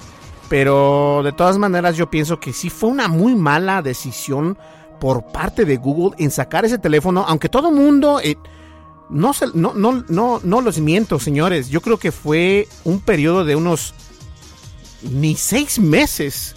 Pero 0.49 1.23
de 1.25 1.33
todas 1.33 1.59
maneras 1.59 1.97
yo 1.97 2.11
pienso 2.11 2.39
que 2.39 2.53
sí 2.53 2.71
fue 2.71 2.91
una 2.91 3.09
muy 3.09 3.35
mala 3.35 3.83
decisión 3.83 4.59
por 5.01 5.25
parte 5.27 5.65
de 5.65 5.77
Google 5.77 6.15
en 6.23 6.31
sacar 6.31 6.65
ese 6.65 6.79
teléfono, 6.79 7.25
aunque 7.27 7.49
todo 7.49 7.71
mundo... 7.71 8.21
Eh, 8.23 8.37
no, 9.11 9.35
se, 9.35 9.47
no, 9.53 9.75
no, 9.75 10.41
no 10.43 10.61
los 10.63 10.81
miento, 10.81 11.21
señores. 11.21 11.69
Yo 11.69 11.83
creo 11.83 11.99
que 11.99 12.11
fue 12.11 12.67
un 12.85 13.01
periodo 13.01 13.45
de 13.45 13.55
unos 13.55 13.95
ni 15.03 15.37
seis 15.37 15.79
meses 15.79 16.55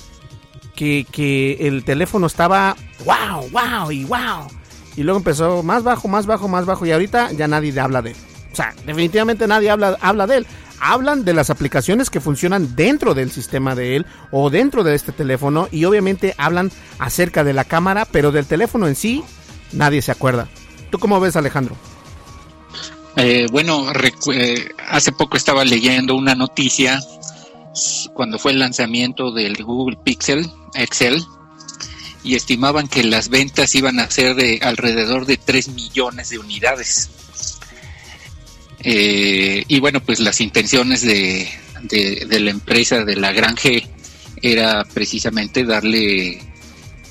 que, 0.74 1.06
que, 1.12 1.68
el 1.68 1.84
teléfono 1.84 2.26
estaba 2.26 2.76
wow, 3.06 3.50
wow 3.52 3.92
y 3.92 4.06
wow. 4.06 4.48
Y 4.96 5.04
luego 5.04 5.18
empezó 5.18 5.62
más 5.62 5.84
bajo, 5.84 6.08
más 6.08 6.26
bajo, 6.26 6.48
más 6.48 6.66
bajo. 6.66 6.86
Y 6.86 6.92
ahorita 6.92 7.34
ya 7.34 7.48
nadie 7.48 7.78
habla 7.80 8.02
de 8.02 8.12
él. 8.12 8.18
O 8.52 8.56
sea, 8.56 8.74
definitivamente 8.86 9.46
nadie 9.46 9.70
habla, 9.70 9.98
habla 10.02 10.26
de 10.26 10.38
él 10.38 10.48
hablan 10.80 11.26
de 11.26 11.34
las 11.34 11.50
aplicaciones 11.50 12.10
que 12.10 12.22
funcionan 12.22 12.76
dentro 12.76 13.14
del 13.14 13.32
sistema 13.32 13.76
de 13.76 13.96
él 13.96 14.06
o 14.32 14.50
dentro 14.50 14.84
de 14.84 14.96
este 14.96 15.12
teléfono 15.12 15.68
y 15.72 15.86
obviamente 15.86 16.36
hablan 16.38 16.72
acerca 17.00 17.44
de 17.44 17.54
la 17.54 17.66
cámara, 17.66 18.06
pero 18.06 18.32
del 18.32 18.46
teléfono 18.46 18.88
en 18.88 18.96
sí 18.96 19.24
nadie 19.72 20.02
se 20.02 20.12
acuerda. 20.12 20.48
¿Tú 20.90 21.00
cómo 21.00 21.20
ves 21.20 21.36
Alejandro? 21.36 21.76
Eh, 23.16 23.48
bueno, 23.52 23.88
eh, 24.34 24.70
hace 24.90 25.12
poco 25.12 25.38
estaba 25.38 25.66
leyendo 25.66 26.16
una 26.16 26.36
noticia 26.36 27.00
cuando 28.14 28.38
fue 28.38 28.52
el 28.52 28.60
lanzamiento 28.60 29.32
del 29.32 29.64
Google 29.64 29.98
Pixel 30.04 30.50
Excel 30.76 31.24
y 32.24 32.36
estimaban 32.36 32.88
que 32.88 33.04
las 33.04 33.30
ventas 33.30 33.74
iban 33.76 34.00
a 34.00 34.10
ser 34.10 34.36
de 34.36 34.60
alrededor 34.62 35.26
de 35.26 35.38
3 35.38 35.70
millones 35.70 36.30
de 36.30 36.40
unidades. 36.40 37.10
Eh, 38.80 39.64
y 39.68 39.80
bueno, 39.80 40.02
pues 40.02 40.20
las 40.20 40.40
intenciones 40.42 41.02
de, 41.02 41.50
de, 41.84 42.40
la 42.40 42.52
empresa 42.52 43.04
de 43.04 43.16
la 43.16 43.32
Gran 43.32 43.56
G 43.56 43.88
era 44.42 44.84
precisamente 44.94 45.64
darle, 45.64 46.40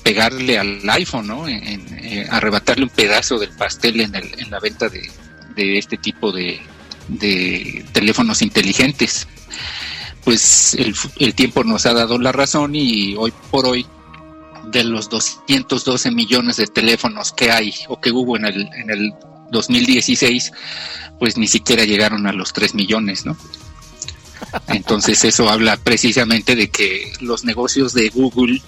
pegarle 0.03 0.57
al 0.57 0.89
iPhone, 0.89 1.27
¿no? 1.27 1.47
En, 1.47 1.85
eh, 1.97 2.27
arrebatarle 2.29 2.83
un 2.83 2.89
pedazo 2.89 3.37
del 3.37 3.51
pastel 3.51 4.01
en, 4.01 4.15
el, 4.15 4.39
en 4.39 4.49
la 4.49 4.59
venta 4.59 4.87
de, 4.87 5.09
de 5.55 5.77
este 5.77 5.97
tipo 5.97 6.31
de, 6.31 6.59
de 7.07 7.85
teléfonos 7.91 8.41
inteligentes. 8.41 9.27
Pues 10.23 10.73
el, 10.75 10.95
el 11.19 11.33
tiempo 11.33 11.63
nos 11.63 11.85
ha 11.85 11.93
dado 11.93 12.17
la 12.17 12.31
razón 12.31 12.75
y 12.75 13.15
hoy 13.15 13.33
por 13.49 13.65
hoy 13.65 13.85
de 14.71 14.83
los 14.83 15.09
212 15.09 16.11
millones 16.11 16.57
de 16.57 16.67
teléfonos 16.67 17.31
que 17.31 17.51
hay 17.51 17.73
o 17.87 17.99
que 17.99 18.11
hubo 18.11 18.35
en 18.35 18.45
el, 18.45 18.69
en 18.73 18.89
el 18.89 19.13
2016, 19.51 20.51
pues 21.19 21.37
ni 21.37 21.47
siquiera 21.47 21.83
llegaron 21.85 22.27
a 22.27 22.33
los 22.33 22.53
3 22.53 22.75
millones, 22.75 23.25
¿no? 23.25 23.37
Entonces 24.67 25.23
eso 25.25 25.49
habla 25.49 25.77
precisamente 25.77 26.55
de 26.55 26.69
que 26.69 27.11
los 27.21 27.43
negocios 27.43 27.93
de 27.93 28.09
Google 28.09 28.61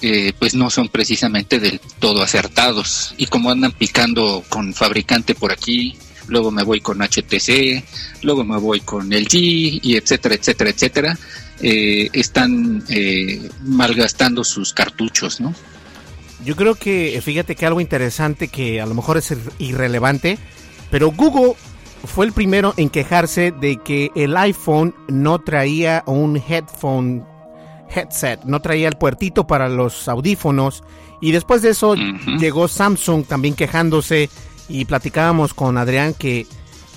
eh, 0.00 0.32
pues 0.38 0.54
no 0.54 0.70
son 0.70 0.88
precisamente 0.88 1.58
del 1.58 1.80
todo 1.98 2.22
acertados. 2.22 3.14
Y 3.16 3.26
como 3.26 3.50
andan 3.50 3.72
picando 3.72 4.44
con 4.48 4.74
fabricante 4.74 5.34
por 5.34 5.50
aquí, 5.50 5.96
luego 6.28 6.50
me 6.50 6.62
voy 6.62 6.80
con 6.80 6.98
HTC, 7.00 7.82
luego 8.22 8.44
me 8.44 8.58
voy 8.58 8.80
con 8.80 9.08
LG 9.08 9.34
y 9.34 9.96
etcétera, 9.96 10.36
etcétera, 10.36 10.70
etcétera, 10.70 11.18
eh, 11.60 12.08
están 12.12 12.84
eh, 12.88 13.50
malgastando 13.64 14.44
sus 14.44 14.72
cartuchos, 14.72 15.40
¿no? 15.40 15.54
Yo 16.48 16.56
creo 16.56 16.76
que, 16.76 17.20
fíjate 17.22 17.56
que 17.56 17.66
algo 17.66 17.78
interesante 17.78 18.48
que 18.48 18.80
a 18.80 18.86
lo 18.86 18.94
mejor 18.94 19.18
es 19.18 19.34
irrelevante, 19.58 20.38
pero 20.90 21.12
Google 21.12 21.52
fue 22.06 22.24
el 22.24 22.32
primero 22.32 22.72
en 22.78 22.88
quejarse 22.88 23.52
de 23.52 23.76
que 23.76 24.10
el 24.14 24.34
iPhone 24.34 24.94
no 25.08 25.40
traía 25.40 26.02
un 26.06 26.38
headphone 26.38 27.22
headset, 27.94 28.44
no 28.44 28.62
traía 28.62 28.88
el 28.88 28.96
puertito 28.96 29.46
para 29.46 29.68
los 29.68 30.08
audífonos. 30.08 30.82
Y 31.20 31.32
después 31.32 31.60
de 31.60 31.68
eso 31.68 31.96
llegó 32.38 32.66
Samsung 32.66 33.26
también 33.26 33.52
quejándose 33.52 34.30
y 34.70 34.86
platicábamos 34.86 35.52
con 35.52 35.76
Adrián 35.76 36.14
que 36.14 36.46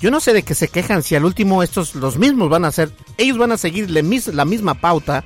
yo 0.00 0.10
no 0.10 0.20
sé 0.20 0.32
de 0.32 0.44
qué 0.44 0.54
se 0.54 0.68
quejan 0.68 1.02
si 1.02 1.14
al 1.14 1.26
último 1.26 1.62
estos 1.62 1.94
los 1.94 2.16
mismos 2.16 2.48
van 2.48 2.64
a 2.64 2.68
hacer, 2.68 2.90
ellos 3.18 3.36
van 3.36 3.52
a 3.52 3.58
seguir 3.58 3.90
la 3.90 4.44
misma 4.46 4.80
pauta 4.80 5.24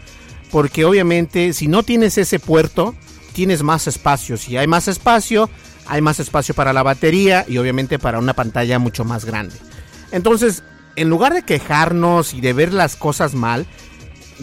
porque 0.51 0.85
obviamente 0.85 1.53
si 1.53 1.69
no 1.69 1.85
tienes 1.85 2.19
ese 2.19 2.41
puerto 2.41 2.97
tienes 3.37 3.63
más 3.63 3.87
espacio, 3.87 4.39
si 4.39 4.57
hay 4.57 4.67
más 4.67 4.89
espacio 4.89 5.51
hay 5.89 6.01
más 6.01 6.21
espacio 6.21 6.55
para 6.55 6.73
la 6.73 6.83
batería 6.83 7.45
y 7.47 7.59
obviamente 7.59 7.99
para 7.99 8.19
una 8.19 8.33
pantalla 8.33 8.79
mucho 8.79 9.05
más 9.05 9.27
grande. 9.27 9.55
Entonces, 10.11 10.63
en 10.97 11.11
lugar 11.11 11.35
de 11.35 11.43
quejarnos 11.43 12.35
y 12.35 12.41
de 12.41 12.55
ver 12.55 12.73
las 12.73 12.97
cosas 12.97 13.35
mal, 13.35 13.67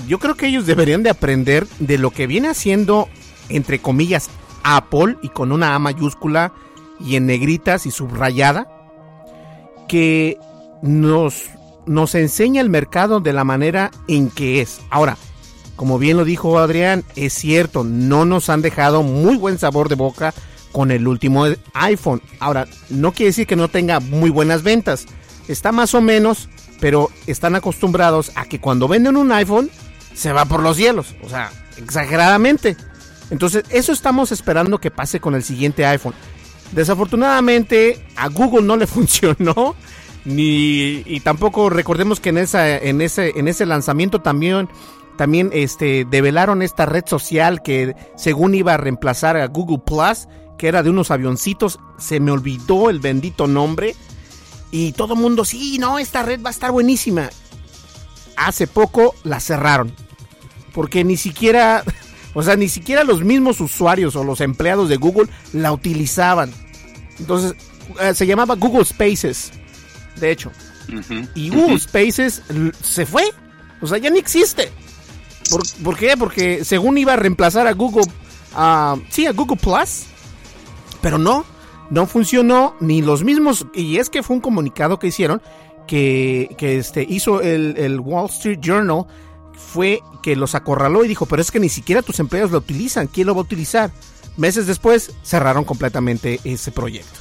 yo 0.08 0.20
creo 0.20 0.36
que 0.36 0.48
ellos 0.48 0.66
deberían 0.66 1.04
de 1.04 1.10
aprender 1.10 1.68
de 1.80 1.98
lo 1.98 2.12
que 2.12 2.28
viene 2.28 2.50
haciendo, 2.50 3.10
entre 3.50 3.80
comillas, 3.80 4.30
Apple 4.64 5.18
y 5.22 5.30
con 5.30 5.52
una 5.52 5.76
A 5.76 5.80
mayúscula 5.80 6.54
y 7.00 7.16
en 7.16 7.26
negritas 7.26 7.88
y 7.88 7.92
subrayada, 7.92 8.68
que 9.88 10.38
nos, 10.84 11.46
nos 11.88 12.16
enseña 12.16 12.62
el 12.62 12.70
mercado 12.70 13.20
de 13.20 13.34
la 13.34 13.44
manera 13.44 13.92
en 14.08 14.30
que 14.30 14.62
es. 14.62 14.80
Ahora, 14.90 15.18
como 15.76 16.00
bien 16.00 16.18
lo 16.18 16.26
dijo 16.26 16.60
Adrián, 16.60 17.04
es 17.16 17.34
cierto, 17.34 17.84
no 17.84 18.26
nos 18.26 18.50
han 18.50 18.62
dejado 18.62 19.04
muy 19.04 19.38
buen 19.38 19.58
sabor 19.58 19.90
de 19.90 19.96
boca 19.96 20.34
con 20.72 20.92
el 20.92 21.08
último 21.08 21.46
iPhone. 21.74 22.22
Ahora, 22.40 22.68
no 22.90 23.12
quiere 23.12 23.30
decir 23.30 23.48
que 23.48 23.56
no 23.56 23.70
tenga 23.70 24.00
muy 24.00 24.30
buenas 24.30 24.64
ventas. 24.64 25.06
Está 25.48 25.72
más 25.72 25.94
o 25.94 26.02
menos, 26.02 26.50
pero 26.80 27.10
están 27.28 27.56
acostumbrados 27.56 28.32
a 28.36 28.46
que 28.46 28.60
cuando 28.60 28.88
venden 28.88 29.18
un 29.18 29.32
iPhone 29.32 29.70
se 30.14 30.34
va 30.34 30.46
por 30.46 30.62
los 30.62 30.78
cielos, 30.78 31.16
o 31.24 31.30
sea, 31.30 31.52
exageradamente. 31.78 32.78
Entonces, 33.30 33.64
eso 33.70 33.94
estamos 33.94 34.32
esperando 34.32 34.80
que 34.80 34.92
pase 34.92 35.20
con 35.20 35.34
el 35.36 35.44
siguiente 35.44 35.86
iPhone. 35.86 36.14
Desafortunadamente, 36.72 38.06
a 38.16 38.28
Google 38.28 38.64
no 38.64 38.78
le 38.78 38.88
funcionó. 38.88 39.76
Ni, 40.26 41.04
y 41.06 41.20
tampoco 41.20 41.70
recordemos 41.70 42.22
que 42.22 42.30
en, 42.30 42.38
en, 42.38 43.02
ese, 43.02 43.38
en 43.38 43.48
ese 43.48 43.66
lanzamiento 43.66 44.22
también, 44.22 44.70
también 45.18 45.50
este, 45.54 46.06
develaron 46.10 46.62
esta 46.62 46.86
red 46.86 47.04
social 47.06 47.62
que 47.62 47.96
según 48.16 48.56
iba 48.56 48.74
a 48.74 48.78
reemplazar 48.78 49.38
a 49.38 49.48
Google 49.48 49.82
Plus, 49.86 50.28
que 50.58 50.68
era 50.68 50.84
de 50.84 50.90
unos 50.90 51.12
avioncitos. 51.12 51.80
Se 51.98 52.20
me 52.20 52.32
olvidó 52.32 52.90
el 52.90 53.00
bendito 53.00 53.48
nombre. 53.48 53.96
Y 54.72 54.94
todo 54.94 55.14
el 55.14 55.20
mundo, 55.20 55.46
sí, 55.46 55.78
no, 55.80 56.00
esta 56.00 56.24
red 56.24 56.42
va 56.42 56.50
a 56.50 56.52
estar 56.52 56.72
buenísima. 56.72 57.30
Hace 58.36 58.66
poco 58.66 59.14
la 59.24 59.40
cerraron 59.40 59.94
porque 60.74 61.04
ni 61.04 61.16
siquiera, 61.16 61.84
o 62.34 62.44
sea, 62.44 62.56
ni 62.56 62.68
siquiera 62.68 63.04
los 63.04 63.24
mismos 63.24 63.62
usuarios 63.62 64.16
o 64.16 64.24
los 64.24 64.42
empleados 64.42 64.90
de 64.90 64.98
Google 64.98 65.30
la 65.54 65.72
utilizaban. 65.72 66.52
Entonces, 67.20 67.56
eh, 68.02 68.14
se 68.14 68.26
llamaba 68.26 68.56
Google 68.56 68.86
Spaces, 68.86 69.52
de 70.18 70.32
hecho. 70.32 70.52
Y 71.34 71.50
Google 71.50 71.80
Spaces 71.80 72.42
se 72.82 73.06
fue, 73.06 73.24
o 73.82 73.88
sea, 73.88 74.00
ya 74.00 74.10
ni 74.10 74.20
existe. 74.20 74.72
¿Por, 75.84 75.98
qué? 75.98 76.16
Porque 76.18 76.64
según 76.64 76.98
iba 76.98 77.14
a 77.14 77.18
reemplazar 77.18 77.68
a 77.68 77.74
Google, 77.74 78.06
uh, 78.56 79.00
sí, 79.10 79.26
a 79.26 79.34
Google 79.34 79.58
Plus, 79.58 80.06
pero 81.02 81.18
no, 81.18 81.46
no 81.90 82.08
funcionó 82.08 82.76
ni 82.80 83.02
los 83.02 83.24
mismos, 83.24 83.68
y 83.74 83.98
es 83.98 84.10
que 84.10 84.24
fue 84.24 84.36
un 84.36 84.42
comunicado 84.42 85.00
que 85.00 85.08
hicieron 85.08 85.42
que, 85.88 86.56
que 86.58 86.78
este, 86.78 87.06
hizo 87.08 87.42
el, 87.42 87.76
el 87.78 88.00
Wall 88.00 88.30
Street 88.30 88.60
Journal 88.62 89.06
fue 89.54 90.02
que 90.22 90.36
los 90.36 90.56
acorraló 90.56 91.04
y 91.04 91.08
dijo, 91.08 91.26
pero 91.26 91.42
es 91.42 91.52
que 91.52 91.60
ni 91.60 91.70
siquiera 91.70 92.02
tus 92.02 92.20
empleados 92.20 92.52
lo 92.52 92.58
utilizan, 92.60 93.08
¿quién 93.08 93.28
lo 93.28 93.36
va 93.36 93.42
a 93.42 93.44
utilizar? 93.44 93.92
Meses 94.38 94.66
después 94.66 95.12
cerraron 95.24 95.64
completamente 95.64 96.40
ese 96.44 96.72
proyecto. 96.72 97.20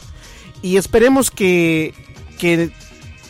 Y 0.62 0.76
esperemos 0.76 1.30
que, 1.30 1.92
que, 2.38 2.70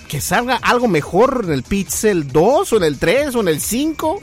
que 0.09 0.21
salga 0.21 0.57
algo 0.57 0.87
mejor 0.87 1.43
en 1.45 1.53
el 1.53 1.63
Pixel 1.63 2.29
2 2.29 2.73
o 2.73 2.77
en 2.77 2.85
el 2.85 2.99
3 2.99 3.35
o 3.35 3.41
en 3.41 3.49
el 3.49 3.61
5. 3.61 4.21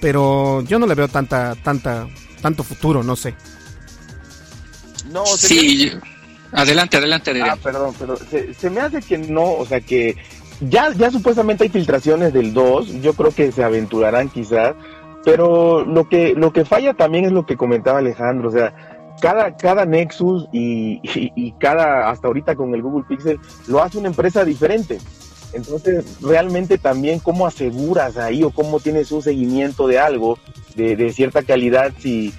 Pero 0.00 0.62
yo 0.62 0.78
no 0.78 0.86
le 0.86 0.94
veo 0.94 1.08
tanta, 1.08 1.54
tanta, 1.56 2.06
tanto 2.42 2.62
futuro, 2.62 3.02
no 3.02 3.16
sé. 3.16 3.34
No, 5.10 5.24
sí, 5.24 5.90
adelante, 6.52 6.96
adelante, 6.96 7.30
adelante. 7.30 7.58
Ah, 7.58 7.62
perdón, 7.62 7.94
pero 7.98 8.16
se, 8.16 8.52
se 8.54 8.70
me 8.70 8.80
hace 8.80 9.00
que 9.00 9.18
no, 9.18 9.52
o 9.52 9.64
sea 9.64 9.80
que 9.80 10.16
ya, 10.60 10.92
ya 10.92 11.10
supuestamente 11.10 11.64
hay 11.64 11.70
filtraciones 11.70 12.32
del 12.32 12.52
2, 12.52 13.02
yo 13.02 13.12
creo 13.14 13.30
que 13.30 13.52
se 13.52 13.62
aventurarán 13.62 14.28
quizás, 14.28 14.74
pero 15.24 15.84
lo 15.84 16.08
que, 16.08 16.34
lo 16.34 16.52
que 16.52 16.64
falla 16.64 16.94
también 16.94 17.24
es 17.24 17.32
lo 17.32 17.46
que 17.46 17.56
comentaba 17.56 17.98
Alejandro, 17.98 18.48
o 18.48 18.52
sea, 18.52 18.74
cada, 19.20 19.56
cada 19.56 19.84
Nexus 19.84 20.48
y, 20.52 21.00
y, 21.34 21.52
cada, 21.52 22.10
hasta 22.10 22.28
ahorita 22.28 22.54
con 22.54 22.74
el 22.74 22.82
Google 22.82 23.04
Pixel, 23.08 23.38
lo 23.66 23.82
hace 23.82 23.98
una 23.98 24.08
empresa 24.08 24.44
diferente. 24.44 24.98
Entonces, 25.52 26.04
realmente 26.20 26.78
también 26.78 27.18
cómo 27.18 27.46
aseguras 27.46 28.16
ahí 28.16 28.42
o 28.42 28.50
cómo 28.50 28.80
tienes 28.80 29.12
un 29.12 29.22
seguimiento 29.22 29.86
de 29.86 29.98
algo 29.98 30.38
de, 30.74 30.96
de 30.96 31.12
cierta 31.12 31.42
calidad 31.42 31.92
si, 31.98 32.32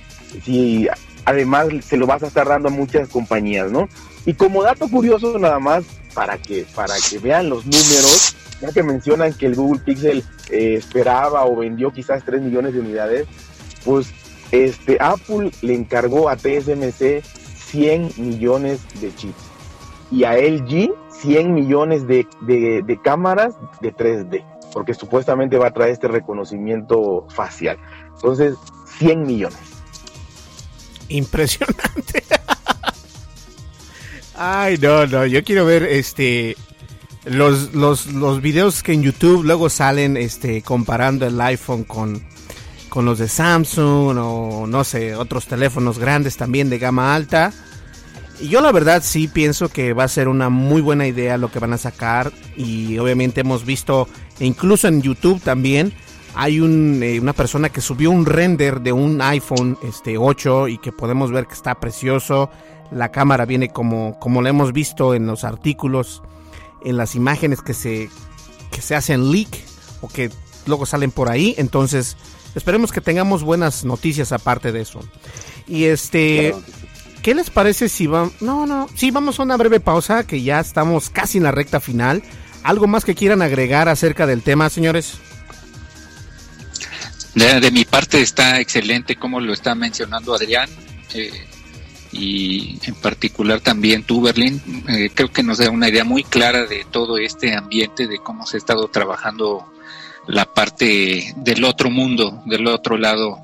además 1.25 1.67
se 1.85 1.97
lo 1.97 2.05
vas 2.05 2.23
a 2.23 2.27
estar 2.27 2.47
dando 2.47 2.69
a 2.69 2.71
muchas 2.71 3.09
compañías, 3.09 3.71
¿no? 3.71 3.89
Y 4.25 4.33
como 4.33 4.63
dato 4.63 4.87
curioso 4.89 5.37
nada 5.39 5.59
más, 5.59 5.85
para 6.13 6.37
que, 6.37 6.65
para 6.75 6.95
que 7.09 7.19
vean 7.19 7.49
los 7.49 7.65
números, 7.65 8.35
ya 8.61 8.71
que 8.71 8.83
mencionan 8.83 9.33
que 9.33 9.45
el 9.45 9.55
Google 9.55 9.81
Pixel 9.83 10.23
eh, 10.49 10.75
esperaba 10.77 11.45
o 11.45 11.55
vendió 11.55 11.91
quizás 11.91 12.23
3 12.25 12.41
millones 12.41 12.73
de 12.73 12.79
unidades, 12.79 13.27
pues 13.85 14.07
este, 14.51 14.97
Apple 14.99 15.51
le 15.61 15.75
encargó 15.75 16.29
a 16.29 16.35
TSMC 16.35 17.23
100 17.71 18.11
millones 18.17 18.79
de 19.01 19.13
chips 19.15 19.47
y 20.11 20.23
a 20.23 20.37
LG 20.37 20.93
100 21.21 21.53
millones 21.53 22.07
de, 22.07 22.27
de, 22.41 22.99
cámaras 23.03 23.55
de 23.81 23.93
3D, 23.93 24.43
porque 24.73 24.93
supuestamente 24.93 25.57
va 25.57 25.67
a 25.67 25.71
traer 25.71 25.91
este 25.91 26.07
reconocimiento 26.07 27.25
facial. 27.29 27.77
Entonces, 28.15 28.55
100 28.97 29.23
millones. 29.23 29.59
Impresionante. 31.09 32.23
Ay, 34.35 34.77
no, 34.77 35.07
no, 35.07 35.25
yo 35.25 35.43
quiero 35.43 35.65
ver 35.65 35.83
este 35.83 36.55
los, 37.25 37.73
los, 37.73 38.07
los 38.07 38.41
videos 38.41 38.83
que 38.83 38.93
en 38.93 39.03
YouTube 39.03 39.43
luego 39.43 39.69
salen 39.69 40.15
este 40.15 40.61
comparando 40.61 41.25
el 41.25 41.39
iPhone 41.41 41.83
con, 41.83 42.23
con 42.89 43.05
los 43.05 43.19
de 43.19 43.27
Samsung 43.27 44.17
o 44.17 44.67
no 44.67 44.83
sé, 44.83 45.15
otros 45.15 45.47
teléfonos 45.47 45.99
grandes 45.99 46.37
también 46.37 46.69
de 46.69 46.77
gama 46.77 47.15
alta. 47.15 47.51
Y 48.39 48.49
yo 48.49 48.61
la 48.61 48.71
verdad 48.71 49.01
sí 49.03 49.27
pienso 49.27 49.69
que 49.69 49.93
va 49.93 50.03
a 50.03 50.07
ser 50.07 50.27
una 50.27 50.49
muy 50.49 50.81
buena 50.81 51.07
idea 51.07 51.37
lo 51.37 51.51
que 51.51 51.59
van 51.59 51.73
a 51.73 51.77
sacar 51.77 52.31
y 52.55 52.97
obviamente 52.99 53.41
hemos 53.41 53.65
visto, 53.65 54.07
e 54.39 54.45
incluso 54.45 54.87
en 54.87 55.01
YouTube 55.01 55.41
también, 55.41 55.93
hay 56.35 56.59
un, 56.59 57.01
eh, 57.01 57.19
una 57.19 57.33
persona 57.33 57.69
que 57.69 57.81
subió 57.81 58.11
un 58.11 58.25
render 58.25 58.81
de 58.81 58.91
un 58.91 59.21
iPhone 59.21 59.77
este 59.81 60.17
8 60.19 60.67
y 60.67 60.77
que 60.77 60.91
podemos 60.91 61.31
ver 61.31 61.47
que 61.47 61.55
está 61.55 61.79
precioso 61.79 62.51
la 62.91 63.11
cámara 63.11 63.45
viene 63.45 63.69
como, 63.69 64.17
como 64.19 64.41
lo 64.41 64.47
hemos 64.47 64.73
visto 64.73 65.13
en 65.13 65.27
los 65.27 65.43
artículos, 65.43 66.21
en 66.83 66.97
las 66.97 67.15
imágenes 67.15 67.61
que 67.61 67.73
se, 67.73 68.09
que 68.71 68.81
se 68.81 68.95
hacen 68.95 69.31
leak 69.31 69.49
o 70.01 70.07
que 70.07 70.31
luego 70.65 70.85
salen 70.85 71.11
por 71.11 71.29
ahí. 71.29 71.55
Entonces, 71.57 72.17
esperemos 72.55 72.91
que 72.91 73.01
tengamos 73.01 73.43
buenas 73.43 73.83
noticias 73.83 74.31
aparte 74.31 74.71
de 74.71 74.81
eso. 74.81 74.99
Y 75.67 75.85
este, 75.85 76.55
¿qué 77.21 77.35
les 77.35 77.49
parece 77.49 77.89
si 77.89 78.07
vamos? 78.07 78.33
No, 78.41 78.65
no, 78.65 78.89
sí, 78.95 79.11
vamos 79.11 79.39
a 79.39 79.43
una 79.43 79.57
breve 79.57 79.79
pausa 79.79 80.25
que 80.25 80.41
ya 80.41 80.59
estamos 80.59 81.09
casi 81.09 81.37
en 81.37 81.43
la 81.43 81.51
recta 81.51 81.79
final. 81.79 82.23
¿Algo 82.63 82.87
más 82.87 83.05
que 83.05 83.15
quieran 83.15 83.41
agregar 83.41 83.87
acerca 83.89 84.27
del 84.27 84.41
tema, 84.41 84.69
señores? 84.69 85.19
De, 87.33 87.71
mi 87.71 87.85
parte 87.85 88.19
está 88.19 88.59
excelente 88.59 89.15
como 89.15 89.39
lo 89.39 89.53
está 89.53 89.75
mencionando 89.75 90.33
Adrián. 90.33 90.69
Eh, 91.13 91.31
y 92.11 92.79
en 92.83 92.95
particular 92.95 93.59
también 93.59 94.03
tú, 94.03 94.21
Berlín, 94.21 94.61
eh, 94.87 95.11
creo 95.13 95.31
que 95.31 95.43
nos 95.43 95.59
da 95.59 95.69
una 95.69 95.89
idea 95.89 96.03
muy 96.03 96.23
clara 96.23 96.65
de 96.65 96.85
todo 96.89 97.17
este 97.17 97.55
ambiente, 97.55 98.07
de 98.07 98.17
cómo 98.19 98.45
se 98.45 98.57
ha 98.57 98.59
estado 98.59 98.87
trabajando 98.87 99.71
la 100.25 100.45
parte 100.45 101.33
del 101.37 101.63
otro 101.63 101.89
mundo, 101.89 102.41
del 102.45 102.67
otro 102.67 102.97
lado, 102.97 103.39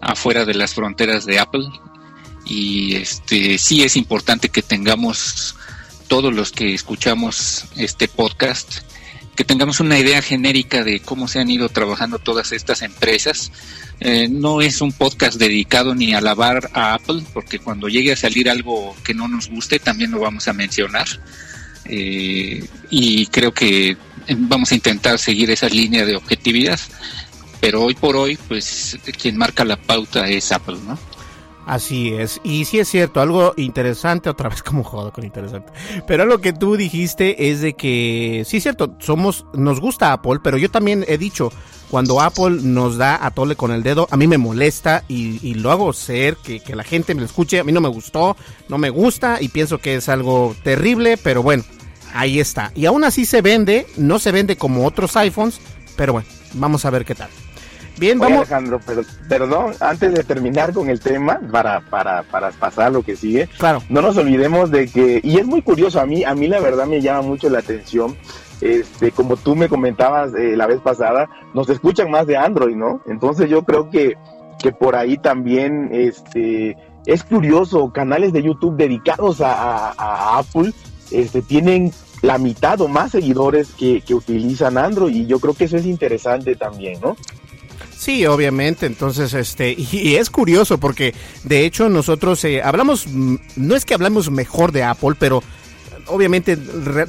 afuera 0.00 0.44
de 0.44 0.54
las 0.54 0.74
fronteras 0.74 1.24
de 1.24 1.38
Apple. 1.38 1.66
Y 2.50 2.96
este 2.96 3.56
sí 3.58 3.82
es 3.84 3.96
importante 3.96 4.48
que 4.48 4.60
tengamos 4.60 5.54
todos 6.08 6.34
los 6.34 6.50
que 6.50 6.74
escuchamos 6.74 7.66
este 7.76 8.08
podcast 8.08 8.82
que 9.40 9.44
tengamos 9.44 9.80
una 9.80 9.98
idea 9.98 10.20
genérica 10.20 10.84
de 10.84 11.00
cómo 11.00 11.26
se 11.26 11.38
han 11.40 11.48
ido 11.48 11.70
trabajando 11.70 12.18
todas 12.18 12.52
estas 12.52 12.82
empresas. 12.82 13.50
Eh, 14.00 14.28
no 14.28 14.60
es 14.60 14.82
un 14.82 14.92
podcast 14.92 15.38
dedicado 15.38 15.94
ni 15.94 16.12
a 16.12 16.18
alabar 16.18 16.70
a 16.74 16.92
Apple, 16.92 17.22
porque 17.32 17.58
cuando 17.58 17.88
llegue 17.88 18.12
a 18.12 18.16
salir 18.16 18.50
algo 18.50 18.94
que 19.02 19.14
no 19.14 19.28
nos 19.28 19.48
guste, 19.48 19.78
también 19.78 20.10
lo 20.10 20.20
vamos 20.20 20.46
a 20.46 20.52
mencionar. 20.52 21.06
Eh, 21.86 22.66
y 22.90 23.26
creo 23.28 23.54
que 23.54 23.96
vamos 24.28 24.72
a 24.72 24.74
intentar 24.74 25.18
seguir 25.18 25.50
esa 25.50 25.70
línea 25.70 26.04
de 26.04 26.16
objetividad. 26.16 26.78
Pero 27.60 27.84
hoy 27.84 27.94
por 27.94 28.16
hoy, 28.16 28.38
pues 28.46 28.98
quien 29.18 29.38
marca 29.38 29.64
la 29.64 29.80
pauta 29.80 30.28
es 30.28 30.52
Apple, 30.52 30.76
¿no? 30.86 30.98
Así 31.66 32.14
es, 32.14 32.40
y 32.42 32.64
sí 32.64 32.78
es 32.78 32.88
cierto, 32.88 33.20
algo 33.20 33.52
interesante, 33.56 34.28
otra 34.28 34.48
vez 34.48 34.62
como 34.62 34.82
jodo 34.82 35.12
con 35.12 35.24
interesante, 35.24 35.70
pero 36.06 36.24
lo 36.24 36.40
que 36.40 36.52
tú 36.52 36.76
dijiste 36.76 37.50
es 37.50 37.60
de 37.60 37.74
que, 37.74 38.44
sí 38.46 38.56
es 38.56 38.62
cierto, 38.62 38.96
somos, 38.98 39.46
nos 39.52 39.78
gusta 39.78 40.12
Apple, 40.12 40.40
pero 40.42 40.56
yo 40.56 40.70
también 40.70 41.04
he 41.06 41.18
dicho, 41.18 41.52
cuando 41.90 42.20
Apple 42.20 42.58
nos 42.62 42.96
da 42.96 43.24
a 43.24 43.30
tole 43.30 43.56
con 43.56 43.72
el 43.72 43.82
dedo, 43.82 44.08
a 44.10 44.16
mí 44.16 44.26
me 44.26 44.38
molesta 44.38 45.04
y, 45.06 45.54
lo 45.54 45.70
hago 45.70 45.92
ser, 45.92 46.36
que, 46.36 46.60
que, 46.60 46.74
la 46.74 46.84
gente 46.84 47.14
me 47.14 47.24
escuche, 47.24 47.60
a 47.60 47.64
mí 47.64 47.72
no 47.72 47.80
me 47.80 47.88
gustó, 47.88 48.36
no 48.68 48.78
me 48.78 48.90
gusta 48.90 49.38
y 49.40 49.48
pienso 49.48 49.78
que 49.78 49.96
es 49.96 50.08
algo 50.08 50.56
terrible, 50.62 51.18
pero 51.18 51.42
bueno, 51.42 51.62
ahí 52.14 52.40
está. 52.40 52.72
Y 52.74 52.86
aún 52.86 53.04
así 53.04 53.26
se 53.26 53.42
vende, 53.42 53.86
no 53.96 54.18
se 54.18 54.32
vende 54.32 54.56
como 54.56 54.86
otros 54.86 55.16
iPhones, 55.16 55.60
pero 55.96 56.12
bueno, 56.14 56.28
vamos 56.54 56.84
a 56.84 56.90
ver 56.90 57.04
qué 57.04 57.14
tal. 57.14 57.28
Bien, 58.00 58.18
vamos. 58.18 58.38
Alejandro, 58.38 58.80
pero, 58.86 59.02
perdón, 59.28 59.74
antes 59.78 60.14
de 60.14 60.24
terminar 60.24 60.72
con 60.72 60.88
el 60.88 61.00
tema, 61.00 61.38
para, 61.52 61.80
para, 61.82 62.22
para 62.22 62.50
pasar 62.50 62.92
lo 62.92 63.02
que 63.02 63.14
sigue, 63.14 63.46
claro. 63.58 63.82
no 63.90 64.00
nos 64.00 64.16
olvidemos 64.16 64.70
de 64.70 64.88
que, 64.88 65.20
y 65.22 65.36
es 65.36 65.46
muy 65.46 65.60
curioso, 65.60 66.00
a 66.00 66.06
mí, 66.06 66.24
a 66.24 66.34
mí 66.34 66.48
la 66.48 66.60
verdad 66.60 66.86
me 66.86 67.02
llama 67.02 67.20
mucho 67.20 67.50
la 67.50 67.58
atención, 67.58 68.16
este, 68.62 69.10
como 69.12 69.36
tú 69.36 69.54
me 69.54 69.68
comentabas 69.68 70.32
eh, 70.34 70.56
la 70.56 70.66
vez 70.66 70.80
pasada, 70.80 71.28
nos 71.52 71.68
escuchan 71.68 72.10
más 72.10 72.26
de 72.26 72.38
Android, 72.38 72.74
¿no? 72.74 73.02
Entonces 73.06 73.50
yo 73.50 73.64
creo 73.64 73.90
que, 73.90 74.14
que 74.62 74.72
por 74.72 74.96
ahí 74.96 75.18
también, 75.18 75.90
este, 75.92 76.78
es 77.04 77.22
curioso, 77.22 77.92
canales 77.92 78.32
de 78.32 78.42
YouTube 78.42 78.78
dedicados 78.78 79.42
a, 79.42 79.90
a, 79.90 80.38
Apple, 80.38 80.72
este, 81.10 81.42
tienen 81.42 81.92
la 82.22 82.38
mitad 82.38 82.80
o 82.80 82.88
más 82.88 83.10
seguidores 83.10 83.72
que, 83.72 84.00
que, 84.00 84.14
utilizan 84.14 84.78
Android 84.78 85.14
y 85.14 85.26
yo 85.26 85.38
creo 85.38 85.52
que 85.52 85.64
eso 85.64 85.76
es 85.76 85.84
interesante 85.84 86.56
también, 86.56 86.98
¿no? 87.02 87.14
Sí, 88.00 88.24
obviamente. 88.24 88.86
Entonces, 88.86 89.34
este, 89.34 89.74
y, 89.76 90.14
es 90.14 90.30
curioso 90.30 90.78
porque 90.78 91.14
de 91.44 91.66
hecho 91.66 91.90
nosotros 91.90 92.42
eh, 92.44 92.62
hablamos, 92.62 93.06
mm, 93.06 93.34
no 93.56 93.76
es 93.76 93.84
que 93.84 93.92
hablamos 93.92 94.30
mejor 94.30 94.72
de 94.72 94.82
Apple, 94.84 95.16
pero 95.18 95.42
obviamente 96.06 96.56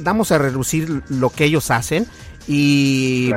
damos 0.00 0.32
a 0.32 0.38
reducir 0.38 1.02
lo 1.08 1.30
que 1.30 1.44
ellos 1.44 1.70
hacen 1.70 2.06
y, 2.46 3.32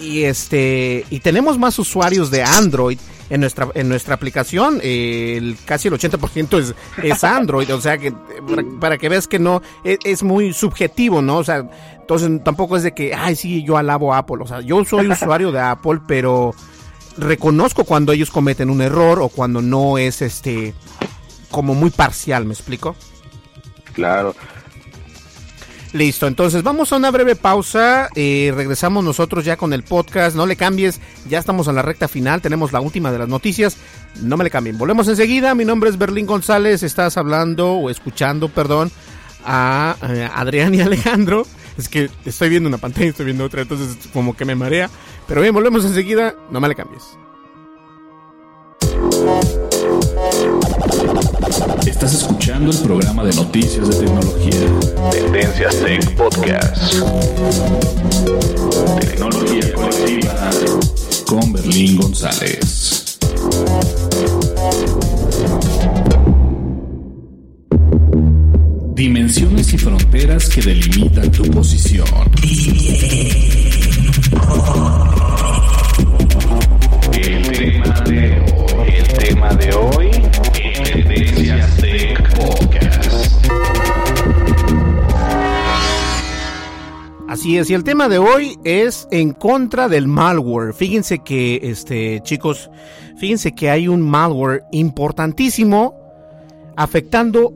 y 0.00 0.22
este, 0.22 1.04
y 1.10 1.18
tenemos 1.18 1.58
más 1.58 1.80
usuarios 1.80 2.30
de 2.30 2.44
Android 2.44 2.98
en 3.30 3.40
nuestra 3.40 3.68
en 3.74 3.88
nuestra 3.88 4.14
aplicación 4.14 4.80
el 4.82 5.56
casi 5.64 5.88
el 5.88 5.94
80% 5.94 6.58
es, 6.58 6.74
es 7.02 7.24
Android 7.24 7.72
o 7.74 7.80
sea 7.80 7.98
que 7.98 8.12
para, 8.80 8.98
que 8.98 9.08
veas 9.08 9.26
que 9.28 9.38
no 9.38 9.62
es, 9.84 9.98
es, 10.04 10.22
muy 10.22 10.52
subjetivo 10.52 11.20
no 11.20 11.38
o 11.38 11.44
sea 11.44 11.68
entonces 12.00 12.42
tampoco 12.42 12.76
es 12.76 12.82
de 12.82 12.92
que 12.92 13.14
ay 13.14 13.36
sí 13.36 13.62
yo 13.62 13.76
alabo 13.76 14.14
a 14.14 14.18
Apple 14.18 14.38
o 14.40 14.46
sea 14.46 14.60
yo 14.60 14.84
soy 14.84 15.06
usuario 15.10 15.52
de 15.52 15.60
Apple 15.60 16.00
pero 16.06 16.54
reconozco 17.18 17.84
cuando 17.84 18.12
ellos 18.12 18.30
cometen 18.30 18.70
un 18.70 18.80
error 18.80 19.20
o 19.20 19.28
cuando 19.28 19.60
no 19.60 19.98
es 19.98 20.22
este 20.22 20.74
como 21.50 21.74
muy 21.74 21.90
parcial, 21.90 22.44
¿me 22.44 22.52
explico? 22.52 22.94
Claro. 23.92 24.34
Listo, 25.92 26.26
entonces 26.26 26.62
vamos 26.62 26.92
a 26.92 26.96
una 26.96 27.10
breve 27.10 27.34
pausa. 27.34 28.08
y 28.14 28.50
regresamos 28.50 29.02
nosotros 29.04 29.44
ya 29.44 29.56
con 29.56 29.72
el 29.72 29.82
podcast. 29.82 30.36
No 30.36 30.46
le 30.46 30.56
cambies, 30.56 31.00
ya 31.28 31.38
estamos 31.38 31.68
en 31.68 31.76
la 31.76 31.82
recta 31.82 32.08
final. 32.08 32.42
Tenemos 32.42 32.72
la 32.72 32.80
última 32.80 33.10
de 33.10 33.18
las 33.18 33.28
noticias. 33.28 33.76
No 34.20 34.36
me 34.36 34.44
le 34.44 34.50
cambien. 34.50 34.76
Volvemos 34.76 35.08
enseguida. 35.08 35.54
Mi 35.54 35.64
nombre 35.64 35.88
es 35.90 35.98
Berlín 35.98 36.26
González. 36.26 36.82
Estás 36.82 37.16
hablando 37.16 37.72
o 37.72 37.90
escuchando, 37.90 38.48
perdón, 38.48 38.90
a 39.44 39.96
eh, 40.02 40.28
Adrián 40.34 40.74
y 40.74 40.80
Alejandro. 40.80 41.46
Es 41.78 41.88
que 41.88 42.10
estoy 42.24 42.48
viendo 42.48 42.68
una 42.68 42.78
pantalla 42.78 43.06
estoy 43.06 43.26
viendo 43.26 43.44
otra, 43.44 43.62
entonces 43.62 43.96
como 44.12 44.36
que 44.36 44.44
me 44.44 44.54
marea. 44.54 44.90
Pero 45.26 45.40
bien, 45.40 45.54
volvemos 45.54 45.84
enseguida. 45.84 46.34
No 46.50 46.60
me 46.60 46.68
le 46.68 46.74
cambies. 46.74 47.04
Estás 51.98 52.14
escuchando 52.14 52.70
el 52.70 52.78
programa 52.78 53.24
de 53.24 53.34
noticias 53.34 53.88
de 53.88 54.06
tecnología. 54.06 55.10
Tendencias 55.10 55.80
Tech 55.80 56.14
Podcast. 56.14 56.94
Tecnología 59.00 59.72
colectiva 59.74 60.50
con 61.26 61.52
Berlín 61.52 61.96
González. 61.96 63.18
Dimensiones 68.94 69.74
y 69.74 69.78
fronteras 69.78 70.48
que 70.50 70.62
delimitan 70.62 71.32
tu 71.32 71.50
posición. 71.50 72.06
El 77.12 77.42
tema 77.50 78.00
de 78.02 78.40
hoy, 78.54 78.88
el 78.94 79.08
tema 79.18 79.54
de 79.54 79.74
hoy, 79.74 80.10
Así 87.28 87.58
es, 87.58 87.68
y 87.70 87.74
el 87.74 87.84
tema 87.84 88.08
de 88.08 88.18
hoy 88.18 88.58
es 88.64 89.06
en 89.10 89.32
contra 89.32 89.88
del 89.88 90.08
malware. 90.08 90.72
Fíjense 90.72 91.18
que, 91.18 91.60
este, 91.62 92.20
chicos, 92.22 92.70
fíjense 93.18 93.54
que 93.54 93.70
hay 93.70 93.86
un 93.86 94.00
malware 94.00 94.62
importantísimo 94.72 95.94
afectando 96.76 97.52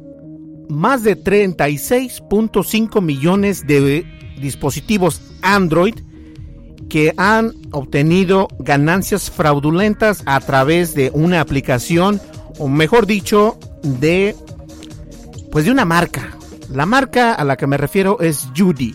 más 0.69 1.03
de 1.03 1.17
36.5 1.17 3.01
millones 3.01 3.67
de 3.67 4.05
dispositivos 4.41 5.23
Android 5.43 5.95
que 6.89 7.15
han 7.17 7.55
obtenido 7.71 8.49
ganancias 8.59 9.31
fraudulentas 9.31 10.23
a 10.27 10.39
través 10.41 10.95
de 10.95 11.11
una 11.15 11.41
aplicación 11.41 12.21
o 12.63 12.69
mejor 12.69 13.07
dicho 13.07 13.59
de 13.83 14.37
pues 15.51 15.65
de 15.65 15.73
una 15.73 15.85
marca. 15.85 16.37
La 16.71 16.87
marca 16.87 17.35
a 17.35 17.45
la 17.45 17.57
que 17.57 17.67
me 17.67 17.77
refiero 17.77 18.21
es 18.21 18.47
Judy. 18.57 18.95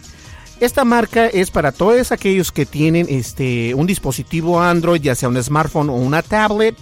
Esta 0.59 0.85
marca 0.85 1.27
es 1.27 1.51
para 1.51 1.71
todos 1.71 2.11
aquellos 2.11 2.51
que 2.51 2.65
tienen 2.65 3.07
este 3.09 3.75
un 3.75 3.85
dispositivo 3.85 4.61
Android, 4.61 5.01
ya 5.01 5.15
sea 5.15 5.29
un 5.29 5.41
smartphone 5.43 5.89
o 5.89 5.95
una 5.95 6.21
tablet. 6.21 6.77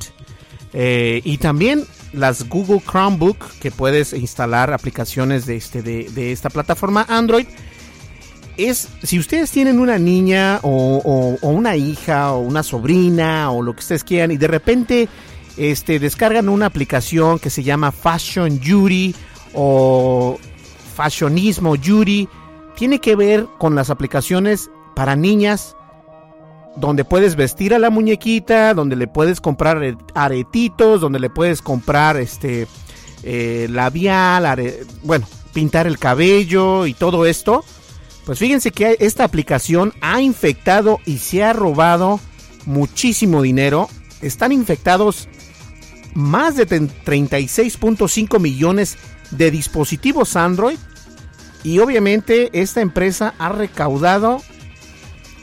Eh, 0.74 1.22
y 1.24 1.38
también 1.40 1.86
las 2.14 2.48
Google 2.48 2.82
Chromebook 2.82 3.38
que 3.60 3.72
puedes 3.72 4.14
instalar 4.14 4.72
aplicaciones 4.72 5.46
de, 5.46 5.56
este, 5.56 5.82
de, 5.82 6.32
esta 6.32 6.50
plataforma 6.50 7.06
Android. 7.10 7.48
Es, 8.58 8.90
si 9.04 9.18
ustedes 9.18 9.50
tienen 9.52 9.80
una 9.80 9.98
niña 9.98 10.60
o, 10.62 11.38
una 11.42 11.76
hija 11.76 12.32
o 12.32 12.40
una 12.40 12.62
sobrina 12.62 13.52
o 13.52 13.64
lo 13.64 13.74
que 13.74 13.80
ustedes 13.80 14.04
quieran 14.04 14.32
y 14.32 14.38
de 14.38 14.48
repente 14.48 15.10
este, 15.58 16.00
descargan 16.00 16.50
una 16.50 16.66
aplicación 16.66 17.40
que 17.40 17.50
se 17.50 17.64
llama 17.64 17.92
Fashion 17.92 18.60
Judy 18.64 19.16
o 19.54 20.38
Fashionismo 20.96 21.76
Judy, 21.76 22.28
tiene 22.76 23.00
que 23.00 23.16
ver 23.16 23.48
con 23.58 23.76
las 23.76 23.90
aplicaciones 23.90 24.70
para 24.96 25.16
niñas 25.16 25.76
donde 26.76 27.06
puedes 27.06 27.36
vestir 27.36 27.74
a 27.74 27.80
la 27.80 27.90
muñequita, 27.90 28.74
donde 28.74 28.96
le 28.96 29.08
puedes 29.08 29.40
comprar 29.40 29.82
aretitos, 30.14 31.02
donde 31.02 31.20
le 31.20 31.30
puedes 31.30 31.62
comprar 31.62 32.18
este 32.18 32.68
eh, 33.24 33.68
labial, 33.70 34.74
bueno, 35.04 35.28
pintar 35.54 35.88
el 35.88 35.98
cabello 35.98 36.86
y 36.86 36.94
todo 36.94 37.26
esto. 37.26 37.64
Pues 38.26 38.40
fíjense 38.40 38.72
que 38.72 38.98
esta 39.00 39.24
aplicación 39.24 39.94
ha 40.02 40.22
infectado 40.22 41.00
y 41.06 41.20
se 41.20 41.44
ha 41.44 41.54
robado 41.54 42.20
muchísimo 42.66 43.42
dinero. 43.42 43.88
Están 44.22 44.52
infectados 44.52 45.30
más 46.16 46.56
de 46.56 46.68
36.5 46.68 48.40
millones 48.40 48.98
de 49.30 49.52
dispositivos 49.52 50.36
Android. 50.36 50.78
Y 51.64 51.80
obviamente 51.80 52.50
esta 52.54 52.82
empresa 52.82 53.36
ha 53.38 53.50
recaudado 53.50 54.42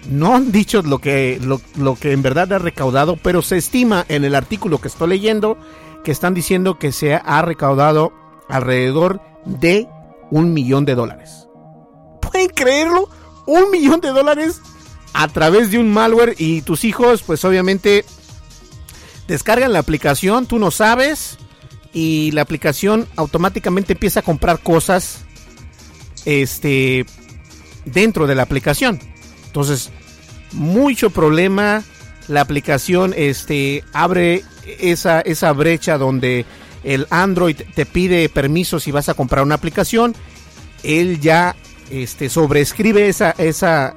no 0.08 0.34
han 0.34 0.50
dicho 0.50 0.82
lo 0.82 0.98
que, 0.98 1.40
lo, 1.76 1.94
que 1.96 2.12
en 2.12 2.22
verdad 2.22 2.52
ha 2.52 2.58
recaudado, 2.58 3.16
pero 3.16 3.42
se 3.42 3.56
estima 3.56 4.04
en 4.08 4.24
el 4.24 4.34
artículo 4.34 4.80
que 4.80 4.88
estoy 4.88 5.08
leyendo 5.08 5.56
que 6.04 6.10
están 6.10 6.34
diciendo 6.34 6.78
que 6.78 6.90
se 6.90 7.14
ha 7.14 7.42
recaudado 7.42 8.12
alrededor 8.48 9.20
de 9.44 9.88
un 10.30 10.52
millón 10.52 10.84
de 10.84 10.96
dólares. 10.96 11.46
¿Pueden 12.20 12.48
creerlo? 12.48 13.08
Un 13.46 13.70
millón 13.70 14.00
de 14.00 14.08
dólares 14.08 14.60
a 15.14 15.28
través 15.28 15.70
de 15.70 15.78
un 15.78 15.92
malware 15.92 16.34
y 16.38 16.62
tus 16.62 16.84
hijos 16.84 17.22
pues 17.22 17.44
obviamente 17.44 18.04
descargan 19.32 19.72
la 19.72 19.78
aplicación, 19.78 20.44
tú 20.44 20.58
no 20.58 20.70
sabes 20.70 21.38
y 21.94 22.32
la 22.32 22.42
aplicación 22.42 23.08
automáticamente 23.16 23.94
empieza 23.94 24.20
a 24.20 24.22
comprar 24.22 24.58
cosas 24.58 25.24
este 26.26 27.06
dentro 27.86 28.26
de 28.26 28.34
la 28.34 28.42
aplicación. 28.42 29.00
Entonces, 29.46 29.90
mucho 30.52 31.08
problema 31.08 31.82
la 32.28 32.42
aplicación 32.42 33.14
este 33.16 33.82
abre 33.94 34.44
esa 34.78 35.22
esa 35.22 35.50
brecha 35.54 35.96
donde 35.96 36.44
el 36.84 37.06
Android 37.08 37.56
te 37.74 37.86
pide 37.86 38.28
permiso 38.28 38.80
si 38.80 38.92
vas 38.92 39.08
a 39.08 39.14
comprar 39.14 39.44
una 39.44 39.54
aplicación, 39.54 40.14
él 40.82 41.20
ya 41.20 41.56
este 41.90 42.28
sobrescribe 42.28 43.08
esa 43.08 43.30
esa 43.38 43.94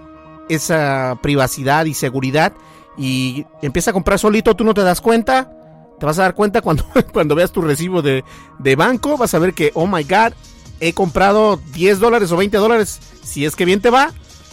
esa 0.48 1.20
privacidad 1.22 1.84
y 1.88 1.94
seguridad 1.94 2.54
y 2.98 3.46
empieza 3.62 3.92
a 3.92 3.94
comprar 3.94 4.20
solito, 4.20 4.56
tú 4.56 4.64
no 4.64 4.74
te 4.74 4.82
das 4.82 5.02
cuenta, 5.02 5.52
te 6.00 6.06
vas 6.06 6.20
a 6.20 6.24
dar 6.24 6.36
cuenta 6.36 6.62
cuando, 6.62 6.86
cuando 7.14 7.36
veas 7.36 7.52
tu 7.52 7.62
recibo 7.62 8.02
de, 8.02 8.24
de 8.60 8.76
banco, 8.76 9.18
vas 9.18 9.34
a 9.34 9.40
ver 9.40 9.54
que, 9.54 9.72
oh 9.74 9.88
my 9.88 10.04
god, 10.04 10.34
he 10.80 10.94
comprado 10.94 11.60
10 11.74 12.00
dólares 12.00 12.32
o 12.32 12.38
20 12.38 12.58
dólares, 12.58 13.00
si 13.24 13.46
es 13.46 13.56
que 13.56 13.66
bien 13.66 13.82
te 13.82 13.90
va, 13.90 14.12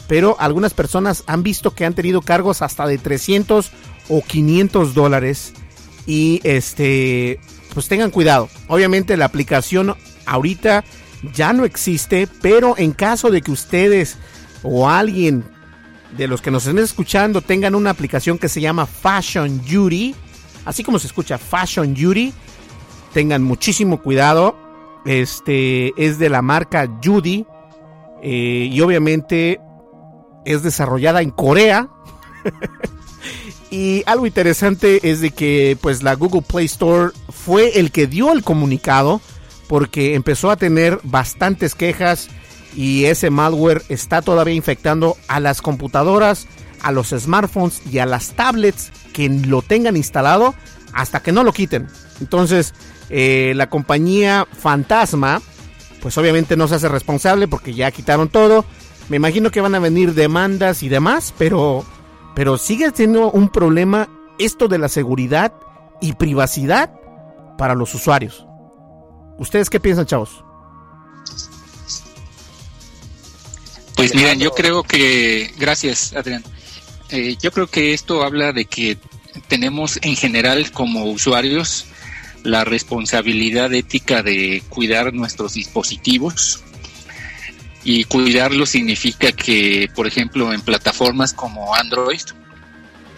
pero 0.08 0.36
algunas 0.38 0.74
personas 0.74 1.24
han 1.26 1.42
visto 1.42 1.74
que 1.74 1.84
han 1.84 1.94
tenido 1.94 2.20
cargos 2.20 2.62
hasta 2.62 2.86
de 2.86 2.98
300 2.98 3.70
o 4.08 4.22
500 4.22 4.94
dólares. 4.94 5.52
Y 6.06 6.40
este, 6.42 7.40
pues 7.72 7.88
tengan 7.88 8.10
cuidado. 8.10 8.48
Obviamente 8.68 9.16
la 9.16 9.24
aplicación 9.26 9.94
ahorita 10.26 10.84
ya 11.32 11.52
no 11.52 11.64
existe, 11.64 12.28
pero 12.40 12.74
en 12.76 12.92
caso 12.92 13.30
de 13.30 13.42
que 13.42 13.52
ustedes 13.52 14.18
o 14.62 14.88
alguien 14.88 15.44
de 16.16 16.28
los 16.28 16.40
que 16.42 16.50
nos 16.50 16.66
estén 16.66 16.82
escuchando 16.82 17.40
tengan 17.40 17.74
una 17.74 17.90
aplicación 17.90 18.38
que 18.38 18.48
se 18.48 18.60
llama 18.60 18.86
Fashion 18.86 19.62
Judy, 19.68 20.14
así 20.64 20.84
como 20.84 20.98
se 20.98 21.06
escucha 21.06 21.38
Fashion 21.38 21.94
Judy, 21.96 22.32
tengan 23.12 23.42
muchísimo 23.42 24.02
cuidado. 24.02 24.56
Este 25.04 25.92
es 25.96 26.18
de 26.18 26.28
la 26.28 26.42
marca 26.42 26.88
Judy 27.02 27.44
eh, 28.22 28.68
y 28.70 28.80
obviamente 28.80 29.60
es 30.44 30.62
desarrollada 30.62 31.22
en 31.22 31.30
Corea. 31.30 31.88
y 33.70 34.02
algo 34.06 34.26
interesante 34.26 35.10
es 35.10 35.20
de 35.20 35.30
que 35.30 35.76
pues 35.80 36.02
la 36.02 36.14
Google 36.14 36.42
Play 36.42 36.66
Store 36.66 37.12
fue 37.30 37.80
el 37.80 37.90
que 37.90 38.06
dio 38.06 38.32
el 38.32 38.44
comunicado 38.44 39.20
porque 39.66 40.14
empezó 40.14 40.50
a 40.50 40.56
tener 40.56 41.00
bastantes 41.02 41.74
quejas 41.74 42.28
y 42.74 43.04
ese 43.04 43.30
malware 43.30 43.82
está 43.88 44.22
todavía 44.22 44.54
infectando 44.54 45.16
a 45.28 45.40
las 45.40 45.62
computadoras, 45.62 46.46
a 46.82 46.92
los 46.92 47.10
smartphones 47.10 47.82
y 47.90 47.98
a 47.98 48.06
las 48.06 48.32
tablets 48.32 48.90
que 49.12 49.28
lo 49.28 49.62
tengan 49.62 49.96
instalado 49.96 50.54
hasta 50.92 51.20
que 51.20 51.32
no 51.32 51.44
lo 51.44 51.52
quiten. 51.52 51.88
Entonces, 52.20 52.74
eh, 53.10 53.52
la 53.56 53.68
compañía 53.68 54.46
Fantasma, 54.52 55.40
pues 56.00 56.16
obviamente 56.18 56.56
no 56.56 56.68
se 56.68 56.76
hace 56.76 56.88
responsable 56.88 57.48
porque 57.48 57.74
ya 57.74 57.90
quitaron 57.90 58.28
todo. 58.28 58.64
Me 59.08 59.16
imagino 59.16 59.50
que 59.50 59.60
van 59.60 59.74
a 59.74 59.80
venir 59.80 60.14
demandas 60.14 60.82
y 60.82 60.88
demás, 60.88 61.34
pero, 61.36 61.84
pero 62.34 62.58
sigue 62.58 62.90
siendo 62.94 63.30
un 63.30 63.48
problema 63.48 64.08
esto 64.38 64.68
de 64.68 64.78
la 64.78 64.88
seguridad 64.88 65.52
y 66.00 66.14
privacidad 66.14 66.90
para 67.58 67.74
los 67.74 67.94
usuarios. 67.94 68.46
¿Ustedes 69.38 69.70
qué 69.70 69.80
piensan, 69.80 70.06
chavos? 70.06 70.44
Pues 74.02 74.16
miren, 74.16 74.40
yo 74.40 74.50
creo 74.50 74.82
que, 74.82 75.54
gracias 75.56 76.12
Adrián, 76.12 76.42
eh, 77.10 77.36
yo 77.40 77.52
creo 77.52 77.68
que 77.68 77.94
esto 77.94 78.24
habla 78.24 78.52
de 78.52 78.64
que 78.64 78.98
tenemos 79.46 80.00
en 80.02 80.16
general 80.16 80.72
como 80.72 81.04
usuarios 81.04 81.86
la 82.42 82.64
responsabilidad 82.64 83.72
ética 83.72 84.24
de 84.24 84.60
cuidar 84.68 85.14
nuestros 85.14 85.54
dispositivos. 85.54 86.64
Y 87.84 88.02
cuidarlos 88.02 88.70
significa 88.70 89.30
que, 89.30 89.88
por 89.94 90.08
ejemplo, 90.08 90.52
en 90.52 90.62
plataformas 90.62 91.32
como 91.32 91.72
Android 91.72 92.22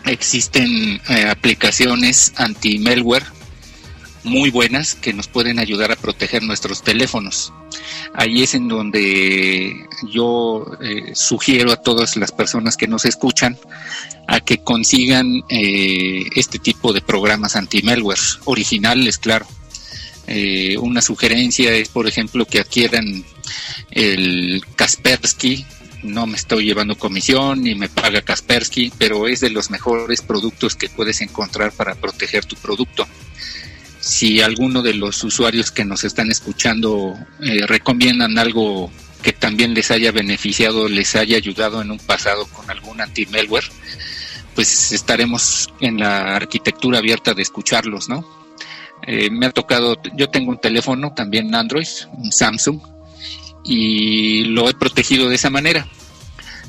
existen 0.05 1.01
eh, 1.09 1.28
aplicaciones 1.30 2.35
anti-malware 2.37 3.24
muy 4.25 4.51
buenas 4.51 4.95
que 4.95 5.12
nos 5.12 5.29
pueden 5.29 5.59
ayudar 5.59 5.93
a 5.93 5.97
proteger 5.97 6.43
nuestros 6.43 6.83
teléfonos. 6.83 7.53
Ahí 8.14 8.43
es 8.43 8.55
en 8.55 8.68
donde 8.68 9.87
yo 10.11 10.66
eh, 10.81 11.12
sugiero 11.14 11.72
a 11.72 11.77
todas 11.77 12.16
las 12.16 12.33
personas 12.33 12.77
que 12.77 12.89
nos 12.89 13.05
escuchan 13.05 13.59
a 14.27 14.41
que 14.41 14.59
consigan 14.59 15.45
eh, 15.49 16.25
este 16.35 16.59
tipo 16.59 16.93
de 16.93 17.03
programas 17.03 17.57
anti-malware 17.57 18.18
originales, 18.47 19.18
claro. 19.18 19.47
Eh, 20.27 20.79
una 20.79 21.03
sugerencia 21.03 21.72
es, 21.75 21.91
por 21.91 22.07
ejemplo, 22.07 22.47
que 22.47 22.61
adquieran 22.61 23.25
el 23.91 24.64
Kaspersky. 24.75 25.66
No 26.03 26.27
me 26.27 26.37
estoy 26.37 26.64
llevando 26.64 26.97
comisión 26.97 27.62
ni 27.62 27.75
me 27.75 27.89
paga 27.89 28.22
Kaspersky, 28.22 28.93
pero 28.97 29.27
es 29.27 29.41
de 29.41 29.51
los 29.51 29.70
mejores 29.70 30.22
productos 30.22 30.77
que 30.77 30.89
puedes 30.89 31.20
encontrar 31.20 31.72
para 31.72 31.95
proteger 31.95 32.45
tu 32.45 32.57
producto 32.57 33.07
si 34.05 34.43
alguno 34.43 34.83
de 34.83 34.93
los 34.93 35.25
usuarios 35.25 35.71
que 35.71 35.87
nos 35.87 36.05
están 36.05 36.31
escuchando 36.31 37.15
eh, 37.41 37.67
recomiendan 37.67 38.37
algo 38.37 38.93
que 39.23 39.33
también 39.33 39.73
les 39.73 39.91
haya 39.91 40.13
beneficiado, 40.13 40.91
les 40.91 41.17
haya 41.17 41.39
ayudado 41.39 41.81
en 41.81 41.91
un 41.91 41.99
pasado 41.99 42.45
con 42.49 42.71
algún 42.71 43.01
anti-malware, 43.01 43.65
pues 44.55 44.93
estaremos 44.93 45.73
en 45.81 46.01
la 46.01 46.37
arquitectura 46.37 46.99
abierta 46.99 47.33
de 47.33 47.41
escucharlos, 47.41 48.11
¿no? 48.11 48.29
Eh, 49.07 49.31
me 49.31 49.47
ha 49.47 49.51
tocado, 49.51 49.97
yo 50.15 50.29
tengo 50.29 50.51
un 50.51 50.61
teléfono 50.61 51.15
también 51.15 51.55
Android, 51.55 51.89
un 52.13 52.31
Samsung, 52.31 52.81
y 53.65 54.45
lo 54.45 54.69
he 54.69 54.75
protegido 54.75 55.31
de 55.31 55.37
esa 55.37 55.49
manera 55.49 55.89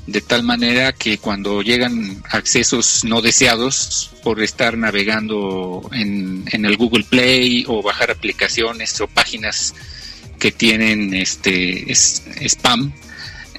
de 0.08 0.22
tal 0.22 0.44
manera 0.44 0.94
que 0.94 1.18
cuando 1.18 1.62
llegan 1.62 2.22
accesos 2.30 3.04
no 3.04 3.22
deseados 3.22 4.12
por 4.24 4.42
estar 4.42 4.78
navegando 4.78 5.90
en, 5.92 6.46
el 6.52 6.78
Google 6.78 7.06
Play 7.10 7.66
o 7.68 7.82
bajar 7.82 8.12
aplicaciones 8.12 9.00
o 9.02 9.08
páginas 9.08 9.74
que 10.40 10.52
tienen 10.52 11.14
este 11.14 11.92
spam, 11.92 12.94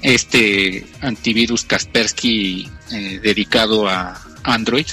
este 0.01 0.85
antivirus 1.01 1.65
Kaspersky 1.65 2.69
eh, 2.91 3.19
dedicado 3.21 3.89
a 3.89 4.21
Android 4.43 4.87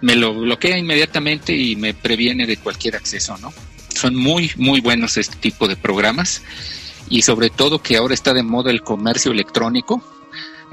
me 0.00 0.14
lo 0.14 0.34
bloquea 0.34 0.78
inmediatamente 0.78 1.54
y 1.54 1.76
me 1.76 1.94
previene 1.94 2.46
de 2.46 2.56
cualquier 2.56 2.96
acceso, 2.96 3.36
¿no? 3.38 3.52
Son 3.94 4.14
muy, 4.14 4.50
muy 4.56 4.80
buenos 4.80 5.16
este 5.16 5.36
tipo 5.36 5.68
de 5.68 5.76
programas 5.76 6.42
y 7.08 7.22
sobre 7.22 7.50
todo 7.50 7.82
que 7.82 7.96
ahora 7.96 8.14
está 8.14 8.34
de 8.34 8.42
moda 8.42 8.70
el 8.70 8.82
comercio 8.82 9.32
electrónico, 9.32 10.02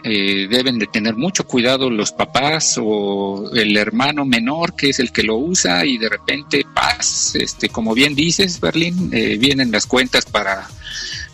eh, 0.04 0.48
deben 0.50 0.80
de 0.80 0.88
tener 0.88 1.16
mucho 1.16 1.46
cuidado 1.46 1.90
los 1.90 2.12
papás 2.12 2.78
o 2.82 3.52
el 3.54 3.78
hermano 3.78 4.26
menor 4.26 4.76
que 4.76 4.90
es 4.90 5.00
el 5.00 5.12
que 5.12 5.24
lo 5.24 5.38
usa 5.38 5.86
y 5.86 5.98
de 5.98 6.10
repente, 6.10 6.66
paz, 6.74 7.36
este, 7.36 7.70
como 7.70 7.94
bien 7.94 8.14
dices, 8.14 8.60
Berlín, 8.60 9.10
eh, 9.14 9.38
vienen 9.38 9.72
las 9.72 9.86
cuentas 9.86 10.26
para 10.26 10.68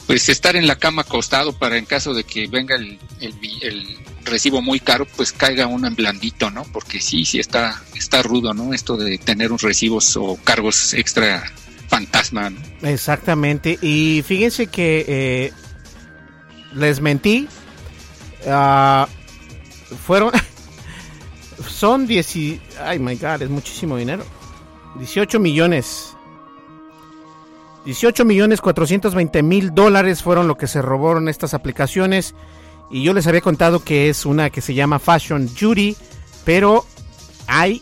pues 0.06 0.28
estar 0.30 0.56
en 0.56 0.68
la 0.68 0.76
cama 0.76 1.04
acostado 1.04 1.54
para 1.54 1.78
en 1.78 1.86
caso 1.86 2.14
de 2.14 2.24
que 2.24 2.48
venga 2.48 2.76
el, 2.76 2.98
el, 3.20 3.98
recibo 4.26 4.62
muy 4.62 4.80
caro, 4.80 5.08
pues 5.16 5.32
caiga 5.32 5.68
uno 5.68 5.88
en 5.88 5.96
blandito, 5.96 6.52
¿no? 6.52 6.64
Porque 6.64 7.00
sí, 7.00 7.26
sí 7.26 7.40
está, 7.40 7.82
está 7.96 8.22
rudo, 8.22 8.54
¿no? 8.54 8.74
Esto 8.74 8.98
de 8.98 9.18
tener 9.18 9.52
un 9.52 9.58
recibos 9.58 10.16
o 10.18 10.36
cargos 10.44 10.94
extra 10.94 11.44
fantasma. 11.88 12.52
Exactamente. 12.82 13.80
Y 13.82 14.24
fíjense 14.26 14.68
que 14.68 15.06
eh, 15.08 15.54
les 16.76 17.02
mentí, 17.02 17.48
Uh, 18.46 19.06
fueron. 20.06 20.32
Son 21.68 22.08
10. 22.08 22.38
Ay, 22.84 23.00
my 23.00 23.16
God, 23.16 23.42
es 23.42 23.50
muchísimo 23.50 23.98
dinero. 23.98 24.24
18 24.96 25.40
millones. 25.40 26.16
18 27.86 28.26
millones 28.26 28.62
420 28.62 29.42
mil 29.42 29.74
dólares 29.74 30.22
fueron 30.22 30.48
lo 30.48 30.58
que 30.58 30.68
se 30.68 30.82
robaron 30.82 31.30
estas 31.30 31.54
aplicaciones. 31.54 32.36
Y 32.92 33.04
yo 33.04 33.14
les 33.14 33.28
había 33.28 33.42
contado 33.42 33.84
que 33.84 34.10
es 34.10 34.26
una 34.26 34.50
que 34.50 34.62
se 34.62 34.74
llama 34.74 35.00
Fashion 35.00 35.50
Judy. 35.50 35.96
Pero 36.46 36.86
hay 37.48 37.82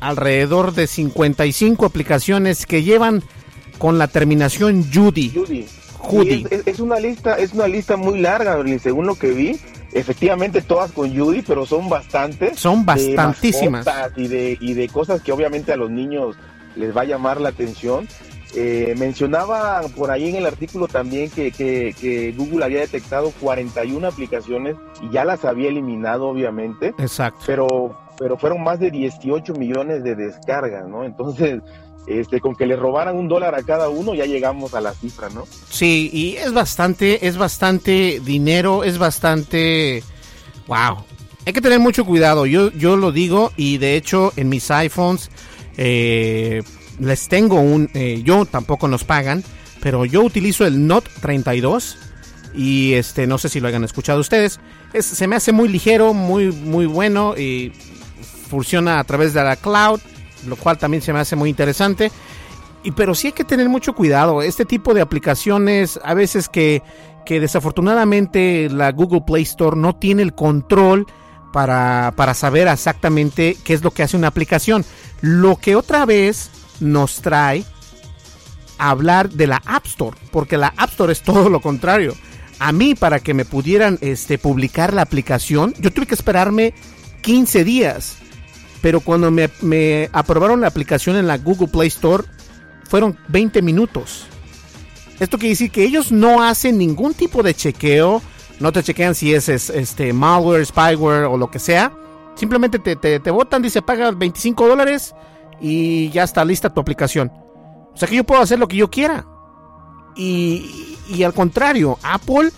alrededor 0.00 0.74
de 0.74 0.86
55 0.86 1.86
aplicaciones 1.86 2.66
que 2.66 2.82
llevan 2.82 3.22
con 3.78 3.98
la 3.98 4.08
terminación 4.08 4.84
Judy. 4.92 5.30
Judy. 5.30 6.46
Es, 6.66 6.80
una 6.80 6.98
lista, 6.98 7.38
es 7.38 7.52
una 7.52 7.68
lista 7.68 7.96
muy 7.96 8.20
larga, 8.20 8.60
según 8.80 9.06
lo 9.06 9.14
que 9.14 9.30
vi 9.30 9.60
efectivamente 9.92 10.62
todas 10.62 10.92
con 10.92 11.16
Judy, 11.16 11.42
pero 11.42 11.66
son 11.66 11.88
bastantes. 11.88 12.58
Son 12.58 12.84
bastantísimas. 12.84 13.86
y, 14.16 14.28
de, 14.28 14.58
y 14.60 14.74
de 14.74 14.88
cosas 14.88 15.22
que 15.22 15.32
obviamente 15.32 15.72
a 15.72 15.76
los 15.76 15.90
niños 15.90 16.36
les 16.76 16.96
va 16.96 17.02
a 17.02 17.04
llamar 17.04 17.40
la 17.40 17.50
atención. 17.50 18.06
eh, 18.54 18.94
mencionaba 18.98 19.80
por 19.96 20.10
ahí 20.10 20.28
en 20.28 20.36
el 20.36 20.46
artículo 20.46 20.86
también 20.86 21.30
que, 21.30 21.52
que, 21.52 22.34
Google 22.36 22.64
había 22.64 22.80
detectado 22.80 23.32
41 23.40 24.06
aplicaciones 24.06 24.76
y 25.00 25.10
ya 25.10 25.24
las 25.24 25.44
había 25.44 25.68
eliminado, 25.68 26.28
obviamente. 26.28 26.88
Exacto. 26.98 27.40
Pero, 27.46 27.98
pero 28.18 28.36
fueron 28.36 28.62
más 28.62 28.78
de 28.78 28.90
18 28.90 29.54
millones 29.54 30.04
de 30.04 30.14
descargas, 30.14 30.86
¿no? 30.86 31.04
Entonces, 31.04 31.62
este, 32.06 32.40
con 32.40 32.54
que 32.54 32.66
le 32.66 32.76
robaran 32.76 33.16
un 33.16 33.28
dólar 33.28 33.54
a 33.54 33.62
cada 33.62 33.88
uno, 33.88 34.14
ya 34.14 34.26
llegamos 34.26 34.74
a 34.74 34.80
la 34.80 34.92
cifra, 34.92 35.28
¿no? 35.30 35.44
Sí, 35.68 36.10
y 36.12 36.36
es 36.36 36.52
bastante, 36.52 37.26
es 37.26 37.36
bastante 37.36 38.20
dinero, 38.24 38.84
es 38.84 38.98
bastante. 38.98 40.02
¡Wow! 40.66 41.04
Hay 41.44 41.52
que 41.52 41.60
tener 41.60 41.80
mucho 41.80 42.04
cuidado. 42.04 42.46
Yo, 42.46 42.70
yo 42.72 42.96
lo 42.96 43.12
digo, 43.12 43.52
y 43.56 43.78
de 43.78 43.96
hecho, 43.96 44.32
en 44.36 44.48
mis 44.48 44.70
iPhones. 44.70 45.30
Eh, 45.76 46.62
les 46.98 47.28
tengo 47.28 47.60
un, 47.60 47.90
eh, 47.94 48.22
yo 48.24 48.44
tampoco 48.44 48.88
nos 48.88 49.04
pagan, 49.04 49.42
pero 49.80 50.04
yo 50.04 50.22
utilizo 50.22 50.66
el 50.66 50.86
Note 50.86 51.10
32 51.20 51.98
y 52.54 52.92
este, 52.94 53.26
no 53.26 53.38
sé 53.38 53.48
si 53.48 53.60
lo 53.60 53.68
hayan 53.68 53.84
escuchado 53.84 54.20
ustedes. 54.20 54.60
Es, 54.92 55.06
se 55.06 55.26
me 55.26 55.36
hace 55.36 55.52
muy 55.52 55.68
ligero, 55.68 56.14
muy, 56.14 56.52
muy 56.52 56.86
bueno 56.86 57.36
y 57.36 57.72
funciona 58.48 59.00
a 59.00 59.04
través 59.04 59.34
de 59.34 59.42
la 59.42 59.56
cloud, 59.56 60.00
lo 60.46 60.56
cual 60.56 60.78
también 60.78 61.02
se 61.02 61.12
me 61.12 61.20
hace 61.20 61.36
muy 61.36 61.50
interesante. 61.50 62.10
Y, 62.82 62.92
pero 62.92 63.14
sí 63.14 63.28
hay 63.28 63.32
que 63.32 63.44
tener 63.44 63.68
mucho 63.68 63.94
cuidado. 63.94 64.42
Este 64.42 64.64
tipo 64.64 64.94
de 64.94 65.00
aplicaciones, 65.00 66.00
a 66.02 66.14
veces 66.14 66.48
que, 66.48 66.82
que 67.24 67.40
desafortunadamente 67.40 68.68
la 68.70 68.90
Google 68.92 69.22
Play 69.26 69.42
Store 69.42 69.76
no 69.76 69.94
tiene 69.94 70.22
el 70.22 70.34
control 70.34 71.06
para, 71.52 72.12
para 72.16 72.34
saber 72.34 72.66
exactamente 72.66 73.56
qué 73.62 73.74
es 73.74 73.82
lo 73.82 73.90
que 73.90 74.02
hace 74.02 74.16
una 74.16 74.28
aplicación. 74.28 74.84
Lo 75.20 75.56
que 75.56 75.76
otra 75.76 76.04
vez 76.06 76.50
nos 76.80 77.20
trae 77.20 77.64
a 78.78 78.90
hablar 78.90 79.30
de 79.30 79.46
la 79.46 79.62
App 79.64 79.86
Store, 79.86 80.16
porque 80.32 80.56
la 80.56 80.74
App 80.76 80.90
Store 80.90 81.12
es 81.12 81.22
todo 81.22 81.48
lo 81.48 81.60
contrario. 81.60 82.14
A 82.58 82.72
mí, 82.72 82.94
para 82.94 83.20
que 83.20 83.34
me 83.34 83.44
pudieran 83.44 83.98
este, 84.00 84.38
publicar 84.38 84.92
la 84.92 85.02
aplicación, 85.02 85.74
yo 85.78 85.92
tuve 85.92 86.06
que 86.06 86.14
esperarme 86.14 86.74
15 87.22 87.64
días. 87.64 88.18
Pero 88.82 89.00
cuando 89.00 89.30
me, 89.30 90.10
aprobaron 90.12 90.60
la 90.60 90.66
aplicación 90.66 91.16
en 91.16 91.26
la 91.28 91.38
Google 91.38 91.68
Play 91.68 91.88
Store, 91.88 92.24
fueron 92.84 93.16
20 93.28 93.62
minutos. 93.62 94.26
Esto 95.20 95.38
quiere 95.38 95.50
decir 95.50 95.70
que 95.70 95.84
ellos 95.84 96.10
no 96.10 96.42
hacen 96.42 96.76
ningún 96.76 97.14
tipo 97.14 97.44
de 97.44 97.54
chequeo, 97.54 98.20
no 98.58 98.72
te 98.72 98.82
chequean 98.82 99.14
si 99.14 99.32
es, 99.32 99.48
este 99.48 100.12
malware, 100.12 100.66
spyware 100.66 101.24
o 101.24 101.36
lo 101.36 101.48
que 101.48 101.60
sea. 101.60 101.92
Simplemente 102.34 102.80
te, 102.80 102.96
te, 102.96 103.20
te 103.20 103.30
botan, 103.30 103.62
dice 103.62 103.82
paga 103.82 104.10
25 104.10 104.66
dólares 104.66 105.14
y 105.60 106.10
ya 106.10 106.24
está 106.24 106.44
lista 106.44 106.74
tu 106.74 106.80
aplicación. 106.80 107.30
O 107.94 107.96
sea 107.96 108.08
que 108.08 108.16
yo 108.16 108.24
puedo 108.24 108.42
hacer 108.42 108.58
lo 108.58 108.66
que 108.66 108.76
yo 108.76 108.90
quiera. 108.90 109.24
Y, 110.16 110.98
y 111.08 111.22
al 111.22 111.34
contrario, 111.34 111.98
Apple 112.02 112.50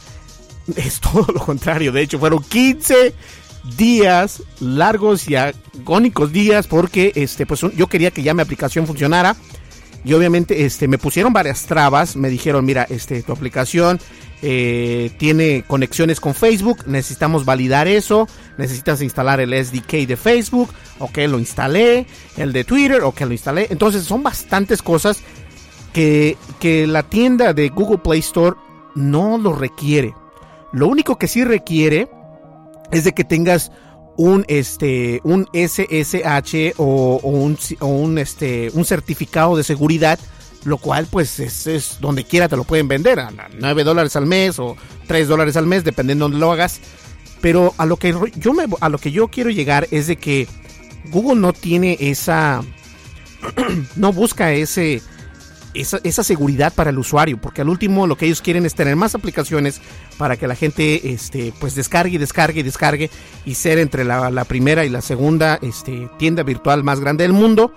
es 0.76 1.00
todo 1.00 1.26
lo 1.32 1.40
contrario. 1.40 1.92
De 1.92 2.00
hecho, 2.00 2.18
fueron 2.18 2.42
15 2.42 3.14
días 3.76 4.42
largos 4.60 5.28
y 5.28 5.36
agónicos 5.36 6.32
días 6.32 6.66
porque 6.66 7.12
este 7.14 7.46
pues 7.46 7.60
yo 7.60 7.86
quería 7.86 8.10
que 8.10 8.22
ya 8.22 8.34
mi 8.34 8.42
aplicación 8.42 8.86
funcionara 8.86 9.36
y 10.04 10.12
obviamente 10.12 10.66
este 10.66 10.86
me 10.86 10.98
pusieron 10.98 11.32
varias 11.32 11.64
trabas 11.64 12.14
me 12.14 12.28
dijeron 12.28 12.64
mira 12.64 12.86
este 12.90 13.22
tu 13.22 13.32
aplicación 13.32 13.98
eh, 14.46 15.10
tiene 15.16 15.64
conexiones 15.66 16.20
con 16.20 16.34
Facebook, 16.34 16.80
necesitamos 16.86 17.46
validar 17.46 17.88
eso, 17.88 18.28
necesitas 18.58 19.00
instalar 19.00 19.40
el 19.40 19.54
SDK 19.54 20.06
de 20.06 20.18
Facebook, 20.18 20.68
ok, 20.98 21.16
lo 21.28 21.38
instalé, 21.38 22.06
el 22.36 22.52
de 22.52 22.62
Twitter, 22.64 23.00
ok, 23.04 23.22
lo 23.22 23.32
instalé. 23.32 23.68
Entonces 23.70 24.04
son 24.04 24.22
bastantes 24.22 24.82
cosas 24.82 25.22
que, 25.94 26.36
que 26.60 26.86
la 26.86 27.04
tienda 27.04 27.54
de 27.54 27.70
Google 27.70 27.96
Play 28.04 28.20
Store 28.20 28.54
no 28.94 29.38
lo 29.38 29.54
requiere. 29.54 30.12
Lo 30.72 30.88
único 30.88 31.16
que 31.16 31.26
sí 31.26 31.42
requiere 31.42 32.10
es 32.92 33.04
de 33.04 33.12
que 33.12 33.24
tengas 33.24 33.72
un 34.16 34.44
este 34.48 35.20
un 35.24 35.48
SSH 35.52 36.74
o, 36.76 37.18
un, 37.22 37.58
o 37.80 37.86
un 37.86 38.18
este 38.18 38.70
un 38.74 38.84
certificado 38.84 39.56
de 39.56 39.64
seguridad 39.64 40.18
lo 40.64 40.78
cual 40.78 41.06
pues 41.10 41.38
es, 41.40 41.98
donde 42.00 42.24
quiera 42.24 42.48
te 42.48 42.56
lo 42.56 42.64
pueden 42.64 42.88
vender, 42.88 43.20
a 43.20 43.30
9 43.58 43.84
dólares 43.84 44.16
al 44.16 44.26
mes 44.26 44.58
o 44.58 44.76
3 45.06 45.28
dólares 45.28 45.56
al 45.56 45.66
mes, 45.66 45.84
dependiendo 45.84 46.24
de 46.24 46.30
donde 46.32 46.44
lo 46.44 46.52
hagas. 46.52 46.80
Pero 47.40 47.74
a 47.76 47.84
lo 47.84 47.98
que 47.98 48.14
yo 48.36 48.54
me, 48.54 48.64
a 48.80 48.88
lo 48.88 48.98
que 48.98 49.10
yo 49.10 49.28
quiero 49.28 49.50
llegar 49.50 49.86
es 49.90 50.06
de 50.06 50.16
que 50.16 50.48
Google 51.10 51.40
no 51.40 51.52
tiene 51.52 51.98
esa, 52.00 52.62
no 53.96 54.12
busca 54.12 54.52
ese, 54.52 55.02
esa, 55.74 56.00
esa, 56.04 56.24
seguridad 56.24 56.72
para 56.72 56.90
el 56.90 56.98
usuario, 56.98 57.40
porque 57.40 57.60
al 57.60 57.68
último 57.68 58.06
lo 58.06 58.16
que 58.16 58.26
ellos 58.26 58.40
quieren 58.40 58.64
es 58.64 58.74
tener 58.74 58.96
más 58.96 59.14
aplicaciones 59.14 59.80
para 60.16 60.36
que 60.36 60.46
la 60.46 60.54
gente 60.54 61.12
este, 61.12 61.52
pues 61.58 61.74
descargue, 61.74 62.18
descargue, 62.18 62.62
descargue 62.62 63.10
y 63.44 63.54
ser 63.54 63.78
entre 63.78 64.04
la, 64.04 64.30
la 64.30 64.44
primera 64.44 64.84
y 64.84 64.88
la 64.88 65.02
segunda 65.02 65.58
este, 65.62 66.08
tienda 66.18 66.42
virtual 66.42 66.84
más 66.84 67.00
grande 67.00 67.24
del 67.24 67.32
mundo 67.32 67.72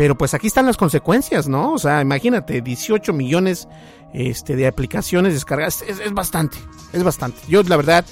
pero 0.00 0.16
pues 0.16 0.32
aquí 0.32 0.46
están 0.46 0.64
las 0.64 0.78
consecuencias, 0.78 1.46
¿no? 1.46 1.74
O 1.74 1.78
sea, 1.78 2.00
imagínate, 2.00 2.62
18 2.62 3.12
millones 3.12 3.68
este, 4.14 4.56
de 4.56 4.66
aplicaciones 4.66 5.34
descargadas. 5.34 5.82
Es, 5.82 6.14
bastante, 6.14 6.56
es 6.94 7.02
bastante. 7.02 7.38
Yo 7.48 7.62
la 7.64 7.76
verdad, 7.76 8.06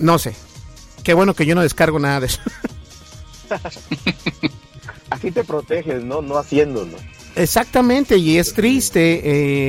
no 0.00 0.18
sé. 0.18 0.34
Qué 1.04 1.14
bueno 1.14 1.34
que 1.34 1.46
yo 1.46 1.54
no 1.54 1.62
descargo 1.62 2.00
nada 2.00 2.18
de 2.18 2.26
eso. 2.26 2.40
Así 5.10 5.30
te 5.30 5.44
proteges, 5.44 6.02
¿no? 6.02 6.20
No 6.20 6.36
haciéndolo. 6.36 6.96
Exactamente, 7.38 8.16
y 8.16 8.36
es 8.36 8.52
triste, 8.52 9.20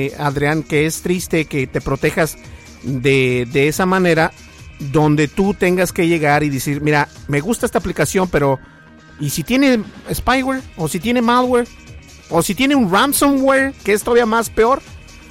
eh, 0.06 0.14
Adrián, 0.18 0.62
que 0.62 0.86
es 0.86 1.02
triste 1.02 1.44
que 1.44 1.66
te 1.66 1.80
protejas 1.80 2.36
de, 2.82 3.46
de 3.52 3.68
esa 3.68 3.86
manera 3.86 4.32
donde 4.80 5.28
tú 5.28 5.54
tengas 5.54 5.92
que 5.92 6.08
llegar 6.08 6.42
y 6.42 6.48
decir, 6.48 6.80
mira, 6.80 7.08
me 7.28 7.40
gusta 7.40 7.66
esta 7.66 7.78
aplicación, 7.78 8.28
pero 8.28 8.58
y 9.20 9.30
si 9.30 9.44
tiene 9.44 9.84
spyware, 10.12 10.62
o 10.76 10.88
si 10.88 10.98
tiene 10.98 11.20
malware, 11.20 11.68
o 12.30 12.42
si 12.42 12.54
tiene 12.54 12.74
un 12.74 12.90
ransomware, 12.90 13.74
que 13.84 13.92
es 13.92 14.02
todavía 14.02 14.26
más 14.26 14.48
peor, 14.48 14.80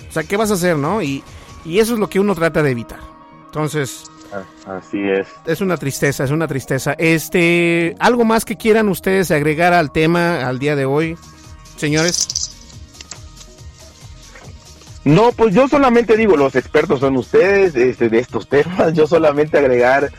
o 0.08 0.12
sea, 0.12 0.24
¿qué 0.24 0.38
vas 0.38 0.52
a 0.52 0.54
hacer, 0.54 0.78
no? 0.78 1.02
Y, 1.02 1.24
eso 1.66 1.94
es 1.94 2.00
lo 2.00 2.10
que 2.10 2.20
uno 2.20 2.34
trata 2.36 2.64
de 2.64 2.72
evitar. 2.72 3.00
Entonces, 3.48 4.06
ah, 4.34 4.78
Así 4.78 4.98
es. 4.98 5.28
Es 5.46 5.62
una 5.62 5.78
tristeza, 5.78 6.24
es 6.24 6.32
una 6.32 6.48
tristeza. 6.48 6.94
Este, 6.94 7.96
¿algo 8.00 8.24
más 8.24 8.46
que 8.46 8.56
quieran 8.56 8.88
ustedes 8.90 9.30
agregar 9.30 9.74
al 9.74 9.92
tema 9.92 10.48
al 10.48 10.58
día 10.58 10.76
de 10.76 10.86
hoy, 10.86 11.18
señores? 11.80 12.28
No, 15.06 15.32
pues 15.32 15.56
yo 15.56 15.68
solamente 15.68 16.18
digo, 16.18 16.38
los 16.38 16.56
expertos 16.56 17.00
son 17.00 17.18
ustedes 17.18 17.76
este, 17.76 18.10
de 18.10 18.20
estos 18.20 18.48
temas. 18.48 18.94
Yo 18.94 19.08
solamente 19.08 19.58
agregar 19.58 20.12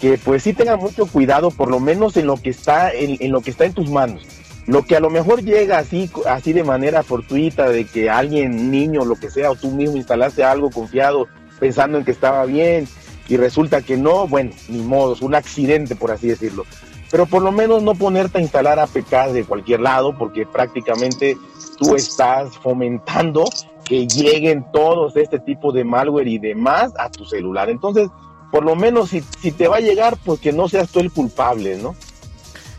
que 0.00 0.18
pues 0.18 0.42
sí 0.42 0.52
tenga 0.52 0.76
mucho 0.76 1.06
cuidado, 1.06 1.50
por 1.50 1.70
lo 1.70 1.80
menos 1.80 2.16
en 2.16 2.26
lo 2.26 2.36
que 2.36 2.50
está 2.50 2.90
en, 2.92 3.32
lo 3.32 3.40
que 3.40 3.50
está 3.50 3.64
en 3.64 3.72
tus 3.72 3.88
manos. 3.88 4.22
Lo 4.66 4.82
que 4.82 4.96
a 4.96 5.00
lo 5.00 5.08
mejor 5.08 5.42
llega 5.42 5.78
así, 5.78 6.10
así 6.26 6.52
de 6.52 6.64
manera 6.64 7.02
fortuita, 7.02 7.68
de 7.68 7.84
que 7.84 8.10
alguien, 8.10 8.70
niño, 8.70 9.04
lo 9.04 9.14
que 9.14 9.30
sea, 9.30 9.50
o 9.50 9.56
tú 9.56 9.70
mismo 9.70 9.96
instalaste 9.96 10.42
algo 10.42 10.70
confiado, 10.70 11.28
pensando 11.60 11.98
en 11.98 12.04
que 12.04 12.10
estaba 12.10 12.44
bien, 12.44 12.88
y 13.28 13.36
resulta 13.36 13.82
que 13.82 13.96
no, 13.96 14.26
bueno, 14.26 14.52
ni 14.68 14.80
modo, 14.80 15.14
es 15.14 15.22
un 15.22 15.34
accidente, 15.34 15.96
por 15.96 16.10
así 16.10 16.28
decirlo. 16.28 16.66
Pero 17.10 17.26
por 17.26 17.42
lo 17.42 17.52
menos 17.52 17.82
no 17.82 17.94
ponerte 17.94 18.38
a 18.38 18.40
instalar 18.40 18.78
APK 18.78 19.32
de 19.32 19.44
cualquier 19.44 19.80
lado, 19.80 20.16
porque 20.16 20.46
prácticamente 20.46 21.36
tú 21.78 21.94
estás 21.94 22.56
fomentando 22.58 23.44
que 23.84 24.06
lleguen 24.06 24.64
todos 24.72 25.16
este 25.16 25.38
tipo 25.38 25.72
de 25.72 25.84
malware 25.84 26.28
y 26.28 26.38
demás 26.38 26.92
a 26.98 27.10
tu 27.10 27.24
celular. 27.24 27.68
Entonces, 27.70 28.08
por 28.50 28.64
lo 28.64 28.74
menos 28.74 29.10
si, 29.10 29.22
si 29.40 29.52
te 29.52 29.68
va 29.68 29.76
a 29.76 29.80
llegar, 29.80 30.16
pues 30.24 30.40
que 30.40 30.52
no 30.52 30.68
seas 30.68 30.90
tú 30.90 31.00
el 31.00 31.10
culpable, 31.10 31.76
¿no? 31.76 31.94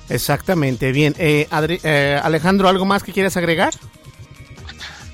Exactamente, 0.09 0.91
bien. 0.91 1.15
Eh, 1.17 1.47
eh, 1.51 2.19
Alejandro, 2.21 2.67
¿algo 2.67 2.85
más 2.85 3.03
que 3.03 3.11
quieras 3.11 3.37
agregar? 3.37 3.73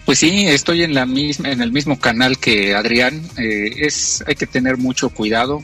Pues 0.06 0.20
sí, 0.20 0.48
estoy 0.48 0.84
en 0.84 0.94
la 0.94 1.06
misma, 1.06 1.50
en 1.50 1.62
el 1.62 1.72
mismo 1.72 2.00
canal 2.00 2.38
que 2.38 2.76
Adrián. 2.76 3.22
Eh, 3.38 3.86
es, 3.86 4.24
hay 4.28 4.36
que 4.36 4.48
tener 4.48 4.78
mucho 4.78 5.10
cuidado. 5.10 5.64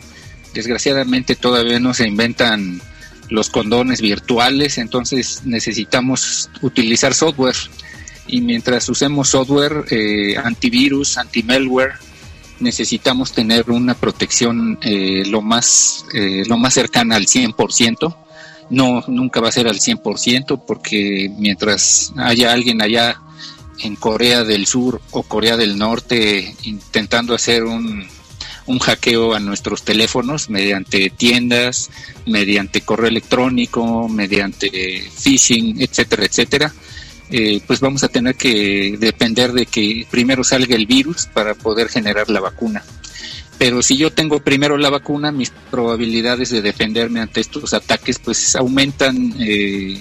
Desgraciadamente 0.53 1.35
todavía 1.35 1.79
no 1.79 1.93
se 1.93 2.07
inventan 2.07 2.81
los 3.29 3.49
condones 3.49 4.01
virtuales, 4.01 4.77
entonces 4.77 5.41
necesitamos 5.45 6.49
utilizar 6.61 7.13
software. 7.13 7.55
Y 8.27 8.41
mientras 8.41 8.89
usemos 8.89 9.29
software 9.29 9.85
antivirus, 10.43 11.17
anti-malware, 11.17 11.93
necesitamos 12.59 13.31
tener 13.31 13.69
una 13.69 13.93
protección 13.93 14.79
eh, 14.81 15.23
lo 15.27 15.41
más 15.41 16.05
eh, 16.13 16.43
lo 16.47 16.57
más 16.57 16.73
cercana 16.73 17.15
al 17.15 17.25
100%. 17.25 18.15
No, 18.69 19.03
nunca 19.07 19.39
va 19.39 19.49
a 19.49 19.51
ser 19.51 19.67
al 19.67 19.79
100% 19.79 20.63
porque 20.65 21.31
mientras 21.37 22.11
haya 22.17 22.51
alguien 22.51 22.81
allá 22.81 23.21
en 23.79 23.95
Corea 23.95 24.43
del 24.43 24.65
Sur 24.65 25.01
o 25.11 25.23
Corea 25.23 25.55
del 25.55 25.77
Norte 25.77 26.53
intentando 26.63 27.33
hacer 27.33 27.63
un, 27.63 28.05
un 28.67 28.79
hackeo 28.79 29.33
a 29.33 29.39
nuestros 29.39 29.83
teléfonos 29.83 30.49
mediante 30.49 31.09
tiendas, 31.09 31.89
mediante 32.25 32.81
correo 32.81 33.07
electrónico, 33.07 34.07
mediante 34.07 34.69
phishing, 35.09 35.81
etcétera, 35.81 36.25
etcétera, 36.25 36.73
eh, 37.29 37.61
pues 37.65 37.79
vamos 37.79 38.03
a 38.03 38.07
tener 38.07 38.35
que 38.35 38.95
depender 38.99 39.51
de 39.51 39.65
que 39.65 40.05
primero 40.09 40.43
salga 40.43 40.75
el 40.75 40.85
virus 40.85 41.25
para 41.25 41.55
poder 41.55 41.89
generar 41.89 42.29
la 42.29 42.39
vacuna. 42.39 42.83
Pero 43.57 43.81
si 43.81 43.97
yo 43.97 44.11
tengo 44.11 44.39
primero 44.39 44.77
la 44.77 44.89
vacuna, 44.89 45.31
mis 45.31 45.49
probabilidades 45.71 46.51
de 46.51 46.61
defenderme 46.61 47.21
ante 47.21 47.41
estos 47.41 47.73
ataques 47.73 48.19
pues 48.19 48.55
aumentan 48.55 49.33
eh, 49.39 49.99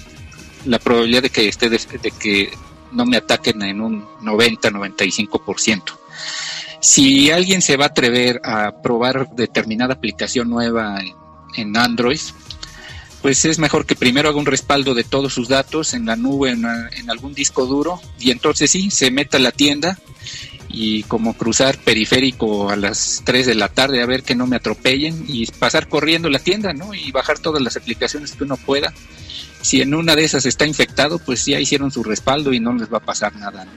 la 0.65 0.79
probabilidad 0.79 1.23
de 1.23 1.29
que 1.29 1.47
esté 1.47 1.69
de, 1.69 1.79
que 2.19 2.51
no 2.91 3.05
me 3.05 3.17
ataquen 3.17 3.61
en 3.63 3.81
un 3.81 4.05
90-95%. 4.21 5.83
Si 6.79 7.31
alguien 7.31 7.61
se 7.61 7.77
va 7.77 7.85
a 7.85 7.87
atrever 7.89 8.39
a 8.43 8.81
probar 8.81 9.29
determinada 9.35 9.95
aplicación 9.95 10.49
nueva 10.49 11.01
en 11.55 11.75
Android, 11.75 12.19
pues 13.21 13.45
es 13.45 13.59
mejor 13.59 13.85
que 13.85 13.95
primero 13.95 14.29
haga 14.29 14.37
un 14.37 14.45
respaldo 14.45 14.93
de 14.93 15.03
todos 15.03 15.33
sus 15.33 15.47
datos 15.47 15.93
en 15.93 16.05
la 16.05 16.15
nube, 16.15 16.51
en, 16.51 17.09
algún 17.09 17.33
disco 17.33 17.65
duro, 17.65 17.99
y 18.19 18.31
entonces 18.31 18.71
sí, 18.71 18.91
se 18.91 19.11
meta 19.11 19.37
a 19.37 19.41
la 19.41 19.51
tienda 19.51 19.97
y 20.69 21.03
como 21.03 21.33
cruzar 21.33 21.77
periférico 21.77 22.69
a 22.69 22.75
las 22.75 23.23
3 23.25 23.47
de 23.47 23.55
la 23.55 23.69
tarde 23.69 24.01
a 24.01 24.05
ver 24.05 24.23
que 24.23 24.35
no 24.35 24.45
me 24.47 24.57
atropellen 24.57 25.25
y 25.27 25.45
pasar 25.47 25.87
corriendo 25.87 26.29
la 26.29 26.39
tienda, 26.39 26.73
¿no? 26.73 26.93
Y 26.93 27.11
bajar 27.11 27.39
todas 27.39 27.61
las 27.61 27.77
aplicaciones 27.77 28.33
que 28.33 28.43
uno 28.43 28.57
pueda. 28.57 28.93
Si 29.61 29.81
en 29.81 29.93
una 29.93 30.15
de 30.15 30.25
esas 30.25 30.45
está 30.45 30.65
infectado, 30.67 31.19
pues 31.19 31.45
ya 31.45 31.59
hicieron 31.59 31.91
su 31.91 32.03
respaldo 32.03 32.53
y 32.53 32.59
no 32.59 32.73
les 32.73 32.91
va 32.91 32.97
a 32.97 33.05
pasar 33.05 33.35
nada, 33.35 33.65
¿no? 33.65 33.71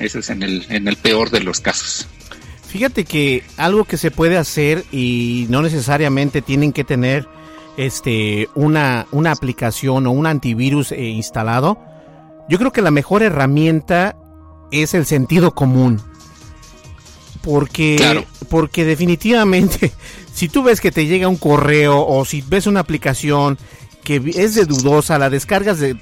Eso 0.00 0.18
es 0.18 0.30
en 0.30 0.42
el, 0.42 0.66
en 0.70 0.88
el 0.88 0.96
peor 0.96 1.30
de 1.30 1.40
los 1.40 1.60
casos. 1.60 2.08
Fíjate 2.66 3.04
que 3.04 3.44
algo 3.56 3.84
que 3.84 3.96
se 3.96 4.10
puede 4.10 4.36
hacer 4.38 4.84
y 4.90 5.46
no 5.48 5.62
necesariamente 5.62 6.42
tienen 6.42 6.72
que 6.72 6.84
tener 6.84 7.28
este, 7.76 8.48
una, 8.54 9.06
una 9.12 9.32
aplicación 9.32 10.06
o 10.06 10.10
un 10.10 10.26
antivirus 10.26 10.92
eh, 10.92 11.02
instalado, 11.04 11.78
yo 12.48 12.58
creo 12.58 12.72
que 12.72 12.82
la 12.82 12.90
mejor 12.90 13.22
herramienta 13.22 14.16
es 14.70 14.94
el 14.94 15.06
sentido 15.06 15.54
común. 15.54 16.00
Porque, 17.42 18.26
porque 18.48 18.84
definitivamente, 18.84 19.92
si 20.34 20.48
tú 20.48 20.62
ves 20.62 20.80
que 20.80 20.92
te 20.92 21.06
llega 21.06 21.28
un 21.28 21.36
correo 21.36 22.06
o 22.06 22.24
si 22.24 22.42
ves 22.42 22.66
una 22.66 22.80
aplicación 22.80 23.58
que 24.04 24.22
es 24.34 24.54
de 24.54 24.64
dudosa, 24.64 25.18
la 25.18 25.30
descargas 25.30 25.78
de, 25.78 25.96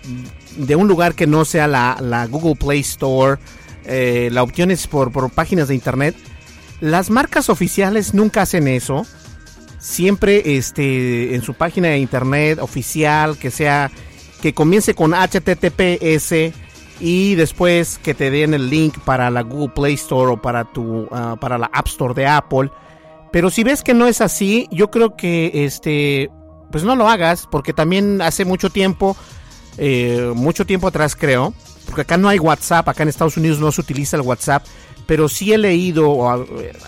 de 0.57 0.77
un 0.77 0.89
lugar 0.89 1.15
que 1.15 1.27
no 1.27 1.45
sea 1.45 1.67
la, 1.67 2.27
Google 2.31 2.57
Play 2.57 2.81
Store, 2.81 3.39
eh, 3.89 4.29
la 4.33 4.43
opción 4.43 4.71
es 4.71 4.87
por, 4.87 5.11
por 5.13 5.31
páginas 5.31 5.69
de 5.69 5.75
internet, 5.75 6.15
las 6.81 7.11
marcas 7.11 7.49
oficiales 7.49 8.15
nunca 8.15 8.43
hacen 8.43 8.69
eso. 8.69 9.07
Siempre 9.79 10.57
este 10.57 11.35
en 11.35 11.43
su 11.43 11.55
página 11.55 11.89
de 11.89 11.99
internet 11.99 12.59
oficial 12.61 13.39
que 13.39 13.51
sea 13.51 13.91
que 14.43 14.53
comience 14.53 14.95
con 14.95 15.13
https 15.13 16.53
y 17.01 17.35
después 17.37 17.99
que 17.99 18.15
te 18.15 18.31
den 18.31 18.55
el 18.55 18.71
link 18.71 18.99
para 19.05 19.31
la 19.31 19.43
Google 19.43 19.73
Play 19.75 19.95
Store 19.95 20.33
o 20.33 20.43
para 20.43 20.65
tu 20.65 21.09
ah, 21.13 21.37
para 21.41 21.59
la 21.59 21.71
App 21.73 21.87
Store 21.87 22.15
de 22.15 22.27
Apple. 22.27 22.71
Pero 23.31 23.51
si 23.51 23.63
ves 23.63 23.83
que 23.83 23.95
no 23.95 24.07
es 24.07 24.21
así 24.21 24.69
yo 24.71 24.91
creo 24.91 25.17
que 25.17 25.65
este 25.65 26.31
pues 26.71 26.85
no 26.85 26.97
lo 26.97 27.09
hagas 27.09 27.47
porque 27.51 27.73
también 27.73 28.21
hace 28.21 28.45
mucho 28.45 28.71
tiempo 28.71 29.17
eh, 29.79 30.33
mucho 30.35 30.67
tiempo 30.67 30.89
atrás 30.89 31.15
creo 31.15 31.55
porque 31.89 32.03
acá 32.03 32.17
no 32.19 32.29
hay 32.29 32.39
WhatsApp 32.39 32.87
acá 32.87 33.03
en 33.03 33.09
Estados 33.09 33.37
Unidos 33.39 33.59
no 33.59 33.73
se 33.73 33.81
utiliza 33.81 34.17
el 34.17 34.23
WhatsApp 34.23 34.65
pero 35.09 35.27
sí 35.31 35.55
he 35.55 35.57
leído, 35.57 36.29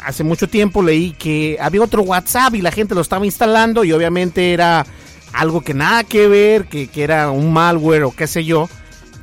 hace 0.04 0.24
mucho 0.24 0.46
tiempo 0.46 0.82
leí 0.82 1.12
que 1.12 1.56
había 1.58 1.80
otro 1.80 2.02
WhatsApp 2.02 2.54
y 2.54 2.60
la 2.60 2.70
gente 2.70 2.94
lo 2.94 3.00
estaba 3.00 3.24
instalando 3.24 3.82
y 3.82 3.92
obviamente 3.92 4.52
era 4.52 4.84
algo 5.32 5.62
que 5.62 5.72
nada 5.72 6.04
que 6.04 6.28
ver, 6.28 6.68
que, 6.68 6.90
era 6.94 7.30
un 7.30 7.50
malware 7.50 8.02
o 8.02 8.14
qué 8.14 8.26
sé 8.26 8.44
yo. 8.44 8.68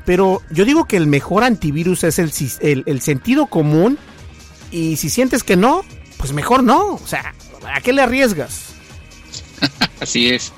Pero 0.03 0.41
yo 0.49 0.65
digo 0.65 0.85
que 0.85 0.97
el 0.97 1.05
mejor 1.05 1.43
antivirus 1.43 2.03
es 2.05 2.17
el, 2.17 2.83
el, 2.87 3.01
sentido 3.01 3.45
común 3.45 3.99
y 4.71 4.95
si 4.95 5.11
sientes 5.11 5.43
que 5.43 5.57
no, 5.57 5.85
pues 6.17 6.33
mejor 6.33 6.63
no. 6.63 6.95
O 6.95 7.05
sea, 7.05 7.35
¿a 7.71 7.81
qué 7.81 7.93
le 7.93 8.01
arriesgas? 8.01 8.73
Así 9.99 10.29
es 10.29 10.51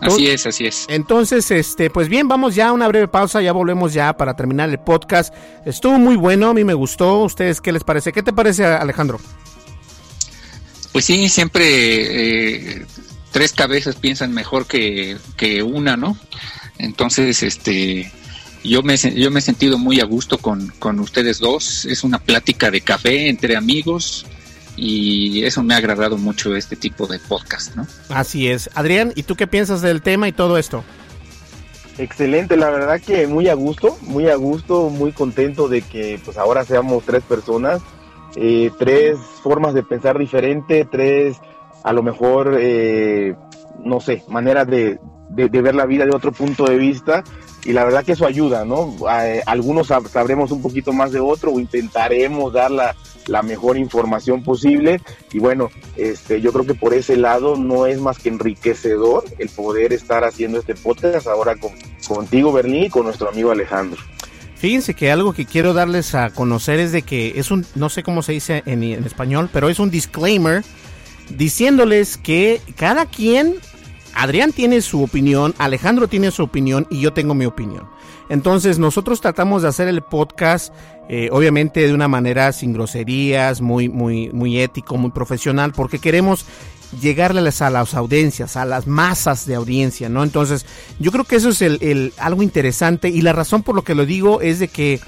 así 0.00 0.28
es, 0.28 0.46
así 0.46 0.66
es. 0.66 0.86
Entonces, 0.88 1.50
este, 1.50 1.90
pues 1.90 2.08
bien, 2.08 2.28
vamos 2.28 2.54
ya 2.54 2.68
a 2.68 2.72
una 2.72 2.88
breve 2.88 3.08
pausa, 3.08 3.40
ya 3.40 3.52
volvemos 3.52 3.92
ya 3.92 4.16
para 4.16 4.34
terminar 4.34 4.68
el 4.68 4.78
podcast. 4.78 5.34
Estuvo 5.64 5.98
muy 5.98 6.16
bueno, 6.16 6.50
a 6.50 6.54
mí 6.54 6.64
me 6.64 6.74
gustó. 6.74 7.20
¿Ustedes 7.22 7.60
qué 7.60 7.72
les 7.72 7.84
parece? 7.84 8.12
¿Qué 8.12 8.22
te 8.22 8.32
parece, 8.32 8.64
Alejandro? 8.64 9.20
Pues 10.92 11.04
sí, 11.04 11.28
siempre 11.28 11.64
eh, 12.80 12.86
tres 13.30 13.52
cabezas 13.52 13.96
piensan 13.96 14.32
mejor 14.32 14.66
que, 14.66 15.16
que 15.36 15.62
una, 15.62 15.96
¿no? 15.96 16.16
Entonces, 16.78 17.42
este, 17.42 18.10
yo 18.64 18.82
me, 18.82 18.96
yo 18.96 19.30
me 19.30 19.40
he 19.40 19.42
sentido 19.42 19.78
muy 19.78 20.00
a 20.00 20.04
gusto 20.04 20.38
con, 20.38 20.72
con 20.78 20.98
ustedes 21.00 21.38
dos. 21.38 21.84
Es 21.84 22.04
una 22.04 22.18
plática 22.18 22.70
de 22.70 22.80
café 22.80 23.28
entre 23.28 23.56
amigos 23.56 24.26
y 24.78 25.44
eso 25.44 25.62
me 25.62 25.74
ha 25.74 25.78
agradado 25.78 26.16
mucho 26.16 26.54
este 26.54 26.76
tipo 26.76 27.06
de 27.06 27.18
podcast, 27.18 27.74
¿no? 27.74 27.86
Así 28.10 28.48
es. 28.48 28.70
Adrián, 28.74 29.12
¿y 29.16 29.24
tú 29.24 29.34
qué 29.34 29.46
piensas 29.46 29.82
del 29.82 30.02
tema 30.02 30.28
y 30.28 30.32
todo 30.32 30.56
esto? 30.56 30.84
Excelente, 31.98 32.56
la 32.56 32.70
verdad 32.70 33.00
que 33.00 33.26
muy 33.26 33.48
a 33.48 33.54
gusto, 33.54 33.98
muy 34.02 34.28
a 34.28 34.36
gusto, 34.36 34.88
muy 34.88 35.10
contento 35.10 35.66
de 35.66 35.82
que 35.82 36.20
pues 36.24 36.38
ahora 36.38 36.64
seamos 36.64 37.04
tres 37.04 37.24
personas, 37.24 37.82
eh, 38.36 38.70
tres 38.78 39.18
formas 39.42 39.74
de 39.74 39.82
pensar 39.82 40.16
diferente, 40.16 40.86
tres 40.88 41.38
a 41.82 41.92
lo 41.92 42.04
mejor, 42.04 42.56
eh, 42.60 43.34
no 43.84 43.98
sé, 43.98 44.22
maneras 44.28 44.68
de, 44.68 45.00
de, 45.30 45.48
ver 45.48 45.74
la 45.74 45.86
vida 45.86 46.04
de 46.04 46.14
otro 46.14 46.30
punto 46.30 46.66
de 46.66 46.76
vista 46.76 47.24
y 47.64 47.72
la 47.72 47.84
verdad 47.84 48.04
que 48.04 48.12
eso 48.12 48.26
ayuda, 48.26 48.64
¿no? 48.64 48.94
Eh, 49.22 49.42
algunos 49.46 49.88
sabremos 49.88 50.52
un 50.52 50.62
poquito 50.62 50.92
más 50.92 51.10
de 51.10 51.18
otro 51.18 51.52
o 51.52 51.58
intentaremos 51.58 52.52
dar 52.52 52.70
la, 52.70 52.94
la 53.28 53.42
mejor 53.42 53.76
información 53.76 54.42
posible 54.42 55.00
y 55.32 55.38
bueno, 55.38 55.70
este, 55.96 56.40
yo 56.40 56.52
creo 56.52 56.66
que 56.66 56.74
por 56.74 56.94
ese 56.94 57.16
lado 57.16 57.56
no 57.56 57.86
es 57.86 58.00
más 58.00 58.18
que 58.18 58.28
enriquecedor 58.28 59.24
el 59.38 59.48
poder 59.48 59.92
estar 59.92 60.24
haciendo 60.24 60.58
este 60.58 60.74
podcast 60.74 61.26
ahora 61.26 61.56
con, 61.56 61.72
contigo 62.06 62.52
Berlín 62.52 62.84
y 62.84 62.88
con 62.90 63.04
nuestro 63.04 63.28
amigo 63.28 63.50
Alejandro. 63.50 64.00
Fíjense 64.56 64.94
que 64.94 65.12
algo 65.12 65.32
que 65.32 65.46
quiero 65.46 65.72
darles 65.72 66.16
a 66.16 66.30
conocer 66.30 66.80
es 66.80 66.90
de 66.90 67.02
que 67.02 67.34
es 67.36 67.52
un, 67.52 67.64
no 67.76 67.88
sé 67.88 68.02
cómo 68.02 68.22
se 68.22 68.32
dice 68.32 68.62
en, 68.66 68.82
en 68.82 69.04
español, 69.04 69.48
pero 69.52 69.68
es 69.68 69.78
un 69.78 69.90
disclaimer 69.90 70.64
diciéndoles 71.36 72.16
que 72.16 72.60
cada 72.76 73.06
quien 73.06 73.54
Adrián 74.14 74.50
tiene 74.50 74.80
su 74.80 75.04
opinión, 75.04 75.54
Alejandro 75.58 76.08
tiene 76.08 76.32
su 76.32 76.42
opinión 76.42 76.88
y 76.90 77.00
yo 77.00 77.12
tengo 77.12 77.34
mi 77.34 77.46
opinión. 77.46 77.88
Entonces 78.28 78.78
nosotros 78.78 79.20
tratamos 79.20 79.62
de 79.62 79.68
hacer 79.68 79.86
el 79.86 80.02
podcast 80.02 80.74
eh, 81.08 81.28
obviamente 81.32 81.86
de 81.86 81.94
una 81.94 82.08
manera 82.08 82.52
sin 82.52 82.72
groserías, 82.72 83.60
muy, 83.60 83.88
muy, 83.88 84.30
muy 84.30 84.60
ético, 84.60 84.96
muy 84.96 85.10
profesional, 85.10 85.72
porque 85.72 85.98
queremos 85.98 86.44
llegarles 87.00 87.62
a 87.62 87.70
las 87.70 87.94
audiencias, 87.94 88.56
a 88.56 88.64
las 88.64 88.86
masas 88.86 89.46
de 89.46 89.54
audiencia, 89.54 90.08
¿no? 90.08 90.22
Entonces 90.22 90.66
yo 90.98 91.12
creo 91.12 91.24
que 91.24 91.36
eso 91.36 91.50
es 91.50 91.62
el, 91.62 92.12
algo 92.18 92.42
interesante 92.42 93.08
y 93.08 93.20
la 93.22 93.32
razón 93.32 93.62
por 93.62 93.74
lo 93.74 93.82
que 93.82 93.94
lo 93.94 94.06
digo 94.06 94.40
es 94.40 94.58
de 94.58 94.68
que 94.68 95.00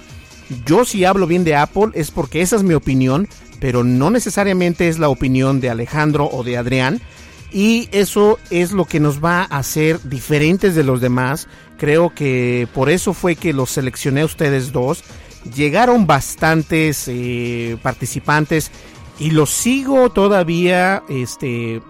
yo 0.66 0.84
si 0.84 1.04
hablo 1.04 1.26
bien 1.26 1.44
de 1.44 1.56
Apple 1.56 1.88
es 1.94 2.10
porque 2.10 2.42
esa 2.42 2.56
es 2.56 2.62
mi 2.62 2.74
opinión, 2.74 3.28
pero 3.60 3.84
no 3.84 4.10
necesariamente 4.10 4.88
es 4.88 4.98
la 4.98 5.08
opinión 5.08 5.60
de 5.60 5.70
Alejandro 5.70 6.28
o 6.30 6.42
de 6.42 6.56
Adrián 6.56 7.00
y 7.52 7.88
eso 7.92 8.38
es 8.50 8.72
lo 8.72 8.84
que 8.84 9.00
nos 9.00 9.22
va 9.22 9.42
a 9.42 9.58
hacer 9.58 10.00
diferentes 10.02 10.74
de 10.74 10.84
los 10.84 11.00
demás. 11.00 11.48
Creo 11.78 12.14
que 12.14 12.68
por 12.74 12.90
eso 12.90 13.12
fue 13.12 13.36
que 13.36 13.52
los 13.52 13.70
seleccioné 13.70 14.20
a 14.20 14.26
ustedes 14.26 14.72
dos. 14.72 15.02
Llegaron 15.54 16.06
bastantes 16.06 17.04
eh, 17.08 17.78
participantes 17.82 18.70
y 19.18 19.30
los 19.30 19.50
sigo 19.50 20.10
todavía 20.10 21.02
este, 21.08 21.82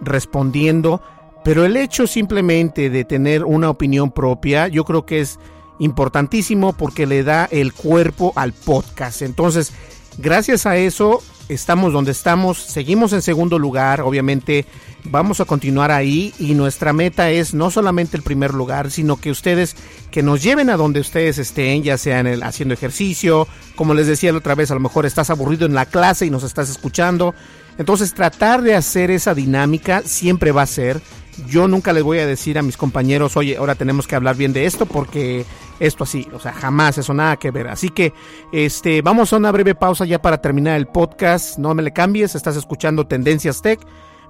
respondiendo. 0.00 1.02
Pero 1.44 1.64
el 1.64 1.76
hecho 1.76 2.06
simplemente 2.06 2.90
de 2.90 3.04
tener 3.04 3.44
una 3.44 3.70
opinión 3.70 4.12
propia, 4.12 4.68
yo 4.68 4.84
creo 4.84 5.04
que 5.04 5.20
es 5.20 5.38
importantísimo 5.78 6.72
porque 6.72 7.06
le 7.06 7.24
da 7.24 7.48
el 7.50 7.72
cuerpo 7.72 8.32
al 8.36 8.52
podcast. 8.52 9.22
Entonces, 9.22 9.72
gracias 10.18 10.66
a 10.66 10.76
eso, 10.76 11.20
estamos 11.54 11.92
donde 11.92 12.12
estamos, 12.12 12.58
seguimos 12.58 13.12
en 13.12 13.22
segundo 13.22 13.58
lugar, 13.58 14.00
obviamente 14.00 14.66
vamos 15.04 15.40
a 15.40 15.44
continuar 15.44 15.90
ahí 15.90 16.32
y 16.38 16.54
nuestra 16.54 16.92
meta 16.92 17.30
es 17.30 17.54
no 17.54 17.70
solamente 17.70 18.16
el 18.16 18.22
primer 18.22 18.54
lugar, 18.54 18.90
sino 18.90 19.16
que 19.16 19.30
ustedes 19.30 19.76
que 20.10 20.22
nos 20.22 20.42
lleven 20.42 20.70
a 20.70 20.76
donde 20.76 21.00
ustedes 21.00 21.38
estén, 21.38 21.82
ya 21.82 21.98
sea 21.98 22.20
en 22.20 22.26
el, 22.26 22.42
haciendo 22.42 22.74
ejercicio, 22.74 23.48
como 23.76 23.94
les 23.94 24.06
decía 24.06 24.32
la 24.32 24.38
otra 24.38 24.54
vez, 24.54 24.70
a 24.70 24.74
lo 24.74 24.80
mejor 24.80 25.06
estás 25.06 25.30
aburrido 25.30 25.66
en 25.66 25.74
la 25.74 25.86
clase 25.86 26.26
y 26.26 26.30
nos 26.30 26.44
estás 26.44 26.70
escuchando. 26.70 27.34
Entonces 27.78 28.14
tratar 28.14 28.62
de 28.62 28.74
hacer 28.74 29.10
esa 29.10 29.34
dinámica 29.34 30.02
siempre 30.04 30.52
va 30.52 30.62
a 30.62 30.66
ser. 30.66 31.00
Yo 31.46 31.66
nunca 31.66 31.92
les 31.92 32.02
voy 32.02 32.18
a 32.18 32.26
decir 32.26 32.58
a 32.58 32.62
mis 32.62 32.76
compañeros, 32.76 33.36
oye, 33.36 33.56
ahora 33.56 33.74
tenemos 33.74 34.06
que 34.06 34.14
hablar 34.14 34.36
bien 34.36 34.52
de 34.52 34.66
esto 34.66 34.84
porque 34.86 35.46
esto 35.80 36.04
así, 36.04 36.28
o 36.32 36.38
sea, 36.38 36.52
jamás 36.52 36.98
eso 36.98 37.14
nada 37.14 37.38
que 37.38 37.50
ver. 37.50 37.68
Así 37.68 37.88
que 37.88 38.12
este, 38.52 39.00
vamos 39.02 39.32
a 39.32 39.38
una 39.38 39.50
breve 39.50 39.74
pausa 39.74 40.04
ya 40.04 40.20
para 40.20 40.42
terminar 40.42 40.76
el 40.76 40.86
podcast. 40.86 41.58
No 41.58 41.74
me 41.74 41.82
le 41.82 41.92
cambies, 41.92 42.34
estás 42.34 42.56
escuchando 42.56 43.06
Tendencias 43.06 43.62
Tech. 43.62 43.80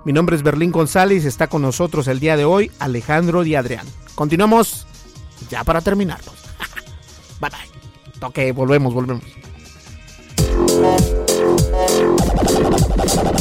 Mi 0.05 0.13
nombre 0.13 0.37
es 0.37 0.43
Berlín 0.43 0.73
González, 0.73 1.25
está 1.25 1.49
con 1.49 1.63
nosotros 1.63 2.09
el 2.09 2.21
día 2.21 2.37
de 2.37 2.45
hoy 2.45 2.71
Alejandro 2.79 3.43
Di 3.43 3.55
Adrián. 3.55 3.87
Continuamos 4.15 4.87
ya 5.51 5.65
para 5.65 5.81
terminarlo. 5.81 6.33
Bye 7.41 7.51
bye. 7.51 7.73
Ok, 8.29 8.55
volvemos, 8.55 8.95
volvemos. 8.95 9.25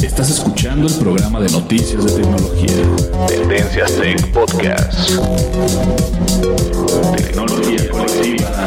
Estás 0.02 0.30
escuchando 0.30 0.88
el 0.88 0.94
programa 0.94 1.38
de 1.38 1.48
noticias 1.50 2.04
de 2.04 2.22
tecnología. 2.22 2.84
Tendencias 3.28 3.92
Tech 3.92 4.32
Podcast. 4.32 5.10
Tecnología 7.16 7.88
colectiva 7.88 8.66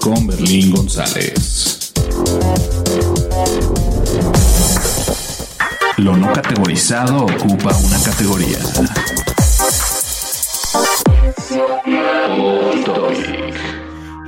con 0.00 0.26
Berlín 0.26 0.70
González. 0.72 1.92
Lo 5.96 6.16
no 6.16 6.30
categorizado 6.32 7.24
ocupa 7.24 7.74
una 7.76 8.02
categoría. 8.02 8.58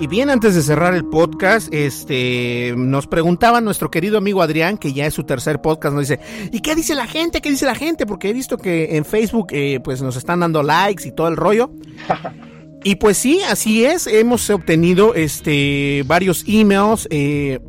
Y 0.03 0.09
bien, 0.09 0.31
antes 0.31 0.57
de 0.57 0.63
cerrar 0.63 0.95
el 0.95 1.05
podcast, 1.05 1.73
este, 1.73 2.75
nos 2.77 3.07
preguntaba 3.07 3.61
nuestro 3.61 3.89
querido 3.89 4.19
amigo 4.19 4.43
Adrián, 4.43 4.77
que 4.77 4.93
ya 4.93 5.07
es 5.07 5.15
su 5.15 5.23
tercer 5.23 5.61
podcast, 5.61 5.95
nos 5.95 6.09
dice, 6.09 6.21
¿y 6.51 6.59
qué 6.59 6.75
dice 6.75 6.97
la 6.97 7.07
gente? 7.07 7.41
¿Qué 7.41 7.51
dice 7.51 7.67
la 7.67 7.77
gente? 7.77 8.05
Porque 8.05 8.31
he 8.31 8.33
visto 8.33 8.59
que 8.59 8.97
en 8.97 9.05
Facebook, 9.05 9.51
eh, 9.53 9.79
pues 9.79 10.03
nos 10.03 10.17
están 10.17 10.41
dando 10.41 10.65
likes 10.65 11.07
y 11.07 11.13
todo 11.13 11.29
el 11.29 11.37
rollo. 11.37 11.71
Y 12.85 12.97
pues 12.97 13.17
sí, 13.17 13.41
así 13.49 13.85
es, 13.85 14.09
hemos 14.09 14.51
obtenido, 14.51 15.15
este, 15.15 16.03
varios 16.05 16.43
emails, 16.49 17.07
eh, 17.11 17.61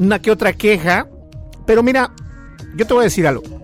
una 0.00 0.20
que 0.20 0.32
otra 0.32 0.52
queja, 0.52 1.08
pero 1.64 1.84
mira, 1.84 2.12
yo 2.74 2.88
te 2.88 2.92
voy 2.92 3.02
a 3.02 3.04
decir 3.04 3.24
algo. 3.24 3.55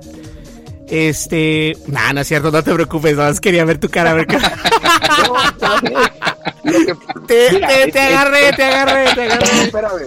Este, 0.93 1.75
nada, 1.87 2.13
no 2.13 2.21
es 2.21 2.29
cierto, 2.29 2.51
no 2.51 2.63
te 2.63 2.75
preocupes, 2.75 3.17
nada 3.17 3.31
más 3.31 3.41
quería 3.41 3.65
ver 3.65 3.79
tu 3.79 3.89
cara, 3.89 4.11
a 4.11 4.15
ver 4.15 4.27
qué. 4.27 4.37
te, 7.27 7.49
te, 7.49 7.93
te 7.93 7.99
agarré, 7.99 8.53
te 8.53 8.63
agarré, 8.63 9.15
te 9.15 9.23
agarré. 9.23 9.47
Espérame. 9.63 10.03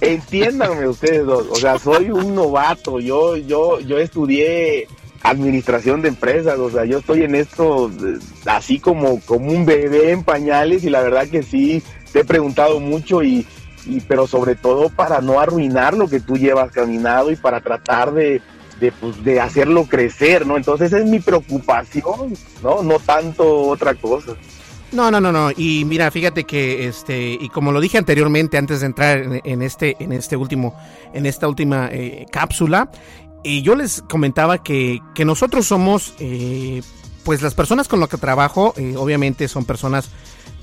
Entiéndanme 0.00 0.88
ustedes 0.88 1.26
dos, 1.26 1.46
o 1.50 1.56
sea, 1.56 1.78
soy 1.78 2.10
un 2.10 2.34
novato, 2.34 3.00
yo, 3.00 3.36
yo, 3.36 3.80
yo 3.80 3.98
estudié 3.98 4.88
administración 5.22 6.00
de 6.00 6.08
empresas, 6.08 6.58
o 6.58 6.70
sea, 6.70 6.86
yo 6.86 7.00
estoy 7.00 7.24
en 7.24 7.34
esto 7.34 7.90
eh, 7.90 8.18
así 8.46 8.78
como, 8.78 9.20
como 9.26 9.52
un 9.52 9.66
bebé 9.66 10.12
en 10.12 10.24
pañales 10.24 10.84
y 10.84 10.90
la 10.90 11.02
verdad 11.02 11.28
que 11.28 11.42
sí, 11.42 11.82
te 12.14 12.20
he 12.20 12.24
preguntado 12.24 12.80
mucho 12.80 13.22
y, 13.22 13.46
y 13.84 14.00
pero 14.00 14.26
sobre 14.26 14.54
todo 14.54 14.88
para 14.88 15.20
no 15.20 15.38
arruinar 15.38 15.92
lo 15.92 16.08
que 16.08 16.20
tú 16.20 16.38
llevas 16.38 16.72
caminado 16.72 17.30
y 17.30 17.36
para 17.36 17.60
tratar 17.60 18.14
de, 18.14 18.40
de, 18.80 18.92
pues, 18.92 19.22
de 19.24 19.40
hacerlo 19.40 19.84
crecer, 19.84 20.46
¿no? 20.46 20.56
Entonces 20.56 20.92
es 20.92 21.04
mi 21.04 21.20
preocupación, 21.20 22.34
¿no? 22.62 22.82
No 22.82 22.98
tanto 22.98 23.68
otra 23.68 23.94
cosa. 23.94 24.34
No, 24.92 25.10
no, 25.10 25.20
no, 25.20 25.32
no. 25.32 25.50
Y 25.56 25.84
mira, 25.84 26.10
fíjate 26.10 26.44
que 26.44 26.86
este, 26.86 27.32
y 27.32 27.48
como 27.48 27.72
lo 27.72 27.80
dije 27.80 27.98
anteriormente, 27.98 28.58
antes 28.58 28.80
de 28.80 28.86
entrar 28.86 29.18
en, 29.18 29.40
en 29.44 29.62
este, 29.62 29.96
en 29.98 30.12
este 30.12 30.36
último, 30.36 30.76
en 31.12 31.26
esta 31.26 31.48
última 31.48 31.88
eh, 31.90 32.26
cápsula, 32.30 32.90
y 33.42 33.62
yo 33.62 33.74
les 33.74 34.02
comentaba 34.02 34.62
que, 34.62 35.00
que 35.14 35.24
nosotros 35.24 35.66
somos, 35.66 36.14
eh, 36.18 36.82
pues 37.24 37.42
las 37.42 37.54
personas 37.54 37.88
con 37.88 38.00
las 38.00 38.08
que 38.08 38.16
trabajo, 38.16 38.72
eh, 38.76 38.94
obviamente 38.96 39.48
son 39.48 39.64
personas, 39.64 40.08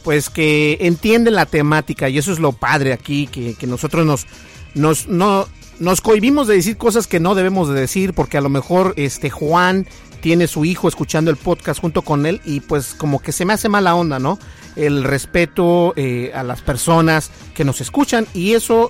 pues 0.03 0.29
que 0.29 0.77
entienden 0.81 1.35
la 1.35 1.45
temática 1.45 2.09
y 2.09 2.17
eso 2.17 2.31
es 2.31 2.39
lo 2.39 2.53
padre 2.53 2.93
aquí, 2.93 3.27
que, 3.27 3.53
que 3.55 3.67
nosotros 3.67 4.05
nos, 4.05 4.25
nos, 4.73 5.07
no, 5.07 5.47
nos 5.79 6.01
cohibimos 6.01 6.47
de 6.47 6.55
decir 6.55 6.77
cosas 6.77 7.07
que 7.07 7.19
no 7.19 7.35
debemos 7.35 7.69
de 7.69 7.79
decir 7.79 8.13
porque 8.13 8.37
a 8.37 8.41
lo 8.41 8.49
mejor 8.49 8.93
este 8.97 9.29
Juan 9.29 9.87
tiene 10.21 10.47
su 10.47 10.65
hijo 10.65 10.87
escuchando 10.87 11.31
el 11.31 11.37
podcast 11.37 11.81
junto 11.81 12.03
con 12.03 12.25
él 12.25 12.41
y 12.45 12.59
pues 12.59 12.93
como 12.93 13.19
que 13.19 13.31
se 13.31 13.43
me 13.43 13.53
hace 13.53 13.69
mala 13.69 13.95
onda, 13.95 14.19
¿no? 14.19 14.37
El 14.75 15.03
respeto 15.03 15.93
eh, 15.95 16.31
a 16.33 16.43
las 16.43 16.61
personas 16.61 17.31
que 17.55 17.65
nos 17.65 17.81
escuchan 17.81 18.27
y 18.33 18.53
eso, 18.53 18.89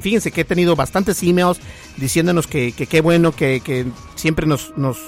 fíjense 0.00 0.32
que 0.32 0.40
he 0.40 0.44
tenido 0.44 0.74
bastantes 0.74 1.22
emails 1.22 1.60
diciéndonos 1.98 2.46
que 2.46 2.72
qué 2.72 3.00
bueno, 3.00 3.32
que, 3.32 3.60
que 3.60 3.86
siempre 4.14 4.46
nos, 4.46 4.72
nos, 4.76 4.98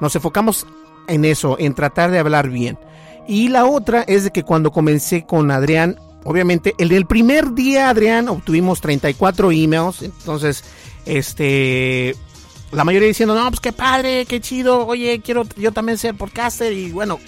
nos 0.00 0.16
enfocamos 0.16 0.66
en 1.08 1.24
eso, 1.24 1.56
en 1.58 1.74
tratar 1.74 2.10
de 2.10 2.18
hablar 2.18 2.48
bien. 2.48 2.78
Y 3.28 3.48
la 3.48 3.66
otra 3.66 4.02
es 4.02 4.24
de 4.24 4.30
que 4.30 4.44
cuando 4.44 4.70
comencé 4.70 5.24
con 5.24 5.50
Adrián, 5.50 5.98
obviamente, 6.26 6.74
el 6.78 6.88
del 6.90 7.06
primer 7.06 7.54
día, 7.54 7.88
Adrián, 7.88 8.28
obtuvimos 8.28 8.80
34 8.80 9.52
emails. 9.52 10.02
Entonces, 10.02 10.64
este, 11.06 12.14
la 12.72 12.84
mayoría 12.84 13.08
diciendo, 13.08 13.34
no, 13.34 13.48
pues 13.48 13.60
qué 13.60 13.72
padre, 13.72 14.26
qué 14.26 14.40
chido, 14.40 14.86
oye, 14.86 15.20
quiero 15.24 15.44
yo 15.56 15.72
también 15.72 15.98
ser 15.98 16.14
podcaster. 16.14 16.72
Y 16.72 16.90
bueno, 16.90 17.18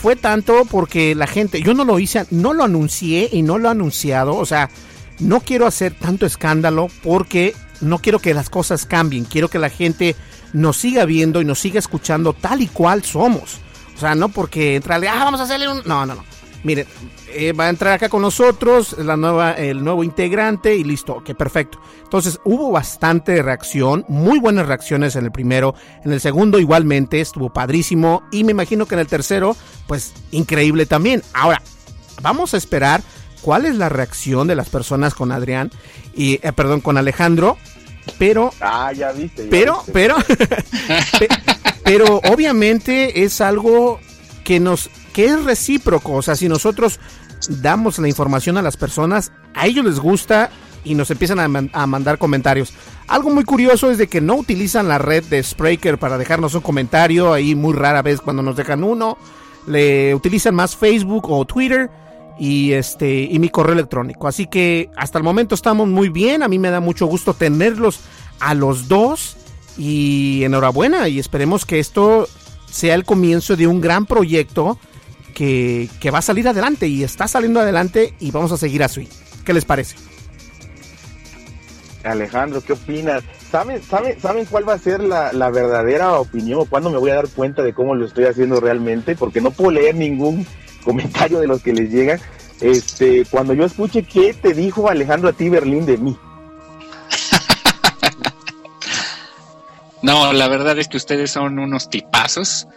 fue 0.00 0.16
tanto 0.16 0.64
porque 0.70 1.14
la 1.14 1.26
gente, 1.26 1.60
yo 1.60 1.74
no 1.74 1.84
lo 1.84 1.98
hice, 1.98 2.26
no 2.30 2.52
lo 2.52 2.64
anuncié 2.64 3.28
y 3.32 3.42
no 3.42 3.58
lo 3.58 3.68
he 3.68 3.72
anunciado. 3.72 4.36
O 4.36 4.46
sea, 4.46 4.70
no 5.18 5.40
quiero 5.40 5.66
hacer 5.66 5.94
tanto 5.94 6.24
escándalo 6.24 6.88
porque 7.02 7.54
no 7.80 7.98
quiero 7.98 8.20
que 8.20 8.34
las 8.34 8.50
cosas 8.50 8.86
cambien. 8.86 9.24
Quiero 9.24 9.48
que 9.48 9.58
la 9.58 9.70
gente 9.70 10.14
nos 10.52 10.76
siga 10.76 11.04
viendo 11.04 11.40
y 11.40 11.44
nos 11.44 11.58
siga 11.58 11.78
escuchando 11.80 12.32
tal 12.32 12.62
y 12.62 12.68
cual 12.68 13.02
somos. 13.04 13.58
O 13.96 14.00
sea, 14.00 14.14
no 14.14 14.28
porque 14.28 14.76
entrarle, 14.76 15.08
ah, 15.08 15.24
vamos 15.24 15.40
a 15.40 15.44
hacerle 15.44 15.68
un. 15.68 15.82
No, 15.84 16.06
no, 16.06 16.14
no. 16.14 16.27
Miren, 16.64 16.86
eh, 17.32 17.52
va 17.52 17.66
a 17.66 17.68
entrar 17.68 17.92
acá 17.94 18.08
con 18.08 18.20
nosotros 18.22 18.96
la 18.98 19.16
nueva, 19.16 19.52
el 19.52 19.82
nuevo 19.84 20.02
integrante 20.02 20.74
y 20.74 20.82
listo, 20.82 21.14
ok, 21.14 21.34
perfecto. 21.34 21.80
Entonces 22.02 22.40
hubo 22.44 22.72
bastante 22.72 23.40
reacción, 23.42 24.04
muy 24.08 24.40
buenas 24.40 24.66
reacciones 24.66 25.14
en 25.14 25.24
el 25.24 25.30
primero, 25.30 25.74
en 26.04 26.12
el 26.12 26.20
segundo 26.20 26.58
igualmente 26.58 27.20
estuvo 27.20 27.50
padrísimo 27.52 28.24
y 28.32 28.42
me 28.42 28.50
imagino 28.50 28.86
que 28.86 28.96
en 28.96 29.00
el 29.00 29.06
tercero, 29.06 29.56
pues 29.86 30.12
increíble 30.32 30.84
también. 30.84 31.22
Ahora, 31.32 31.62
vamos 32.22 32.54
a 32.54 32.56
esperar 32.56 33.02
cuál 33.40 33.64
es 33.64 33.76
la 33.76 33.88
reacción 33.88 34.48
de 34.48 34.56
las 34.56 34.68
personas 34.68 35.14
con 35.14 35.30
Adrián 35.30 35.70
y, 36.14 36.40
eh, 36.46 36.52
perdón, 36.52 36.80
con 36.80 36.98
Alejandro, 36.98 37.56
pero... 38.18 38.52
Ah, 38.60 38.92
ya 38.92 39.12
viste. 39.12 39.44
Ya 39.44 39.50
pero, 39.50 39.76
viste. 39.76 39.92
pero, 39.92 40.16
pe- 41.20 41.28
pero 41.84 42.16
obviamente 42.32 43.22
es 43.22 43.40
algo 43.40 44.00
que 44.44 44.58
nos, 44.60 44.90
que 45.12 45.26
es 45.26 45.44
recíproco, 45.44 46.14
o 46.14 46.22
sea, 46.22 46.36
si 46.36 46.48
nosotros 46.48 47.00
damos 47.48 47.98
la 47.98 48.08
información 48.08 48.56
a 48.56 48.62
las 48.62 48.76
personas, 48.76 49.32
a 49.54 49.66
ellos 49.66 49.84
les 49.84 50.00
gusta 50.00 50.50
y 50.84 50.94
nos 50.94 51.10
empiezan 51.10 51.38
a, 51.40 51.68
a 51.72 51.86
mandar 51.86 52.18
comentarios. 52.18 52.72
Algo 53.06 53.30
muy 53.30 53.44
curioso 53.44 53.90
es 53.90 53.98
de 53.98 54.08
que 54.08 54.20
no 54.20 54.36
utilizan 54.36 54.88
la 54.88 54.98
red 54.98 55.24
de 55.24 55.42
Spreaker 55.42 55.98
para 55.98 56.18
dejarnos 56.18 56.54
un 56.54 56.60
comentario, 56.60 57.32
ahí 57.32 57.54
muy 57.54 57.74
rara 57.74 58.02
vez 58.02 58.20
cuando 58.20 58.42
nos 58.42 58.56
dejan 58.56 58.84
uno, 58.84 59.18
le 59.66 60.14
utilizan 60.14 60.54
más 60.54 60.76
Facebook 60.76 61.30
o 61.30 61.44
Twitter 61.44 61.90
y 62.38 62.72
este 62.72 63.22
y 63.22 63.38
mi 63.38 63.48
correo 63.48 63.74
electrónico. 63.74 64.28
Así 64.28 64.46
que 64.46 64.90
hasta 64.96 65.18
el 65.18 65.24
momento 65.24 65.54
estamos 65.54 65.88
muy 65.88 66.08
bien, 66.08 66.42
a 66.42 66.48
mí 66.48 66.58
me 66.58 66.70
da 66.70 66.80
mucho 66.80 67.06
gusto 67.06 67.34
tenerlos 67.34 68.00
a 68.40 68.54
los 68.54 68.88
dos 68.88 69.36
y 69.76 70.42
enhorabuena 70.44 71.08
y 71.08 71.18
esperemos 71.18 71.64
que 71.64 71.78
esto 71.78 72.28
sea 72.70 72.94
el 72.94 73.04
comienzo 73.04 73.56
de 73.56 73.66
un 73.66 73.80
gran 73.80 74.06
proyecto 74.06 74.78
que, 75.38 75.88
que 76.00 76.10
va 76.10 76.18
a 76.18 76.22
salir 76.22 76.48
adelante 76.48 76.88
y 76.88 77.04
está 77.04 77.28
saliendo 77.28 77.60
adelante 77.60 78.12
y 78.18 78.32
vamos 78.32 78.50
a 78.50 78.56
seguir 78.56 78.82
así. 78.82 79.08
¿Qué 79.44 79.52
les 79.52 79.64
parece? 79.64 79.94
Alejandro, 82.02 82.60
¿qué 82.60 82.72
opinas? 82.72 83.22
¿Saben, 83.48 83.80
saben, 83.80 84.20
¿Saben 84.20 84.46
cuál 84.46 84.68
va 84.68 84.72
a 84.72 84.78
ser 84.78 85.00
la, 85.00 85.32
la 85.32 85.50
verdadera 85.50 86.18
opinión 86.18 86.58
o 86.58 86.64
cuándo 86.64 86.90
me 86.90 86.98
voy 86.98 87.12
a 87.12 87.14
dar 87.14 87.28
cuenta 87.28 87.62
de 87.62 87.72
cómo 87.72 87.94
lo 87.94 88.04
estoy 88.06 88.24
haciendo 88.24 88.58
realmente? 88.58 89.14
Porque 89.14 89.40
no 89.40 89.52
puedo 89.52 89.70
leer 89.70 89.94
ningún 89.94 90.44
comentario 90.84 91.38
de 91.38 91.46
los 91.46 91.62
que 91.62 91.72
les 91.72 91.88
llegan. 91.88 92.18
Este, 92.60 93.24
cuando 93.30 93.54
yo 93.54 93.64
escuche 93.64 94.02
qué 94.02 94.34
te 94.34 94.54
dijo 94.54 94.88
Alejandro 94.88 95.28
a 95.28 95.34
ti 95.34 95.48
Berlín 95.48 95.86
de 95.86 95.98
mí. 95.98 96.18
No, 100.00 100.32
la 100.32 100.46
verdad 100.46 100.78
es 100.78 100.86
que 100.86 100.96
ustedes 100.96 101.32
son 101.32 101.58
unos 101.58 101.90
tipazos. 101.90 102.68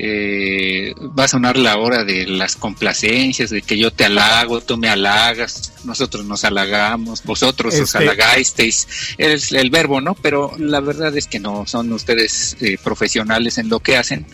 Eh, 0.00 0.94
va 1.18 1.24
a 1.24 1.28
sonar 1.28 1.56
la 1.56 1.76
hora 1.76 2.04
de 2.04 2.24
las 2.26 2.54
complacencias, 2.54 3.50
de 3.50 3.62
que 3.62 3.76
yo 3.76 3.90
te 3.90 4.04
halago, 4.04 4.60
tú 4.60 4.76
me 4.76 4.88
halagas, 4.88 5.72
nosotros 5.84 6.24
nos 6.24 6.44
halagamos, 6.44 7.24
vosotros 7.24 7.74
os 7.74 7.80
Este- 7.80 7.98
halagasteis, 7.98 8.86
es 9.18 9.50
el 9.50 9.70
verbo, 9.70 10.00
¿no? 10.00 10.14
Pero 10.14 10.52
la 10.56 10.78
verdad 10.78 11.16
es 11.16 11.26
que 11.26 11.40
no, 11.40 11.66
son 11.66 11.92
ustedes 11.92 12.56
eh, 12.60 12.78
profesionales 12.82 13.58
en 13.58 13.68
lo 13.68 13.80
que 13.80 13.96
hacen 13.96 14.24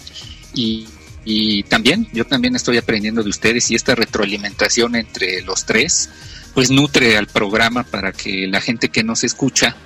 y, 0.52 0.86
y 1.24 1.62
también, 1.62 2.08
yo 2.12 2.26
también 2.26 2.54
estoy 2.56 2.76
aprendiendo 2.76 3.22
de 3.22 3.30
ustedes 3.30 3.70
y 3.70 3.74
esta 3.74 3.94
retroalimentación 3.94 4.96
entre 4.96 5.40
los 5.40 5.64
tres, 5.64 6.10
pues 6.52 6.70
nutre 6.70 7.16
al 7.16 7.26
programa 7.26 7.84
para 7.84 8.12
que 8.12 8.46
la 8.48 8.60
gente 8.60 8.90
que 8.90 9.02
nos 9.02 9.24
escucha 9.24 9.76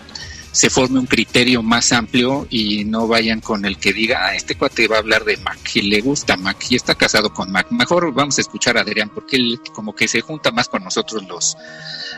se 0.52 0.70
forme 0.70 0.98
un 0.98 1.06
criterio 1.06 1.62
más 1.62 1.92
amplio 1.92 2.46
y 2.50 2.84
no 2.84 3.06
vayan 3.06 3.40
con 3.40 3.64
el 3.64 3.78
que 3.78 3.92
diga, 3.92 4.26
ah, 4.26 4.34
este 4.34 4.56
cuate 4.56 4.88
va 4.88 4.96
a 4.96 5.00
hablar 5.00 5.24
de 5.24 5.36
Mac 5.38 5.58
y 5.74 5.82
le 5.82 6.00
gusta 6.00 6.36
Mac 6.36 6.56
y 6.70 6.76
está 6.76 6.94
casado 6.94 7.32
con 7.32 7.50
Mac. 7.52 7.68
Mejor 7.70 8.12
vamos 8.12 8.38
a 8.38 8.40
escuchar 8.40 8.76
a 8.78 8.80
Adrián 8.80 9.10
porque 9.14 9.36
él 9.36 9.60
como 9.72 9.94
que 9.94 10.08
se 10.08 10.20
junta 10.20 10.50
más 10.50 10.68
con 10.68 10.82
nosotros 10.84 11.24
los, 11.28 11.56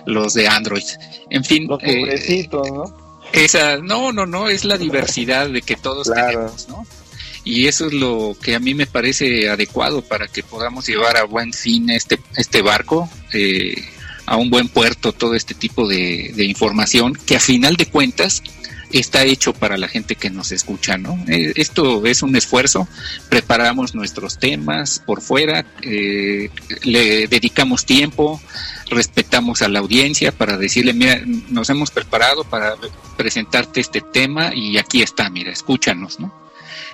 los 0.07 0.35
de 0.35 0.49
Android. 0.49 0.85
En 1.29 1.45
fin, 1.45 1.67
Los 1.67 1.81
eh, 1.83 2.49
¿no? 2.53 2.85
esa, 3.33 3.79
no, 3.79 4.13
no, 4.13 4.27
no, 4.27 4.49
es 4.49 4.65
la 4.65 4.79
diversidad 4.79 5.49
de 5.49 5.63
que 5.63 5.77
todos 5.77 6.09
Claro. 6.09 6.31
tenemos, 6.41 6.69
¿no? 6.69 6.87
Y 7.43 7.69
eso 7.69 7.87
es 7.87 7.95
lo 7.95 8.37
que 8.43 8.55
a 8.55 8.61
mí 8.61 8.75
me 8.75 8.87
parece 8.87 9.49
adecuado 9.49 10.03
para 10.03 10.29
que 10.29 10.43
podamos 10.43 10.87
llevar 10.87 11.17
a 11.17 11.25
buen 11.25 11.53
fin 11.55 11.89
este, 11.91 12.21
este 12.37 12.61
barco. 12.61 13.09
Eh, 13.33 13.75
a 14.31 14.37
un 14.37 14.49
buen 14.49 14.69
puerto 14.69 15.13
todo 15.13 15.35
este 15.35 15.55
tipo 15.55 15.89
de, 15.89 16.33
información 16.45 17.19
que 17.27 17.35
a 17.35 17.41
final 17.41 17.75
de 17.75 17.87
cuentas 17.87 18.45
está 18.93 19.25
hecho 19.25 19.53
para 19.53 19.77
la 19.77 19.89
gente 19.89 20.15
que 20.15 20.31
nos 20.31 20.53
escucha, 20.53 20.97
¿no? 20.97 21.19
Eh, 21.27 21.53
esto 21.57 22.07
es 22.07 22.23
un 22.23 22.37
esfuerzo, 22.37 22.87
preparamos 23.29 23.93
nuestros 23.97 24.39
temas 24.39 25.03
por 25.05 25.21
fuera, 25.21 25.67
eh, 25.83 26.49
le 26.85 27.27
dedicamos 27.27 27.85
tiempo, 27.85 28.41
respetamos 28.89 29.63
a 29.63 29.69
la 29.69 29.81
audiencia 29.81 30.31
para 30.31 30.57
decirle, 30.57 30.93
mira, 30.93 31.21
nos 31.49 31.69
hemos 31.69 31.91
preparado 31.91 32.45
para 32.45 32.77
presentarte 33.17 33.81
este 33.81 34.01
tema 34.01 34.55
y 34.55 34.79
aquí 34.79 35.03
está, 35.03 35.29
mira, 35.29 35.51
escúchanos, 35.51 36.21
¿no? 36.21 36.33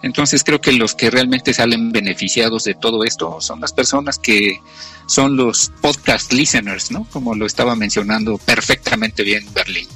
Entonces 0.03 0.43
creo 0.43 0.61
que 0.61 0.73
los 0.73 0.95
que 0.95 1.11
realmente 1.11 1.53
salen 1.53 1.93
beneficiados 1.93 2.65
de 2.65 2.75
todo 2.75 3.05
esto 3.05 3.43
son 3.43 3.61
las 3.61 3.73
personas 3.75 4.19
que 4.19 4.61
son 5.07 5.37
los 5.37 5.73
podcast 5.81 6.33
listeners, 6.33 6.91
¿no? 6.91 7.07
Como 7.11 7.35
lo 7.35 7.47
estaba 7.47 7.75
mencionando 7.77 8.39
perfectamente 8.39 9.23
bien 9.23 9.47
Berlín. 9.55 9.89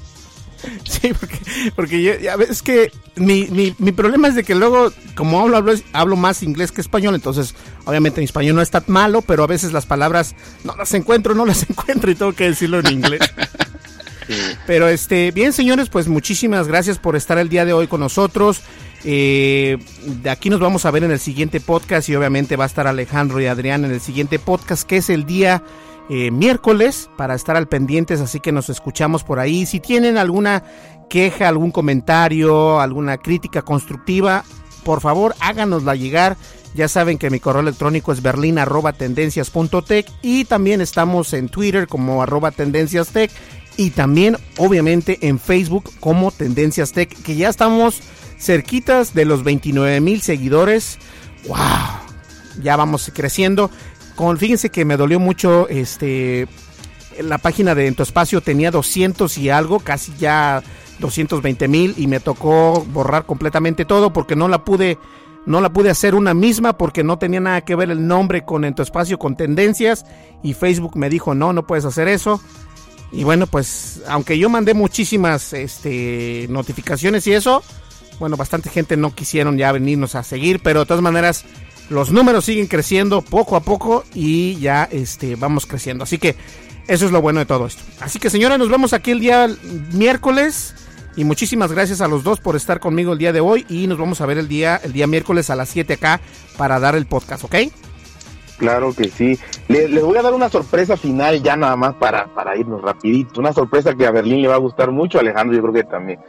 Sí, 0.84 1.12
porque, 1.18 1.38
porque 1.74 2.02
yo, 2.02 2.18
ya 2.18 2.36
ves 2.36 2.62
que 2.62 2.92
mi, 3.16 3.44
mi, 3.46 3.74
mi, 3.78 3.92
problema 3.92 4.28
es 4.28 4.34
de 4.34 4.44
que 4.44 4.54
luego, 4.54 4.92
como 5.14 5.40
hablo, 5.40 5.56
hablo, 5.56 5.72
hablo, 5.92 6.16
más 6.16 6.42
inglés 6.42 6.72
que 6.72 6.80
español, 6.80 7.14
entonces 7.14 7.54
obviamente 7.84 8.20
mi 8.20 8.24
español 8.24 8.56
no 8.56 8.62
es 8.62 8.70
tan 8.70 8.84
malo, 8.86 9.22
pero 9.22 9.42
a 9.44 9.46
veces 9.46 9.72
las 9.72 9.86
palabras 9.86 10.34
no 10.64 10.76
las 10.76 10.92
encuentro, 10.94 11.34
no 11.34 11.46
las 11.46 11.62
encuentro 11.70 12.10
y 12.10 12.14
tengo 12.14 12.32
que 12.32 12.44
decirlo 12.44 12.80
en 12.80 12.92
inglés. 12.92 13.20
Pero 14.66 14.88
este, 14.88 15.30
bien 15.30 15.52
señores, 15.52 15.88
pues 15.88 16.08
muchísimas 16.08 16.68
gracias 16.68 16.98
por 16.98 17.16
estar 17.16 17.38
el 17.38 17.48
día 17.48 17.64
de 17.64 17.72
hoy 17.72 17.86
con 17.86 18.00
nosotros. 18.00 18.62
Eh, 19.04 19.78
de 20.04 20.30
aquí 20.30 20.50
nos 20.50 20.60
vamos 20.60 20.84
a 20.84 20.90
ver 20.90 21.04
en 21.04 21.10
el 21.10 21.20
siguiente 21.20 21.60
podcast 21.60 22.08
y 22.08 22.16
obviamente 22.16 22.56
va 22.56 22.64
a 22.64 22.66
estar 22.66 22.86
Alejandro 22.86 23.40
y 23.40 23.46
Adrián 23.46 23.84
en 23.84 23.92
el 23.92 24.00
siguiente 24.00 24.38
podcast 24.38 24.86
que 24.86 24.98
es 24.98 25.08
el 25.08 25.24
día 25.24 25.62
eh, 26.10 26.30
miércoles 26.30 27.08
para 27.16 27.34
estar 27.34 27.56
al 27.56 27.68
pendientes, 27.68 28.20
así 28.20 28.40
que 28.40 28.52
nos 28.52 28.68
escuchamos 28.68 29.24
por 29.24 29.38
ahí. 29.38 29.64
Si 29.64 29.80
tienen 29.80 30.18
alguna 30.18 30.64
queja, 31.08 31.48
algún 31.48 31.70
comentario, 31.70 32.80
alguna 32.80 33.16
crítica 33.18 33.62
constructiva, 33.62 34.44
por 34.84 35.00
favor 35.00 35.34
háganosla 35.40 35.94
llegar. 35.94 36.36
Ya 36.74 36.88
saben 36.88 37.18
que 37.18 37.30
mi 37.30 37.40
correo 37.40 37.62
electrónico 37.62 38.12
es 38.12 38.22
berlin.tendencias.tech 38.22 40.06
y 40.22 40.44
también 40.44 40.80
estamos 40.80 41.32
en 41.32 41.48
Twitter 41.48 41.88
como 41.88 42.22
arroba 42.22 42.52
tendenciastech 42.52 43.30
y 43.80 43.88
también 43.88 44.36
obviamente 44.58 45.16
en 45.22 45.38
Facebook 45.38 45.90
como 46.00 46.30
Tendencias 46.32 46.92
Tech, 46.92 47.16
que 47.22 47.34
ya 47.34 47.48
estamos 47.48 48.02
cerquitas 48.38 49.14
de 49.14 49.24
los 49.24 49.42
29 49.42 50.02
mil 50.02 50.20
seguidores. 50.20 50.98
¡Wow! 51.48 51.56
Ya 52.62 52.76
vamos 52.76 53.10
creciendo. 53.14 53.70
Con, 54.16 54.36
fíjense 54.36 54.68
que 54.68 54.84
me 54.84 54.98
dolió 54.98 55.18
mucho 55.18 55.66
este 55.70 56.46
la 57.22 57.38
página 57.38 57.74
de 57.74 57.86
En 57.86 57.94
tu 57.94 58.02
espacio 58.02 58.42
tenía 58.42 58.70
200 58.70 59.38
y 59.38 59.48
algo, 59.48 59.80
casi 59.80 60.12
ya 60.18 60.62
220 60.98 61.66
mil 61.66 61.94
y 61.96 62.06
me 62.06 62.20
tocó 62.20 62.84
borrar 62.92 63.24
completamente 63.24 63.86
todo 63.86 64.12
porque 64.12 64.36
no 64.36 64.46
la 64.46 64.62
pude 64.62 64.98
no 65.46 65.62
la 65.62 65.72
pude 65.72 65.88
hacer 65.88 66.14
una 66.14 66.34
misma 66.34 66.76
porque 66.76 67.02
no 67.02 67.18
tenía 67.18 67.40
nada 67.40 67.62
que 67.62 67.74
ver 67.74 67.90
el 67.90 68.06
nombre 68.06 68.44
con 68.44 68.66
En 68.66 68.74
tu 68.74 68.82
espacio 68.82 69.18
con 69.18 69.36
tendencias 69.36 70.04
y 70.42 70.52
Facebook 70.52 70.98
me 70.98 71.08
dijo 71.08 71.34
no, 71.34 71.54
no 71.54 71.66
puedes 71.66 71.86
hacer 71.86 72.08
eso. 72.08 72.42
Y 73.12 73.24
bueno, 73.24 73.46
pues 73.46 74.02
aunque 74.06 74.38
yo 74.38 74.48
mandé 74.48 74.74
muchísimas 74.74 75.52
este, 75.52 76.46
notificaciones 76.48 77.26
y 77.26 77.32
eso, 77.32 77.62
bueno, 78.18 78.36
bastante 78.36 78.70
gente 78.70 78.96
no 78.96 79.14
quisieron 79.14 79.58
ya 79.58 79.72
venirnos 79.72 80.14
a 80.14 80.22
seguir, 80.22 80.60
pero 80.62 80.80
de 80.80 80.86
todas 80.86 81.02
maneras 81.02 81.44
los 81.88 82.12
números 82.12 82.44
siguen 82.44 82.68
creciendo 82.68 83.20
poco 83.20 83.56
a 83.56 83.60
poco 83.60 84.04
y 84.14 84.56
ya 84.60 84.88
este, 84.90 85.34
vamos 85.34 85.66
creciendo. 85.66 86.04
Así 86.04 86.18
que 86.18 86.36
eso 86.86 87.06
es 87.06 87.12
lo 87.12 87.20
bueno 87.20 87.40
de 87.40 87.46
todo 87.46 87.66
esto. 87.66 87.82
Así 88.00 88.18
que 88.18 88.30
señora, 88.30 88.58
nos 88.58 88.68
vemos 88.68 88.92
aquí 88.92 89.10
el 89.10 89.20
día 89.20 89.48
miércoles. 89.92 90.74
Y 91.16 91.24
muchísimas 91.24 91.72
gracias 91.72 92.00
a 92.00 92.06
los 92.06 92.22
dos 92.22 92.38
por 92.38 92.54
estar 92.54 92.78
conmigo 92.78 93.12
el 93.12 93.18
día 93.18 93.32
de 93.32 93.40
hoy. 93.40 93.66
Y 93.68 93.88
nos 93.88 93.98
vamos 93.98 94.20
a 94.20 94.26
ver 94.26 94.38
el 94.38 94.46
día, 94.46 94.80
el 94.82 94.92
día 94.92 95.08
miércoles 95.08 95.50
a 95.50 95.56
las 95.56 95.68
7 95.68 95.94
acá 95.94 96.20
para 96.56 96.78
dar 96.78 96.94
el 96.94 97.06
podcast, 97.06 97.44
¿ok? 97.44 97.56
Claro 98.60 98.92
que 98.92 99.08
sí. 99.08 99.38
Les, 99.68 99.90
les 99.90 100.04
voy 100.04 100.18
a 100.18 100.22
dar 100.22 100.34
una 100.34 100.50
sorpresa 100.50 100.98
final 100.98 101.42
ya 101.42 101.56
nada 101.56 101.76
más 101.76 101.94
para, 101.94 102.26
para 102.26 102.58
irnos 102.58 102.82
rapidito. 102.82 103.40
Una 103.40 103.54
sorpresa 103.54 103.94
que 103.94 104.06
a 104.06 104.10
Berlín 104.10 104.42
le 104.42 104.48
va 104.48 104.56
a 104.56 104.58
gustar 104.58 104.90
mucho, 104.90 105.18
Alejandro 105.18 105.56
yo 105.56 105.62
creo 105.62 105.72
que 105.72 105.84
también. 105.84 106.20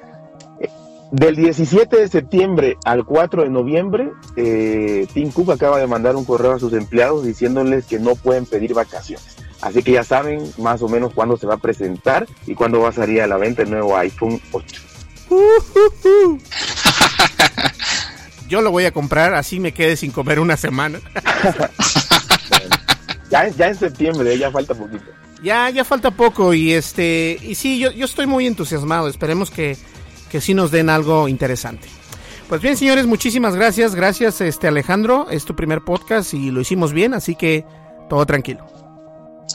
Del 1.11 1.35
17 1.35 1.97
de 1.97 2.07
septiembre 2.07 2.77
al 2.85 3.03
4 3.03 3.43
de 3.43 3.49
noviembre, 3.49 4.11
eh, 4.37 5.05
Tim 5.13 5.29
Cook 5.29 5.51
acaba 5.51 5.77
de 5.77 5.85
mandar 5.85 6.15
un 6.15 6.23
correo 6.23 6.53
a 6.53 6.59
sus 6.59 6.71
empleados 6.71 7.25
diciéndoles 7.25 7.85
que 7.85 7.99
no 7.99 8.15
pueden 8.15 8.45
pedir 8.45 8.73
vacaciones. 8.73 9.35
Así 9.59 9.83
que 9.83 9.91
ya 9.91 10.05
saben 10.05 10.41
más 10.57 10.81
o 10.81 10.87
menos 10.87 11.13
cuándo 11.13 11.35
se 11.35 11.47
va 11.47 11.55
a 11.55 11.57
presentar 11.57 12.25
y 12.47 12.55
cuándo 12.55 12.79
va 12.79 12.89
a 12.89 12.93
salir 12.93 13.21
a 13.21 13.27
la 13.27 13.35
venta 13.35 13.63
el 13.63 13.71
nuevo 13.71 13.97
iPhone 13.97 14.39
8. 14.53 14.81
Yo 18.47 18.61
lo 18.61 18.71
voy 18.71 18.85
a 18.85 18.91
comprar, 18.91 19.33
así 19.33 19.59
me 19.59 19.73
quede 19.73 19.97
sin 19.97 20.11
comer 20.11 20.39
una 20.39 20.55
semana. 20.55 21.01
ya, 23.31 23.47
ya 23.47 23.69
en 23.69 23.75
septiembre, 23.75 24.37
ya 24.37 24.51
falta 24.51 24.75
poquito. 24.75 25.05
Ya, 25.41 25.69
ya 25.71 25.83
falta 25.83 26.11
poco 26.11 26.53
y 26.53 26.73
este, 26.73 27.39
y 27.41 27.55
sí, 27.55 27.79
yo, 27.79 27.91
yo 27.91 28.05
estoy 28.05 28.27
muy 28.27 28.45
entusiasmado. 28.45 29.07
Esperemos 29.07 29.49
que 29.49 29.75
que 30.31 30.41
sí 30.41 30.53
nos 30.53 30.71
den 30.71 30.89
algo 30.89 31.27
interesante. 31.27 31.89
Pues 32.47 32.61
bien, 32.61 32.77
señores, 32.77 33.05
muchísimas 33.05 33.55
gracias. 33.55 33.95
Gracias, 33.95 34.39
este 34.41 34.67
Alejandro. 34.67 35.29
Es 35.29 35.43
tu 35.45 35.55
primer 35.55 35.81
podcast 35.81 36.33
y 36.33 36.51
lo 36.51 36.61
hicimos 36.61 36.93
bien, 36.93 37.13
así 37.13 37.35
que 37.35 37.65
todo 38.09 38.25
tranquilo. 38.25 38.65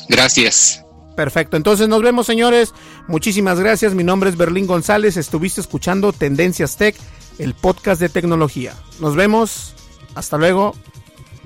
Gracias. 0.08 0.82
Perfecto, 1.16 1.56
entonces 1.56 1.88
nos 1.88 2.02
vemos 2.02 2.26
señores, 2.26 2.74
muchísimas 3.08 3.58
gracias, 3.58 3.94
mi 3.94 4.04
nombre 4.04 4.28
es 4.28 4.36
Berlín 4.36 4.66
González, 4.66 5.16
estuviste 5.16 5.62
escuchando 5.62 6.12
Tendencias 6.12 6.76
Tech, 6.76 6.94
el 7.38 7.54
podcast 7.54 8.02
de 8.02 8.10
tecnología. 8.10 8.74
Nos 9.00 9.16
vemos, 9.16 9.74
hasta 10.14 10.36
luego, 10.36 10.74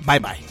bye 0.05 0.19
bye. 0.19 0.50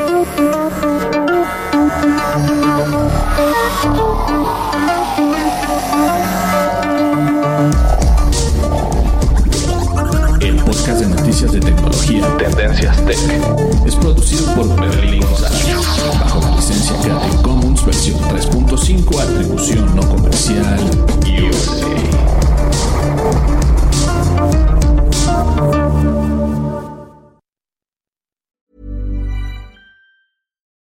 Tech. 13.11 13.85
Es 13.85 13.95
producido 13.95 14.55
por 14.55 14.67
Berlín. 14.79 15.21
Bajo 15.21 16.55
licencia 16.55 16.95
Creative 17.01 17.41
Commons 17.41 17.85
versión 17.85 18.19
3.5, 18.19 19.19
atribución 19.19 19.95
no 19.95 20.01
comercial. 20.07 20.79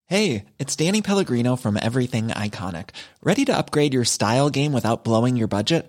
Hey, 0.06 0.46
it's 0.58 0.74
Danny 0.74 1.02
Pellegrino 1.02 1.54
from 1.56 1.76
Everything 1.76 2.28
Iconic. 2.28 2.90
Ready 3.22 3.44
to 3.44 3.56
upgrade 3.56 3.94
your 3.94 4.04
style 4.04 4.50
game 4.50 4.72
without 4.72 5.04
blowing 5.04 5.36
your 5.36 5.46
budget? 5.46 5.88